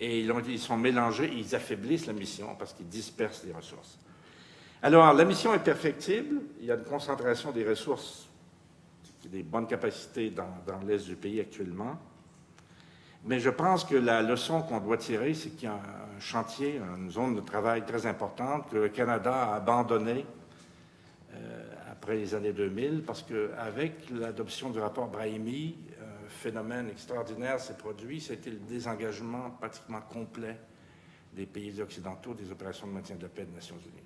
Et 0.00 0.20
ils, 0.20 0.32
ont, 0.32 0.40
ils 0.40 0.58
sont 0.58 0.76
mélangés 0.76 1.30
ils 1.32 1.54
affaiblissent 1.54 2.06
la 2.06 2.12
mission 2.12 2.54
parce 2.58 2.72
qu'ils 2.72 2.88
dispersent 2.88 3.44
les 3.44 3.52
ressources. 3.52 3.98
Alors, 4.84 5.14
la 5.14 5.24
mission 5.24 5.54
est 5.54 5.64
perfectible. 5.64 6.42
Il 6.60 6.66
y 6.66 6.70
a 6.70 6.74
une 6.74 6.84
concentration 6.84 7.52
des 7.52 7.66
ressources, 7.66 8.28
des 9.24 9.42
bonnes 9.42 9.66
capacités 9.66 10.28
dans, 10.28 10.46
l'est 10.86 11.06
du 11.06 11.16
pays 11.16 11.40
actuellement. 11.40 11.98
Mais 13.24 13.40
je 13.40 13.48
pense 13.48 13.84
que 13.84 13.94
la 13.94 14.20
leçon 14.20 14.60
qu'on 14.60 14.80
doit 14.80 14.98
tirer, 14.98 15.32
c'est 15.32 15.56
qu'il 15.56 15.70
y 15.70 15.72
a 15.72 15.76
un 15.76 16.20
chantier, 16.20 16.82
une 16.98 17.10
zone 17.10 17.34
de 17.34 17.40
travail 17.40 17.86
très 17.86 18.04
importante 18.04 18.68
que 18.68 18.76
le 18.76 18.88
Canada 18.90 19.32
a 19.34 19.54
abandonnée 19.54 20.26
après 21.90 22.16
les 22.16 22.34
années 22.34 22.52
2000, 22.52 23.04
parce 23.06 23.22
qu'avec 23.22 24.10
l'adoption 24.10 24.68
du 24.68 24.80
rapport 24.80 25.08
Brahimi, 25.08 25.78
un 25.98 26.28
phénomène 26.28 26.90
extraordinaire 26.90 27.58
s'est 27.58 27.78
produit, 27.78 28.20
c'était 28.20 28.50
le 28.50 28.58
désengagement 28.58 29.48
pratiquement 29.58 30.02
complet 30.02 30.58
des 31.32 31.46
pays 31.46 31.80
occidentaux 31.80 32.34
des 32.34 32.52
opérations 32.52 32.86
de 32.86 32.92
maintien 32.92 33.16
de 33.16 33.22
la 33.22 33.30
paix 33.30 33.46
des 33.46 33.54
Nations 33.54 33.76
Unies. 33.76 34.03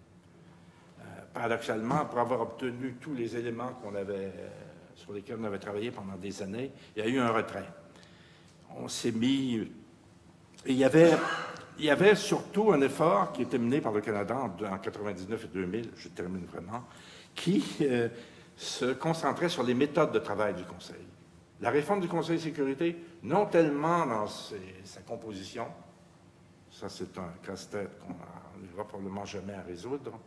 Paradoxalement, 1.32 2.06
pour 2.06 2.18
avoir 2.18 2.40
obtenu 2.40 2.96
tous 3.00 3.14
les 3.14 3.36
éléments 3.36 3.72
qu'on 3.82 3.94
avait, 3.94 4.14
euh, 4.14 4.48
sur 4.94 5.12
lesquels 5.12 5.38
on 5.40 5.44
avait 5.44 5.58
travaillé 5.58 5.90
pendant 5.90 6.16
des 6.16 6.42
années, 6.42 6.70
il 6.96 7.04
y 7.04 7.06
a 7.06 7.08
eu 7.08 7.18
un 7.18 7.30
retrait. 7.30 7.68
On 8.76 8.88
s'est 8.88 9.12
mis... 9.12 9.70
Il 10.66 10.74
y 10.74 10.84
avait 10.84 11.12
il 11.78 11.84
y 11.84 11.90
avait 11.90 12.16
surtout 12.16 12.72
un 12.72 12.80
effort 12.80 13.32
qui 13.32 13.42
était 13.42 13.58
mené 13.58 13.80
par 13.80 13.92
le 13.92 14.00
Canada 14.00 14.36
en, 14.36 14.48
1999 14.48 15.44
et 15.44 15.48
2000, 15.48 15.90
je 15.96 16.08
termine 16.08 16.44
vraiment, 16.46 16.84
qui 17.34 17.64
euh, 17.82 18.08
se 18.56 18.92
concentrait 18.92 19.48
sur 19.48 19.62
les 19.62 19.74
méthodes 19.74 20.12
de 20.12 20.18
travail 20.18 20.54
du 20.54 20.64
Conseil. 20.64 21.06
La 21.60 21.70
réforme 21.70 22.00
du 22.00 22.08
Conseil 22.08 22.36
de 22.36 22.42
sécurité, 22.42 22.96
non 23.22 23.46
tellement 23.46 24.06
dans 24.06 24.26
sa 24.26 25.00
composition, 25.06 25.66
ça 26.70 26.88
c'est 26.88 27.16
un 27.18 27.32
casse-tête 27.42 27.98
qu'on 28.00 28.14
n'arrivera 28.14 28.86
probablement 28.86 29.24
jamais 29.24 29.54
à 29.54 29.62
résoudre, 29.62 30.18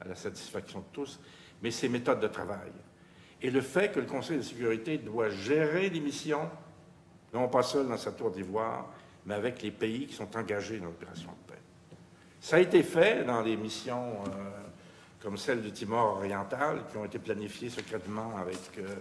à 0.00 0.08
la 0.08 0.14
satisfaction 0.14 0.80
de 0.80 0.84
tous, 0.92 1.20
mais 1.62 1.70
ses 1.70 1.88
méthodes 1.88 2.20
de 2.20 2.28
travail. 2.28 2.72
Et 3.42 3.50
le 3.50 3.60
fait 3.60 3.92
que 3.92 4.00
le 4.00 4.06
Conseil 4.06 4.38
de 4.38 4.42
sécurité 4.42 4.98
doit 4.98 5.30
gérer 5.30 5.88
les 5.88 6.00
missions, 6.00 6.48
non 7.32 7.48
pas 7.48 7.62
seul 7.62 7.88
dans 7.88 7.96
sa 7.96 8.12
tour 8.12 8.30
d'ivoire, 8.30 8.92
mais 9.26 9.34
avec 9.34 9.62
les 9.62 9.70
pays 9.70 10.06
qui 10.06 10.14
sont 10.14 10.36
engagés 10.36 10.78
dans 10.78 10.86
l'opération 10.86 11.30
de 11.30 11.52
paix. 11.52 11.60
Ça 12.40 12.56
a 12.56 12.60
été 12.60 12.82
fait 12.82 13.24
dans 13.24 13.42
les 13.42 13.56
missions 13.56 14.14
euh, 14.26 14.60
comme 15.22 15.36
celle 15.36 15.62
du 15.62 15.72
Timor 15.72 16.16
oriental, 16.16 16.84
qui 16.90 16.96
ont 16.96 17.04
été 17.04 17.18
planifiées 17.18 17.70
secrètement 17.70 18.36
avec 18.38 18.58
euh, 18.78 18.94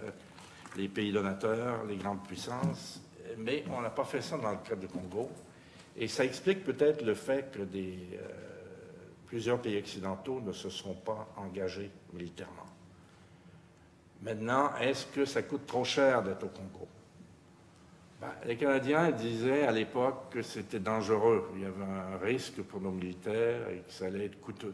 les 0.78 0.88
pays 0.88 1.12
donateurs, 1.12 1.86
les 1.86 1.96
grandes 1.96 2.24
puissances, 2.26 3.02
mais 3.38 3.64
on 3.72 3.82
n'a 3.82 3.90
pas 3.90 4.04
fait 4.04 4.22
ça 4.22 4.38
dans 4.38 4.52
le 4.52 4.58
cas 4.58 4.76
du 4.76 4.88
Congo. 4.88 5.30
Et 5.96 6.08
ça 6.08 6.24
explique 6.24 6.64
peut-être 6.64 7.04
le 7.04 7.14
fait 7.14 7.52
que 7.52 7.64
des, 7.64 8.20
plusieurs 9.30 9.62
pays 9.62 9.78
occidentaux 9.78 10.42
ne 10.42 10.52
se 10.52 10.70
sont 10.70 10.96
pas 10.96 11.30
engagés 11.38 11.92
militairement. 12.14 12.66
Maintenant, 14.24 14.76
est-ce 14.78 15.06
que 15.06 15.24
ça 15.24 15.44
coûte 15.44 15.68
trop 15.68 15.84
cher 15.84 16.24
d'être 16.24 16.44
au 16.44 16.50
Congo? 16.50 16.88
Ben, 18.20 18.32
Les 18.44 18.58
Canadiens 18.58 19.12
disaient 19.12 19.68
à 19.68 19.72
l'époque 19.72 20.32
que 20.32 20.42
c'était 20.42 20.80
dangereux, 20.80 21.52
il 21.56 21.62
y 21.62 21.66
avait 21.66 21.84
un 21.84 22.18
risque 22.18 22.64
pour 22.64 22.82
nos 22.82 22.92
militaires 22.92 23.70
et 23.70 23.82
que 23.82 23.92
ça 23.92 24.08
allait 24.08 24.26
être 24.26 24.42
coûteux. 24.42 24.74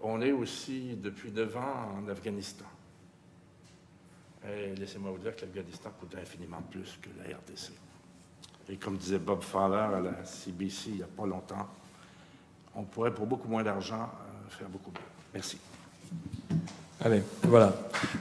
On 0.00 0.22
est 0.22 0.32
aussi 0.32 0.96
depuis 0.96 1.30
neuf 1.30 1.54
ans 1.54 1.98
en 1.98 2.08
Afghanistan. 2.08 2.64
Et 4.48 4.74
laissez-moi 4.74 5.12
vous 5.12 5.18
dire 5.18 5.36
que 5.36 5.42
l'Afghanistan 5.42 5.90
coûte 6.00 6.16
infiniment 6.20 6.62
plus 6.62 6.98
que 7.00 7.10
la 7.18 7.36
RDC. 7.36 7.72
Et 8.70 8.76
comme 8.76 8.96
disait 8.96 9.18
Bob 9.18 9.42
Fowler 9.42 9.94
à 9.96 10.00
la 10.00 10.24
CBC 10.24 10.90
il 10.90 10.96
n'y 10.96 11.02
a 11.02 11.06
pas 11.06 11.26
longtemps, 11.26 11.68
on 12.74 12.82
pourrait 12.82 13.12
pour 13.12 13.26
beaucoup 13.26 13.48
moins 13.48 13.62
d'argent 13.62 14.02
euh, 14.02 14.50
faire 14.50 14.68
beaucoup 14.68 14.90
mieux. 14.90 15.00
Merci. 15.34 15.58
Allez, 17.04 17.22
voilà. 17.42 17.74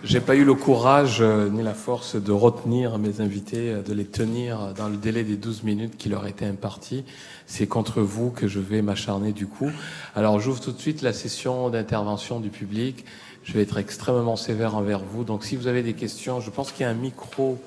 J'ai 0.04 0.22
pas 0.22 0.36
eu 0.36 0.44
le 0.44 0.56
courage 0.56 1.20
euh, 1.22 1.50
ni 1.50 1.62
la 1.62 1.76
force 1.76 2.16
de 2.16 2.32
retenir 2.32 2.98
mes 2.98 3.22
invités, 3.22 3.70
euh, 3.70 3.82
de 3.84 3.94
les 3.94 4.06
tenir 4.06 4.74
dans 4.74 4.88
le 4.88 4.98
délai 4.98 5.24
des 5.24 5.38
12 5.38 5.64
minutes 5.64 5.98
qui 5.98 6.10
leur 6.10 6.26
étaient 6.26 6.48
impartis. 6.48 7.06
C'est 7.46 7.68
contre 7.68 8.02
vous 8.02 8.32
que 8.32 8.48
je 8.48 8.60
vais 8.60 8.82
m'acharner 8.82 9.34
du 9.34 9.46
coup. 9.46 9.70
Alors 10.16 10.40
j'ouvre 10.40 10.60
tout 10.60 10.72
de 10.72 10.80
suite 10.80 11.04
la 11.04 11.14
session 11.14 11.70
d'intervention 11.70 12.40
du 12.40 12.50
public. 12.50 13.06
Je 13.44 13.54
vais 13.54 13.62
être 13.62 13.78
extrêmement 13.78 14.36
sévère 14.36 14.76
envers 14.76 15.00
vous. 15.00 15.24
Donc 15.24 15.44
si 15.46 15.56
vous 15.56 15.68
avez 15.68 15.84
des 15.84 15.94
questions, 15.94 16.40
je 16.40 16.50
pense 16.50 16.72
qu'il 16.72 16.82
y 16.82 16.86
a 16.86 16.90
un 16.90 16.96
micro 16.96 17.60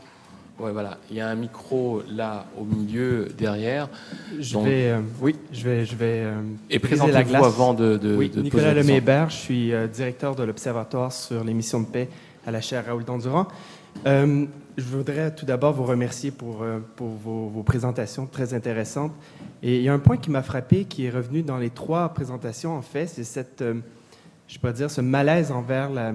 Ouais, 0.59 0.71
voilà. 0.71 0.99
Il 1.11 1.17
y 1.17 1.21
a 1.21 1.29
un 1.29 1.35
micro 1.35 2.03
là 2.09 2.47
au 2.57 2.65
milieu 2.65 3.29
derrière. 3.37 3.89
Je 4.39 4.57
vais, 4.59 4.91
euh, 4.91 5.01
oui, 5.21 5.35
je 5.53 5.65
vais, 5.65 5.85
je 5.85 5.97
vais. 5.97 6.23
Euh, 6.23 6.43
et 6.71 6.79
présentez-vous 6.79 7.45
avant 7.45 7.75
de, 7.75 7.97
de, 7.97 8.15
oui, 8.15 8.31
Nicolas 8.37 8.73
Lemébert, 8.73 9.31
je 9.31 9.37
suis 9.37 9.73
euh, 9.73 9.89
directeur 9.89 10.37
de 10.37 10.45
l'Observatoire 10.45 11.13
sur 11.13 11.43
les 11.43 11.55
missions 11.55 11.81
de 11.81 11.87
paix 11.87 12.09
à 12.47 12.53
la 12.53 12.61
chaire 12.61 12.87
Raoul 12.87 13.05
Dandurand. 13.05 13.49
je 14.07 14.47
voudrais 14.79 15.35
tout 15.35 15.45
d'abord 15.45 15.73
vous 15.73 15.85
remercier 15.85 16.31
pour, 16.31 16.65
pour 16.95 17.09
vos, 17.09 17.49
vos, 17.49 17.63
présentations 17.65 18.27
très 18.27 18.55
intéressantes. 18.55 19.13
Et 19.63 19.79
il 19.79 19.83
y 19.83 19.89
a 19.89 19.93
un 19.93 19.99
point 19.99 20.19
qui 20.19 20.31
m'a 20.31 20.43
frappé, 20.43 20.85
qui 20.85 21.07
est 21.07 21.11
revenu 21.11 21.43
dans 21.43 21.59
les 21.59 21.71
trois 21.71 22.11
présentations, 22.11 22.77
en 22.77 22.83
fait, 22.83 23.07
c'est 23.07 23.25
cette, 23.25 23.65
je 24.47 24.59
pourrais 24.59 24.73
dire, 24.75 24.91
ce 24.91 25.01
malaise 25.01 25.51
envers 25.51 25.91
la, 25.91 26.13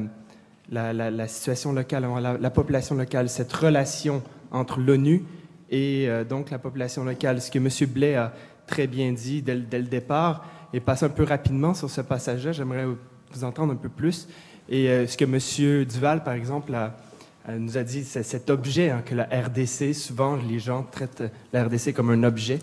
la, 0.71 1.27
situation 1.27 1.73
locale, 1.73 2.07
la, 2.39 2.49
population 2.49 2.95
locale, 2.95 3.29
cette 3.29 3.51
relation 3.51 4.21
entre 4.51 4.79
l'ONU 4.79 5.23
et 5.69 6.07
euh, 6.07 6.23
donc 6.23 6.51
la 6.51 6.59
population 6.59 7.03
locale. 7.03 7.41
Ce 7.41 7.51
que 7.51 7.59
M. 7.59 7.69
Blais 7.89 8.15
a 8.15 8.33
très 8.67 8.87
bien 8.87 9.11
dit 9.11 9.41
dès, 9.41 9.55
le 9.55 9.83
départ, 9.83 10.45
et 10.73 10.79
passe 10.79 11.03
un 11.03 11.09
peu 11.09 11.23
rapidement 11.23 11.73
sur 11.73 11.89
ce 11.89 12.01
passage-là, 12.01 12.51
j'aimerais 12.51 12.85
vous 12.85 13.43
entendre 13.43 13.73
un 13.73 13.77
peu 13.77 13.89
plus. 13.89 14.27
Et 14.67 14.89
euh, 14.89 15.07
ce 15.07 15.17
que 15.17 15.25
M. 15.25 15.85
Duval, 15.85 16.23
par 16.23 16.33
exemple, 16.33 16.73
nous 17.57 17.77
a 17.77 17.83
dit, 17.83 18.03
c'est 18.03 18.21
cet 18.21 18.51
objet 18.51 18.91
hein, 18.91 19.01
que 19.03 19.15
la 19.15 19.23
RDC, 19.23 19.93
souvent 19.95 20.35
les 20.35 20.59
gens 20.59 20.83
traitent 20.83 21.23
la 21.51 21.63
RDC 21.63 21.93
comme 21.93 22.11
un 22.11 22.23
objet. 22.23 22.59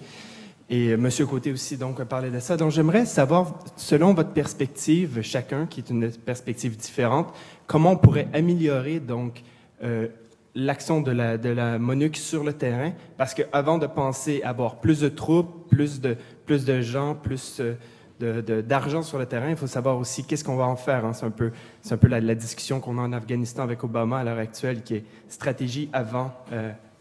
Et 0.69 0.89
euh, 0.89 0.95
M. 0.95 1.11
Côté 1.29 1.53
aussi 1.53 1.77
donc 1.77 2.03
parlé 2.05 2.31
de 2.31 2.41
ça. 2.41 2.57
Donc 2.57 2.71
j'aimerais 2.71 3.07
savoir, 3.07 3.59
selon 3.77 4.15
votre 4.15 4.31
perspective, 4.31 5.21
chacun, 5.23 5.67
qui 5.67 5.81
est 5.81 5.91
une 5.91 6.11
perspective 6.11 6.77
différente, 6.77 7.33
comment 7.67 7.93
on 7.93 7.97
pourrait 7.97 8.29
améliorer 8.33 8.99
donc 9.01 9.43
euh, 9.83 10.09
l'action 10.55 11.01
de 11.01 11.13
la, 11.13 11.39
de 11.39 11.51
la 11.51 11.79
MONUC 11.79 12.17
sur 12.17 12.43
le 12.43 12.53
terrain, 12.53 12.93
parce 13.17 13.35
qu'avant 13.35 13.79
de 13.79 13.87
penser 13.87 14.43
avoir 14.43 14.77
plus 14.77 15.01
de 15.01 15.09
troupes, 15.09 15.69
plus 15.69 16.01
de, 16.01 16.17
plus 16.47 16.65
de 16.65 16.81
gens, 16.81 17.15
plus 17.15 17.61
euh, 17.61 18.63
d'argent 18.63 19.03
sur 19.03 19.19
le 19.19 19.27
terrain, 19.27 19.51
il 19.51 19.57
faut 19.57 19.67
savoir 19.67 19.99
aussi 19.99 20.25
qu'est-ce 20.25 20.43
qu'on 20.43 20.57
va 20.57 20.67
en 20.67 20.77
faire. 20.77 21.05
Hein. 21.05 21.13
C'est 21.13 21.27
un 21.27 21.31
peu, 21.31 21.53
un 21.89 21.97
peu 21.97 22.09
la, 22.09 22.35
discussion 22.35 22.81
qu'on 22.81 22.99
a 22.99 23.03
en 23.03 23.13
Afghanistan 23.13 23.63
avec 23.63 23.85
Obama 23.85 24.19
à 24.19 24.25
l'heure 24.25 24.39
actuelle, 24.39 24.83
qui 24.83 24.95
est 24.95 25.05
stratégie 25.29 25.91
avant 25.93 26.33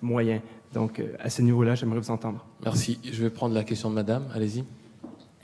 moyen. 0.02 0.42
Donc, 0.76 1.00
euh, 1.00 1.16
à 1.20 1.30
ce 1.30 1.42
niveau-là, 1.42 1.74
j'aimerais 1.74 2.00
vous 2.00 2.12
entendre. 2.12 2.46
Merci. 2.64 3.00
Je 3.04 3.24
vais 3.24 3.30
prendre 3.30 3.56
la 3.56 3.64
question 3.64 3.90
de 3.90 3.96
madame. 3.96 4.26
Allez-y. 4.36 4.64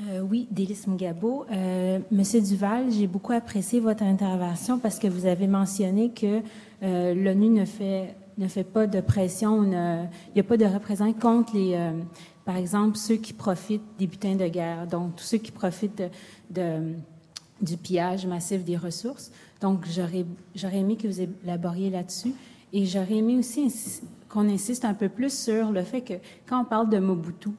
Euh, 0.02 0.20
oui, 0.20 0.48
Délice 0.52 0.88
Mugabo. 0.88 1.46
Euh, 1.50 2.00
Monsieur 2.12 2.42
Duval, 2.42 2.92
j'ai 2.92 3.08
beaucoup 3.08 3.32
apprécié 3.32 3.80
votre 3.80 4.04
intervention 4.04 4.78
parce 4.78 5.00
que 5.00 5.08
vous 5.08 5.26
avez 5.26 5.48
mentionné 5.48 6.10
que 6.10 6.42
euh, 6.84 7.14
l'ONU 7.14 7.50
ne 7.50 7.64
fait, 7.64 8.16
ne 8.38 8.48
fait 8.48 8.66
pas 8.66 8.88
de 8.88 9.00
pression, 9.00 9.64
il 9.64 10.10
n'y 10.36 10.42
a 10.42 10.44
pas 10.44 10.58
de 10.58 10.66
représentants 10.66 11.14
contre 11.14 11.56
les, 11.56 11.78
par 12.44 12.58
exemple, 12.58 12.98
ceux 12.98 13.18
qui 13.18 13.32
profitent 13.32 13.84
des 14.00 14.08
butins 14.08 14.36
de 14.36 14.48
guerre, 14.48 14.88
donc 14.88 15.16
tous 15.16 15.24
ceux 15.24 15.38
qui 15.38 15.52
profitent 15.52 16.04
de, 16.50 16.94
du 17.62 17.78
pillage 17.78 18.26
massif 18.26 18.66
des 18.66 18.76
ressources. 18.76 19.32
Donc, 19.62 19.86
j'aurais 19.88 20.78
aimé 20.78 20.98
que 20.98 21.08
vous 21.08 21.22
élaboriez 21.22 21.90
là-dessus. 21.90 22.34
Et 22.74 22.86
j'aurais 22.86 23.18
aimé 23.18 23.38
aussi 23.38 23.70
qu'on 24.32 24.48
insiste 24.48 24.86
un 24.86 24.94
peu 24.94 25.10
plus 25.10 25.34
sur 25.34 25.72
le 25.72 25.84
fait 25.84 26.02
que 26.02 26.14
quand 26.48 26.62
on 26.62 26.66
parle 26.66 26.90
de 26.90 27.00
Mobutu, 27.00 27.50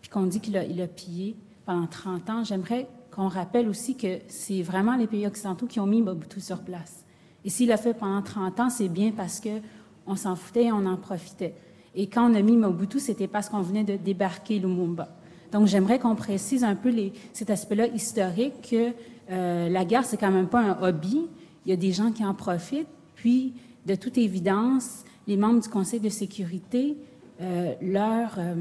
puis 0.00 0.10
qu'on 0.10 0.24
dit 0.24 0.40
qu'il 0.40 0.56
a, 0.56 0.64
il 0.64 0.80
a 0.80 0.86
pillé, 0.86 1.36
pendant 1.66 1.86
30 1.86 2.30
ans, 2.30 2.44
j'aimerais 2.44 2.88
qu'on 3.10 3.28
rappelle 3.28 3.68
aussi 3.68 3.96
que 3.96 4.18
c'est 4.28 4.62
vraiment 4.62 4.96
les 4.96 5.06
pays 5.06 5.26
occidentaux 5.26 5.66
qui 5.66 5.80
ont 5.80 5.86
mis 5.86 6.02
Mobutu 6.02 6.40
sur 6.40 6.60
place. 6.60 7.04
Et 7.44 7.50
s'il 7.50 7.68
l'a 7.68 7.76
fait 7.76 7.94
pendant 7.94 8.22
30 8.22 8.60
ans, 8.60 8.70
c'est 8.70 8.88
bien 8.88 9.12
parce 9.12 9.40
qu'on 9.40 10.16
s'en 10.16 10.34
foutait 10.34 10.64
et 10.64 10.72
on 10.72 10.86
en 10.86 10.96
profitait. 10.96 11.54
Et 11.94 12.06
quand 12.06 12.30
on 12.30 12.34
a 12.34 12.42
mis 12.42 12.56
Mobutu, 12.56 13.00
c'était 13.00 13.28
parce 13.28 13.48
qu'on 13.48 13.60
venait 13.60 13.84
de 13.84 13.96
débarquer 13.96 14.58
Lumumba. 14.58 15.08
Donc 15.52 15.66
j'aimerais 15.66 15.98
qu'on 15.98 16.16
précise 16.16 16.64
un 16.64 16.74
peu 16.74 16.92
cet 17.32 17.50
aspect-là 17.50 17.86
historique, 17.88 18.68
que 18.70 18.92
euh, 19.30 19.68
la 19.68 19.84
guerre, 19.84 20.04
c'est 20.04 20.16
quand 20.16 20.32
même 20.32 20.48
pas 20.48 20.60
un 20.60 20.82
hobby. 20.82 21.28
Il 21.64 21.70
y 21.70 21.72
a 21.72 21.76
des 21.76 21.92
gens 21.92 22.10
qui 22.10 22.24
en 22.24 22.34
profitent. 22.34 22.88
Puis, 23.14 23.54
de 23.86 23.94
toute 23.94 24.18
évidence, 24.18 25.03
les 25.26 25.36
membres 25.36 25.60
du 25.60 25.68
Conseil 25.68 26.00
de 26.00 26.08
sécurité, 26.08 26.96
euh, 27.40 27.74
leur... 27.80 28.38
Euh, 28.38 28.54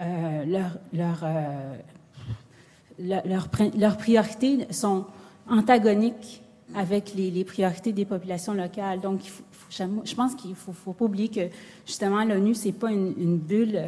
euh, 0.00 0.44
leur, 0.92 1.20
euh, 1.22 1.76
leurs 2.98 3.96
priorités 3.96 4.66
sont 4.70 5.06
antagoniques 5.48 6.42
avec 6.74 7.14
les, 7.14 7.44
priorités 7.44 7.92
des 7.92 8.04
populations 8.04 8.52
locales. 8.52 9.00
Donc, 9.00 9.20
je 9.70 10.14
pense 10.14 10.34
qu'il 10.34 10.50
ne 10.50 10.54
faut, 10.54 10.92
pas 10.92 11.04
oublier 11.04 11.28
que, 11.28 11.48
justement, 11.86 12.24
l'ONU, 12.24 12.54
ce 12.54 12.66
n'est 12.66 12.72
pas 12.72 12.90
une, 12.90 13.38
bulle 13.38 13.80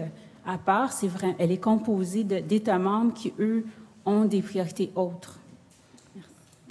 à 0.46 0.56
part, 0.56 0.92
c'est 0.92 1.08
vrai, 1.08 1.34
elle 1.38 1.52
est 1.52 1.58
composée 1.58 2.24
d'États 2.24 2.78
membres 2.78 3.12
qui, 3.12 3.32
eux, 3.38 3.66
ont 4.06 4.24
des 4.24 4.40
priorités 4.40 4.90
autres. 4.94 5.38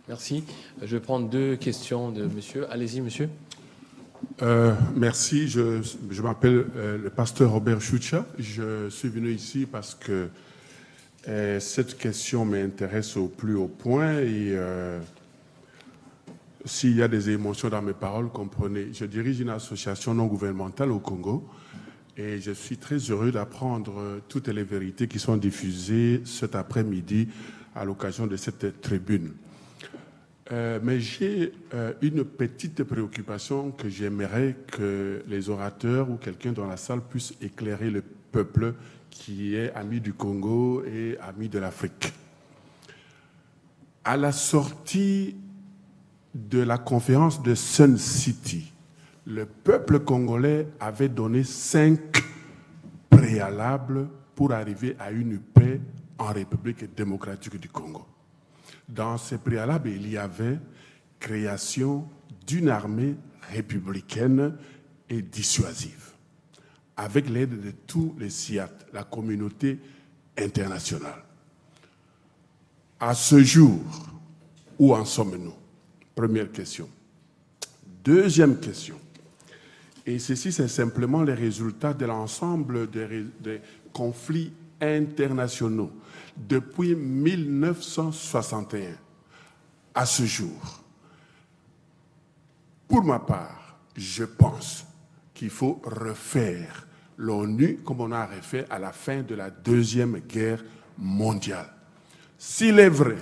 Merci. 0.08 0.44
Je 0.82 0.96
vais 0.96 1.02
prendre 1.02 1.28
deux 1.28 1.58
questions 1.58 2.12
de 2.12 2.26
monsieur. 2.26 2.72
Allez-y, 2.72 3.02
monsieur. 3.02 3.30
Euh, 4.42 4.74
merci. 4.96 5.48
Je, 5.48 6.22
m'appelle 6.22 6.66
euh, 6.76 6.98
le 6.98 7.10
pasteur 7.10 7.52
Robert 7.52 7.82
Choucha. 7.82 8.26
Je 8.38 8.90
suis 8.90 9.10
venu 9.10 9.32
ici 9.32 9.66
parce 9.66 9.96
que 9.96 10.30
euh, 11.28 11.60
cette 11.60 11.98
question 11.98 12.46
m'intéresse 12.46 13.18
au 13.18 13.28
plus 13.28 13.56
haut 13.56 13.68
point 13.68 14.20
et 14.20 14.56
s'il 16.66 16.98
y 16.98 17.02
a 17.02 17.08
des 17.08 17.30
émotions 17.30 17.70
dans 17.70 17.82
mes 17.82 17.94
paroles, 17.94 18.30
comprenez. 18.30 18.90
Je 18.94 19.06
dirige 19.06 19.40
une 19.40 19.50
association 19.50 20.14
non 20.14 20.26
gouvernementale 20.26 20.92
au 20.92 21.00
Congo 21.00 21.48
et 22.18 22.42
je 22.42 22.52
suis 22.52 22.78
très 22.78 22.98
heureux 22.98 23.32
d'apprendre 23.32 24.22
toutes 24.28 24.50
les 24.50 24.64
vérités 24.64 25.08
qui 25.08 25.20
sont 25.20 25.38
diffusées 25.38 26.22
cet 26.26 26.56
après-midi 26.56 27.30
à 27.74 27.86
l'occasion 27.86 28.28
de 28.28 28.36
cette 28.36 28.82
tribune. 28.82 29.34
Euh, 30.52 30.80
mais 30.82 31.00
j'ai 31.00 31.52
euh, 31.74 31.94
une 32.02 32.24
petite 32.24 32.84
préoccupation 32.84 33.72
que 33.72 33.90
j'aimerais 33.90 34.56
que 34.68 35.22
les 35.28 35.50
orateurs 35.50 36.10
ou 36.10 36.16
quelqu'un 36.16 36.54
dans 36.54 36.68
la 36.68 36.78
salle 36.78 37.02
puisse 37.02 37.34
éclairer 37.42 37.90
le 37.90 38.02
peuple 38.02 38.76
qui 39.10 39.56
est 39.56 39.74
ami 39.74 40.00
du 40.00 40.14
Congo 40.14 40.84
et 40.86 41.18
ami 41.20 41.50
de 41.50 41.60
l'Afrique. 41.60 42.14
À 44.06 44.16
la 44.16 44.32
sortie 44.32 45.36
de 46.34 46.60
la 46.60 46.78
conférence 46.78 47.44
de 47.44 47.54
Sun 47.54 47.98
City, 47.98 48.72
le 49.26 49.46
peuple 49.46 50.00
congolais 50.00 50.68
avait 50.80 51.10
donné 51.10 51.44
cinq 51.44 52.24
préalables 53.10 54.08
pour 54.34 54.54
arriver 54.54 54.96
à 54.98 55.12
une 55.12 55.40
paix 55.40 55.82
en 56.18 56.28
République 56.28 56.96
démocratique 56.96 57.60
du 57.60 57.68
Congo. 57.68 58.06
Dans 58.88 59.18
ces 59.18 59.38
préalables, 59.38 59.90
il 59.90 60.10
y 60.10 60.18
avait 60.18 60.60
création 61.20 62.08
d'une 62.46 62.70
armée 62.70 63.16
républicaine 63.52 64.56
et 65.10 65.22
dissuasive, 65.22 66.12
avec 66.96 67.30
l'aide 67.30 67.62
de 67.62 67.72
tous 67.86 68.16
les 68.20 68.30
SIAT, 68.30 68.72
la 68.94 69.04
communauté 69.04 69.80
internationale. 70.38 71.24
À 73.00 73.14
ce 73.14 73.44
jour, 73.44 73.82
où 74.80 74.94
en 74.94 75.06
sommes-nous? 75.06 75.54
Première 76.16 76.52
question. 76.52 76.90
Deuxième 78.04 78.60
question. 78.60 79.00
Et 80.06 80.20
ceci, 80.20 80.52
c'est 80.52 80.68
simplement 80.68 81.24
les 81.24 81.34
résultats 81.34 81.94
de 81.94 82.06
l'ensemble 82.06 82.90
des, 82.90 83.62
conflits 83.92 84.52
internationaux 84.80 85.92
depuis 86.38 86.96
1961 86.96 88.96
à 89.96 90.06
ce 90.06 90.26
jour. 90.26 90.84
Pour 92.88 93.04
ma 93.04 93.20
part, 93.20 93.78
je 93.96 94.24
pense 94.24 94.86
qu'il 95.34 95.50
faut 95.50 95.82
refaire 95.84 96.88
l'ONU 97.18 97.80
comme 97.84 98.02
on 98.02 98.12
a 98.12 98.26
refait 98.26 98.66
à 98.70 98.80
la 98.80 98.92
fin 98.92 99.24
de 99.24 99.36
la 99.36 99.50
Deuxième 99.50 100.20
Guerre 100.20 100.64
mondiale. 100.98 101.74
S'il 102.38 102.80
est 102.80 102.90
vrai, 102.90 103.18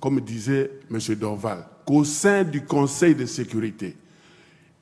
comme 0.00 0.20
disait 0.20 0.70
M. 0.90 0.98
Dorval, 1.14 1.66
qu'au 1.86 2.04
sein 2.04 2.44
du 2.44 2.64
Conseil 2.64 3.14
de 3.14 3.26
sécurité, 3.26 3.96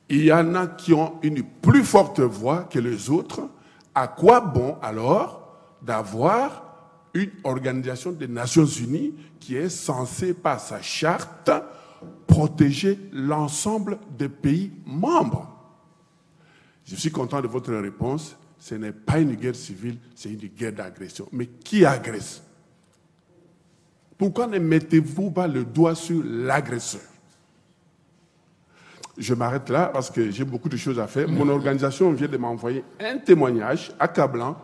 il 0.09 0.25
y 0.25 0.31
en 0.31 0.55
a 0.55 0.67
qui 0.67 0.93
ont 0.93 1.19
une 1.23 1.43
plus 1.43 1.83
forte 1.83 2.19
voix 2.19 2.63
que 2.63 2.79
les 2.79 3.09
autres, 3.09 3.49
à 3.95 4.07
quoi 4.07 4.41
bon 4.41 4.77
alors 4.81 5.57
d'avoir 5.81 6.66
une 7.13 7.31
organisation 7.43 8.11
des 8.11 8.27
Nations 8.27 8.65
Unies 8.65 9.13
qui 9.39 9.55
est 9.55 9.69
censée, 9.69 10.33
par 10.33 10.59
sa 10.59 10.81
charte, 10.81 11.49
protéger 12.27 12.99
l'ensemble 13.11 13.97
des 14.17 14.29
pays 14.29 14.71
membres 14.85 15.51
Je 16.85 16.95
suis 16.95 17.11
content 17.11 17.41
de 17.41 17.47
votre 17.47 17.73
réponse. 17.73 18.35
Ce 18.59 18.75
n'est 18.75 18.91
pas 18.91 19.19
une 19.19 19.35
guerre 19.35 19.55
civile, 19.55 19.97
c'est 20.15 20.29
une 20.29 20.39
guerre 20.39 20.73
d'agression. 20.73 21.27
Mais 21.31 21.45
qui 21.45 21.85
agresse? 21.85 22.41
Pourquoi 24.17 24.47
ne 24.47 24.57
mettez-vous 24.57 25.29
pas 25.29 25.47
le 25.47 25.63
doigt 25.63 25.95
sur 25.95 26.23
l'agresseur? 26.23 27.01
Je 29.17 29.33
m'arrête 29.33 29.69
là 29.69 29.87
parce 29.87 30.09
que 30.11 30.29
j'ai 30.31 30.43
beaucoup 30.43 30.69
de 30.69 30.77
choses 30.77 30.99
à 30.99 31.07
faire. 31.07 31.27
Mon 31.27 31.49
organisation 31.49 32.11
vient 32.11 32.27
de 32.27 32.37
m'envoyer 32.37 32.83
un 32.99 33.17
témoignage 33.17 33.91
accablant 33.99 34.57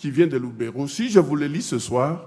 qui 0.00 0.10
vient 0.10 0.26
de 0.26 0.38
Loubero. 0.38 0.88
Si 0.88 1.10
je 1.10 1.20
vous 1.20 1.36
le 1.36 1.46
lis 1.46 1.60
ce 1.60 1.78
soir, 1.78 2.24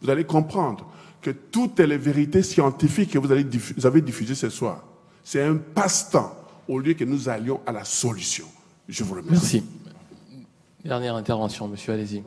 vous 0.00 0.10
allez 0.10 0.22
comprendre 0.22 0.88
que 1.20 1.30
toutes 1.30 1.80
les 1.80 1.98
vérités 1.98 2.44
scientifiques 2.44 3.10
que 3.10 3.18
vous, 3.18 3.32
avez 3.32 4.00
diffusées 4.00 4.36
ce 4.36 4.48
soir, 4.48 4.84
c'est 5.24 5.42
un 5.42 5.56
passe-temps 5.56 6.32
au 6.68 6.78
lieu 6.78 6.94
que 6.94 7.04
nous 7.04 7.28
allions 7.28 7.60
à 7.66 7.72
la 7.72 7.84
solution. 7.84 8.46
Je 8.88 9.02
vous 9.02 9.16
remercie. 9.16 9.64
Merci. 9.64 10.46
Dernière 10.84 11.16
intervention, 11.16 11.66
monsieur, 11.66 11.94
allez-y. 11.94 12.22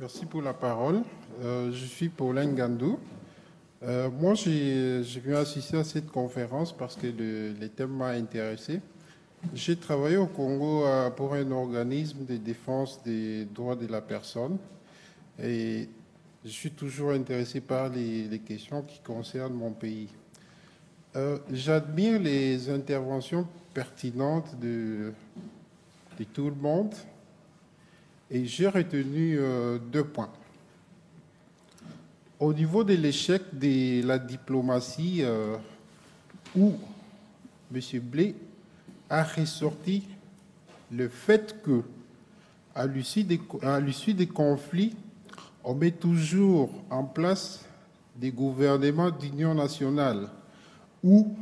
Merci 0.00 0.24
pour 0.24 0.40
la 0.40 0.54
parole. 0.54 1.02
Euh, 1.42 1.70
je 1.72 1.84
suis 1.84 2.08
Paulin 2.08 2.46
Gandou. 2.52 2.98
Euh, 3.82 4.08
moi, 4.10 4.32
j'ai 4.34 5.20
pu 5.22 5.36
assister 5.36 5.76
à 5.76 5.84
cette 5.84 6.10
conférence 6.10 6.74
parce 6.74 6.96
que 6.96 7.08
le, 7.08 7.68
thème 7.68 7.90
m'a 7.90 8.08
intéressé. 8.08 8.80
J'ai 9.54 9.76
travaillé 9.76 10.16
au 10.16 10.26
Congo 10.26 10.84
euh, 10.84 11.10
pour 11.10 11.34
un 11.34 11.50
organisme 11.50 12.24
de 12.24 12.36
défense 12.36 13.02
des 13.02 13.44
droits 13.44 13.76
de 13.76 13.86
la 13.86 14.00
personne 14.00 14.58
et 15.42 15.88
je 16.44 16.50
suis 16.50 16.70
toujours 16.70 17.10
intéressé 17.10 17.60
par 17.60 17.88
les, 17.88 18.40
questions 18.46 18.82
qui 18.82 19.00
concernent 19.00 19.54
mon 19.54 19.72
pays. 19.72 20.08
Euh, 21.16 21.38
j'admire 21.50 22.20
les 22.20 22.70
interventions 22.70 23.46
pertinentes 23.74 24.58
de, 24.60 25.12
tout 26.32 26.48
le 26.48 26.56
monde 26.56 26.94
et 28.30 28.46
j'ai 28.46 28.68
retenu 28.68 29.38
deux 29.92 30.04
points. 30.04 30.32
Au 32.38 32.52
niveau 32.52 32.84
de 32.84 32.94
l'échec 32.94 33.42
de 33.52 34.06
la 34.06 34.18
diplomatie, 34.18 35.22
euh, 35.22 35.56
où 36.54 36.74
M. 37.74 37.80
Blé 38.00 38.34
a 39.08 39.22
ressorti 39.22 40.06
le 40.90 41.08
fait 41.08 41.62
que, 41.62 41.82
à 42.74 42.86
l'issue 42.86 43.24
des, 43.24 43.40
des, 44.14 44.26
conflits, 44.26 44.94
on 45.64 45.74
met 45.74 45.90
toujours 45.90 46.70
en 46.90 47.04
place 47.04 47.64
des 48.14 48.30
gouvernements 48.30 49.10
d'union 49.10 49.54
nationale 49.54 50.28
où 51.02 51.36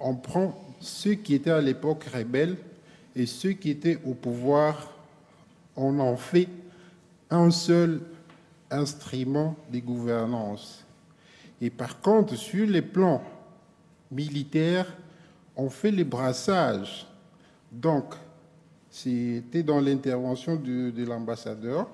on 0.00 0.14
prend 0.14 0.58
ceux 0.80 1.14
qui 1.14 1.34
étaient 1.34 1.50
à 1.50 1.60
l'époque 1.60 2.04
rebelles 2.04 2.56
et 3.14 3.26
ceux 3.26 3.52
qui 3.52 3.70
étaient 3.70 3.98
au 4.04 4.14
pouvoir, 4.14 4.90
on 5.76 5.98
en 6.00 6.16
fait 6.16 6.48
un 7.30 7.50
seul 7.50 8.00
instrument 8.70 9.56
de 9.72 9.78
gouvernance. 9.78 10.84
Et 11.60 11.70
par 11.70 12.00
contre, 12.00 12.36
sur 12.36 12.66
les 12.66 12.82
plans 12.82 13.22
militaires, 14.10 14.92
on 15.56 15.68
fait 15.70 15.90
les 15.90 16.04
brassages. 16.04 17.06
Donc, 17.70 18.14
c'était 18.90 19.62
dans 19.62 19.80
l'intervention 19.80 20.56
de, 20.56 20.90
de 20.90 21.04
l'ambassadeur. 21.04 21.88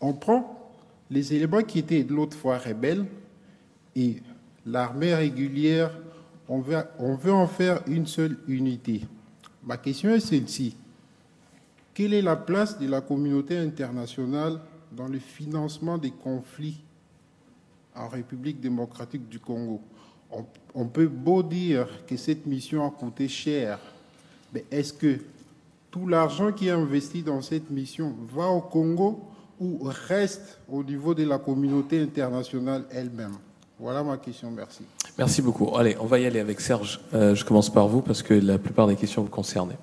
On 0.00 0.12
prend 0.12 0.72
les 1.10 1.34
éléments 1.34 1.62
qui 1.62 1.80
étaient 1.80 2.04
de 2.04 2.14
l'autre 2.14 2.36
fois 2.36 2.58
rebelles 2.58 3.04
et 3.96 4.22
l'armée 4.64 5.14
régulière, 5.14 5.90
on 6.48 6.60
veut 6.60 7.32
en 7.32 7.46
faire 7.46 7.82
une 7.86 8.06
seule 8.06 8.38
unité. 8.48 9.02
Ma 9.62 9.76
question 9.76 10.10
est 10.10 10.20
celle-ci. 10.20 10.76
Quelle 11.92 12.14
est 12.14 12.22
la 12.22 12.36
place 12.36 12.78
de 12.78 12.88
la 12.88 13.00
communauté 13.00 13.58
internationale 13.58 14.60
dans 14.92 15.08
le 15.08 15.18
financement 15.18 15.98
des 15.98 16.10
conflits 16.10 16.80
en 17.94 18.08
République 18.08 18.60
démocratique 18.60 19.28
du 19.28 19.38
Congo? 19.38 19.80
On, 20.74 20.84
peut 20.86 21.08
beau 21.08 21.42
dire 21.42 21.88
que 22.06 22.16
cette 22.16 22.46
mission 22.46 22.86
a 22.86 22.90
coûté 22.90 23.26
cher, 23.26 23.78
mais 24.54 24.64
est-ce 24.70 24.92
que 24.92 25.18
tout 25.90 26.06
l'argent 26.06 26.52
qui 26.52 26.68
est 26.68 26.72
investi 26.72 27.22
dans 27.22 27.42
cette 27.42 27.70
mission 27.70 28.14
va 28.32 28.46
au 28.46 28.60
Congo 28.60 29.24
ou 29.60 29.80
reste 29.82 30.58
au 30.68 30.84
niveau 30.84 31.14
de 31.14 31.24
la 31.24 31.38
communauté 31.38 32.00
internationale 32.00 32.84
elle-même? 32.90 33.36
Voilà 33.78 34.04
ma 34.04 34.18
question, 34.18 34.50
merci. 34.50 34.82
Merci 35.18 35.42
beaucoup. 35.42 35.74
Allez, 35.76 35.96
on 35.98 36.06
va 36.06 36.20
y 36.20 36.26
aller 36.26 36.38
avec 36.38 36.60
Serge. 36.60 37.00
Euh, 37.14 37.34
je 37.34 37.44
commence 37.44 37.70
par 37.70 37.88
vous 37.88 38.02
parce 38.02 38.22
que 38.22 38.34
la 38.34 38.58
plupart 38.58 38.86
des 38.86 38.96
questions 38.96 39.22
vous 39.22 39.30
concernent. 39.30 39.74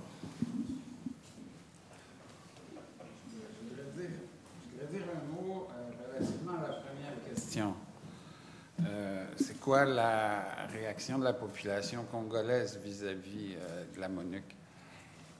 Quoi 9.68 9.84
la 9.84 10.66
réaction 10.72 11.20
de 11.20 11.26
la 11.26 11.34
population 11.34 12.06
congolaise 12.10 12.80
vis-à-vis 12.82 13.56
euh, 13.58 13.84
de 13.94 14.00
la 14.00 14.08
MONUC? 14.08 14.46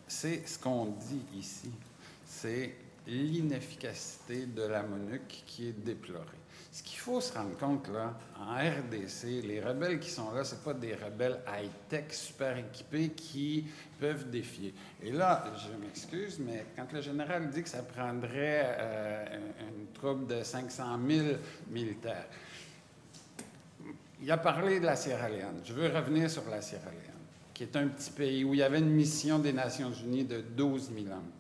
C'est 0.06 0.46
ce 0.46 0.60
qu'on 0.60 0.88
dit 0.88 1.24
ici. 1.34 1.72
C'est 2.26 2.76
l'inefficacité 3.08 4.46
de 4.48 4.64
la 4.64 4.84
MONUC 4.84 5.46
qui 5.46 5.70
est 5.70 5.82
déplorée. 5.82 6.26
Ce 6.74 6.84
qu'il 6.84 7.00
faut 7.00 7.22
se 7.22 7.34
rendre 7.34 7.58
compte, 7.58 7.88
là, 7.88 8.18
en 8.38 8.56
RDC, 8.56 9.44
les 9.46 9.62
rebelles 9.62 9.98
qui 10.02 10.10
sont 10.10 10.32
là, 10.34 10.44
ce 10.44 10.56
pas 10.56 10.74
des 10.74 10.94
rebelles 10.94 11.40
high-tech, 11.48 12.12
super 12.12 12.58
équipés 12.58 13.12
qui 13.12 13.66
peuvent 13.98 14.30
défier. 14.30 14.74
Et 15.02 15.14
là, 15.14 15.46
je 15.56 15.74
m'excuse, 15.82 16.38
mais 16.40 16.66
quand 16.76 16.92
le 16.92 17.00
général 17.00 17.50
dit 17.50 17.64
que 17.64 17.70
ça 17.70 17.82
prendrait 17.82 18.76
euh, 18.78 19.40
une 19.70 19.88
troupe 19.94 20.28
de 20.28 20.44
500 20.44 21.00
000 21.08 21.28
militaires, 21.70 22.28
il 24.22 24.32
a 24.32 24.38
parlé 24.38 24.80
de 24.80 24.86
la 24.86 24.96
Sierra 24.96 25.30
Leone. 25.30 25.62
Je 25.64 25.74
veux 25.74 25.88
revenir 25.88 26.30
sur 26.30 26.48
la 26.50 26.62
Sierra 26.62 26.90
Leone, 26.90 27.26
qui 27.54 27.64
est 27.64 27.76
un 27.76 27.88
petit 27.88 28.12
pays 28.12 28.44
où 28.44 28.54
il 28.54 28.60
y 28.60 28.64
avait 28.64 28.80
une 28.80 28.90
mission 28.90 29.40
des 29.40 29.54
Nations 29.54 29.92
Unies 29.92 30.26
de 30.26 30.42
12 30.42 30.92
000 30.94 31.06
hommes. 31.08 31.32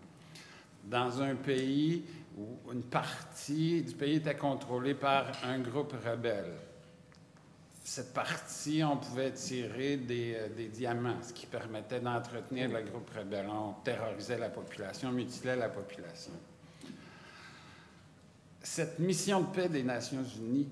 Dans 0.85 1.21
un 1.21 1.35
pays 1.35 2.03
où 2.37 2.71
une 2.71 2.83
partie 2.83 3.81
du 3.81 3.93
pays 3.95 4.15
était 4.17 4.35
contrôlée 4.35 4.93
par 4.93 5.31
un 5.43 5.59
groupe 5.59 5.93
rebelle. 6.05 6.53
Cette 7.83 8.13
partie, 8.13 8.83
on 8.83 8.97
pouvait 8.97 9.31
tirer 9.31 9.95
des, 9.97 10.35
euh, 10.35 10.49
des 10.49 10.67
diamants, 10.67 11.23
ce 11.23 11.31
qui 11.31 11.45
permettait 11.45 12.01
d'entretenir 12.01 12.69
le 12.69 12.81
groupe 12.81 13.09
rebelle. 13.17 13.47
On 13.49 13.73
terrorisait 13.81 14.37
la 14.37 14.49
population, 14.49 15.11
mutilait 15.11 15.55
la 15.55 15.69
population. 15.69 16.33
Cette 18.61 18.99
mission 18.99 19.41
de 19.41 19.47
paix 19.47 19.69
des 19.69 19.83
Nations 19.83 20.25
Unies 20.37 20.67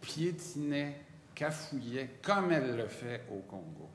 piétinait 0.00 1.05
cafouillait 1.36 2.10
comme 2.22 2.50
elle 2.50 2.76
le 2.76 2.88
fait 2.88 3.22
au 3.30 3.40
Congo. 3.48 3.88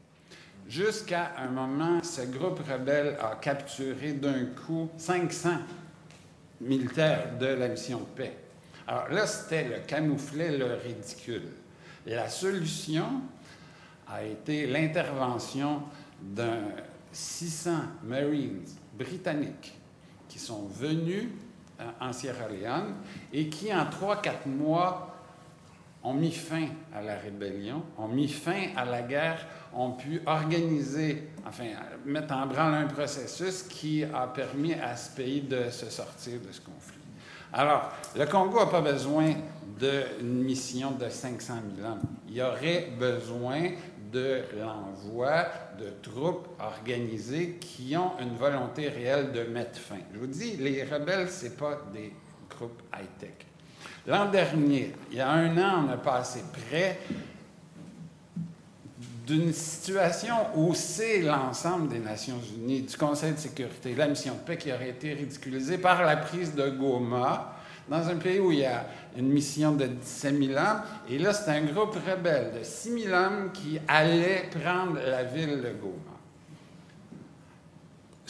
Jusqu'à 0.69 1.33
un 1.37 1.49
moment, 1.49 2.01
ce 2.03 2.21
groupe 2.21 2.59
rebelle 2.59 3.17
a 3.19 3.35
capturé 3.35 4.13
d'un 4.13 4.45
coup 4.65 4.89
500 4.95 5.49
militaires 6.61 7.37
de 7.37 7.47
la 7.47 7.67
mission 7.67 7.99
de 7.99 8.05
paix. 8.05 8.37
Alors 8.87 9.09
là, 9.09 9.25
c'était 9.25 9.67
le 9.67 9.79
camouflet, 9.85 10.57
le 10.57 10.75
ridicule. 10.75 11.49
La 12.05 12.29
solution 12.29 13.05
a 14.07 14.23
été 14.23 14.67
l'intervention 14.67 15.81
d'un 16.21 16.59
600 17.11 17.71
Marines 18.03 18.63
britanniques 18.97 19.73
qui 20.29 20.39
sont 20.39 20.67
venus 20.67 21.29
euh, 21.79 21.83
en 21.99 22.13
Sierra 22.13 22.47
Leone 22.47 22.95
et 23.33 23.49
qui, 23.49 23.73
en 23.73 23.85
3-4 23.85 24.47
mois, 24.47 25.10
ont 26.03 26.13
mis 26.13 26.31
fin 26.31 26.67
à 26.93 27.01
la 27.01 27.15
rébellion, 27.15 27.83
ont 27.97 28.07
mis 28.07 28.27
fin 28.27 28.69
à 28.75 28.85
la 28.85 29.01
guerre, 29.01 29.45
ont 29.73 29.91
pu 29.91 30.21
organiser, 30.25 31.29
enfin, 31.47 31.65
mettre 32.05 32.33
en 32.33 32.47
branle 32.47 32.73
un 32.73 32.87
processus 32.87 33.63
qui 33.63 34.03
a 34.03 34.27
permis 34.27 34.73
à 34.73 34.95
ce 34.95 35.15
pays 35.15 35.41
de 35.41 35.69
se 35.69 35.89
sortir 35.89 36.39
de 36.39 36.51
ce 36.51 36.61
conflit. 36.61 36.97
Alors, 37.53 37.91
le 38.17 38.25
Congo 38.25 38.59
n'a 38.59 38.65
pas 38.67 38.81
besoin 38.81 39.33
d'une 39.77 40.43
mission 40.43 40.91
de 40.91 41.09
500 41.09 41.53
000 41.75 41.87
hommes. 41.87 42.01
Il 42.27 42.35
y 42.35 42.41
aurait 42.41 42.89
besoin 42.97 43.71
de 44.11 44.41
l'envoi 44.59 45.45
de 45.79 45.89
troupes 46.01 46.47
organisées 46.59 47.57
qui 47.59 47.95
ont 47.95 48.11
une 48.19 48.35
volonté 48.35 48.89
réelle 48.89 49.31
de 49.31 49.43
mettre 49.43 49.79
fin. 49.79 49.99
Je 50.13 50.19
vous 50.19 50.27
dis, 50.27 50.57
les 50.57 50.83
rebelles, 50.83 51.29
ce 51.29 51.47
pas 51.47 51.81
des 51.93 52.13
groupes 52.49 52.81
high-tech. 52.93 53.50
L'an 54.07 54.29
dernier, 54.29 54.93
il 55.11 55.17
y 55.17 55.21
a 55.21 55.29
un 55.29 55.57
an, 55.57 55.85
on 55.87 55.91
a 55.91 55.97
passé 55.97 56.43
près 56.51 56.99
d'une 59.27 59.53
situation 59.53 60.35
où 60.55 60.73
c'est 60.73 61.21
l'ensemble 61.21 61.87
des 61.87 61.99
Nations 61.99 62.39
Unies, 62.57 62.81
du 62.81 62.97
Conseil 62.97 63.33
de 63.33 63.37
sécurité, 63.37 63.93
la 63.95 64.07
mission 64.07 64.33
de 64.33 64.39
paix 64.39 64.57
qui 64.57 64.73
aurait 64.73 64.89
été 64.89 65.13
ridiculisée 65.13 65.77
par 65.77 66.03
la 66.03 66.17
prise 66.17 66.55
de 66.55 66.69
Goma, 66.69 67.55
dans 67.87 68.07
un 68.07 68.15
pays 68.15 68.39
où 68.39 68.51
il 68.51 68.59
y 68.59 68.65
a 68.65 68.85
une 69.17 69.29
mission 69.29 69.73
de 69.73 69.85
17 69.85 70.37
000 70.37 70.53
hommes. 70.53 70.81
Et 71.09 71.19
là, 71.19 71.33
c'est 71.33 71.51
un 71.51 71.63
groupe 71.65 71.95
rebelle 71.95 72.59
de 72.59 72.63
6 72.63 73.03
000 73.03 73.13
hommes 73.13 73.51
qui 73.53 73.79
allait 73.87 74.49
prendre 74.49 74.95
la 74.95 75.23
ville 75.23 75.61
de 75.61 75.71
Goma. 75.79 76.10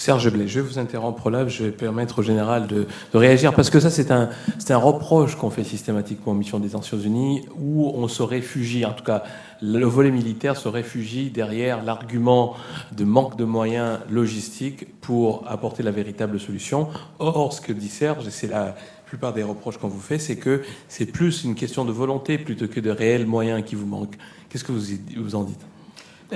Serge 0.01 0.31
Blais, 0.31 0.47
je 0.47 0.59
vais 0.59 0.67
vous 0.67 0.79
interrompre 0.79 1.29
là, 1.29 1.47
je 1.47 1.65
vais 1.65 1.71
permettre 1.71 2.17
au 2.17 2.21
général 2.23 2.65
de, 2.65 2.87
réagir, 3.13 3.53
parce 3.53 3.69
que 3.69 3.79
ça, 3.79 3.91
c'est 3.91 4.09
un, 4.09 4.29
reproche 4.75 5.35
qu'on 5.35 5.51
fait 5.51 5.63
systématiquement 5.63 6.31
aux 6.31 6.35
missions 6.35 6.57
des 6.57 6.69
Nations 6.69 6.97
Unies, 6.97 7.45
où 7.59 7.91
on 7.93 8.07
se 8.07 8.23
réfugie, 8.23 8.83
en 8.83 8.93
tout 8.93 9.03
cas, 9.03 9.21
le 9.61 9.85
volet 9.85 10.09
militaire 10.09 10.57
se 10.57 10.67
réfugie 10.67 11.29
derrière 11.29 11.83
l'argument 11.83 12.55
de 12.91 13.03
manque 13.03 13.37
de 13.37 13.43
moyens 13.43 13.99
logistiques 14.09 14.99
pour 15.01 15.43
apporter 15.47 15.83
la 15.83 15.91
véritable 15.91 16.39
solution. 16.39 16.87
Or, 17.19 17.53
ce 17.53 17.61
que 17.61 17.71
dit 17.71 17.87
Serge, 17.87 18.27
et 18.27 18.31
c'est 18.31 18.47
la 18.47 18.73
plupart 19.05 19.33
des 19.33 19.43
reproches 19.43 19.77
qu'on 19.77 19.87
vous 19.87 19.99
fait, 19.99 20.17
c'est 20.17 20.37
que 20.37 20.63
c'est 20.87 21.05
plus 21.05 21.43
une 21.43 21.53
question 21.53 21.85
de 21.85 21.91
volonté 21.91 22.39
plutôt 22.39 22.67
que 22.67 22.79
de 22.79 22.89
réels 22.89 23.27
moyens 23.27 23.63
qui 23.63 23.75
vous 23.75 23.85
manquent. 23.85 24.17
Qu'est-ce 24.49 24.63
que 24.63 24.71
vous, 24.71 24.81
vous 25.17 25.35
en 25.35 25.43
dites? 25.43 25.61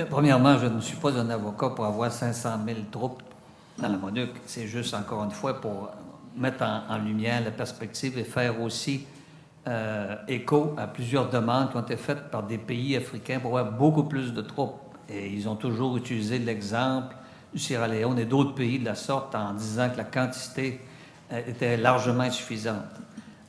Premièrement, 0.08 0.56
je 0.56 0.66
ne 0.66 0.80
suis 0.80 0.98
pas 0.98 1.10
un 1.18 1.30
avocat 1.30 1.70
pour 1.70 1.84
avoir 1.84 2.12
500 2.12 2.50
000 2.64 2.78
troupes 2.92 3.24
dans 3.78 3.88
la 3.88 3.98
MONUC. 3.98 4.30
C'est 4.46 4.66
juste, 4.66 4.94
encore 4.94 5.24
une 5.24 5.30
fois, 5.30 5.60
pour 5.60 5.90
mettre 6.36 6.62
en, 6.62 6.98
lumière 6.98 7.42
la 7.42 7.50
perspective 7.50 8.18
et 8.18 8.24
faire 8.24 8.60
aussi 8.60 9.06
euh, 9.66 10.16
écho 10.28 10.74
à 10.76 10.86
plusieurs 10.86 11.30
demandes 11.30 11.70
qui 11.70 11.76
ont 11.76 11.82
été 11.82 11.96
faites 11.96 12.30
par 12.30 12.42
des 12.42 12.58
pays 12.58 12.96
africains 12.96 13.40
pour 13.40 13.58
avoir 13.58 13.76
beaucoup 13.76 14.04
plus 14.04 14.32
de 14.32 14.42
troupes. 14.42 14.78
Et 15.08 15.28
ils 15.28 15.48
ont 15.48 15.56
toujours 15.56 15.96
utilisé 15.96 16.38
l'exemple 16.38 17.14
du 17.52 17.58
Sierra 17.58 17.88
Leone 17.88 18.18
et 18.18 18.24
d'autres 18.24 18.54
pays 18.54 18.78
de 18.78 18.84
la 18.84 18.94
sorte 18.94 19.34
en 19.34 19.54
disant 19.54 19.88
que 19.90 19.96
la 19.96 20.04
quantité 20.04 20.80
euh, 21.32 21.40
était 21.46 21.76
largement 21.76 22.24
insuffisante. 22.24 22.84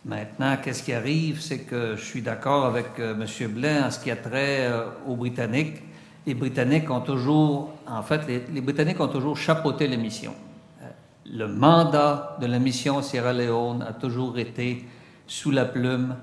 Maintenant, 0.06 0.56
qu'est-ce 0.64 0.84
qui 0.84 0.94
arrive, 0.94 1.42
c'est 1.42 1.60
que 1.60 1.98
je 1.98 2.04
suis 2.04 2.22
d'accord 2.22 2.66
avec 2.66 3.00
euh, 3.00 3.14
M. 3.14 3.52
Blain 3.52 3.88
en 3.88 3.92
ce 3.92 4.00
qui 4.00 4.10
a 4.10 4.16
trait 4.16 4.72
aux 5.06 5.16
Britanniques 5.16 5.82
les 6.28 6.36
Britanniques 6.36 6.92
ont 6.92 7.00
toujours, 7.00 7.70
en 7.88 8.04
fait, 8.04 8.22
les, 8.28 8.62
Britanniques 8.62 9.00
ont 9.00 9.08
toujours 9.08 9.38
chapeauté 9.38 9.88
la 9.88 9.96
mission. 9.96 10.34
Euh, 10.82 10.86
le 11.26 11.48
mandat 11.48 12.38
de 12.42 12.48
la 12.48 12.60
mission 12.60 13.02
Sierra 13.02 13.32
Leone 13.32 13.82
a 13.82 13.94
toujours 13.94 14.38
été 14.38 14.86
sous 15.26 15.52
la 15.52 15.64
plume 15.64 16.18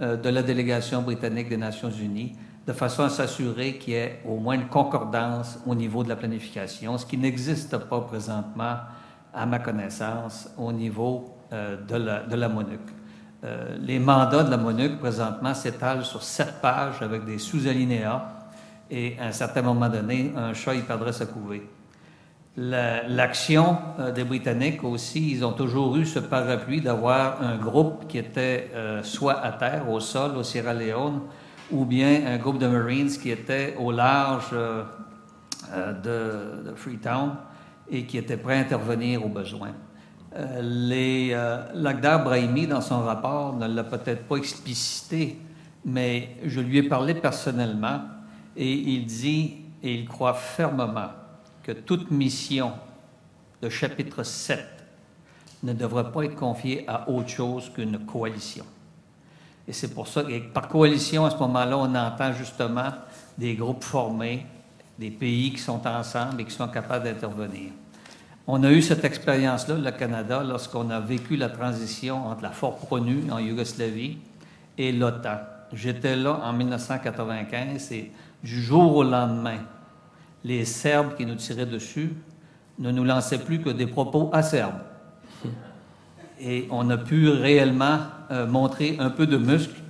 euh, 0.00 0.16
de 0.16 0.30
la 0.30 0.42
délégation 0.42 1.02
britannique 1.02 1.50
des 1.50 1.58
Nations 1.58 1.90
Unies, 1.90 2.32
de 2.66 2.72
façon 2.72 3.02
à 3.02 3.10
s'assurer 3.10 3.76
qu'il 3.76 3.92
y 3.92 3.96
ait 3.96 4.22
au 4.26 4.38
moins 4.38 4.54
une 4.54 4.68
concordance 4.68 5.58
au 5.66 5.74
niveau 5.74 6.04
de 6.04 6.08
la 6.08 6.16
planification, 6.16 6.96
ce 6.96 7.04
qui 7.04 7.18
n'existe 7.18 7.76
pas 7.76 8.00
présentement, 8.00 8.76
à 9.34 9.44
ma 9.44 9.58
connaissance, 9.58 10.48
au 10.56 10.72
niveau 10.72 11.34
euh, 11.52 11.76
de 11.76 12.34
la 12.34 12.48
MONUC. 12.48 12.80
les 13.78 13.98
mandats 13.98 14.42
de 14.42 14.50
la 14.50 14.56
MONUC, 14.56 14.98
présentement, 14.98 15.52
s'étalent 15.52 16.04
sur 16.04 16.22
sept 16.22 16.62
pages 16.62 17.02
avec 17.02 17.26
des 17.26 17.36
sous-alinéas 17.36 18.39
et 18.90 19.16
à 19.20 19.26
un 19.26 19.32
certain 19.32 19.62
moment 19.62 19.88
donné, 19.88 20.32
un 20.36 20.52
chat, 20.52 20.74
il 20.74 20.82
perdrait 20.82 21.12
sa 21.12 21.26
couvée. 21.26 21.62
L'action 22.56 23.78
euh, 23.98 24.10
des 24.10 24.24
Britanniques 24.24 24.82
aussi, 24.82 25.30
ils 25.30 25.44
ont 25.44 25.52
toujours 25.52 25.96
eu 25.96 26.04
ce 26.04 26.18
parapluie 26.18 26.80
d'avoir 26.80 27.40
un 27.42 27.56
groupe 27.56 28.08
qui 28.08 28.18
était 28.18 28.70
euh, 28.74 29.02
soit 29.04 29.40
à 29.40 29.52
terre, 29.52 29.88
au 29.88 30.00
sol, 30.00 30.36
au 30.36 30.42
Sierra 30.42 30.74
Leone, 30.74 31.20
ou 31.70 31.84
bien 31.84 32.26
un 32.26 32.38
groupe 32.38 32.58
de 32.58 32.66
Marines 32.66 33.08
qui 33.08 33.30
était 33.30 33.76
au 33.78 33.92
large 33.92 34.50
euh, 34.52 34.82
de, 36.02 36.74
Freetown 36.74 37.36
et 37.88 38.04
qui 38.04 38.18
était 38.18 38.36
prêt 38.36 38.56
à 38.56 38.60
intervenir 38.60 39.24
au 39.24 39.28
besoin. 39.28 39.70
L'Agdar 40.32 42.24
Brahimi, 42.24 42.66
dans 42.66 42.80
son 42.80 43.00
rapport, 43.00 43.56
ne 43.56 43.66
l'a 43.66 43.84
peut-être 43.84 44.26
pas 44.26 44.36
explicité, 44.36 45.38
mais 45.84 46.36
je 46.44 46.60
lui 46.60 46.78
ai 46.78 46.82
parlé 46.84 47.14
personnellement 47.14 48.00
et 48.60 48.72
il 48.72 49.06
dit, 49.06 49.56
et 49.82 49.94
il 49.94 50.06
croit 50.06 50.34
fermement, 50.34 51.08
que 51.62 51.72
toute 51.72 52.10
mission 52.10 52.72
de 53.62 53.70
chapitre 53.70 54.22
7 54.22 54.66
ne 55.62 55.72
devrait 55.72 56.12
pas 56.12 56.24
être 56.26 56.36
confiée 56.36 56.84
à 56.86 57.08
autre 57.08 57.30
chose 57.30 57.70
qu'une 57.70 57.98
coalition. 58.00 58.66
Et 59.66 59.72
c'est 59.72 59.94
pour 59.94 60.08
ça 60.08 60.24
que 60.24 60.38
par 60.52 60.68
coalition, 60.68 61.24
à 61.24 61.30
ce 61.30 61.38
moment-là, 61.38 61.78
on 61.78 61.94
entend 61.94 62.34
justement 62.34 62.90
des 63.38 63.54
groupes 63.54 63.82
formés, 63.82 64.44
des 64.98 65.10
pays 65.10 65.52
qui 65.52 65.58
sont 65.58 65.86
ensemble 65.86 66.42
et 66.42 66.44
qui 66.44 66.54
sont 66.54 66.68
capables 66.68 67.04
d'intervenir. 67.04 67.70
On 68.46 68.62
a 68.62 68.70
eu 68.70 68.82
cette 68.82 69.04
expérience-là, 69.04 69.76
le 69.76 69.90
Canada, 69.92 70.42
lorsqu'on 70.42 70.90
a 70.90 71.00
vécu 71.00 71.36
la 71.36 71.48
transition 71.48 72.26
entre 72.26 72.42
la 72.42 72.50
force 72.50 72.82
ONU 72.90 73.30
en 73.30 73.38
Yougoslavie 73.38 74.18
et 74.76 74.92
l'OTAN. 74.92 75.38
J'étais 75.72 76.16
là 76.16 76.40
en 76.42 76.52
1995 76.52 77.92
et 77.92 78.10
du 78.42 78.62
jour 78.62 78.96
au 78.96 79.02
lendemain, 79.02 79.58
les 80.44 80.64
Serbes 80.64 81.16
qui 81.16 81.26
nous 81.26 81.34
tiraient 81.34 81.66
dessus 81.66 82.14
ne 82.78 82.90
nous 82.90 83.04
lançaient 83.04 83.38
plus 83.38 83.60
que 83.60 83.70
des 83.70 83.86
propos 83.86 84.30
acerbes. 84.32 84.80
Et 86.40 86.66
on 86.70 86.88
a 86.88 86.96
pu 86.96 87.28
réellement 87.28 87.98
euh, 88.30 88.46
montrer 88.46 88.96
un 88.98 89.10
peu 89.10 89.26
de 89.26 89.36
muscle 89.36 89.80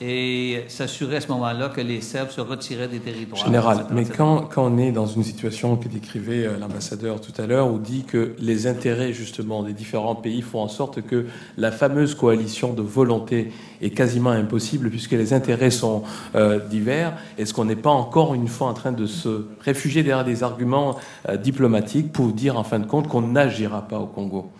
et 0.00 0.64
s'assurer 0.68 1.16
à 1.16 1.20
ce 1.20 1.28
moment-là 1.28 1.70
que 1.70 1.80
les 1.80 2.00
Serbes 2.00 2.30
se 2.30 2.40
retiraient 2.40 2.88
des 2.88 2.98
territoires. 2.98 3.44
Général, 3.44 3.86
mais 3.90 4.04
quand, 4.04 4.42
quand, 4.42 4.64
on 4.66 4.78
est 4.78 4.92
dans 4.92 5.06
une 5.06 5.22
situation 5.22 5.76
que 5.76 5.88
décrivait 5.88 6.46
euh, 6.46 6.58
l'ambassadeur 6.58 7.20
tout 7.20 7.32
à 7.40 7.46
l'heure, 7.46 7.72
où 7.72 7.78
dit 7.78 8.04
que 8.04 8.34
les 8.38 8.66
intérêts 8.66 9.12
justement 9.12 9.62
des 9.62 9.72
différents 9.72 10.14
pays 10.14 10.42
font 10.42 10.60
en 10.60 10.68
sorte 10.68 11.00
que 11.02 11.26
la 11.56 11.72
fameuse 11.72 12.14
coalition 12.14 12.74
de 12.74 12.82
volonté 12.82 13.52
est 13.80 13.90
quasiment 13.90 14.30
impossible 14.30 14.90
puisque 14.90 15.12
les 15.12 15.32
intérêts 15.32 15.70
sont 15.70 16.02
euh, 16.34 16.58
divers, 16.58 17.14
est-ce 17.38 17.54
qu'on 17.54 17.64
n'est 17.64 17.76
pas 17.76 17.90
encore 17.90 18.34
une 18.34 18.48
fois 18.48 18.68
en 18.68 18.74
train 18.74 18.92
de 18.92 19.06
se 19.06 19.46
réfugier 19.60 20.02
derrière 20.02 20.24
des 20.24 20.42
arguments 20.42 20.96
euh, 21.28 21.36
diplomatiques 21.36 22.12
pour 22.12 22.28
dire 22.28 22.58
en 22.58 22.64
fin 22.64 22.78
de 22.78 22.86
compte 22.86 23.08
qu'on 23.08 23.22
n'agira 23.22 23.82
pas 23.82 23.98
au 23.98 24.06
Congo? 24.06 24.50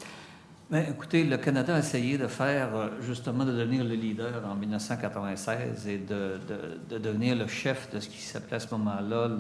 Mais 0.68 0.88
écoutez, 0.90 1.22
le 1.22 1.36
Canada 1.36 1.76
a 1.76 1.78
essayé 1.78 2.18
de 2.18 2.26
faire, 2.26 2.74
euh, 2.74 2.88
justement, 3.01 3.44
de 3.44 3.52
devenir 3.52 3.84
le 3.84 3.94
leader 3.94 4.43
en 4.44 4.56
1996 4.56 5.86
et 5.86 5.98
de, 5.98 6.40
de, 6.88 6.98
devenir 6.98 7.36
le 7.36 7.47
chef 7.47 7.88
de 7.93 8.01
ce 8.01 8.09
qui 8.09 8.20
s'appelait 8.20 8.56
à 8.56 8.60
ce 8.60 8.74
moment-là 8.74 9.30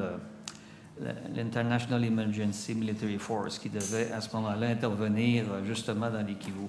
l'International 1.34 2.04
Emergency 2.04 2.74
Military 2.74 3.18
Force, 3.18 3.58
qui 3.58 3.68
devait 3.68 4.12
à 4.12 4.20
ce 4.20 4.34
moment-là 4.36 4.68
intervenir 4.68 5.44
euh, 5.50 5.64
justement 5.64 6.10
dans 6.10 6.24
les 6.24 6.34
Kivu. 6.34 6.68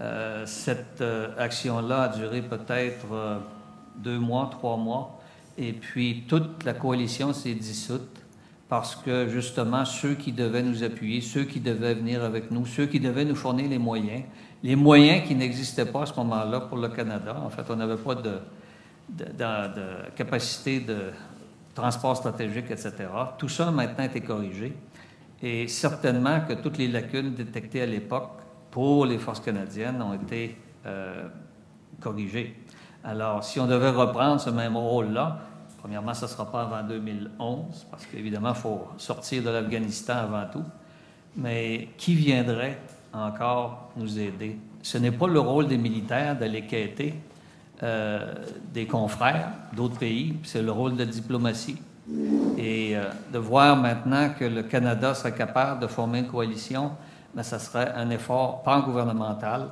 Euh, 0.00 0.46
cette 0.46 1.02
action-là 1.36 2.02
a 2.04 2.08
duré 2.08 2.40
peut-être 2.40 3.42
deux 3.96 4.18
mois, 4.18 4.48
trois 4.50 4.76
mois, 4.76 5.20
et 5.58 5.72
puis 5.72 6.24
toute 6.28 6.64
la 6.64 6.72
coalition 6.72 7.32
s'est 7.32 7.54
dissoute 7.54 8.21
parce 8.72 8.96
que 8.96 9.28
justement, 9.28 9.84
ceux 9.84 10.14
qui 10.14 10.32
devaient 10.32 10.62
nous 10.62 10.82
appuyer, 10.82 11.20
ceux 11.20 11.44
qui 11.44 11.60
devaient 11.60 11.92
venir 11.92 12.24
avec 12.24 12.50
nous, 12.50 12.64
ceux 12.64 12.86
qui 12.86 13.00
devaient 13.00 13.26
nous 13.26 13.34
fournir 13.34 13.68
les 13.68 13.76
moyens, 13.76 14.22
les 14.62 14.76
moyens 14.76 15.28
qui 15.28 15.34
n'existaient 15.34 15.84
pas 15.84 16.04
à 16.04 16.06
ce 16.06 16.14
moment-là 16.14 16.60
pour 16.60 16.78
le 16.78 16.88
Canada, 16.88 17.36
en 17.44 17.50
fait, 17.50 17.64
on 17.68 17.76
n'avait 17.76 17.98
pas 17.98 18.14
de, 18.14 18.38
capacité 20.16 20.80
de 20.80 21.10
transport 21.74 22.16
stratégique, 22.16 22.70
etc. 22.70 22.94
Tout 23.36 23.50
ça 23.50 23.70
maintenant 23.70 24.04
a 24.04 24.06
été 24.06 24.22
corrigé. 24.22 24.74
Et 25.42 25.68
certainement 25.68 26.40
que 26.40 26.54
toutes 26.54 26.78
les 26.78 26.88
lacunes 26.88 27.34
détectées 27.34 27.82
à 27.82 27.86
l'époque 27.86 28.38
pour 28.70 29.04
les 29.04 29.18
forces 29.18 29.40
canadiennes 29.40 30.00
ont 30.00 30.14
été 30.14 30.56
euh, 30.86 31.28
corrigées. 32.00 32.56
Alors, 33.04 33.44
si 33.44 33.60
on 33.60 33.66
devait 33.66 33.90
reprendre 33.90 34.40
ce 34.40 34.48
même 34.48 34.78
rôle-là, 34.78 35.40
Premièrement, 35.82 36.14
ce 36.14 36.26
ne 36.26 36.30
sera 36.30 36.48
pas 36.48 36.62
avant 36.62 36.86
2011, 36.86 37.86
parce 37.90 38.06
qu'évidemment, 38.06 38.50
il 38.50 38.60
faut 38.60 38.86
sortir 38.98 39.42
de 39.42 39.50
l'Afghanistan 39.50 40.14
avant 40.14 40.44
tout. 40.52 40.62
Mais 41.36 41.88
qui 41.98 42.14
viendrait 42.14 42.78
encore 43.12 43.90
nous 43.96 44.16
aider? 44.16 44.58
Ce 44.80 44.96
n'est 44.96 45.10
pas 45.10 45.26
le 45.26 45.40
rôle 45.40 45.66
des 45.66 45.78
militaires 45.78 46.38
d'aller 46.38 46.66
quêter 46.66 47.14
euh, 47.82 48.32
des 48.72 48.86
confrères 48.86 49.48
d'autres 49.72 49.98
pays, 49.98 50.36
c'est 50.44 50.62
le 50.62 50.70
rôle 50.70 50.94
de 50.94 51.00
la 51.00 51.06
diplomatie. 51.06 51.78
Et 52.56 52.96
euh, 52.96 53.10
de 53.32 53.38
voir 53.38 53.76
maintenant 53.76 54.30
que 54.38 54.44
le 54.44 54.62
Canada 54.62 55.14
serait 55.14 55.34
capable 55.34 55.80
de 55.80 55.88
former 55.88 56.20
une 56.20 56.28
coalition, 56.28 56.92
bien, 57.34 57.42
ça 57.42 57.58
serait 57.58 57.92
un 57.96 58.08
effort 58.10 58.62
pan-gouvernemental 58.62 59.68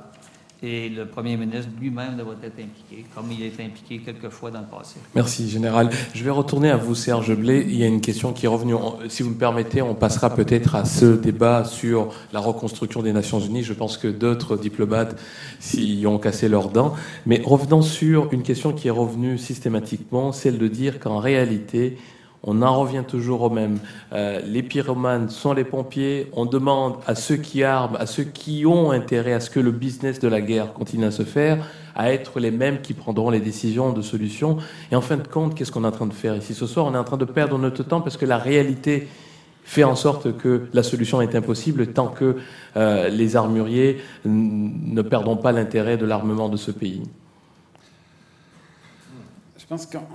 et 0.63 0.89
le 0.89 1.07
premier 1.07 1.37
ministre 1.37 1.69
lui-même 1.79 2.17
devrait 2.17 2.35
être 2.43 2.59
impliqué, 2.59 3.05
comme 3.15 3.31
il 3.31 3.43
est 3.43 3.59
impliqué 3.59 3.99
quelquefois 3.99 4.51
dans 4.51 4.59
le 4.59 4.67
passé. 4.67 4.99
Merci, 5.15 5.49
Général. 5.49 5.89
Je 6.13 6.23
vais 6.23 6.29
retourner 6.29 6.69
à 6.69 6.77
vous, 6.77 6.93
Serge 6.93 7.35
Blé. 7.35 7.65
Il 7.67 7.75
y 7.75 7.83
a 7.83 7.87
une 7.87 8.01
question 8.01 8.31
qui 8.31 8.45
est 8.45 8.49
revenue. 8.49 8.75
Si 9.09 9.23
vous 9.23 9.31
me 9.31 9.35
permettez, 9.35 9.81
on 9.81 9.95
passera 9.95 10.29
peut-être 10.29 10.75
à 10.75 10.85
ce 10.85 11.05
débat 11.05 11.65
sur 11.65 12.09
la 12.31 12.39
reconstruction 12.39 13.01
des 13.01 13.11
Nations 13.11 13.39
Unies. 13.39 13.63
Je 13.63 13.73
pense 13.73 13.97
que 13.97 14.07
d'autres 14.07 14.55
diplomates 14.55 15.19
s'y 15.59 16.03
ont 16.05 16.19
cassé 16.19 16.47
leurs 16.47 16.69
dents. 16.69 16.93
Mais 17.25 17.41
revenons 17.43 17.81
sur 17.81 18.31
une 18.31 18.43
question 18.43 18.71
qui 18.71 18.87
est 18.87 18.91
revenue 18.91 19.39
systématiquement, 19.39 20.31
celle 20.31 20.59
de 20.59 20.67
dire 20.67 20.99
qu'en 20.99 21.17
réalité, 21.17 21.97
on 22.43 22.61
en 22.63 22.79
revient 22.79 23.03
toujours 23.07 23.43
au 23.43 23.49
même. 23.49 23.77
Euh, 24.13 24.41
les 24.43 24.63
pyromanes 24.63 25.29
sont 25.29 25.53
les 25.53 25.63
pompiers. 25.63 26.29
On 26.33 26.45
demande 26.45 26.95
à 27.05 27.13
ceux 27.13 27.35
qui 27.35 27.63
arment, 27.63 27.95
à 27.97 28.07
ceux 28.07 28.23
qui 28.23 28.65
ont 28.65 28.91
intérêt 28.91 29.33
à 29.33 29.39
ce 29.39 29.49
que 29.49 29.59
le 29.59 29.71
business 29.71 30.19
de 30.19 30.27
la 30.27 30.41
guerre 30.41 30.73
continue 30.73 31.05
à 31.05 31.11
se 31.11 31.23
faire, 31.23 31.63
à 31.95 32.11
être 32.11 32.39
les 32.39 32.49
mêmes 32.49 32.81
qui 32.81 32.93
prendront 32.93 33.29
les 33.29 33.41
décisions 33.41 33.93
de 33.93 34.01
solutions. 34.01 34.57
Et 34.91 34.95
en 34.95 35.01
fin 35.01 35.17
de 35.17 35.27
compte, 35.27 35.53
qu'est-ce 35.53 35.71
qu'on 35.71 35.83
est 35.83 35.87
en 35.87 35.91
train 35.91 36.07
de 36.07 36.13
faire 36.13 36.35
ici 36.35 36.55
ce 36.55 36.65
soir? 36.65 36.87
On 36.87 36.95
est 36.95 36.97
en 36.97 37.03
train 37.03 37.17
de 37.17 37.25
perdre 37.25 37.57
notre 37.59 37.83
temps 37.83 38.01
parce 38.01 38.17
que 38.17 38.25
la 38.25 38.39
réalité 38.39 39.07
fait 39.63 39.83
en 39.83 39.95
sorte 39.95 40.35
que 40.37 40.67
la 40.73 40.81
solution 40.81 41.21
est 41.21 41.35
impossible 41.35 41.93
tant 41.93 42.07
que 42.07 42.37
euh, 42.75 43.09
les 43.09 43.35
armuriers 43.35 44.01
ne 44.25 45.01
perdront 45.03 45.37
pas 45.37 45.51
l'intérêt 45.51 45.97
de 45.97 46.05
l'armement 46.07 46.49
de 46.49 46.57
ce 46.57 46.71
pays. 46.71 47.03
Je 49.59 49.65
pense 49.67 49.85
qu'en 49.85 50.07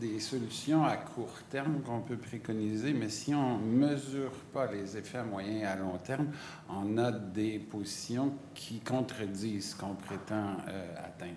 des 0.00 0.18
solutions 0.18 0.84
à 0.84 0.96
court 0.96 1.38
terme 1.50 1.80
qu'on 1.82 2.00
peut 2.00 2.16
préconiser, 2.16 2.94
mais 2.94 3.10
si 3.10 3.34
on 3.34 3.58
ne 3.58 3.86
mesure 3.88 4.32
pas 4.52 4.66
les 4.72 4.96
effets 4.96 5.18
à 5.18 5.24
moyen 5.24 5.58
et 5.58 5.64
à 5.64 5.76
long 5.76 5.98
terme, 5.98 6.28
on 6.68 6.96
a 6.96 7.12
des 7.12 7.58
positions 7.58 8.32
qui 8.54 8.80
contredisent 8.80 9.72
ce 9.72 9.76
qu'on 9.76 9.94
prétend 9.94 10.56
euh, 10.68 10.94
atteindre. 10.96 11.36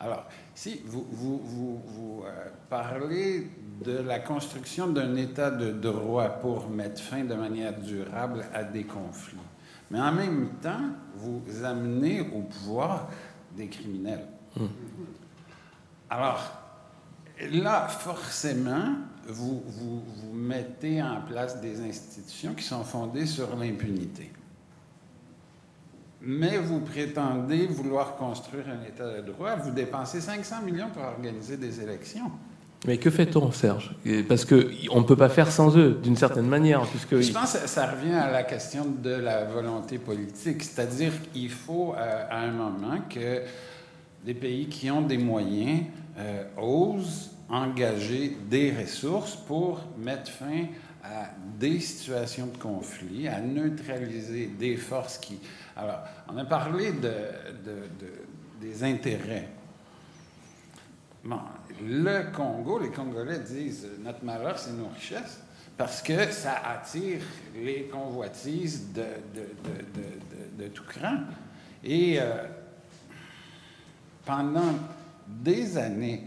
Alors, 0.00 0.26
si 0.54 0.82
vous, 0.84 1.06
vous, 1.10 1.40
vous, 1.86 2.24
euh, 2.26 2.48
parlez 2.68 3.48
de 3.84 3.98
la 3.98 4.18
construction 4.18 4.88
d'un 4.88 5.14
État 5.14 5.50
de 5.50 5.70
droit 5.70 6.28
pour 6.28 6.68
mettre 6.68 7.00
fin 7.00 7.24
de 7.24 7.34
manière 7.34 7.78
durable 7.78 8.44
à 8.52 8.64
des 8.64 8.84
conflits, 8.84 9.38
mais 9.90 10.00
en 10.00 10.12
même 10.12 10.48
temps, 10.60 10.90
vous 11.14 11.42
amenez 11.62 12.22
au 12.22 12.42
pouvoir 12.42 13.08
des 13.56 13.68
criminels. 13.68 14.26
Hum. 14.58 14.68
Alors, 16.10 16.63
là, 17.50 17.88
forcément, 17.88 18.94
vous, 19.26 19.62
vous, 19.66 20.02
mettez 20.32 21.02
en 21.02 21.22
place 21.22 21.60
des 21.60 21.80
institutions 21.80 22.54
qui 22.54 22.64
sont 22.64 22.84
fondées 22.84 23.26
sur 23.26 23.56
l'impunité. 23.56 24.30
Mais 26.20 26.58
vous 26.58 26.80
prétendez 26.80 27.66
vouloir 27.66 28.16
construire 28.16 28.64
un 28.68 28.86
État 28.86 29.20
de 29.20 29.32
droit, 29.32 29.56
vous 29.56 29.70
dépensez 29.70 30.20
500 30.20 30.62
millions 30.62 30.88
pour 30.90 31.02
organiser 31.02 31.56
des 31.56 31.80
élections. 31.80 32.30
Mais 32.86 32.98
que 32.98 33.10
fait-on, 33.10 33.50
Serge? 33.50 33.94
Parce 34.28 34.44
qu'on 34.44 34.54
ne 34.56 35.04
peut 35.04 35.16
pas 35.16 35.30
faire 35.30 35.50
sans 35.50 35.76
eux, 35.76 35.98
d'une 36.02 36.16
certaine 36.16 36.46
manière. 36.46 36.82
Puisque... 36.82 37.18
Je 37.18 37.32
pense 37.32 37.54
que 37.54 37.66
ça 37.66 37.86
revient 37.86 38.12
à 38.12 38.30
la 38.30 38.42
question 38.42 38.84
de 38.84 39.10
la 39.10 39.44
volonté 39.44 39.98
politique. 39.98 40.62
C'est-à-dire 40.62 41.12
qu'il 41.32 41.50
faut, 41.50 41.94
euh, 41.96 42.24
à 42.30 42.40
un 42.40 42.50
moment, 42.50 42.98
que 43.08 43.40
des 44.24 44.34
pays 44.34 44.68
qui 44.68 44.90
ont 44.90 45.00
des 45.00 45.16
moyens 45.16 45.84
euh, 46.18 46.44
osent 46.56 47.34
engager 47.48 48.36
des 48.48 48.72
ressources 48.72 49.36
pour 49.36 49.80
mettre 49.98 50.30
fin 50.30 50.66
à 51.02 51.30
des 51.58 51.80
situations 51.80 52.46
de 52.46 52.56
conflit, 52.56 53.28
à 53.28 53.40
neutraliser 53.40 54.46
des 54.46 54.76
forces 54.76 55.18
qui... 55.18 55.38
Alors, 55.76 56.00
on 56.28 56.38
a 56.38 56.44
parlé 56.44 56.92
de, 56.92 57.12
des 58.60 58.82
intérêts. 58.82 59.48
Bon, 61.22 61.40
le 61.82 62.32
Congo, 62.32 62.78
les 62.78 62.90
Congolais 62.90 63.40
disent 63.40 63.88
notre 64.02 64.24
malheur, 64.24 64.58
c'est 64.58 64.72
nos 64.72 64.88
richesses, 64.88 65.42
parce 65.76 66.00
que 66.00 66.30
ça 66.30 66.62
attire 66.64 67.20
les 67.54 67.84
convoitises 67.84 68.92
de, 68.92 69.04
de, 70.56 70.68
tout 70.68 70.84
cran. 70.84 71.18
Et 71.82 72.18
euh, 72.18 72.44
pendant 74.24 74.74
des 75.26 75.76
années, 75.76 76.22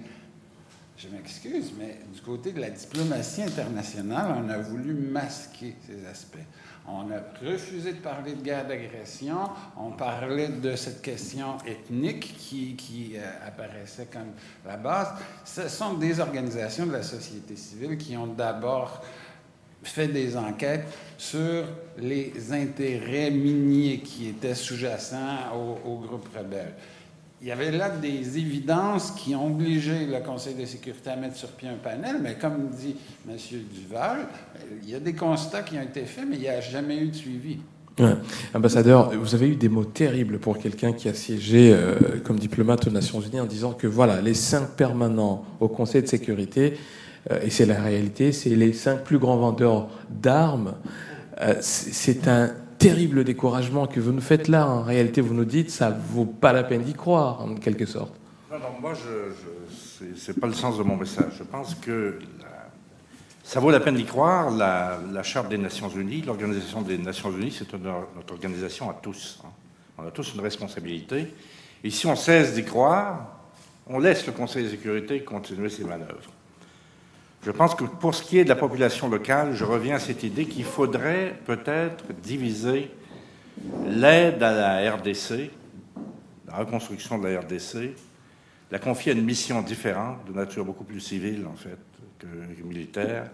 je 0.97 1.09
m'excuse, 1.09 1.73
mais 1.77 1.99
du 2.13 2.21
côté 2.21 2.51
de 2.51 2.59
la 2.59 2.71
diplomatie 2.71 3.43
internationale, 3.43 4.35
on 4.43 4.49
a 4.49 4.57
voulu 4.57 4.93
masquer 4.93 5.75
ces 5.85 6.05
aspects. 6.07 6.37
On 6.87 7.11
a 7.11 7.19
refusé 7.45 7.93
de 7.93 7.99
parler 7.99 8.33
de 8.33 8.41
guerre 8.41 8.65
d'agression. 8.65 9.49
On 9.77 9.91
parlait 9.91 10.47
de 10.47 10.75
cette 10.75 11.01
question 11.01 11.57
ethnique 11.67 12.35
qui, 12.37 12.75
qui 12.75 13.13
euh, 13.17 13.45
apparaissait 13.45 14.07
comme 14.11 14.31
la 14.65 14.77
base. 14.77 15.09
Ce 15.43 15.67
sont 15.67 15.95
des 15.95 16.21
organisations 16.21 16.85
de 16.85 16.93
la 16.93 17.03
société 17.03 17.57
civile 17.57 17.97
qui 17.97 18.15
ont 18.15 18.27
d'abord 18.27 19.03
fait 19.83 20.07
des 20.07 20.37
enquêtes 20.37 20.87
sur 21.17 21.65
les 21.97 22.33
intérêts 22.53 23.31
miniers 23.31 23.99
qui 23.99 24.29
étaient 24.29 24.55
sous-jacents 24.55 25.53
au, 25.53 25.89
au 25.89 25.97
groupe 25.99 26.29
rebelle 26.35 26.73
il 27.41 27.47
y 27.47 27.51
avait 27.51 27.71
là 27.71 27.89
des 27.89 28.37
évidences 28.37 29.11
qui 29.11 29.35
ont 29.35 29.47
obligé 29.47 30.05
le 30.05 30.19
Conseil 30.25 30.55
de 30.55 30.65
sécurité 30.65 31.11
à 31.11 31.15
mettre 31.15 31.35
sur 31.35 31.49
pied 31.49 31.69
un 31.69 31.75
panel, 31.75 32.17
mais 32.21 32.35
comme 32.35 32.69
dit 32.69 32.95
M. 33.29 33.35
Duval, 33.73 34.27
il 34.83 34.89
y 34.89 34.95
a 34.95 34.99
des 34.99 35.13
constats 35.13 35.61
qui 35.61 35.77
ont 35.77 35.83
été 35.83 36.01
faits, 36.01 36.25
mais 36.27 36.37
il 36.37 36.41
n'y 36.41 36.49
a 36.49 36.61
jamais 36.61 36.97
eu 36.97 37.09
de 37.09 37.15
suivi. 37.15 37.57
Ambassadeur, 38.53 39.11
vous 39.11 39.33
avez 39.33 39.49
eu 39.49 39.55
des 39.55 39.69
mots 39.69 39.85
terribles 39.85 40.37
pour 40.37 40.59
quelqu'un 40.59 40.93
qui 40.93 41.09
a 41.09 41.15
siégé 41.15 41.73
euh, 41.73 41.95
comme 42.23 42.37
diplomate 42.37 42.87
aux 42.87 42.91
Nations 42.91 43.21
Unies 43.21 43.39
en 43.39 43.45
disant 43.45 43.73
que 43.73 43.87
voilà, 43.87 44.21
les 44.21 44.35
cinq 44.35 44.69
permanents 44.75 45.43
au 45.59 45.67
Conseil 45.67 46.03
de 46.03 46.07
sécurité, 46.07 46.77
euh, 47.31 47.39
et 47.43 47.49
c'est 47.49 47.65
la 47.65 47.81
réalité, 47.81 48.31
c'est 48.31 48.49
les 48.49 48.73
cinq 48.73 49.03
plus 49.03 49.17
grands 49.17 49.37
vendeurs 49.37 49.89
d'armes. 50.09 50.75
Euh, 51.41 51.55
c'est 51.61 52.27
un 52.27 52.51
terrible 52.77 53.23
découragement 53.23 53.87
que 53.87 53.99
vous 53.99 54.11
nous 54.11 54.21
faites 54.21 54.47
là. 54.47 54.67
En 54.67 54.83
réalité, 54.83 55.21
vous 55.21 55.33
nous 55.33 55.45
dites, 55.45 55.71
ça 55.71 55.89
vaut 55.89 56.25
pas 56.25 56.53
la 56.53 56.63
peine 56.63 56.83
d'y 56.83 56.93
croire, 56.93 57.41
en 57.41 57.55
quelque 57.55 57.85
sorte. 57.85 58.13
Non, 58.51 58.59
non, 58.59 58.79
moi, 58.79 58.93
je, 58.93 60.05
c'est 60.15 60.39
pas 60.39 60.47
le 60.47 60.53
sens 60.53 60.77
de 60.77 60.83
mon 60.83 60.95
message. 60.95 61.33
Je 61.37 61.43
pense 61.43 61.75
que 61.75 62.19
ça 63.43 63.59
vaut 63.59 63.71
la 63.71 63.79
peine 63.79 63.95
d'y 63.95 64.05
croire. 64.05 64.51
La, 64.51 65.23
Charte 65.23 65.49
des 65.49 65.57
Nations 65.57 65.89
Unies, 65.89 66.21
l'Organisation 66.21 66.81
des 66.81 66.97
Nations 66.97 67.31
Unies, 67.31 67.51
c'est 67.51 67.71
notre 67.73 68.33
organisation 68.33 68.89
à 68.89 68.93
tous. 68.93 69.39
Hein. 69.43 69.49
On 69.97 70.07
a 70.07 70.11
tous 70.11 70.33
une 70.35 70.41
responsabilité. 70.41 71.33
Et 71.83 71.89
si 71.89 72.05
on 72.07 72.15
cesse 72.15 72.53
d'y 72.53 72.63
croire, 72.63 73.39
on 73.87 73.99
laisse 73.99 74.25
le 74.25 74.33
Conseil 74.33 74.65
de 74.65 74.69
sécurité 74.69 75.23
continuer 75.23 75.69
ses 75.69 75.83
manœuvres. 75.83 76.31
Je 77.43 77.51
pense 77.51 77.75
que 77.75 77.83
pour 77.83 78.15
ce 78.15 78.23
qui 78.23 78.39
est 78.39 78.43
de 78.43 78.49
la 78.49 78.55
population 78.55 79.09
locale, 79.09 79.53
je 79.53 79.63
reviens 79.63 79.95
à 79.95 79.99
cette 79.99 80.23
idée 80.23 80.45
qu'il 80.45 80.65
faudrait 80.65 81.35
peut-être 81.45 82.05
diviser 82.21 82.91
l'aide 83.85 84.41
à 84.43 84.51
la 84.51 84.95
RDC, 84.95 85.51
la 86.47 86.57
reconstruction 86.57 87.17
de 87.17 87.27
la 87.27 87.39
RDC, 87.39 87.95
la 88.71 88.79
confier 88.79 89.13
à 89.13 89.15
une 89.15 89.23
mission 89.23 89.61
différente, 89.61 90.25
de 90.27 90.33
nature 90.33 90.65
beaucoup 90.65 90.83
plus 90.83 90.99
civile 90.99 91.45
en 91.45 91.55
fait 91.55 91.77
que, 92.19 92.27
militaire, 92.63 93.29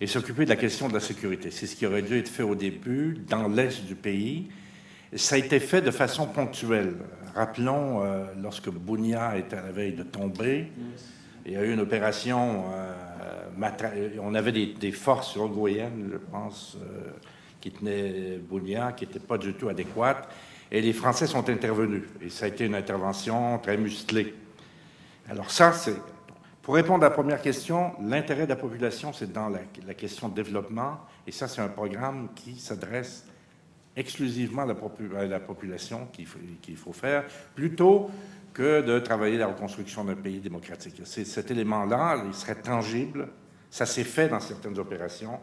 et 0.00 0.06
s'occuper 0.06 0.44
de 0.44 0.50
la 0.50 0.56
question 0.56 0.88
de 0.88 0.94
la 0.94 1.00
sécurité. 1.00 1.50
C'est 1.50 1.66
ce 1.66 1.76
qui 1.76 1.86
aurait 1.86 2.02
dû 2.02 2.18
être 2.18 2.28
fait 2.28 2.42
au 2.42 2.56
début 2.56 3.18
dans 3.28 3.46
l'est 3.48 3.84
du 3.84 3.94
pays. 3.94 4.48
Ça 5.14 5.36
a 5.36 5.38
été 5.38 5.60
fait 5.60 5.82
de 5.82 5.90
façon 5.90 6.26
ponctuelle. 6.26 6.94
Rappelons, 7.34 8.02
euh, 8.02 8.24
lorsque 8.42 8.70
Bounia 8.70 9.36
était 9.36 9.56
à 9.56 9.62
la 9.62 9.72
veille 9.72 9.92
de 9.92 10.02
tomber, 10.02 10.72
il 11.46 11.52
y 11.52 11.56
a 11.56 11.62
eu 11.62 11.72
une 11.72 11.80
opération 11.80 12.64
euh, 12.74 12.92
on 14.20 14.34
avait 14.34 14.52
des, 14.52 14.92
forces 14.92 15.34
uruguayennes, 15.36 16.10
je 16.12 16.18
pense, 16.18 16.76
euh, 16.80 17.10
qui 17.60 17.70
tenaient 17.70 18.38
Bounia, 18.38 18.92
qui 18.92 19.06
n'étaient 19.06 19.18
pas 19.18 19.38
du 19.38 19.54
tout 19.54 19.68
adéquates. 19.68 20.28
Et 20.70 20.80
les 20.80 20.92
Français 20.92 21.26
sont 21.26 21.48
intervenus. 21.48 22.04
Et 22.20 22.30
ça 22.30 22.46
a 22.46 22.48
été 22.48 22.64
une 22.64 22.74
intervention 22.74 23.58
très 23.58 23.76
musclée. 23.76 24.34
Alors 25.28 25.50
ça, 25.50 25.72
c'est... 25.72 25.96
Pour 26.62 26.76
répondre 26.76 27.04
à 27.04 27.08
la 27.08 27.14
première 27.14 27.42
question, 27.42 27.92
l'intérêt 28.00 28.44
de 28.44 28.50
la 28.50 28.56
population, 28.56 29.12
c'est 29.12 29.32
dans 29.32 29.48
la, 29.48 29.94
question 29.94 30.28
de 30.28 30.34
développement. 30.34 31.00
Et 31.26 31.32
ça, 31.32 31.48
c'est 31.48 31.60
un 31.60 31.68
programme 31.68 32.28
qui 32.36 32.58
s'adresse 32.58 33.26
exclusivement 33.96 34.62
à 34.62 35.26
la, 35.26 35.40
population 35.40 36.06
qu'il 36.12 36.26
faut, 36.26 36.38
faut 36.76 36.92
faire, 36.92 37.24
plutôt 37.54 38.10
que 38.54 38.80
de 38.82 38.98
travailler 38.98 39.38
la 39.38 39.48
reconstruction 39.48 40.04
d'un 40.04 40.14
pays 40.14 40.40
démocratique. 40.40 41.02
Cet 41.04 41.50
élément-là, 41.50 42.22
il 42.26 42.34
serait 42.34 42.54
tangible 42.54 43.28
ça 43.72 43.86
s'est 43.86 44.04
fait 44.04 44.28
dans 44.28 44.38
certaines 44.38 44.78
opérations. 44.78 45.40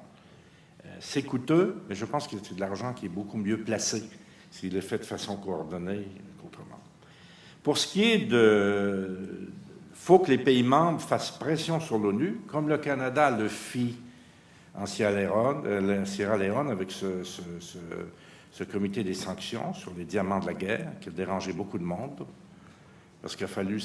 Euh, 0.86 0.90
c'est 1.00 1.24
coûteux, 1.24 1.82
mais 1.90 1.96
je 1.96 2.06
pense 2.06 2.28
que 2.28 2.36
c'est 2.42 2.56
de 2.56 2.60
l'argent 2.62 2.94
qui 2.94 3.08
est 3.08 3.10
beaucoup 3.10 3.38
mieux 3.38 3.58
placé 3.58 4.04
s'il 4.52 4.78
est 4.78 4.82
fait 4.82 5.00
de 5.00 5.04
façon 5.04 5.36
coordonnée 5.36 6.08
qu'autrement. 6.40 6.80
Pour 7.64 7.78
ce 7.80 7.88
qui 7.88 8.04
est 8.04 8.20
de... 8.20 9.50
Il 9.92 10.06
faut 10.06 10.20
que 10.20 10.30
les 10.30 10.38
pays 10.38 10.64
membres 10.64 11.02
fassent 11.02 11.32
pression 11.32 11.80
sur 11.80 11.98
l'ONU, 11.98 12.40
comme 12.48 12.70
le 12.70 12.78
Canada 12.78 13.32
le 13.32 13.48
fit 13.48 13.98
en 14.76 14.86
Sierra 14.86 15.12
Leone, 15.12 15.64
euh, 15.66 16.72
avec 16.72 16.92
ce, 16.92 17.24
ce 17.24 18.64
comité 18.64 19.04
des 19.04 19.16
sanctions 19.16 19.74
sur 19.74 19.92
les 19.98 20.06
diamants 20.06 20.40
de 20.40 20.46
la 20.46 20.54
guerre 20.54 20.92
qui 21.02 21.10
a 21.10 21.12
dérangé 21.12 21.52
beaucoup 21.52 21.80
de 21.80 21.84
monde, 21.84 22.26
parce 23.24 23.36
qu'il 23.36 23.46
a 23.46 23.50
fallu 23.50 23.82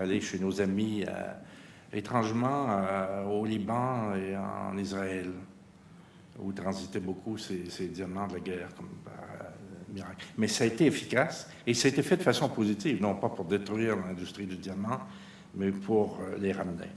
aller 0.00 0.20
chez 0.20 0.40
nos 0.40 0.60
amis, 0.60 1.04
euh, 1.08 1.32
étrangement, 1.92 2.66
euh, 2.70 3.24
au 3.24 3.44
Liban 3.44 4.14
et 4.14 4.36
en 4.36 4.76
Israël, 4.76 5.30
où 6.38 6.52
transitaient 6.52 7.00
beaucoup 7.00 7.38
ces, 7.38 7.88
diamants 7.88 8.26
de 8.26 8.34
la 8.34 8.40
guerre, 8.40 8.68
comme 8.76 8.88
miracle. 9.92 10.26
Mais 10.36 10.48
ça 10.48 10.64
a 10.64 10.66
été 10.66 10.86
efficace, 10.86 11.50
et 11.66 11.74
ça 11.74 11.88
a 11.88 11.90
été 11.90 12.02
fait 12.02 12.16
de 12.16 12.22
façon 12.22 12.48
positive, 12.48 13.00
non 13.00 13.14
pas 13.14 13.28
pour 13.28 13.44
détruire 13.44 13.96
l'industrie 13.96 14.46
du 14.46 14.56
diamant, 14.56 15.00
mais 15.54 15.70
pour 15.70 16.20
les 16.38 16.52
ramener. 16.52 16.88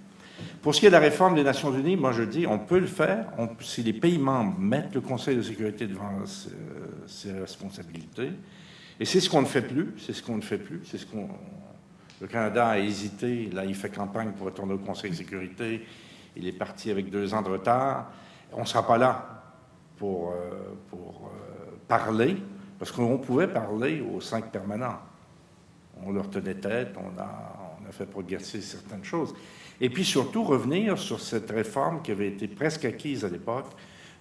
Pour 0.61 0.76
ce 0.76 0.80
qui 0.80 0.85
est 0.85 0.89
de 0.89 0.93
la 0.93 0.99
réforme 0.99 1.35
des 1.35 1.43
Nations 1.43 1.76
Unies, 1.76 1.95
moi 1.95 2.11
je 2.11 2.23
dis, 2.23 2.45
on 2.45 2.59
peut 2.59 2.80
le 2.80 2.88
faire 2.88 3.27
si 3.59 3.84
les 3.84 3.93
pays 3.93 4.18
membres 4.18 4.57
mettent 4.59 4.93
le 4.93 5.01
Conseil 5.01 5.35
de 5.35 5.41
sécurité 5.41 5.88
devant 5.88 6.11
ses, 7.07 7.31
responsabilités. 7.31 8.31
Et 8.99 9.05
c'est 9.05 9.19
ce 9.19 9.30
qu'on 9.30 9.41
ne 9.41 9.47
fait 9.47 9.61
plus, 9.61 9.93
c'est 9.97 10.13
ce 10.13 10.22
qu'on 10.22 10.38
ne 10.38 10.41
fait 10.41 10.59
plus, 10.59 10.81
c'est 10.85 10.97
ce 10.97 11.05
qu'on... 11.05 11.27
Le 12.22 12.27
Canada 12.27 12.68
a 12.68 12.80
hésité, 12.80 13.49
là 13.52 13.65
il 13.65 13.73
fait 13.73 13.89
campagne 13.89 14.31
pour 14.31 14.45
retourner 14.45 14.73
au 14.73 14.77
Conseil 14.77 15.10
de 15.10 15.15
sécurité, 15.15 15.85
il 16.35 16.48
est 16.48 16.53
parti 16.53 16.91
avec 16.91 17.10
deux 17.10 17.34
ans 17.34 17.41
de 17.41 17.49
retard. 17.49 18.11
On 18.53 18.61
ne 18.61 18.65
sera 18.65 18.85
pas 18.85 18.98
là 18.98 19.43
pour, 19.98 20.31
euh, 20.31 20.76
pour 20.89 21.31
euh, 21.34 21.72
parler, 21.88 22.38
parce 22.77 22.91
qu'on 22.91 23.18
pouvait 23.18 23.48
parler 23.48 24.02
aux 24.02 24.22
cinq 24.22 24.52
permanents. 24.52 24.99
On 26.06 26.11
leur 26.11 26.30
tenait 26.30 26.56
tête, 26.56 26.95
on 26.95 27.19
a, 27.19 27.80
on 27.84 27.89
a 27.89 27.91
fait 27.91 28.06
progresser 28.06 28.61
certaines 28.61 29.03
choses. 29.03 29.34
Et 29.80 29.89
puis 29.89 30.06
surtout 30.06 30.43
revenir 30.43 30.98
sur 30.99 31.19
cette 31.19 31.49
réforme 31.49 32.02
qui 32.02 32.11
avait 32.11 32.27
été 32.27 32.48
presque 32.48 32.85
acquise 32.85 33.26
à 33.26 33.30
l'époque, 33.30 33.68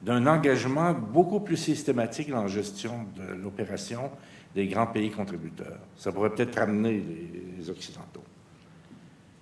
d'un 0.02 0.26
engagement 0.26 0.94
beaucoup 0.94 1.40
plus 1.40 1.58
systématique 1.58 2.30
dans 2.30 2.42
la 2.42 2.48
gestion 2.48 3.06
de 3.16 3.34
l'opération 3.34 4.10
des 4.54 4.66
grands 4.66 4.86
pays 4.86 5.10
contributeurs. 5.10 5.78
Ça 5.96 6.10
pourrait 6.12 6.30
peut-être 6.30 6.58
ramener 6.58 6.92
les, 6.92 7.49
Occidentaux. 7.68 8.24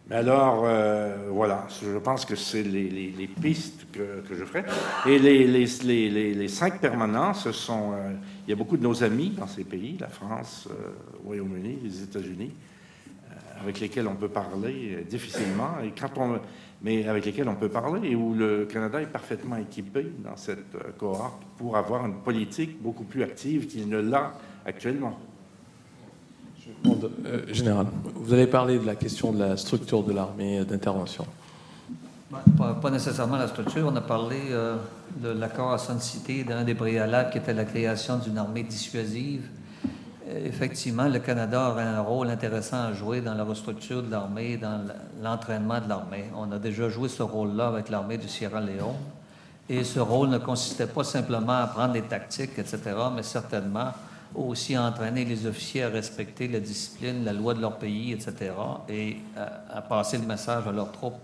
Mais 0.08 0.16
alors, 0.16 0.62
euh, 0.64 1.28
voilà, 1.30 1.66
je 1.82 1.98
pense 1.98 2.24
que 2.24 2.34
c'est 2.34 2.62
les, 2.62 3.30
pistes 3.40 3.86
que, 3.92 4.22
je 4.34 4.44
ferai. 4.44 4.64
Et 5.06 5.18
les, 5.18 6.48
cinq 6.48 6.80
permanents, 6.80 7.34
ce 7.34 7.52
sont... 7.52 7.92
Euh, 7.92 8.12
il 8.46 8.50
y 8.50 8.52
a 8.54 8.56
beaucoup 8.56 8.78
de 8.78 8.82
nos 8.82 9.04
amis 9.04 9.30
dans 9.30 9.46
ces 9.46 9.64
pays, 9.64 9.98
la 10.00 10.08
France, 10.08 10.66
le 10.70 10.76
euh, 10.76 11.26
Royaume-Uni, 11.26 11.80
les 11.84 12.02
États-Unis, 12.02 12.52
avec 13.60 13.80
lesquels 13.80 14.08
on 14.08 14.14
peut 14.14 14.30
parler 14.30 15.04
difficilement, 15.10 15.80
et 15.84 15.90
quand 15.90 16.16
on, 16.16 16.40
mais 16.80 17.06
avec 17.06 17.26
lesquels 17.26 17.48
on 17.48 17.56
peut 17.56 17.68
parler, 17.68 18.08
et 18.08 18.14
où 18.14 18.32
le 18.32 18.64
Canada 18.64 19.02
est 19.02 19.12
parfaitement 19.12 19.56
équipé 19.56 20.06
dans 20.24 20.36
cette 20.36 20.96
cohorte 20.96 21.42
pour 21.58 21.76
avoir 21.76 22.06
une 22.06 22.14
politique 22.14 22.80
beaucoup 22.80 23.04
plus 23.04 23.22
active 23.22 23.66
qu'il 23.66 23.88
ne 23.88 23.98
l'a 23.98 24.32
actuellement. 24.64 25.18
Euh, 26.86 27.52
général, 27.52 27.86
vous 28.14 28.32
avez 28.32 28.46
parlé 28.46 28.78
de 28.78 28.86
la 28.86 28.94
question 28.94 29.32
de 29.32 29.38
la 29.38 29.56
structure 29.56 30.02
de 30.02 30.12
l'armée 30.12 30.64
d'intervention. 30.64 31.26
Pas, 32.56 32.90
nécessairement 32.90 33.36
la 33.36 33.48
structure. 33.48 33.88
On 33.90 33.96
a 33.96 34.02
parlé 34.02 34.36
de 35.16 35.28
l'accord 35.30 35.72
à 35.72 35.78
Sun 35.78 35.98
City, 35.98 36.44
d'un 36.44 36.62
des 36.62 36.74
préalables 36.74 37.30
qui 37.30 37.38
était 37.38 37.54
la 37.54 37.64
création 37.64 38.18
d'une 38.18 38.36
armée 38.36 38.64
dissuasive 38.64 39.48
effectivement, 40.44 41.08
le 41.08 41.18
Canada 41.18 41.70
aurait 41.70 41.84
un 41.84 42.00
rôle 42.00 42.28
intéressant 42.30 42.84
à 42.84 42.92
jouer 42.92 43.20
dans 43.20 43.34
la 43.34 43.44
restructure 43.44 44.02
de 44.02 44.10
l'armée, 44.10 44.56
dans 44.56 44.80
l'entraînement 45.22 45.80
de 45.80 45.88
l'armée. 45.88 46.24
On 46.36 46.50
a 46.52 46.58
déjà 46.58 46.88
joué 46.88 47.08
ce 47.08 47.22
rôle-là 47.22 47.68
avec 47.68 47.88
l'armée 47.88 48.18
du 48.18 48.28
Sierra 48.28 48.60
Leone. 48.60 48.96
Et 49.68 49.84
ce 49.84 50.00
rôle 50.00 50.28
ne 50.28 50.38
consistait 50.38 50.86
pas 50.86 51.04
simplement 51.04 51.60
à 51.60 51.66
prendre 51.66 51.92
des 51.92 52.02
tactiques, 52.02 52.58
etc., 52.58 52.78
mais 53.14 53.22
certainement 53.22 53.92
aussi 54.34 54.76
entraîner 54.76 55.24
les 55.24 55.46
officiers 55.46 55.84
à 55.84 55.88
respecter 55.88 56.48
la 56.48 56.60
discipline, 56.60 57.24
la 57.24 57.32
loi 57.32 57.54
de 57.54 57.60
leur 57.60 57.78
pays, 57.78 58.12
etc., 58.12 58.52
et 58.88 59.18
à, 59.36 59.80
passer 59.82 60.18
le 60.18 60.26
message 60.26 60.66
à 60.66 60.72
leurs 60.72 60.92
troupes. 60.92 61.18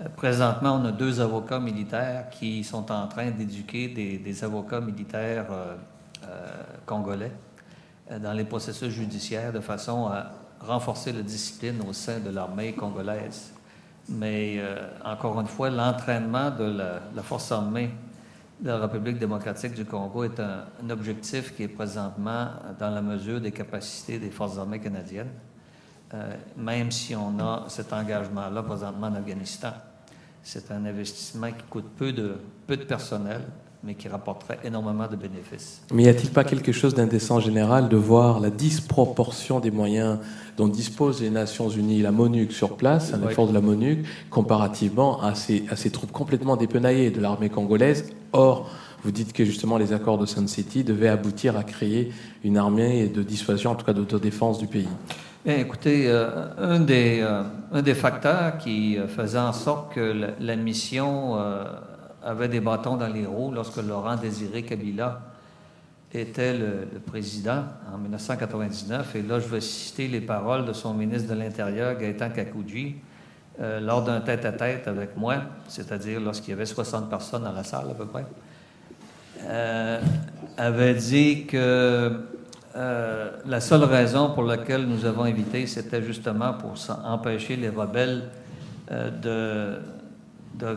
Euh, 0.00 0.08
présentement, 0.16 0.80
on 0.80 0.84
a 0.84 0.92
deux 0.92 1.20
avocats 1.20 1.58
militaires 1.58 2.30
qui 2.30 2.62
sont 2.62 2.90
en 2.92 3.06
train 3.08 3.30
d'éduquer 3.30 3.88
des, 3.88 4.44
avocats 4.44 4.80
militaires 4.80 5.46
euh, 5.50 5.76
euh, 6.24 6.46
congolais 6.86 7.32
dans 8.22 8.32
les 8.32 8.44
processus 8.44 8.90
judiciaires 8.90 9.52
de 9.52 9.60
façon 9.60 10.06
à 10.06 10.32
renforcer 10.60 11.12
la 11.12 11.20
discipline 11.20 11.82
au 11.86 11.92
sein 11.92 12.20
de 12.20 12.30
l'armée 12.30 12.72
congolaise. 12.72 13.52
Mais 14.08 14.62
encore 15.04 15.38
une 15.38 15.46
fois, 15.46 15.68
l'entraînement 15.68 16.50
de 16.50 16.64
la, 17.14 17.22
force 17.22 17.52
armée 17.52 17.90
la 18.62 18.78
République 18.78 19.18
démocratique 19.18 19.74
du 19.74 19.84
Congo 19.84 20.24
est 20.24 20.40
un, 20.40 20.90
objectif 20.90 21.54
qui 21.54 21.64
est 21.64 21.68
présentement 21.68 22.48
dans 22.78 22.90
la 22.90 23.02
mesure 23.02 23.40
des 23.40 23.52
capacités 23.52 24.18
des 24.18 24.30
forces 24.30 24.58
armées 24.58 24.80
canadiennes, 24.80 25.30
euh, 26.14 26.34
même 26.56 26.90
si 26.90 27.14
on 27.14 27.38
a 27.38 27.66
cet 27.68 27.92
engagement-là 27.92 28.62
présentement 28.62 29.08
en 29.08 29.14
Afghanistan. 29.14 29.72
C'est 30.42 30.70
un 30.70 30.84
investissement 30.84 31.52
qui 31.52 31.64
coûte 31.68 31.90
peu 31.96 32.12
de, 32.12 32.36
peu 32.66 32.76
de 32.76 32.84
personnel, 32.84 33.42
mais 33.84 33.94
qui 33.94 34.08
rapporterait 34.08 34.58
énormément 34.64 35.06
de 35.06 35.16
bénéfices. 35.16 35.82
Mais 35.92 36.04
y 36.04 36.08
a-t-il 36.08 36.30
pas 36.30 36.44
quelque 36.44 36.72
chose 36.72 36.94
d'indécent 36.94 37.38
général 37.38 37.88
de 37.88 37.96
voir 37.96 38.40
la 38.40 38.50
disproportion 38.50 39.60
des 39.60 39.70
moyens 39.70 40.18
dont 40.56 40.68
disposent 40.68 41.22
les 41.22 41.30
Nations 41.30 41.68
Unies, 41.68 42.02
la 42.02 42.10
MONUC 42.10 42.52
sur 42.52 42.76
place, 42.76 43.14
un 43.14 43.28
effort 43.28 43.46
de 43.46 43.54
la 43.54 43.60
MONUC, 43.60 44.04
comparativement 44.30 45.22
à 45.22 45.34
ces, 45.34 45.64
à 45.70 45.76
ces 45.76 45.90
troupes 45.90 46.10
complètement 46.10 46.56
dépenaillées 46.56 47.10
de 47.10 47.20
l'armée 47.20 47.48
congolaise? 47.48 48.10
Or, 48.32 48.68
vous 49.04 49.12
dites 49.12 49.32
que 49.32 49.44
justement 49.44 49.78
les 49.78 49.92
accords 49.92 50.18
de 50.18 50.26
Sun 50.26 50.48
City 50.48 50.82
devaient 50.82 51.08
aboutir 51.08 51.56
à 51.56 51.62
créer 51.62 52.12
une 52.42 52.56
armée 52.56 53.06
de 53.06 53.22
dissuasion, 53.22 53.70
en 53.70 53.74
tout 53.76 53.86
cas 53.86 53.92
d'autodéfense 53.92 54.58
du 54.58 54.66
pays. 54.66 54.88
Bien, 55.44 55.56
écoutez, 55.56 56.08
euh, 56.08 56.48
un, 56.58 56.80
des, 56.80 57.20
euh, 57.22 57.44
un 57.72 57.80
des 57.80 57.94
facteurs 57.94 58.58
qui 58.58 58.98
euh, 58.98 59.06
faisait 59.06 59.38
en 59.38 59.52
sorte 59.52 59.94
que 59.94 60.00
la, 60.00 60.28
la 60.40 60.56
mission 60.56 61.36
avait 62.28 62.48
des 62.48 62.60
bâtons 62.60 62.96
dans 62.96 63.08
les 63.08 63.24
roues 63.24 63.52
lorsque 63.52 63.78
Laurent 63.78 64.16
Désiré 64.16 64.62
Kabila 64.62 65.20
était 66.12 66.56
le, 66.56 66.86
président 67.06 67.64
en 67.92 67.98
1999. 67.98 69.16
Et 69.16 69.22
là, 69.22 69.40
je 69.40 69.48
vais 69.48 69.60
citer 69.62 70.08
les 70.08 70.20
paroles 70.20 70.66
de 70.66 70.74
son 70.74 70.92
ministre 70.92 71.34
de 71.34 71.38
l'Intérieur, 71.38 71.96
Gaëtan 71.98 72.30
Kakoudji, 72.30 72.96
euh, 73.60 73.80
lors 73.80 74.02
d'un 74.02 74.20
tête-à-tête 74.20 74.86
avec 74.88 75.16
moi, 75.16 75.36
c'est-à-dire 75.68 76.20
lorsqu'il 76.20 76.50
y 76.50 76.52
avait 76.52 76.66
60 76.66 77.08
personnes 77.08 77.44
dans 77.44 77.52
la 77.52 77.64
salle 77.64 77.90
à 77.90 77.94
peu 77.94 78.06
près, 78.06 78.26
euh, 79.44 80.00
avait 80.56 80.94
dit 80.94 81.46
que 81.46 82.12
euh, 82.76 83.30
la 83.46 83.60
seule 83.60 83.84
raison 83.84 84.32
pour 84.34 84.44
laquelle 84.44 84.86
nous 84.86 85.06
avons 85.06 85.24
invité, 85.24 85.66
c'était 85.66 86.02
justement 86.02 86.52
pour 86.54 86.74
empêcher 87.04 87.56
les 87.56 87.70
rebelles 87.70 88.24
de 88.90 89.80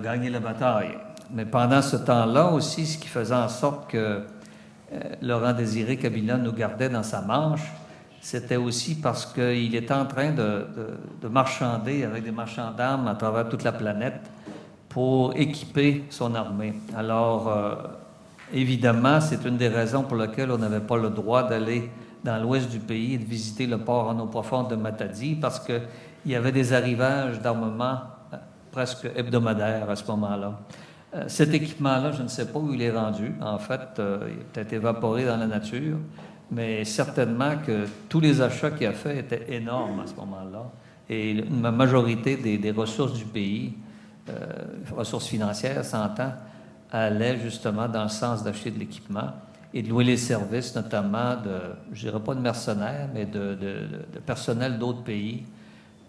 gagner 0.02 0.30
la 0.30 0.40
bataille. 0.40 0.98
Mais 1.33 1.45
pendant 1.45 1.81
ce 1.81 1.95
temps-là 1.95 2.51
aussi, 2.51 2.85
ce 2.85 2.97
qui 2.97 3.07
faisait 3.07 3.35
en 3.35 3.47
sorte 3.47 3.89
que 3.89 3.97
euh, 3.97 4.99
Laurent 5.21 5.53
Désiré 5.53 5.97
Kabila 5.97 6.37
nous 6.37 6.51
gardait 6.51 6.89
dans 6.89 7.03
sa 7.03 7.21
manche, 7.21 7.71
c'était 8.19 8.57
aussi 8.57 8.95
parce 8.95 9.25
qu'il 9.25 9.73
était 9.73 9.93
en 9.93 10.05
train 10.05 10.31
de, 10.31 10.65
marchander 11.29 12.03
avec 12.03 12.23
des 12.23 12.31
marchands 12.31 12.71
d'armes 12.71 13.07
à 13.07 13.15
travers 13.15 13.47
toute 13.47 13.63
la 13.63 13.71
planète 13.71 14.29
pour 14.89 15.35
équiper 15.37 16.03
son 16.09 16.35
armée. 16.35 16.73
Alors, 16.95 17.47
euh, 17.47 17.75
évidemment, 18.53 19.21
c'est 19.21 19.45
une 19.45 19.57
des 19.57 19.69
raisons 19.69 20.03
pour 20.03 20.17
lesquelles 20.17 20.51
on 20.51 20.57
n'avait 20.57 20.81
pas 20.81 20.97
le 20.97 21.09
droit 21.09 21.47
d'aller 21.47 21.89
dans 22.23 22.37
l'ouest 22.37 22.69
du 22.69 22.79
pays 22.79 23.13
et 23.15 23.17
de 23.17 23.25
visiter 23.25 23.65
le 23.65 23.77
port 23.79 24.09
en 24.09 24.19
eau 24.19 24.27
profonde 24.27 24.69
de 24.69 24.75
Matadi, 24.75 25.35
parce 25.35 25.59
qu'il 25.59 25.81
y 26.25 26.35
avait 26.35 26.51
des 26.51 26.73
arrivages 26.73 27.39
d'armement 27.39 27.99
euh, 28.33 28.37
presque 28.71 29.09
hebdomadaires 29.15 29.89
à 29.89 29.95
ce 29.95 30.05
moment-là. 30.11 30.59
Euh, 31.13 31.25
cet 31.27 31.53
équipement-là, 31.53 32.11
je 32.13 32.23
ne 32.23 32.27
sais 32.27 32.47
pas 32.47 32.59
où 32.59 32.73
il 32.73 32.81
est 32.81 32.91
rendu. 32.91 33.33
En 33.41 33.57
fait, 33.57 33.99
euh, 33.99 34.29
il 34.29 34.39
a 34.39 34.43
peut-être 34.53 34.73
évaporé 34.73 35.25
dans 35.25 35.38
la 35.38 35.47
nature, 35.47 35.97
mais 36.49 36.85
certainement 36.85 37.57
que 37.65 37.85
tous 38.07 38.21
les 38.21 38.41
achats 38.41 38.71
qu'il 38.71 38.88
a 38.88 38.93
faits 38.93 39.17
étaient 39.17 39.53
énormes 39.53 39.99
à 39.99 40.07
ce 40.07 40.15
moment-là. 40.15 40.71
Et 41.09 41.33
la 41.33 41.71
majorité 41.71 42.38
des, 42.38 42.71
ressources 42.71 43.13
du 43.13 43.25
pays, 43.25 43.73
euh, 44.29 44.33
ressources 44.95 45.27
financières, 45.27 45.83
s'entend, 45.83 46.31
allaient 46.89 47.38
justement 47.39 47.89
dans 47.89 48.03
le 48.03 48.09
sens 48.09 48.43
d'acheter 48.43 48.71
de 48.71 48.79
l'équipement 48.79 49.31
et 49.73 49.81
de 49.81 49.89
louer 49.89 50.05
les 50.05 50.17
services, 50.17 50.73
notamment 50.75 51.35
de, 51.35 51.73
je 51.91 52.07
dirais 52.07 52.19
pas 52.21 52.35
de 52.35 52.39
mercenaires, 52.39 53.09
mais 53.13 53.25
de 53.25 53.88
personnel 54.25 54.77
d'autres 54.77 55.03
pays 55.03 55.43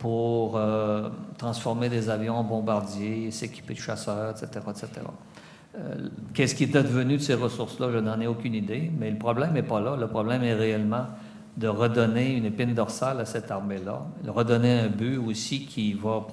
pour 0.02 0.56
euh, 0.56 1.08
transformer 1.38 1.88
des 1.88 2.10
avions 2.10 2.34
en 2.34 2.42
bombardiers, 2.42 3.30
s'équiper 3.30 3.74
de 3.74 3.78
chasseurs, 3.78 4.30
etc. 4.32 4.48
etc. 4.68 4.88
Euh, 5.78 6.08
qu'est-ce 6.34 6.56
qui 6.56 6.64
est 6.64 6.74
advenu 6.74 7.18
de 7.18 7.22
ces 7.22 7.34
ressources-là? 7.34 7.86
Je 7.92 7.98
n'en 7.98 8.20
ai 8.20 8.26
aucune 8.26 8.54
idée, 8.54 8.90
mais 8.98 9.12
le 9.12 9.16
problème 9.16 9.52
n'est 9.52 9.62
pas 9.62 9.80
là. 9.80 9.94
Le 9.94 10.08
problème 10.08 10.42
est 10.42 10.54
réellement 10.54 11.06
de 11.56 11.68
redonner 11.68 12.34
une 12.34 12.46
épine 12.46 12.74
dorsale 12.74 13.20
à 13.20 13.24
cette 13.24 13.52
armée-là, 13.52 14.02
de 14.24 14.30
redonner 14.30 14.80
un 14.80 14.88
but 14.88 15.18
aussi 15.18 15.66
qui 15.66 15.92
va 15.92 16.26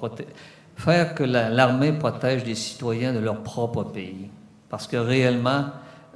faire 0.74 1.14
que 1.14 1.22
l'armée 1.22 1.92
protège 1.92 2.44
les 2.44 2.56
citoyens 2.56 3.12
de 3.12 3.20
leur 3.20 3.40
propre 3.44 3.84
pays. 3.84 4.30
Parce 4.68 4.88
que 4.88 4.96
réellement, 4.96 5.66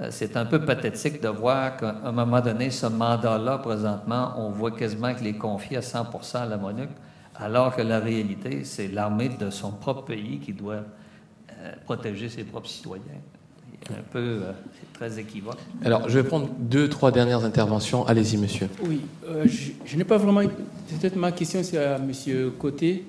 euh, 0.00 0.08
c'est 0.10 0.36
un 0.36 0.44
peu 0.44 0.64
pathétique 0.64 1.22
de 1.22 1.28
voir 1.28 1.76
qu'à 1.76 1.98
un 2.04 2.10
moment 2.10 2.40
donné, 2.40 2.70
ce 2.70 2.86
mandat-là, 2.86 3.58
présentement, 3.58 4.32
on 4.38 4.50
voit 4.50 4.72
quasiment 4.72 5.14
qu'il 5.14 5.28
est 5.28 5.38
confié 5.38 5.76
à 5.76 5.82
100% 5.82 6.38
à 6.38 6.46
la 6.46 6.56
MONUC, 6.56 6.90
alors 7.34 7.74
que 7.74 7.82
la 7.82 7.98
réalité, 7.98 8.64
c'est 8.64 8.88
l'armée 8.88 9.28
de 9.28 9.50
son 9.50 9.72
propre 9.72 10.02
pays 10.02 10.38
qui 10.38 10.52
doit 10.52 10.82
euh, 11.50 11.72
protéger 11.84 12.28
ses 12.28 12.44
propres 12.44 12.68
citoyens. 12.68 13.04
Un 13.90 14.02
peu, 14.10 14.18
euh, 14.18 14.52
c'est 14.72 14.92
très 14.98 15.18
équivoque. 15.20 15.58
Alors, 15.84 16.08
je 16.08 16.18
vais 16.18 16.26
prendre 16.26 16.48
deux, 16.58 16.88
trois 16.88 17.10
dernières 17.10 17.44
interventions. 17.44 18.06
Allez-y, 18.06 18.38
monsieur. 18.38 18.68
Oui, 18.82 19.02
je, 19.44 19.72
je 19.84 19.96
n'ai 19.96 20.04
pas 20.04 20.16
vraiment. 20.16 20.40
Peut-être 20.40 21.16
ma 21.16 21.32
question, 21.32 21.62
c'est 21.62 21.76
à 21.78 21.98
monsieur 21.98 22.50
Côté. 22.50 23.04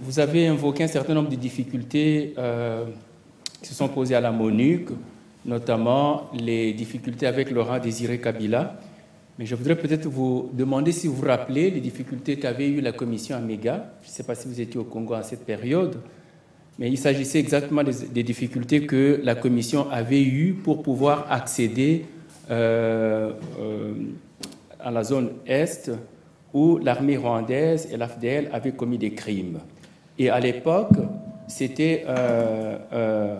Vous 0.00 0.18
avez 0.18 0.46
invoqué 0.46 0.84
un 0.84 0.88
certain 0.88 1.12
nombre 1.12 1.28
de 1.28 1.36
difficultés 1.36 2.34
qui 3.60 3.68
se 3.68 3.74
sont 3.74 3.88
posées 3.88 4.14
à 4.14 4.20
la 4.20 4.30
MONUC 4.30 4.88
notamment 5.46 6.28
les 6.34 6.72
difficultés 6.72 7.26
avec 7.26 7.50
Laurent 7.50 7.78
Désiré 7.78 8.20
Kabila. 8.20 8.78
Mais 9.38 9.44
je 9.44 9.54
voudrais 9.54 9.76
peut-être 9.76 10.08
vous 10.08 10.50
demander 10.54 10.92
si 10.92 11.08
vous 11.08 11.14
vous 11.16 11.26
rappelez 11.26 11.70
les 11.70 11.80
difficultés 11.80 12.38
qu'avait 12.38 12.68
eu 12.68 12.80
la 12.80 12.92
commission 12.92 13.36
Améga. 13.36 13.92
Je 14.02 14.08
ne 14.08 14.12
sais 14.12 14.22
pas 14.22 14.34
si 14.34 14.48
vous 14.48 14.60
étiez 14.60 14.80
au 14.80 14.84
Congo 14.84 15.12
à 15.12 15.22
cette 15.22 15.44
période, 15.44 15.96
mais 16.78 16.88
il 16.88 16.96
s'agissait 16.96 17.40
exactement 17.40 17.82
des, 17.82 18.22
difficultés 18.22 18.86
que 18.86 19.20
la 19.22 19.34
commission 19.34 19.90
avait 19.90 20.22
eues 20.22 20.54
pour 20.54 20.82
pouvoir 20.82 21.26
accéder 21.30 22.06
euh, 22.50 23.32
euh, 23.60 23.94
à 24.80 24.90
la 24.90 25.04
zone 25.04 25.30
Est 25.46 25.90
où 26.54 26.78
l'armée 26.78 27.18
rwandaise 27.18 27.88
et 27.92 27.96
l'AFDL 27.98 28.48
avaient 28.52 28.72
commis 28.72 28.96
des 28.96 29.12
crimes. 29.12 29.58
Et 30.18 30.30
à 30.30 30.40
l'époque, 30.40 30.96
c'était 31.46 32.04
euh, 32.08 33.36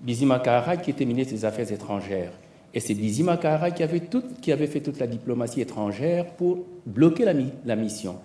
Bizima 0.00 0.36
Makara 0.36 0.78
qui 0.78 0.90
était 0.90 1.04
ministre 1.04 1.34
des 1.34 1.44
Affaires 1.44 1.70
étrangères. 1.70 2.32
Et 2.72 2.80
c'est 2.80 2.94
Makara 3.22 3.72
qui 3.72 3.82
avait, 3.82 4.02
qui 4.40 4.52
avait 4.52 4.66
fait 4.68 4.80
toute 4.80 4.98
la 5.00 5.06
diplomatie 5.06 5.60
étrangère 5.60 6.26
pour 6.26 6.64
bloquer 6.86 7.24
la, 7.24 7.32
la 7.64 7.76
mission. 7.76 8.16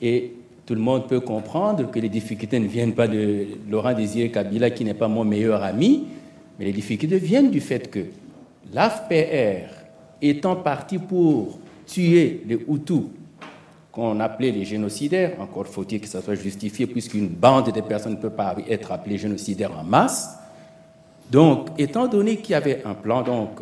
Et 0.00 0.32
tout 0.64 0.74
le 0.74 0.80
monde 0.80 1.08
peut 1.08 1.20
comprendre 1.20 1.90
que 1.90 1.98
les 1.98 2.08
difficultés 2.08 2.60
ne 2.60 2.68
viennent 2.68 2.94
pas 2.94 3.08
de 3.08 3.46
Laurent 3.68 3.92
Désiré 3.92 4.30
Kabila, 4.30 4.70
qui 4.70 4.84
n'est 4.84 4.94
pas 4.94 5.08
mon 5.08 5.24
meilleur 5.24 5.64
ami, 5.64 6.06
mais 6.58 6.66
les 6.66 6.72
difficultés 6.72 7.18
viennent 7.18 7.50
du 7.50 7.60
fait 7.60 7.90
que 7.90 8.06
l'AFPR, 8.72 9.68
étant 10.22 10.54
parti 10.56 10.98
pour 10.98 11.58
tuer 11.86 12.44
les 12.46 12.58
Hutus, 12.68 13.02
qu'on 13.90 14.20
appelait 14.20 14.52
les 14.52 14.64
génocidaires, 14.64 15.32
encore 15.40 15.66
faut-il 15.66 16.00
que 16.00 16.06
ça 16.06 16.22
soit 16.22 16.36
justifié, 16.36 16.86
puisqu'une 16.86 17.26
bande 17.26 17.72
de 17.72 17.80
personnes 17.80 18.12
ne 18.12 18.18
peut 18.20 18.30
pas 18.30 18.54
être 18.68 18.92
appelée 18.92 19.18
génocidaire 19.18 19.72
en 19.76 19.82
masse, 19.82 20.36
donc, 21.30 21.68
étant 21.78 22.08
donné 22.08 22.36
qu'il 22.36 22.52
y 22.52 22.54
avait 22.54 22.82
un 22.84 22.94
plan, 22.94 23.22
donc, 23.22 23.60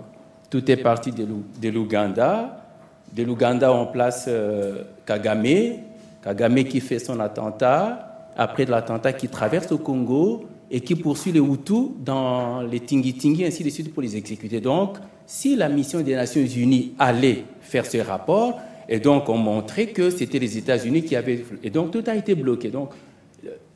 tout 0.51 0.71
est 0.71 0.77
parti 0.77 1.13
de 1.13 1.69
l'Ouganda. 1.69 2.65
De 3.13 3.23
l'Ouganda, 3.23 3.73
on 3.73 3.87
place 3.87 4.27
euh, 4.29 4.83
Kagame. 5.07 5.77
Kagame 6.23 6.65
qui 6.65 6.81
fait 6.81 6.99
son 6.99 7.21
attentat. 7.21 8.31
Après 8.37 8.65
l'attentat, 8.65 9.13
qui 9.13 9.29
traverse 9.29 9.73
au 9.73 9.79
Congo 9.79 10.45
et 10.71 10.81
qui 10.81 10.95
poursuit 10.95 11.33
les 11.33 11.41
Hutus 11.41 11.89
dans 12.05 12.63
les 12.63 12.81
Tingi-Tingi, 12.81 13.45
ainsi 13.45 13.65
de 13.65 13.71
suite, 13.71 13.93
pour 13.93 14.03
les 14.03 14.17
exécuter. 14.17 14.61
Donc, 14.61 14.99
si 15.27 15.57
la 15.57 15.69
mission 15.69 16.01
des 16.01 16.15
Nations 16.15 16.45
Unies 16.45 16.93
allait 16.99 17.45
faire 17.61 17.85
ce 17.85 17.99
rapport, 17.99 18.61
et 18.89 19.01
donc 19.01 19.29
on 19.29 19.37
montrait 19.37 19.89
que 19.89 20.11
c'était 20.11 20.39
les 20.39 20.57
États-Unis 20.57 21.03
qui 21.03 21.17
avaient... 21.17 21.45
Et 21.63 21.71
donc, 21.71 21.91
tout 21.91 22.05
a 22.07 22.15
été 22.15 22.35
bloqué. 22.35 22.69
Donc, 22.69 22.91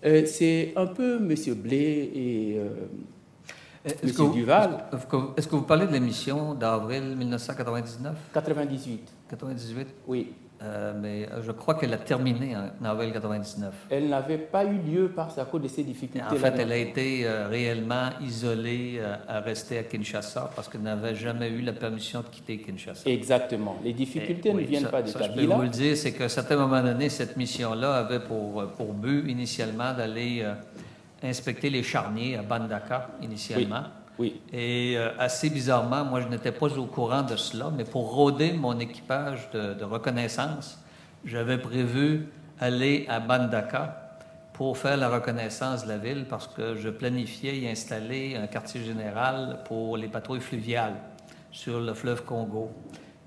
euh, 0.05 0.23
c'est 0.27 0.73
un 0.77 0.87
peu 0.87 1.17
M. 1.17 1.35
Blé 1.55 2.11
et... 2.15 2.57
Euh, 2.59 2.69
est-ce 3.85 4.13
que, 4.13 4.33
Duval. 4.33 4.85
Est-ce 5.37 5.49
que 5.49 5.57
vous 5.57 5.63
parlez 5.63 5.87
de 5.87 5.93
l'émission 5.93 6.55
d'avril 6.55 7.17
1999 7.17 8.15
98. 8.33 9.13
98 9.29 9.89
Oui. 10.07 10.33
Euh, 10.63 10.93
mais 11.01 11.29
euh, 11.33 11.43
je 11.43 11.51
crois 11.51 11.75
qu'elle 11.75 11.93
a 11.93 11.99
terminé 11.99 12.55
en 12.57 12.85
avril 12.85 13.13
99. 13.13 13.75
Elle 13.91 14.09
n'avait 14.09 14.39
pas 14.39 14.65
eu 14.65 14.79
lieu 14.79 15.11
parce 15.15 15.37
à 15.39 15.45
cause 15.45 15.63
de 15.63 15.69
ces 15.69 15.83
difficultés. 15.83 16.25
En 16.25 16.37
fait, 16.37 16.55
elle 16.57 16.71
a 16.71 16.77
été 16.77 17.27
euh, 17.27 17.49
réellement 17.49 18.11
isolée 18.21 19.01
à 19.27 19.41
rester 19.41 19.79
à 19.79 19.83
Kinshasa 19.83 20.51
parce 20.55 20.69
qu'elle 20.69 20.83
n'avait 20.83 21.17
jamais 21.17 21.49
eu 21.49 21.63
la 21.63 21.73
permission 21.73 22.21
de 22.21 22.27
quitter 22.27 22.59
Kinshasa. 22.59 23.11
Exactement. 23.11 23.77
Les 23.83 23.93
difficultés 23.93 24.55
ne 24.55 24.61
viennent 24.61 24.87
pas 24.87 25.03
de 25.03 25.09
ça, 25.09 25.19
Je 25.23 25.33
peux 25.33 25.47
vous 25.47 25.63
le 25.63 25.69
dire, 25.69 25.97
c'est 25.97 26.13
qu'à 26.13 26.25
un 26.25 26.29
certain 26.29 26.57
moment 26.57 26.83
donné, 26.83 27.09
cette 27.09 27.37
mission-là 27.37 27.95
avait 27.95 28.21
pour, 28.21 28.65
pour 28.77 28.93
but 28.93 29.29
initialement 29.29 29.93
d'aller 29.95 30.47
inspecter 31.23 31.71
les 31.71 31.83
charniers 31.83 32.37
à 32.37 32.43
Bandaka 32.43 33.11
initialement. 33.21 33.85
Oui. 34.19 34.41
Et 34.53 34.95
euh, 34.97 35.11
assez 35.19 35.51
bizarrement, 35.51 36.05
moi, 36.05 36.21
je 36.21 36.29
n'étais 36.29 36.53
pas 36.53 36.67
au 36.67 36.87
courant 36.87 37.23
de 37.23 37.37
cela, 37.37 37.71
mais 37.75 37.85
pour 37.85 38.15
rôder 38.15 38.53
mon 38.53 38.79
équipage 38.79 39.51
de, 39.53 39.85
reconnaissance, 39.85 40.79
j'avais 41.25 41.59
prévu 41.59 42.29
aller 42.61 43.07
à 43.09 43.21
Bandaka 43.21 44.19
pour 44.53 44.77
faire 44.77 44.97
la 44.97 45.09
reconnaissance 45.09 45.85
de 45.85 45.89
la 45.89 45.99
ville 45.99 46.27
parce 46.29 46.47
que 46.47 46.77
je 46.77 46.91
planifiais 46.91 47.59
y 47.59 47.69
installer 47.69 48.37
un 48.37 48.47
quartier 48.47 48.85
général 48.85 49.61
pour 49.65 49.97
les 49.97 50.09
patrouilles 50.09 50.41
fluviales 50.41 50.97
sur 51.51 51.81
le 51.81 51.95
fleuve 51.95 52.25
Congo. 52.25 52.71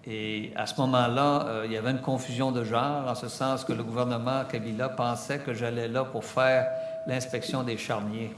Et 0.08 0.52
à 0.56 0.68
ce 0.68 0.80
moment-là, 0.82 1.48
euh, 1.48 1.64
il 1.66 1.72
y 1.72 1.78
avait 1.78 1.90
une 1.90 2.02
confusion 2.02 2.52
de 2.52 2.64
genre, 2.64 3.10
en 3.10 3.16
ce 3.16 3.28
sens 3.28 3.66
que 3.66 3.74
le 3.74 3.84
gouvernement 3.84 4.44
Kabila 4.46 4.90
pensait 4.90 5.40
que 5.40 5.54
j'allais 5.54 5.88
là 5.88 6.04
pour 6.04 6.24
faire 6.24 6.68
l'inspection 7.08 7.64
des 7.64 7.78
charniers. 7.78 8.32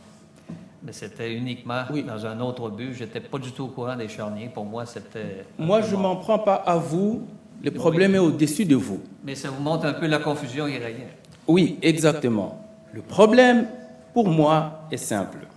Mais 0.84 0.94
c'était 0.94 1.34
uniquement 1.34 1.84
dans 2.06 2.26
un 2.26 2.40
autre 2.40 2.70
but. 2.70 2.94
Je 2.94 3.04
n'étais 3.04 3.20
pas 3.20 3.40
du 3.40 3.52
tout 3.52 3.64
au 3.64 3.68
courant 3.68 3.96
des 3.96 4.08
charniers. 4.08 4.50
Pour 4.54 4.66
moi, 4.66 4.86
c'était... 4.86 5.46
Moi, 5.58 5.82
je 5.82 5.96
ne 5.96 6.02
m'en 6.02 6.16
prends 6.16 6.40
pas 6.40 6.56
à 6.56 6.78
vous. 6.78 7.28
Le 7.64 7.72
problème 7.72 8.16
est 8.16 8.20
au-dessus 8.20 8.66
de 8.66 8.76
vous. 8.76 9.02
Mais 9.24 9.36
ça 9.36 9.50
vous 9.50 9.62
montre 9.62 9.86
un 9.86 9.94
peu 9.94 10.08
la 10.08 10.20
confusion 10.20 10.68
iranienne. 10.68 11.10
Oui, 11.48 11.80
exactement. 11.82 12.64
Le 12.94 13.02
problème, 13.02 13.68
pour 14.14 14.30
moi, 14.30 14.88
est 14.92 14.98
simple. 14.98 15.48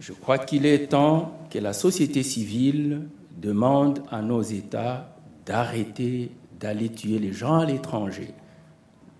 Je 0.00 0.12
crois 0.12 0.38
qu'il 0.38 0.66
est 0.66 0.88
temps 0.88 1.32
que 1.50 1.58
la 1.58 1.72
société 1.72 2.22
civile 2.22 3.08
demande 3.36 4.02
à 4.10 4.22
nos 4.22 4.42
États 4.42 5.08
d'arrêter 5.44 6.30
d'aller 6.58 6.88
tuer 6.88 7.18
les 7.18 7.32
gens 7.32 7.58
à 7.60 7.66
l'étranger. 7.66 8.32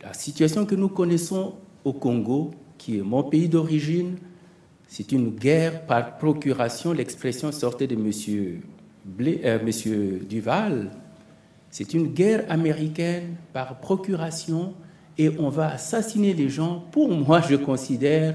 La 0.03 0.13
situation 0.13 0.65
que 0.65 0.75
nous 0.75 0.89
connaissons 0.89 1.55
au 1.87 1.93
Congo, 1.93 2.51
qui 2.77 2.99
est 2.99 3.03
mon 3.03 3.23
pays 3.23 3.49
d'origine, 3.49 4.17
c'est 4.89 5.13
une 5.13 5.31
guerre 5.31 5.87
par 5.87 6.19
procuration. 6.19 6.93
L'expression 6.93 7.53
sortait 7.53 7.87
de 7.87 7.95
M. 7.95 8.11
Euh, 9.21 10.19
Duval. 10.29 10.91
C'est 11.71 11.95
une 11.95 12.09
guerre 12.09 12.45
américaine 12.49 13.37
par 13.53 13.79
procuration 13.79 14.75
et 15.17 15.31
on 15.39 15.49
va 15.49 15.69
assassiner 15.69 16.35
les 16.35 16.49
gens. 16.49 16.85
Pour 16.91 17.11
moi, 17.11 17.41
je 17.41 17.55
considère 17.55 18.35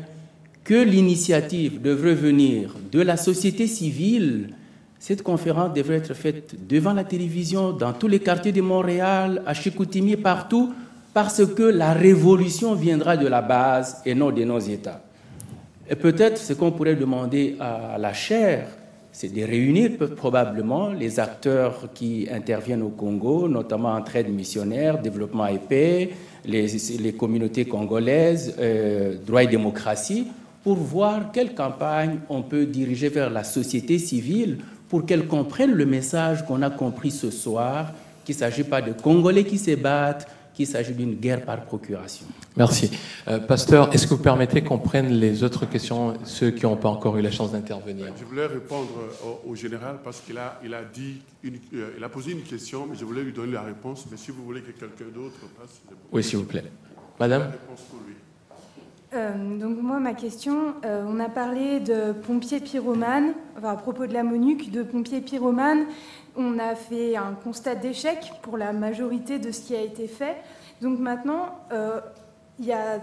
que 0.63 0.75
l'initiative 0.75 1.81
devrait 1.81 2.15
venir 2.15 2.75
de 2.91 3.01
la 3.01 3.17
société 3.17 3.67
civile. 3.67 4.55
Cette 4.97 5.23
conférence 5.23 5.73
devrait 5.73 5.97
être 5.97 6.13
faite 6.13 6.55
devant 6.67 6.93
la 6.93 7.03
télévision, 7.03 7.73
dans 7.73 7.91
tous 7.91 8.07
les 8.07 8.19
quartiers 8.19 8.51
de 8.51 8.61
Montréal, 8.61 9.41
à 9.45 9.53
Chicoutimi, 9.53 10.15
partout, 10.15 10.73
parce 11.13 11.45
que 11.45 11.63
la 11.63 11.93
révolution 11.93 12.73
viendra 12.73 13.17
de 13.17 13.27
la 13.27 13.41
base 13.41 14.01
et 14.05 14.15
non 14.15 14.31
de 14.31 14.43
nos 14.43 14.59
États. 14.59 15.01
Et 15.89 15.95
peut-être 15.95 16.37
ce 16.37 16.53
qu'on 16.53 16.71
pourrait 16.71 16.95
demander 16.95 17.57
à 17.59 17.97
la 17.97 18.13
chaire, 18.13 18.67
c'est 19.11 19.33
de 19.33 19.43
réunir 19.43 19.91
probablement 20.15 20.89
les 20.89 21.19
acteurs 21.19 21.89
qui 21.93 22.27
interviennent 22.31 22.81
au 22.81 22.89
Congo, 22.89 23.49
notamment 23.49 23.91
en 23.93 24.01
traide 24.01 24.29
missionnaire, 24.29 25.01
développement 25.01 25.47
et 25.47 25.59
paix, 25.59 26.11
les, 26.45 26.67
les 26.99 27.13
communautés 27.13 27.65
congolaises, 27.65 28.55
euh, 28.57 29.15
droit 29.27 29.43
et 29.43 29.47
démocratie, 29.47 30.27
pour 30.63 30.75
voir 30.75 31.31
quelle 31.33 31.53
campagne 31.53 32.19
on 32.29 32.41
peut 32.41 32.65
diriger 32.65 33.09
vers 33.09 33.29
la 33.29 33.43
société 33.43 33.99
civile 33.99 34.59
pour 34.87 35.05
qu'elle 35.05 35.27
comprenne 35.27 35.71
le 35.71 35.85
message 35.85 36.45
qu'on 36.45 36.61
a 36.61 36.69
compris 36.69 37.11
ce 37.11 37.31
soir, 37.31 37.93
qu'il 38.23 38.35
ne 38.35 38.39
s'agit 38.39 38.63
pas 38.63 38.81
de 38.81 38.91
Congolais 38.91 39.43
qui 39.43 39.57
se 39.57 39.75
battent, 39.75 40.27
qu'il 40.61 40.71
s'agit 40.71 40.93
d'une 40.93 41.15
guerre 41.15 41.43
par 41.43 41.63
procuration. 41.65 42.25
Merci. 42.55 42.91
Euh, 43.27 43.39
pasteur, 43.39 43.93
est-ce 43.93 44.05
que 44.05 44.13
vous 44.13 44.21
permettez 44.21 44.63
qu'on 44.63 44.77
prenne 44.77 45.07
les 45.07 45.43
autres 45.43 45.65
questions, 45.65 46.13
ceux 46.23 46.51
qui 46.51 46.63
n'ont 46.63 46.77
pas 46.77 46.89
encore 46.89 47.17
eu 47.17 47.21
la 47.21 47.31
chance 47.31 47.51
d'intervenir? 47.51 48.13
Je 48.19 48.25
voulais 48.25 48.45
répondre 48.45 48.89
au, 49.47 49.55
général 49.55 49.97
parce 50.03 50.21
qu'il 50.21 50.37
a, 50.37 50.59
il 50.63 50.73
a, 50.73 50.83
dit 50.83 51.21
euh, 51.45 51.93
il 51.97 52.03
a 52.03 52.09
posé 52.09 52.31
une 52.31 52.43
question, 52.43 52.85
mais 52.87 52.95
je 52.95 53.05
voulais 53.05 53.23
lui 53.23 53.33
donner 53.33 53.53
la 53.53 53.63
réponse. 53.63 54.05
Mais 54.11 54.17
si 54.17 54.31
vous 54.31 54.43
voulez 54.43 54.61
que 54.61 54.71
quelqu'un 54.71 55.11
d'autre 55.13 55.39
passe. 55.59 55.81
Oui, 56.11 56.23
s'il 56.23 56.37
vous 56.37 56.45
plaît. 56.45 56.65
Madame? 57.19 57.51
Euh, 59.13 59.59
donc 59.59 59.81
moi, 59.81 59.99
ma 59.99 60.13
question, 60.13 60.75
on 60.83 61.19
a 61.19 61.27
parlé 61.27 61.79
de 61.79 62.13
pompiers 62.13 62.59
pyromanes, 62.59 63.33
à 63.61 63.75
propos 63.75 64.05
de 64.05 64.13
la 64.13 64.23
MONUC, 64.23 64.71
de 64.71 64.83
pompiers 64.83 65.21
pyromanes 65.21 65.85
on 66.35 66.59
a 66.59 66.75
fait 66.75 67.15
un 67.15 67.33
constat 67.33 67.75
d'échec 67.75 68.31
pour 68.41 68.57
la 68.57 68.73
majorité 68.73 69.39
de 69.39 69.51
ce 69.51 69.61
qui 69.61 69.75
a 69.75 69.81
été 69.81 70.07
fait. 70.07 70.37
Donc 70.81 70.99
maintenant, 70.99 71.59
euh, 71.71 71.99
il 72.59 72.65
y 72.65 72.73
a 72.73 72.99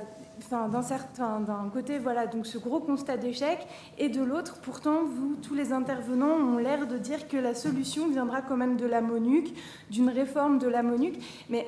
d'un 0.51 0.83
certain, 0.83 1.41
d'un 1.41 1.69
côté, 1.73 1.99
voilà, 1.99 2.27
donc 2.27 2.47
ce 2.47 2.59
gros 2.59 2.81
constat 2.81 3.17
d'échec, 3.17 3.59
et 3.99 4.09
de 4.09 4.23
l'autre, 4.23 4.59
pourtant, 4.63 5.03
vous, 5.05 5.37
tous 5.37 5.55
les 5.55 5.73
intervenants 5.73 6.37
ont 6.37 6.59
l'air 6.59 6.87
de 6.87 6.97
dire 6.97 7.29
que 7.29 7.37
la 7.37 7.55
solution 7.55 8.09
viendra 8.09 8.43
quand 8.43 8.57
même 8.57 8.77
de 8.77 8.87
la 8.87 9.01
MONUC, 9.01 9.53
d'une 9.91 10.09
réforme 10.09 10.59
de 10.59 10.69
la 10.69 10.83
MONUC, 10.83 11.19
mais 11.49 11.67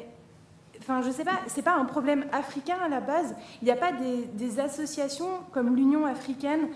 Enfin, 0.82 1.02
je 1.02 1.10
sais 1.10 1.24
pas, 1.24 1.38
c'est 1.46 1.60
pas 1.60 1.74
un 1.74 1.84
problème 1.84 2.24
africain 2.32 2.78
à 2.82 2.88
la 2.88 3.00
base. 3.00 3.36
Il 3.60 3.66
n'y 3.66 3.70
a 3.70 3.76
pas 3.76 3.92
des 3.92 4.60
associations 4.60 5.28
comme 5.52 5.76
l'Union 5.76 6.06
africaine, 6.06 6.68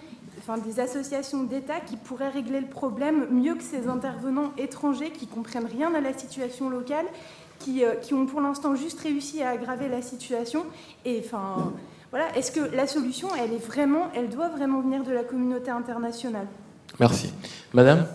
enfin 0.47 0.59
des 0.59 0.79
associations 0.79 1.43
d'État 1.43 1.81
qui 1.81 1.97
pourraient 1.97 2.29
régler 2.29 2.61
le 2.61 2.67
problème 2.67 3.27
mieux 3.31 3.55
que 3.55 3.63
ces 3.63 3.89
intervenants 3.89 4.53
étrangers 4.59 5.11
qui 5.11 5.27
comprennent 5.27 5.67
rien 5.67 5.95
à 5.95 6.01
la 6.01 6.13
situation 6.13 6.69
locale 6.69 7.07
euh, 7.69 7.95
qui, 7.97 8.13
ont 8.13 8.27
pour 8.27 8.43
l'instant 8.43 8.75
juste 8.75 9.01
réussi 9.01 9.43
à 9.43 9.51
aggraver 9.51 9.89
la 9.89 10.03
situation. 10.03 10.67
Et 11.07 11.23
enfin, 11.25 11.73
voilà, 12.11 12.37
est-ce 12.37 12.53
que 12.53 12.61
la 12.75 12.87
solution, 12.87 13.29
elle 13.35 13.55
est 13.55 13.65
vraiment, 13.65 14.11
elle 14.15 14.29
doit 14.29 14.49
vraiment 14.49 14.81
venir 14.81 15.03
de 15.03 15.13
la 15.13 15.25
communauté 15.25 15.71
internationale? 15.71 16.47
Merci. 17.01 17.33
Madame? 17.73 18.07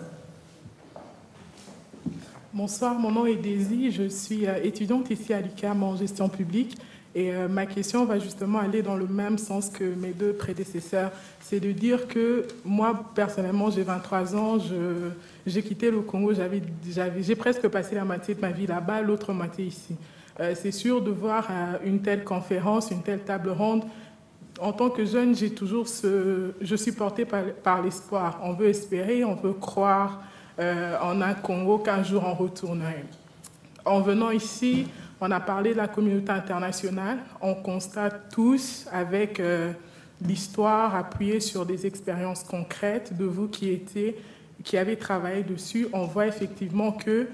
Bonsoir, 2.53 2.93
mon 2.93 3.11
nom 3.11 3.25
est 3.25 3.35
Daisy, 3.37 3.91
je 3.91 4.07
suis 4.07 4.45
euh, 4.45 4.61
étudiante 4.63 5.09
ici 5.09 5.33
à 5.33 5.41
l'ICAM 5.41 5.81
en 5.81 5.95
gestion 5.95 6.29
publique 6.29 6.77
et 7.15 7.33
euh, 7.33 7.47
ma 7.47 7.65
question 7.65 8.05
va 8.05 8.19
justement 8.19 8.59
aller 8.59 8.83
dans 8.83 8.95
le 8.95 9.07
même 9.07 9.37
sens 9.37 9.69
que 9.69 9.83
mes 9.83 10.11
deux 10.11 10.33
prédécesseurs. 10.33 11.11
C'est 11.41 11.59
de 11.59 11.71
dire 11.71 12.07
que 12.07 12.45
moi, 12.63 13.03
personnellement, 13.15 13.71
j'ai 13.71 13.81
23 13.81 14.35
ans, 14.35 14.57
j'ai 15.47 15.63
quitté 15.63 15.89
le 15.89 16.01
Congo, 16.01 16.33
j'ai 16.33 17.35
presque 17.35 17.67
passé 17.67 17.95
la 17.95 18.05
moitié 18.05 18.35
de 18.35 18.41
ma 18.41 18.51
vie 18.51 18.67
là-bas, 18.67 19.01
l'autre 19.01 19.33
moitié 19.33 19.65
ici. 19.65 19.95
Euh, 20.39 20.53
c'est 20.55 20.71
sûr 20.71 21.01
de 21.01 21.09
voir 21.09 21.47
euh, 21.49 21.77
une 21.83 22.01
telle 22.01 22.23
conférence, 22.23 22.91
une 22.91 23.01
telle 23.01 23.21
table 23.21 23.49
ronde. 23.49 23.83
En 24.61 24.71
tant 24.71 24.89
que 24.89 25.03
jeune, 25.03 25.35
j'ai 25.35 25.49
toujours 25.49 25.87
ce, 25.87 26.51
je 26.61 26.75
suis 26.75 26.91
portée 26.91 27.25
par, 27.25 27.81
l'espoir. 27.81 28.39
On 28.43 28.53
veut 28.53 28.67
espérer, 28.67 29.23
on 29.23 29.35
veut 29.35 29.53
croire 29.53 30.21
en 31.01 31.21
un 31.21 31.33
Congo 31.35 31.77
qu'un 31.77 32.03
jour 32.03 32.21
on 32.25 32.33
retournerait. 32.33 33.05
En 33.85 34.01
venant 34.01 34.29
ici, 34.29 34.87
on 35.21 35.31
a 35.31 35.39
parlé 35.39 35.71
de 35.71 35.77
la 35.77 35.87
communauté 35.87 36.31
internationale. 36.31 37.19
On 37.41 37.55
constate 37.55 38.31
tous 38.31 38.87
avec 38.91 39.39
euh, 39.39 39.73
l'histoire 40.21 40.95
appuyée 40.95 41.39
sur 41.39 41.65
des 41.65 41.85
expériences 41.85 42.43
concrètes 42.43 43.15
de 43.17 43.25
vous 43.25 43.47
qui, 43.47 43.81
qui 44.63 44.77
avez 44.77 44.97
travaillé 44.97 45.43
dessus. 45.43 45.87
On 45.91 46.05
voit 46.05 46.27
effectivement 46.27 46.91
que 46.91 47.27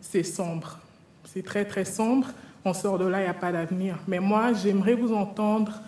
c'est 0.00 0.22
sombre. 0.22 0.78
C'est 1.24 1.44
très, 1.44 1.64
très 1.64 1.84
sombre. 1.84 2.28
On 2.64 2.72
sort 2.72 2.98
de 2.98 3.06
là, 3.06 3.20
il 3.20 3.24
n'y 3.24 3.28
a 3.28 3.34
pas 3.34 3.52
d'avenir. 3.52 3.98
Mais 4.06 4.20
moi, 4.20 4.52
j'aimerais 4.52 4.94
vous 4.94 5.12
entendre. 5.12 5.80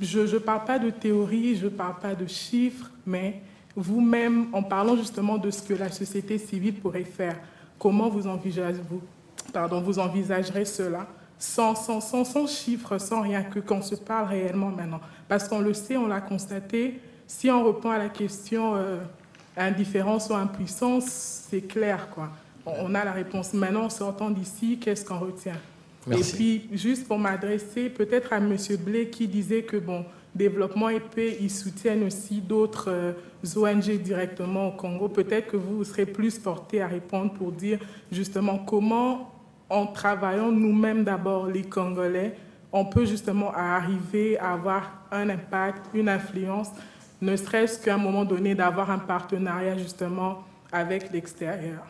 Je 0.00 0.20
ne 0.20 0.38
parle 0.38 0.64
pas 0.64 0.78
de 0.78 0.90
théorie, 0.90 1.56
je 1.56 1.64
ne 1.64 1.70
parle 1.70 1.98
pas 2.00 2.14
de 2.14 2.26
chiffres, 2.26 2.90
mais 3.06 3.40
vous-même, 3.76 4.48
en 4.52 4.62
parlant 4.62 4.96
justement 4.96 5.38
de 5.38 5.50
ce 5.50 5.62
que 5.62 5.74
la 5.74 5.90
société 5.90 6.36
civile 6.36 6.74
pourrait 6.74 7.04
faire, 7.04 7.38
comment 7.78 8.08
vous 8.08 8.26
envisagez-vous 8.26 9.00
pardon, 9.54 9.80
vous 9.80 9.98
envisagerez 9.98 10.66
cela 10.66 11.06
sans, 11.38 11.74
sans, 11.74 12.00
sans, 12.00 12.24
sans 12.24 12.46
chiffres, 12.46 12.98
sans 12.98 13.22
rien, 13.22 13.42
que 13.42 13.58
qu'on 13.58 13.82
se 13.82 13.94
parle 13.94 14.28
réellement 14.28 14.70
maintenant. 14.70 15.00
Parce 15.28 15.48
qu'on 15.48 15.60
le 15.60 15.74
sait, 15.74 15.96
on 15.96 16.06
l'a 16.06 16.20
constaté, 16.20 17.00
si 17.26 17.50
on 17.50 17.64
reprend 17.64 17.90
à 17.90 17.98
la 17.98 18.08
question 18.08 18.76
euh, 18.76 18.98
indifférence 19.56 20.28
ou 20.30 20.34
impuissance, 20.34 21.06
c'est 21.50 21.62
clair. 21.62 22.08
Quoi. 22.10 22.30
On, 22.66 22.94
a 22.94 23.04
la 23.04 23.12
réponse. 23.12 23.54
Maintenant, 23.54 23.84
en 23.84 23.90
sortant 23.90 24.30
d'ici, 24.30 24.78
qu'est-ce 24.78 25.04
qu'on 25.04 25.18
retient? 25.18 25.58
Et 26.10 26.20
puis, 26.20 26.68
juste 26.72 27.08
pour 27.08 27.18
m'adresser 27.18 27.88
peut-être 27.88 28.32
à 28.34 28.36
M. 28.36 28.56
Blé 28.80 29.08
qui 29.08 29.26
disait 29.26 29.62
que, 29.62 29.78
bon, 29.78 30.04
développement 30.34 30.90
et 30.90 31.00
paix, 31.00 31.38
ils 31.40 31.50
soutiennent 31.50 32.04
aussi 32.04 32.40
d'autres 32.40 32.90
euh, 32.90 33.12
ONG 33.56 34.02
directement 34.02 34.68
au 34.68 34.72
Congo. 34.72 35.08
Peut-être 35.08 35.48
que 35.52 35.56
vous 35.56 35.82
serez 35.84 36.06
plus 36.06 36.38
porté 36.38 36.82
à 36.82 36.88
répondre 36.88 37.32
pour 37.32 37.52
dire 37.52 37.78
justement 38.12 38.58
comment 38.58 39.33
en 39.68 39.86
travaillant 39.86 40.50
nous-mêmes 40.50 41.04
d'abord, 41.04 41.46
les 41.46 41.62
Congolais, 41.62 42.36
on 42.72 42.84
peut 42.84 43.06
justement 43.06 43.52
arriver 43.54 44.38
à 44.38 44.52
avoir 44.52 44.90
un 45.12 45.28
impact, 45.28 45.86
une 45.94 46.08
influence, 46.08 46.68
ne 47.22 47.36
serait-ce 47.36 47.78
qu'à 47.78 47.94
un 47.94 47.98
moment 47.98 48.24
donné 48.24 48.54
d'avoir 48.54 48.90
un 48.90 48.98
partenariat 48.98 49.78
justement 49.78 50.42
avec 50.72 51.12
l'extérieur. 51.12 51.84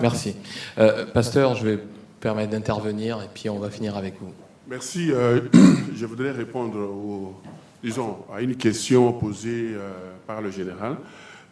Merci. 0.00 0.36
Euh, 0.78 1.06
pasteur, 1.06 1.54
je 1.54 1.66
vais 1.66 1.78
permettre 2.20 2.50
d'intervenir 2.50 3.20
et 3.22 3.28
puis 3.32 3.48
on 3.48 3.58
va 3.58 3.70
finir 3.70 3.96
avec 3.96 4.14
vous. 4.20 4.32
Merci. 4.68 5.10
Euh, 5.10 5.40
je 5.96 6.06
voudrais 6.06 6.30
répondre 6.30 6.78
au, 6.78 7.34
disons, 7.82 8.18
à 8.32 8.40
une 8.40 8.56
question 8.56 9.12
posée 9.12 9.72
euh, 9.72 9.90
par 10.26 10.40
le 10.40 10.50
général, 10.50 10.96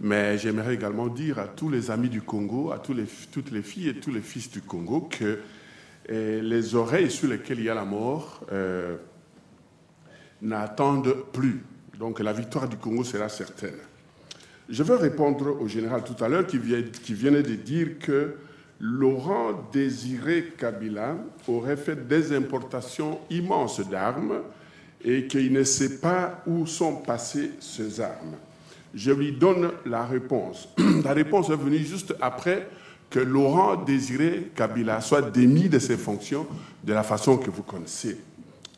mais 0.01 0.39
j'aimerais 0.39 0.75
également 0.75 1.09
dire 1.09 1.39
à 1.39 1.47
tous 1.47 1.69
les 1.69 1.91
amis 1.91 2.09
du 2.09 2.23
Congo, 2.23 2.73
à 2.73 2.79
tous 2.79 2.95
les, 2.95 3.07
toutes 3.33 3.51
les 3.51 3.63
filles 3.63 3.89
et 3.89 3.95
tous 3.95 4.13
les 4.13 4.21
fils 4.21 4.51
du 4.51 4.61
Congo 4.61 5.09
que 5.11 5.41
les 6.09 6.75
oreilles 6.75 7.11
sur 7.11 7.29
lesquelles 7.29 7.59
il 7.59 7.65
y 7.65 7.71
a 7.71 7.75
la 7.75 7.85
mort 7.85 8.45
euh, 8.53 8.97
n'attendent 10.43 11.17
plus. 11.33 11.65
Donc 11.99 12.21
la 12.21 12.33
victoire 12.33 12.69
du 12.69 12.77
Congo 12.77 13.05
sera 13.05 13.29
certaine. 13.29 13.79
Je 14.69 14.83
veux 14.83 14.97
répondre 14.97 15.61
au 15.61 15.69
général 15.69 16.03
tout 16.05 16.23
à 16.23 16.29
l'heure 16.29 16.47
qui, 16.47 16.59
qui 17.03 17.15
venait 17.15 17.43
de 17.43 17.55
dire 17.55 17.99
que 17.99 18.35
Laurent 18.81 19.69
Désiré 19.73 20.53
Kabila 20.59 21.17
aurait 21.49 21.77
fait 21.77 22.07
des 22.07 22.35
importations 22.35 23.21
immenses 23.31 23.81
d'armes 23.89 24.43
et 25.03 25.27
qu'il 25.27 25.53
ne 25.53 25.63
sait 25.63 25.99
pas 25.99 26.43
où 26.47 26.67
sont 26.67 26.97
passées 26.97 27.53
ces 27.61 28.01
armes. 28.01 28.37
Je 28.95 29.13
lui 29.13 29.33
donne 29.33 29.71
la 29.87 30.05
réponse. 30.05 30.69
La 31.05 31.13
réponse 31.13 31.51
est 31.51 31.57
venue 31.57 31.79
juste 31.79 32.15
après 32.21 32.69
que 33.11 33.21
Laurent 33.21 33.77
Désiré 33.77 34.51
Kabila 34.55 35.01
soit 35.01 35.23
démis 35.23 35.69
de 35.69 35.79
ses 35.79 35.97
fonctions 35.97 36.47
de 36.85 36.93
la 36.93 37.03
façon 37.03 37.37
que 37.37 37.51
vous 37.51 37.63
connaissez. 37.63 38.19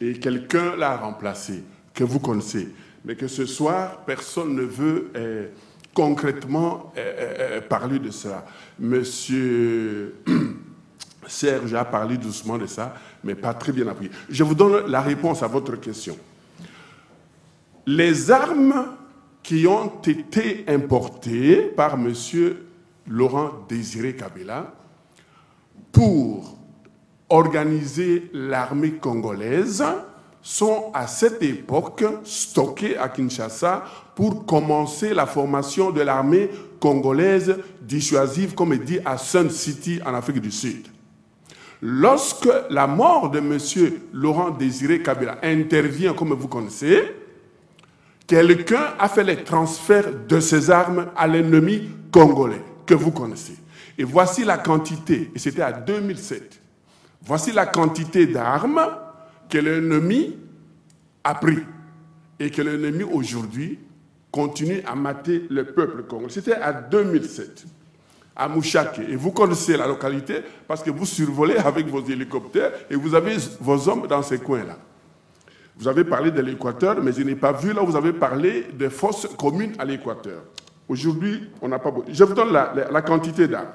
Et 0.01 0.15
quelqu'un 0.15 0.77
l'a 0.77 0.97
remplacé, 0.97 1.65
que 1.95 2.05
vous 2.05 2.21
connaissez. 2.21 2.69
Mais 3.05 3.17
que 3.17 3.27
ce 3.27 3.47
soir, 3.47 4.05
personne 4.07 4.55
ne 4.55 4.63
veut 4.63 5.11
euh, 5.17 5.49
concrètement 5.95 6.93
euh, 6.97 7.57
euh, 7.59 7.61
parler 7.61 7.99
de 7.99 8.11
cela. 8.11 8.45
Monsieur 8.79 10.17
Serge 11.27 11.75
a 11.75 11.85
parlé 11.85 12.17
doucement 12.17 12.59
de 12.59 12.67
ça, 12.67 12.95
mais 13.25 13.35
pas 13.35 13.55
très 13.55 13.73
bien 13.73 13.89
appris. 13.89 14.11
Je 14.29 14.45
vous 14.45 14.55
donne 14.55 14.87
la 14.87 15.01
réponse 15.01 15.43
à 15.43 15.47
votre 15.47 15.77
question. 15.77 16.17
Les 17.87 18.31
armes 18.31 18.93
qui 19.43 19.67
ont 19.67 19.93
été 20.07 20.65
importées 20.69 21.63
par 21.63 21.97
Monsieur 21.97 22.68
Laurent 23.09 23.51
Désiré 23.69 24.15
Kabila 24.15 24.73
pour 25.93 26.57
organiser 27.31 28.31
l'armée 28.33 28.93
congolaise 28.93 29.85
sont 30.43 30.91
à 30.95 31.07
cette 31.07 31.43
époque 31.43 32.05
stockés 32.25 32.97
à 32.97 33.09
Kinshasa 33.09 33.85
pour 34.15 34.47
commencer 34.47 35.13
la 35.13 35.27
formation 35.27 35.91
de 35.91 36.01
l'armée 36.01 36.51
congolaise 36.81 37.57
dissuasive, 37.83 38.55
comme 38.55 38.77
dit 38.79 39.01
à 39.05 39.19
Sun 39.19 39.51
City 39.51 40.01
en 40.07 40.15
Afrique 40.15 40.41
du 40.41 40.51
Sud. 40.51 40.87
Lorsque 41.83 42.49
la 42.71 42.87
mort 42.87 43.31
de 43.31 43.39
M. 43.39 43.59
Laurent 44.13 44.51
Désiré 44.51 45.03
Kabila 45.03 45.39
intervient, 45.43 46.13
comme 46.13 46.33
vous 46.35 46.49
connaissez, 46.49 47.15
quelqu'un 48.27 48.95
a 48.99 49.09
fait 49.09 49.25
les 49.25 49.45
transferts 49.45 50.13
de 50.29 50.41
ses 50.41 50.71
armes 50.71 51.07
à 51.17 51.27
l'ennemi 51.27 51.89
congolais 52.11 52.63
que 52.89 52.95
vous 52.95 53.13
connaissez. 53.13 53.57
Et 53.99 54.05
voici 54.05 54.45
la 54.45 54.59
quantité, 54.59 55.31
et 55.35 55.39
c'était 55.39 55.63
à 55.63 55.73
2007, 55.73 56.61
voici 57.23 57.53
la 57.53 57.67
quantité 57.67 58.27
d'armes 58.27 58.81
que 59.49 59.59
l'ennemi 59.59 60.37
a 61.23 61.35
pris 61.35 61.59
et 62.41 62.51
que 62.51 62.63
l'ennemi 62.63 63.05
aujourd'hui 63.05 63.79
continue 64.31 64.81
à 64.87 64.95
mater 64.95 65.45
le 65.51 65.65
peuple 65.65 66.05
congolais. 66.05 66.33
C'était 66.33 66.55
à 66.55 66.73
2007, 66.73 67.65
à 68.35 68.49
Mouchake. 68.49 69.01
Et 69.09 69.17
vous 69.17 69.33
connaissez 69.33 69.77
la 69.77 69.87
localité 69.87 70.41
parce 70.67 70.83
que 70.83 70.91
vous 70.91 71.07
survolez 71.07 71.57
avec 71.57 71.87
vos 71.89 72.05
hélicoptères 72.05 72.73
et 72.91 72.95
vous 72.95 73.15
avez 73.15 73.37
vos 73.61 73.89
hommes 73.89 74.07
dans 74.07 74.23
ces 74.23 74.39
coins-là. 74.39 74.79
Vous 75.77 75.89
avez 75.89 76.05
parlé 76.05 76.31
de 76.31 76.41
l'équateur, 76.41 77.03
mais 77.03 77.13
je 77.13 77.23
n'ai 77.23 77.37
pas 77.37 77.53
vu 77.53 77.73
là 77.73 77.83
vous 77.83 77.97
avez 77.97 78.13
parlé 78.13 78.67
des 78.73 78.91
forces 78.91 79.29
communes 79.37 79.75
à 79.79 79.85
l'équateur. 79.85 80.43
Aujourd'hui, 80.89 81.51
on 81.61 81.69
n'a 81.69 81.79
pas 81.79 81.91
beaucoup. 81.91 82.11
Je 82.11 82.25
vous 82.25 82.35
donne 82.35 82.53
la, 82.53 83.03
quantité 83.03 83.47
d'armes 83.47 83.73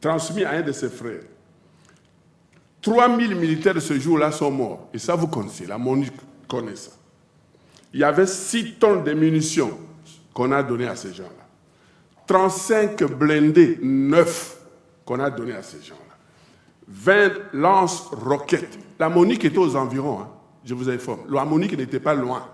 transmis 0.00 0.44
à 0.44 0.50
un 0.50 0.62
de 0.62 0.72
ses 0.72 0.90
frères. 0.90 1.22
3000 2.82 3.34
militaires 3.34 3.74
de 3.74 3.80
ce 3.80 3.98
jour-là 3.98 4.30
sont 4.30 4.50
morts. 4.50 4.88
Et 4.92 4.98
ça, 4.98 5.16
vous 5.16 5.26
connaissez, 5.26 5.66
la 5.66 5.78
MONUC 5.78 6.12
connaît 6.46 6.76
ça. 6.76 6.92
Il 7.92 8.00
y 8.00 8.04
avait 8.04 8.26
6 8.26 8.74
tonnes 8.74 9.02
de 9.02 9.12
munitions 9.12 9.76
qu'on 10.34 10.52
a 10.52 10.62
données 10.62 10.86
à 10.86 10.94
ces 10.94 11.12
gens-là. 11.14 11.30
35 12.26 13.04
blindés 13.04 13.78
neufs 13.82 14.58
qu'on 15.04 15.18
a 15.18 15.30
donnés 15.30 15.54
à 15.54 15.62
ces 15.62 15.82
gens-là. 15.82 16.00
20 16.88 17.32
lance-roquettes. 17.54 18.78
La 18.98 19.08
MONUC 19.08 19.44
était 19.44 19.58
aux 19.58 19.74
environs. 19.74 20.20
Hein. 20.20 20.28
je 20.64 20.74
vous 20.74 20.88
informe. 20.88 21.20
La 21.30 21.44
Monique 21.44 21.76
n'était 21.76 22.00
pas 22.00 22.14
loin. 22.14 22.46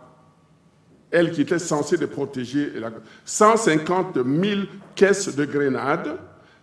Elle 1.12 1.30
qui 1.30 1.43
était 1.43 1.59
censée 1.59 1.98
protéger. 2.06 2.72
150 3.24 4.14
000 4.14 4.60
caisses 4.94 5.34
de 5.34 5.44
grenades, 5.44 6.16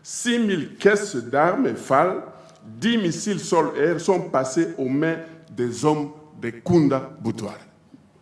6 0.04 0.48
000 0.48 0.62
caisses 0.80 1.16
d'armes 1.16 1.76
FAL, 1.76 2.24
10 2.66 2.98
missiles 2.98 3.40
sol-air 3.40 4.00
sont 4.02 4.22
passés 4.22 4.70
aux 4.78 4.90
mains 4.90 5.18
des 5.56 5.86
hommes 5.86 6.10
de 6.42 6.50
Kunda 6.50 7.10
Boutouar. 7.22 7.58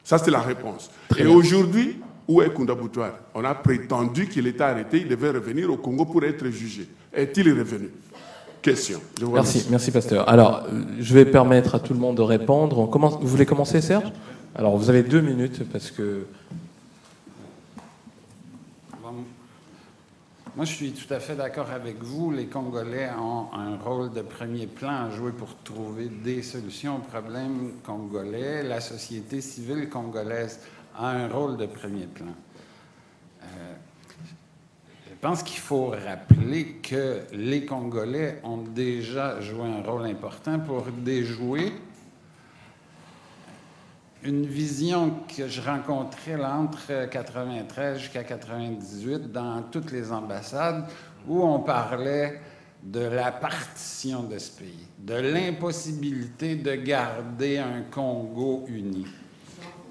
Ça, 0.04 0.18
c'est 0.18 0.32
la 0.32 0.42
réponse. 0.42 0.90
Et 1.18 1.26
aujourd'hui, 1.26 2.00
où 2.28 2.42
est 2.42 2.54
Kunda 2.54 2.76
Boutouar 2.76 3.12
On 3.34 3.44
a 3.46 3.56
prétendu 3.56 4.28
qu'il 4.28 4.48
était 4.48 4.64
arrêté, 4.64 5.00
il 5.02 5.08
devait 5.08 5.32
revenir 5.32 5.72
au 5.72 5.78
Congo 5.78 6.06
pour 6.06 6.24
être 6.24 6.46
jugé. 6.50 6.88
Est-il 7.14 7.50
revenu? 7.58 7.90
Question. 8.62 9.00
Merci, 9.34 9.68
merci, 9.70 9.92
pasteur. 9.92 10.28
Alors, 10.28 10.64
euh, 10.66 10.82
je 11.00 11.14
vais 11.14 11.26
permettre 11.26 11.76
à 11.76 11.80
tout 11.80 11.94
le 11.94 12.00
monde 12.00 12.18
de 12.18 12.22
répondre. 12.22 12.80
On 12.80 12.88
commence... 12.88 13.18
Vous 13.22 13.28
voulez 13.28 13.46
commencer, 13.46 13.80
Serge? 13.80 14.12
Alors, 14.58 14.76
vous 14.76 14.90
avez 14.90 15.04
deux 15.04 15.22
minutes 15.22 15.70
parce 15.72 15.92
que 15.92 16.26
Moi, 20.56 20.66
je 20.66 20.74
suis 20.74 20.92
tout 20.92 21.14
à 21.14 21.20
fait 21.20 21.36
d'accord 21.36 21.70
avec 21.70 22.02
vous. 22.02 22.32
Les 22.32 22.48
Congolais 22.48 23.12
ont 23.12 23.54
un 23.54 23.78
rôle 23.78 24.12
de 24.12 24.24
premier 24.24 24.66
plan 24.66 25.06
à 25.06 25.12
jouer 25.12 25.32
pour 25.32 25.56
trouver 25.64 26.08
des 26.08 26.42
solutions 26.42 26.96
aux 26.96 27.02
problèmes 27.02 27.74
congolais. 27.84 28.64
La 28.64 28.82
société 28.82 29.42
civile 29.42 29.88
congolaise 29.88 30.60
a 30.98 31.10
un 31.12 31.28
rôle 31.28 31.58
de 31.58 31.68
premier 31.68 32.08
plan. 32.08 32.34
Euh, 33.44 33.74
je 35.08 35.16
pense 35.22 35.44
qu'il 35.44 35.60
faut 35.60 35.90
rappeler 35.90 36.78
que 36.82 37.20
les 37.34 37.64
Congolais 37.64 38.40
ont 38.44 38.58
déjà 38.58 39.40
joué 39.40 39.68
un 39.68 39.84
rôle 39.84 40.08
important 40.08 40.58
pour 40.58 40.86
déjouer 40.86 41.72
une 44.24 44.46
vision 44.46 45.14
que 45.36 45.48
je 45.48 45.62
rencontrais 45.62 46.36
entre 46.44 47.10
93 47.10 48.00
jusqu'à 48.00 48.24
98 48.24 49.32
dans 49.32 49.64
toutes 49.64 49.92
les 49.92 50.12
ambassades 50.12 50.86
où 51.28 51.44
on 51.44 51.60
parlait 51.60 52.42
de 52.84 53.02
la 53.02 53.32
partition 53.32 54.24
de 54.24 54.38
ce 54.38 54.52
pays, 54.52 54.88
de 55.00 55.16
l'impossibilité 55.16 56.56
de 56.56 56.76
garder 56.76 57.58
un 57.58 57.82
Congo 57.92 58.66
uni. 58.68 59.06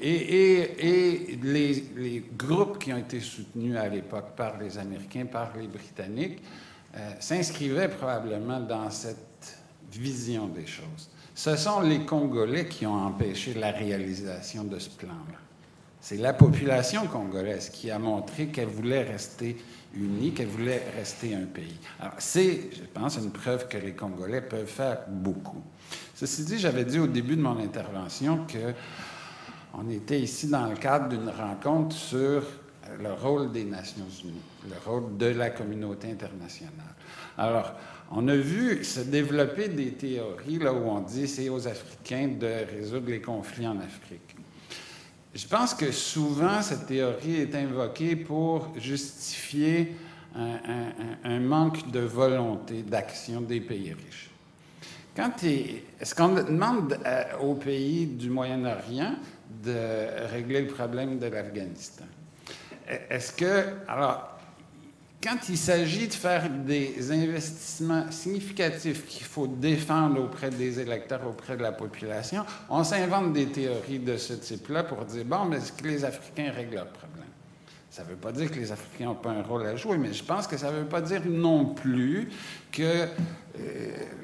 Et, 0.01 1.39
les, 1.43 1.85
les, 1.97 2.25
groupes 2.37 2.79
qui 2.79 2.93
ont 2.93 2.99
été 2.99 3.19
soutenus 3.21 3.77
à 3.77 3.89
l'époque 3.89 4.37
par 4.37 4.59
les 4.59 4.77
Américains, 4.77 5.25
par 5.25 5.57
les 5.57 5.67
Britanniques, 5.67 6.43
euh, 6.95 7.13
s'inscrivaient 7.19 7.89
probablement 7.89 8.61
dans 8.61 8.91
cette 8.91 9.59
vision 9.93 10.49
des 10.49 10.67
choses. 10.67 11.09
Ce 11.37 11.55
sont 11.55 11.81
les 11.81 12.01
Congolais 12.07 12.67
qui 12.67 12.87
ont 12.87 12.95
empêché 12.95 13.53
la 13.53 13.71
réalisation 13.71 14.65
de 14.65 14.79
ce 14.79 14.89
plan-là. 14.89 15.39
C'est 16.01 16.17
la 16.17 16.33
population 16.33 17.07
congolaise 17.09 17.69
qui 17.69 17.91
a 17.91 17.99
montré 17.99 18.47
qu'elle 18.47 18.69
voulait 18.69 19.03
rester 19.03 19.57
unie, 19.95 20.33
qu'elle 20.33 20.47
voulait 20.47 20.83
rester 20.97 21.35
un 21.35 21.45
pays. 21.45 21.79
Alors, 22.01 22.15
c'est, 22.19 22.71
je 22.73 22.85
pense, 22.85 23.19
une 23.19 23.33
preuve 23.33 23.69
que 23.69 23.77
les 23.77 23.93
Congolais 23.93 24.41
peuvent 24.41 24.67
faire 24.67 25.01
beaucoup. 25.09 25.61
Ceci 26.15 26.45
dit, 26.45 26.59
j'avais 26.59 26.87
dit 26.87 26.99
au 26.99 27.07
début 27.07 27.37
de 27.37 27.43
mon 27.43 27.59
intervention 27.59 28.47
que 28.47 28.73
on 29.75 29.91
était 29.91 30.21
ici 30.21 30.49
dans 30.49 30.67
le 30.67 30.77
cadre 30.77 31.11
d'une 31.11 31.29
rencontre 31.29 31.95
sur 31.95 32.45
le 32.99 33.13
rôle 33.13 33.53
des 33.53 33.65
Nations 33.65 34.09
Unies, 34.25 34.71
le 34.71 34.91
rôle 34.91 35.19
de 35.19 35.27
la 35.27 35.51
communauté 35.51 36.11
internationale. 36.11 36.95
Alors, 37.37 37.75
on 38.13 38.29
a 38.29 38.37
vu 38.37 38.85
se 38.85 39.01
développer 39.01 39.69
des 39.69 39.93
théories 39.93 40.59
là 40.59 40.73
où 40.73 40.89
on 40.89 41.01
dit 41.01 41.27
c'est 41.27 41.49
aux 41.49 41.67
Africains 41.67 42.29
de 42.29 42.65
résoudre 42.77 43.11
les 43.11 43.21
conflits 43.21 43.67
en 43.67 43.79
Afrique. 43.79 44.37
Je 45.35 45.47
pense 45.47 45.75
que 45.75 45.91
souvent 45.93 46.63
cette 46.63 46.87
théorie 46.87 47.43
est 47.43 47.55
invoquée 47.55 48.17
pour 48.17 48.73
justifier 48.77 49.95
un, 50.35 51.41
manque 51.41 51.91
de 51.91 52.01
volonté 52.01 52.83
d'action 52.83 53.41
des 53.41 53.61
pays 53.61 53.93
riches. 53.93 54.31
Quand 55.15 55.43
est-ce 55.45 56.15
qu'on 56.15 56.35
demande 56.35 56.99
euh, 57.07 57.25
aux 57.41 57.55
pays 57.55 58.07
du 58.07 58.29
Moyen-Orient 58.29 59.15
de 59.65 60.29
régler 60.31 60.63
le 60.63 60.67
problème 60.67 61.19
de 61.19 61.27
l'Afghanistan? 61.27 62.05
Est-ce 62.87 63.33
que 63.33 63.65
alors 63.89 64.36
quand 65.27 65.49
il 65.49 65.59
s'agit 65.59 66.07
de 66.07 66.13
faire 66.13 66.49
des 66.49 67.11
investissements 67.11 68.09
significatifs 68.13 69.07
qu'il 69.07 69.27
faut 69.27 69.49
défendre 69.49 70.23
auprès 70.23 70.51
des 70.51 70.79
électeurs, 70.79 71.27
auprès 71.27 71.57
de 71.57 71.63
la 71.63 71.73
population, 71.73 72.45
on 72.71 72.85
s'invente 72.85 73.33
des 73.33 73.47
théories 73.47 73.99
de 73.99 74.17
ce 74.19 74.35
type-là 74.35 74.85
pour 74.85 75.05
dire, 75.05 75.25
bon, 75.25 75.47
mais 75.47 75.57
est-ce 75.57 75.73
que 75.73 75.89
les 75.89 76.05
Africains 76.05 76.53
règlent 76.55 76.77
leurs 76.77 76.93
problèmes? 76.93 77.25
Ça 77.91 78.05
ne 78.05 78.11
veut 78.11 78.17
pas 78.17 78.31
dire 78.31 78.53
que 78.53 78.57
les 78.57 78.71
Africains 78.71 79.07
n'ont 79.07 79.15
pas 79.17 79.31
un 79.31 79.43
rôle 79.43 79.67
à 79.67 79.75
jouer, 79.75 79.99
mais 79.99 80.13
je 80.13 80.23
pense 80.23 80.47
que 80.47 80.57
ça 80.57 80.71
ne 80.71 80.79
veut 80.79 80.87
pas 80.87 81.01
dire 81.01 81.23
non 81.27 81.75
plus 81.75 82.29
que 82.71 82.83
euh, 82.83 83.07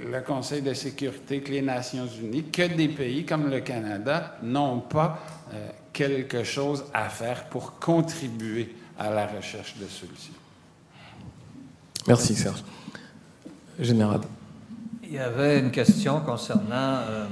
le 0.09 0.21
Conseil 0.21 0.63
de 0.63 0.73
sécurité, 0.73 1.41
que 1.41 1.51
les 1.51 1.63
Nations 1.63 2.07
unies, 2.07 2.45
que 2.45 2.69
des 2.77 2.89
pays 2.89 3.27
comme 3.27 3.51
le 3.51 3.61
Canada 3.61 4.37
n'ont 4.43 4.79
pas 4.79 5.19
euh, 5.53 5.69
quelque 5.93 6.45
chose 6.45 6.85
à 6.95 7.09
faire 7.09 7.47
pour 7.47 7.81
contribuer 7.81 8.77
à 8.99 9.11
la 9.11 9.27
recherche 9.27 9.77
de 9.79 9.87
solutions. 9.87 10.42
Merci 12.09 12.35
Serge. 12.35 12.65
Général. 13.79 14.23
Il 15.05 15.13
y 15.13 15.19
avait 15.19 15.61
une 15.61 15.71
question 15.71 16.21
concernant 16.21 16.99
euh, 17.01 17.27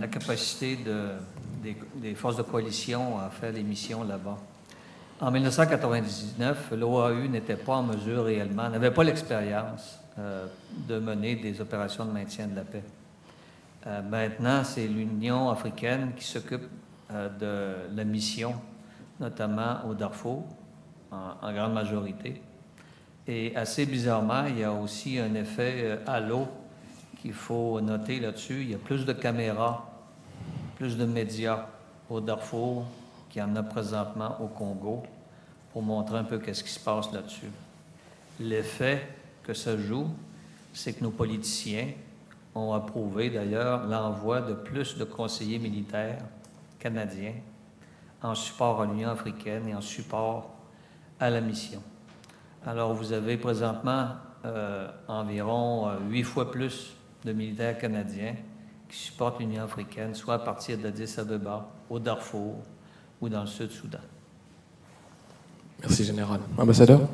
la 0.00 0.06
capacité 0.06 0.76
de, 0.76 1.08
des, 1.96 2.14
forces 2.14 2.36
de 2.36 2.42
coalition 2.42 3.18
à 3.18 3.28
faire 3.30 3.52
des 3.52 3.62
missions 3.62 4.04
là-bas. 4.04 4.38
En 5.20 5.30
1999, 5.32 6.72
l'OAU 6.76 7.26
n'était 7.28 7.56
pas 7.56 7.76
en 7.76 7.82
mesure 7.82 8.24
réellement, 8.24 8.68
n'avait 8.68 8.92
pas 8.92 9.02
l'expérience 9.02 9.98
euh, 10.18 10.46
de 10.86 10.98
mener 11.00 11.34
des 11.36 11.60
opérations 11.60 12.04
de 12.04 12.12
maintien 12.12 12.46
de 12.46 12.54
la 12.54 12.62
paix. 12.62 12.84
Euh, 13.86 14.00
maintenant, 14.02 14.62
c'est 14.62 14.86
l'Union 14.86 15.50
africaine 15.50 16.12
qui 16.16 16.24
s'occupe 16.24 16.68
de 17.40 17.96
la 17.96 18.04
mission, 18.04 18.54
notamment 19.18 19.78
au 19.88 19.94
Darfour, 19.94 20.44
en 21.10 21.52
grande 21.54 21.72
majorité. 21.72 22.42
Et 23.30 23.54
assez 23.54 23.84
bizarrement, 23.84 24.46
il 24.46 24.60
y 24.60 24.64
a 24.64 24.72
aussi 24.72 25.18
un 25.18 25.34
effet 25.34 25.74
euh, 25.82 25.96
halo 26.06 26.48
qu'il 27.20 27.34
faut 27.34 27.78
noter 27.78 28.20
là-dessus. 28.20 28.62
Il 28.62 28.70
y 28.70 28.74
a 28.74 28.78
plus 28.78 29.04
de 29.04 29.12
caméras, 29.12 29.86
plus 30.76 30.96
de 30.96 31.04
médias 31.04 31.66
au 32.08 32.22
Darfour 32.22 32.86
qu'il 33.28 33.42
y 33.42 33.44
en 33.44 33.54
a 33.54 33.62
présentement 33.62 34.40
au 34.40 34.46
Congo 34.46 35.02
pour 35.74 35.82
montrer 35.82 36.16
un 36.16 36.24
peu 36.24 36.38
qu'est-ce 36.38 36.64
qui 36.64 36.70
se 36.70 36.80
passe 36.80 37.12
là-dessus. 37.12 37.50
L'effet 38.40 39.06
que 39.42 39.52
ça 39.52 39.76
joue, 39.76 40.08
c'est 40.72 40.94
que 40.94 41.04
nos 41.04 41.10
politiciens 41.10 41.88
ont 42.54 42.72
approuvé 42.72 43.28
d'ailleurs 43.28 43.86
l'envoi 43.86 44.40
de 44.40 44.54
plus 44.54 44.96
de 44.96 45.04
conseillers 45.04 45.58
militaires 45.58 46.24
canadiens 46.78 47.34
en 48.22 48.34
support 48.34 48.80
à 48.80 48.86
l'Union 48.86 49.10
africaine 49.10 49.68
et 49.68 49.74
en 49.74 49.82
support 49.82 50.54
à 51.20 51.28
la 51.28 51.42
mission. 51.42 51.82
Alors, 52.68 52.92
vous 52.92 53.14
avez 53.14 53.38
présentement 53.38 54.08
euh, 54.44 54.88
environ 55.08 55.88
euh, 55.88 55.92
huit 56.10 56.22
fois 56.22 56.50
plus 56.50 56.94
de 57.24 57.32
militaires 57.32 57.78
canadiens 57.78 58.34
qui 58.90 58.98
supportent 58.98 59.40
l'Union 59.40 59.64
africaine, 59.64 60.14
soit 60.14 60.34
à 60.34 60.38
partir 60.38 60.76
d'Addis 60.76 61.14
Abeba, 61.16 61.66
au 61.88 61.98
Darfour 61.98 62.56
ou 63.22 63.30
dans 63.30 63.40
le 63.40 63.46
Sud-Soudan. 63.46 64.00
Merci, 65.80 66.04
Général. 66.04 66.40
Ambassadeur? 66.58 67.08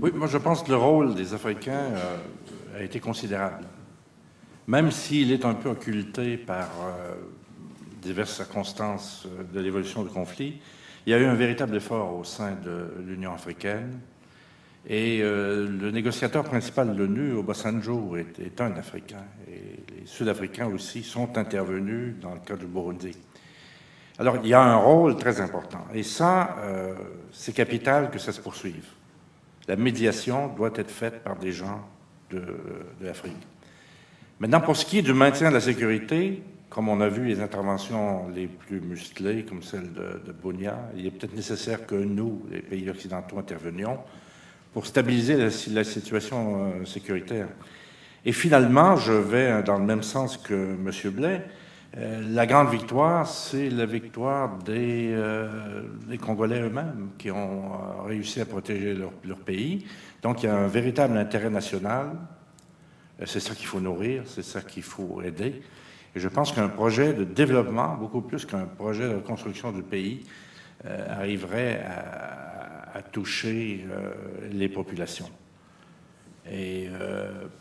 Oui, 0.00 0.10
moi 0.14 0.26
je 0.26 0.38
pense 0.38 0.62
que 0.62 0.70
le 0.70 0.78
rôle 0.78 1.14
des 1.14 1.34
Africains 1.34 1.92
euh, 1.92 2.78
a 2.78 2.82
été 2.82 2.98
considérable. 2.98 3.66
Même 4.66 4.90
s'il 4.90 5.32
est 5.32 5.44
un 5.44 5.52
peu 5.52 5.68
occulté 5.68 6.38
par 6.38 6.70
diverses 8.00 8.34
circonstances 8.34 9.26
de 9.52 9.60
l'évolution 9.60 10.02
du 10.02 10.08
conflit, 10.08 10.60
il 11.06 11.10
y 11.10 11.14
a 11.14 11.18
eu 11.18 11.26
un 11.26 11.34
véritable 11.34 11.76
effort 11.76 12.16
au 12.16 12.24
sein 12.24 12.56
de 12.64 12.90
l'Union 13.06 13.34
africaine 13.34 14.00
et 14.88 15.20
euh, 15.20 15.68
le 15.68 15.90
négociateur 15.90 16.44
principal 16.44 16.94
de 16.94 17.02
l'ONU, 17.02 17.32
Obasanjo, 17.32 18.16
est, 18.16 18.38
est, 18.38 18.60
un 18.60 18.72
Africain. 18.76 19.24
Et 19.48 20.00
les 20.00 20.06
Sud-Africains 20.06 20.66
aussi 20.66 21.02
sont 21.02 21.36
intervenus 21.36 22.14
dans 22.20 22.34
le 22.34 22.40
cas 22.40 22.54
du 22.54 22.66
Burundi. 22.66 23.10
Alors, 24.18 24.36
il 24.44 24.48
y 24.48 24.54
a 24.54 24.62
un 24.62 24.76
rôle 24.76 25.16
très 25.16 25.40
important. 25.40 25.84
Et 25.92 26.04
ça, 26.04 26.56
euh, 26.60 26.94
c'est 27.32 27.52
capital 27.52 28.10
que 28.10 28.20
ça 28.20 28.30
se 28.30 28.40
poursuive. 28.40 28.86
La 29.66 29.74
médiation 29.74 30.48
doit 30.54 30.70
être 30.76 30.92
faite 30.92 31.24
par 31.24 31.36
des 31.36 31.50
gens 31.50 31.84
de, 32.30 32.42
l'Afrique. 33.00 33.34
Maintenant, 34.38 34.60
pour 34.60 34.76
ce 34.76 34.84
qui 34.84 34.98
est 34.98 35.02
du 35.02 35.14
maintien 35.14 35.48
de 35.48 35.54
la 35.54 35.60
sécurité, 35.60 36.42
comme 36.70 36.88
on 36.88 37.00
a 37.00 37.08
vu 37.08 37.26
les 37.26 37.40
interventions 37.40 38.28
les 38.28 38.46
plus 38.46 38.80
musclées, 38.80 39.44
comme 39.44 39.62
celle 39.62 39.92
de, 39.92 40.22
de 40.24 40.34
il 40.96 41.06
est 41.06 41.10
peut-être 41.10 41.34
nécessaire 41.34 41.86
que 41.86 41.96
nous, 41.96 42.42
les 42.50 42.60
pays 42.60 42.88
occidentaux, 42.88 43.38
intervenions 43.38 43.98
pour 44.76 44.84
stabiliser 44.84 45.38
la, 45.72 45.84
situation 45.84 46.66
euh, 46.66 46.84
sécuritaire. 46.84 47.48
Et 48.26 48.32
finalement, 48.32 48.94
je 48.96 49.14
vais 49.14 49.62
dans 49.62 49.78
le 49.78 49.86
même 49.86 50.02
sens 50.02 50.36
que 50.36 50.52
M. 50.52 50.90
Blais. 51.12 51.46
Euh, 51.96 52.20
la 52.34 52.44
grande 52.44 52.68
victoire, 52.68 53.26
c'est 53.26 53.70
la 53.70 53.86
victoire 53.86 54.58
des, 54.58 55.12
euh, 55.14 55.48
Congolais 56.20 56.60
eux-mêmes 56.60 57.08
qui 57.16 57.30
ont 57.30 58.04
réussi 58.04 58.38
à 58.42 58.44
protéger 58.44 58.92
leur, 58.92 59.12
leur, 59.24 59.38
pays. 59.38 59.86
Donc 60.20 60.42
il 60.42 60.46
y 60.46 60.48
a 60.50 60.54
un 60.58 60.66
véritable 60.66 61.16
intérêt 61.16 61.48
national. 61.48 62.10
C'est 63.24 63.40
ça 63.40 63.54
qu'il 63.54 63.68
faut 63.68 63.80
nourrir, 63.80 64.24
c'est 64.26 64.44
ça 64.44 64.60
qu'il 64.60 64.82
faut 64.82 65.22
aider. 65.22 65.62
Et 66.14 66.20
je 66.20 66.28
pense 66.28 66.52
qu'un 66.52 66.68
projet 66.68 67.14
de 67.14 67.24
développement, 67.24 67.94
beaucoup 67.94 68.20
plus 68.20 68.44
qu'un 68.44 68.66
projet 68.66 69.08
de 69.08 69.14
reconstruction 69.14 69.72
du 69.72 69.82
pays, 69.82 70.26
arriverait 70.84 71.82
à, 71.82 72.55
à 72.96 73.02
toucher 73.02 73.84
les 74.50 74.68
populations. 74.68 75.30
Et 76.50 76.88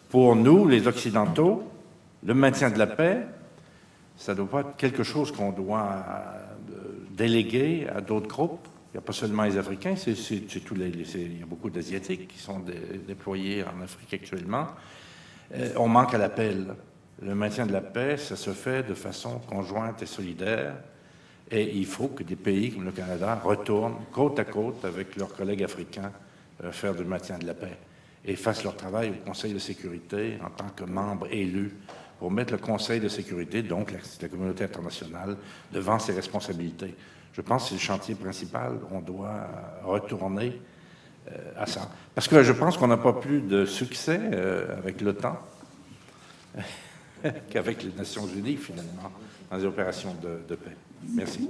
pour 0.09 0.35
nous, 0.35 0.67
les 0.67 0.87
Occidentaux, 0.87 1.63
le 2.25 2.33
maintien 2.33 2.69
de 2.69 2.79
la 2.79 2.87
paix, 2.87 3.25
ça 4.17 4.31
ne 4.31 4.37
doit 4.37 4.49
pas 4.49 4.59
être 4.61 4.75
quelque 4.77 5.03
chose 5.03 5.31
qu'on 5.31 5.51
doit 5.51 5.89
euh, 6.71 6.73
déléguer 7.11 7.87
à 7.93 8.01
d'autres 8.01 8.27
groupes. 8.27 8.67
Il 8.93 8.97
n'y 8.97 8.99
a 8.99 9.01
pas 9.01 9.13
seulement 9.13 9.43
les 9.43 9.57
Africains, 9.57 9.95
c'est, 9.97 10.11
il 10.13 11.39
y 11.39 11.43
a 11.43 11.45
beaucoup 11.45 11.69
d'Asiatiques 11.69 12.29
qui 12.29 12.39
sont 12.39 12.63
déployés 13.07 13.63
en 13.63 13.81
Afrique 13.81 14.13
actuellement. 14.13 14.67
Euh, 15.53 15.73
on 15.75 15.89
manque 15.89 16.13
à 16.13 16.17
l'appel. 16.17 16.67
Le 17.21 17.35
maintien 17.35 17.65
de 17.65 17.73
la 17.73 17.81
paix, 17.81 18.17
ça 18.17 18.35
se 18.35 18.51
fait 18.51 18.83
de 18.83 18.93
façon 18.93 19.39
conjointe 19.39 20.01
et 20.01 20.05
solidaire. 20.05 20.75
Et 21.55 21.71
il 21.73 21.85
faut 21.85 22.09
que 22.09 22.23
des 22.23 22.35
pays 22.35 22.73
comme 22.73 22.83
le 22.83 22.91
Canada 22.91 23.39
retournent 23.41 23.95
côte 24.11 24.37
à 24.39 24.43
côte 24.43 24.83
avec 24.83 25.15
leurs 25.15 25.33
collègues 25.33 25.63
africains 25.63 26.11
euh, 26.61 26.71
faire 26.73 26.93
du 26.93 27.05
maintien 27.05 27.37
de 27.37 27.45
la 27.45 27.53
paix 27.53 27.77
et 28.25 28.35
fassent 28.35 28.65
leur 28.65 28.75
travail 28.75 29.11
au 29.11 29.25
Conseil 29.25 29.53
de 29.53 29.59
sécurité 29.59 30.37
en 30.45 30.49
tant 30.49 30.67
que 30.67 30.83
membres 30.83 31.27
élus 31.31 31.71
pour 32.19 32.29
mettre 32.29 32.51
le 32.51 32.57
Conseil 32.57 32.99
de 32.99 33.07
sécurité, 33.07 33.61
donc 33.63 33.93
la, 34.21 34.27
communauté 34.27 34.65
internationale, 34.65 35.37
devant 35.71 35.97
ses 35.97 36.11
responsabilités. 36.11 36.93
Je 37.31 37.39
pense 37.39 37.63
que 37.63 37.69
c'est 37.69 37.75
le 37.75 37.79
chantier 37.79 38.15
principal. 38.15 38.73
On 38.91 38.99
doit 38.99 39.47
retourner 39.85 40.59
euh, 41.31 41.37
à 41.55 41.67
ça. 41.67 41.89
Parce 42.13 42.27
que 42.27 42.43
je 42.43 42.51
pense 42.51 42.75
qu'on 42.75 42.87
n'a 42.87 42.97
pas 42.97 43.13
plus 43.13 43.39
de 43.39 43.65
succès 43.65 44.19
euh, 44.21 44.77
avec 44.77 44.99
l'OTAN 44.99 45.39
qu'avec 47.49 47.81
les 47.83 47.93
Nations 47.93 48.27
Unies, 48.27 48.57
finalement, 48.57 49.09
dans 49.49 49.55
les 49.55 49.63
opérations 49.63 50.13
de 50.21 50.55
paix. 50.55 50.75
Merci. 51.13 51.49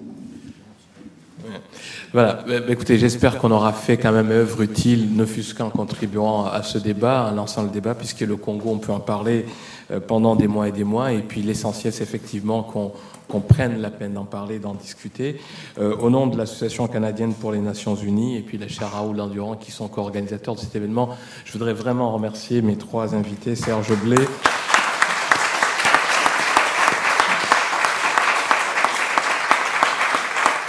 Voilà, 2.14 2.44
bah, 2.48 2.60
bah, 2.60 2.66
écoutez, 2.70 2.98
j'espère 2.98 3.38
qu'on 3.40 3.52
aura 3.52 3.74
fait 3.74 3.98
quand 3.98 4.12
même 4.12 4.32
œuvre 4.32 4.62
utile, 4.62 5.16
ne 5.16 5.26
fût-ce 5.26 5.54
qu'en 5.54 5.70
contribuant 5.70 6.46
à 6.46 6.64
ce 6.64 6.78
débat, 6.78 7.30
en 7.32 7.36
lançant 7.36 7.64
le 7.64 7.70
débat, 7.70 7.94
puisque 7.94 8.22
le 8.22 8.36
Congo, 8.36 8.70
on 8.72 8.78
peut 8.78 8.92
en 8.92 9.00
parler 9.00 9.46
euh, 9.92 10.00
pendant 10.00 10.36
des 10.36 10.48
mois 10.48 10.68
et 10.68 10.72
des 10.72 10.84
mois, 10.84 11.12
et 11.12 11.20
puis 11.20 11.42
l'essentiel, 11.42 11.94
c'est 11.94 12.04
effectivement 12.04 12.64
qu'on 12.64 13.40
prenne 13.42 13.82
la 13.82 13.92
peine 13.92 14.14
d'en 14.14 14.26
parler, 14.26 14.60
d'en 14.60 14.74
discuter. 14.74 15.42
Euh, 15.78 15.96
au 15.98 16.10
nom 16.10 16.28
de 16.28 16.38
l'Association 16.38 16.88
canadienne 16.88 17.34
pour 17.34 17.52
les 17.52 17.60
Nations 17.60 17.96
Unies 17.96 18.38
et 18.38 18.42
puis 18.42 18.58
la 18.58 18.68
chaire 18.68 18.92
Raoul 18.92 19.20
Endurant, 19.20 19.56
qui 19.56 19.72
sont 19.72 19.88
co-organisateurs 19.88 20.56
de 20.56 20.62
cet 20.62 20.76
événement, 20.76 21.10
je 21.44 21.52
voudrais 21.54 21.74
vraiment 21.74 22.12
remercier 22.14 22.62
mes 22.62 22.78
trois 22.78 23.14
invités, 23.14 23.56
Serge 23.56 23.94
Blé, 24.02 24.18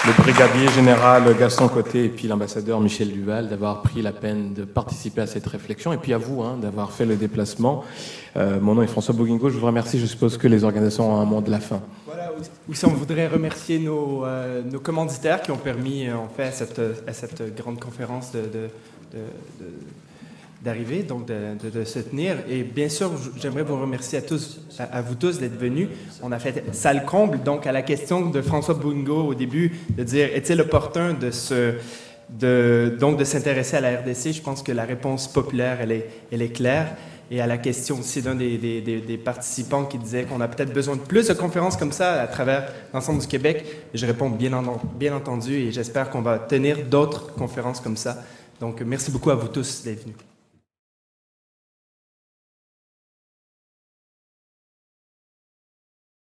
le 0.07 0.23
brigadier 0.23 0.69
général 0.69 1.37
Gaston 1.37 1.66
Côté 1.66 2.05
et 2.05 2.09
puis 2.09 2.28
l'ambassadeur 2.28 2.81
Michel 2.81 3.11
Duval 3.11 3.49
d'avoir 3.49 3.83
pris 3.83 4.03
la 4.03 4.12
peine 4.12 4.55
de 4.55 4.65
participer 4.65 5.23
à 5.23 5.27
cette 5.27 5.47
réflexion 5.47 5.93
et 5.93 5.97
puis 5.97 6.12
à 6.12 6.19
vous 6.19 6.43
hein, 6.43 6.59
d'avoir 6.62 6.93
fait 6.93 7.05
le 7.05 7.16
déplacement. 7.16 7.83
Euh, 8.37 8.61
mon 8.61 8.77
nom 8.77 8.83
est 8.83 8.87
François 8.87 9.15
Bouguingo, 9.15 9.51
je 9.51 9.59
vous 9.59 9.66
remercie. 9.66 9.99
Je 9.99 10.07
suppose 10.07 10.39
que 10.39 10.47
les 10.47 10.62
organisations 10.62 11.12
ont 11.12 11.20
un 11.20 11.24
mot 11.24 11.41
de 11.41 11.51
la 11.51 11.59
fin. 11.59 11.81
Voilà, 12.07 12.31
aussi 12.69 12.85
on 12.85 12.91
voudrait 12.91 13.27
remercier 13.27 13.81
nos, 13.81 14.24
euh, 14.24 14.62
nos 14.62 14.78
commanditaires 14.78 15.43
qui 15.43 15.51
ont 15.51 15.57
permis 15.57 16.07
euh, 16.07 16.15
à 16.39 17.12
cette, 17.12 17.57
grande 17.57 17.81
conférence 17.81 18.31
de 18.31 18.69
d'arriver, 20.66 21.05
donc 21.05 21.26
de, 21.26 21.84
se 21.84 22.01
tenir. 22.01 22.36
Et 22.51 22.62
bien 22.64 22.88
sûr, 22.88 23.12
j'aimerais 23.40 23.62
vous 23.62 23.80
remercier 23.80 24.18
à 24.18 24.22
tous, 24.22 24.60
à, 24.78 25.01
vous 25.01 25.14
tous 25.14 25.38
d'être 25.38 25.59
venus. 25.59 25.88
On 26.22 26.32
a 26.32 26.38
fait 26.38 26.64
salle 26.72 27.05
comble, 27.06 27.43
donc 27.43 27.66
à 27.66 27.72
la 27.72 27.82
question 27.82 28.28
de 28.28 28.43
François 28.43 28.74
Bungo 28.74 29.28
au 29.28 29.34
début, 29.34 29.78
de 29.97 30.02
dire 30.02 30.28
est-il 30.34 30.60
opportun 30.60 31.14
de 31.14 31.30
se 31.30 31.74
de, 32.28 32.97
donc 32.98 33.18
de 33.18 33.24
s'intéresser 33.24 33.76
à 33.76 33.80
la 33.80 33.98
RDC, 33.98 34.32
je 34.32 34.43
pense 34.43 34.60
que 34.64 34.72
la 34.72 34.84
réponse 34.84 35.28
populaire, 35.28 35.78
elle 35.80 35.93
est, 35.93 36.10
elle 36.32 36.43
est 36.43 36.48
claire. 36.48 36.97
Et 37.30 37.40
à 37.40 37.47
la 37.47 37.59
question 37.59 38.01
aussi 38.01 38.20
d'un 38.20 38.34
des, 38.34 39.20
participants 39.24 39.84
qui 39.84 39.98
disait 39.98 40.24
qu'on 40.24 40.40
a 40.40 40.48
peut-être 40.48 40.72
besoin 40.72 40.97
de 40.97 41.01
plus 41.01 41.28
de 41.28 41.34
conférences 41.34 41.76
comme 41.76 41.93
ça 41.93 42.20
à 42.20 42.26
travers 42.26 42.72
l'ensemble 42.93 43.20
du 43.20 43.26
Québec, 43.26 43.64
je 43.94 44.06
réponds 44.06 44.30
bien 44.30 45.12
entendu 45.14 45.55
et 45.55 45.72
j'espère 45.72 46.10
qu'on 46.10 46.22
va 46.22 46.38
tenir 46.38 46.84
d'autres 46.84 47.34
conférences 47.34 47.80
comme 47.80 47.97
ça. 47.97 48.24
Donc 48.60 48.80
merci 48.80 49.10
beaucoup 49.10 49.30
à 49.30 49.34
vous 49.34 49.48
tous 49.48 49.82
d'être 49.84 50.02
venus. 50.02 50.16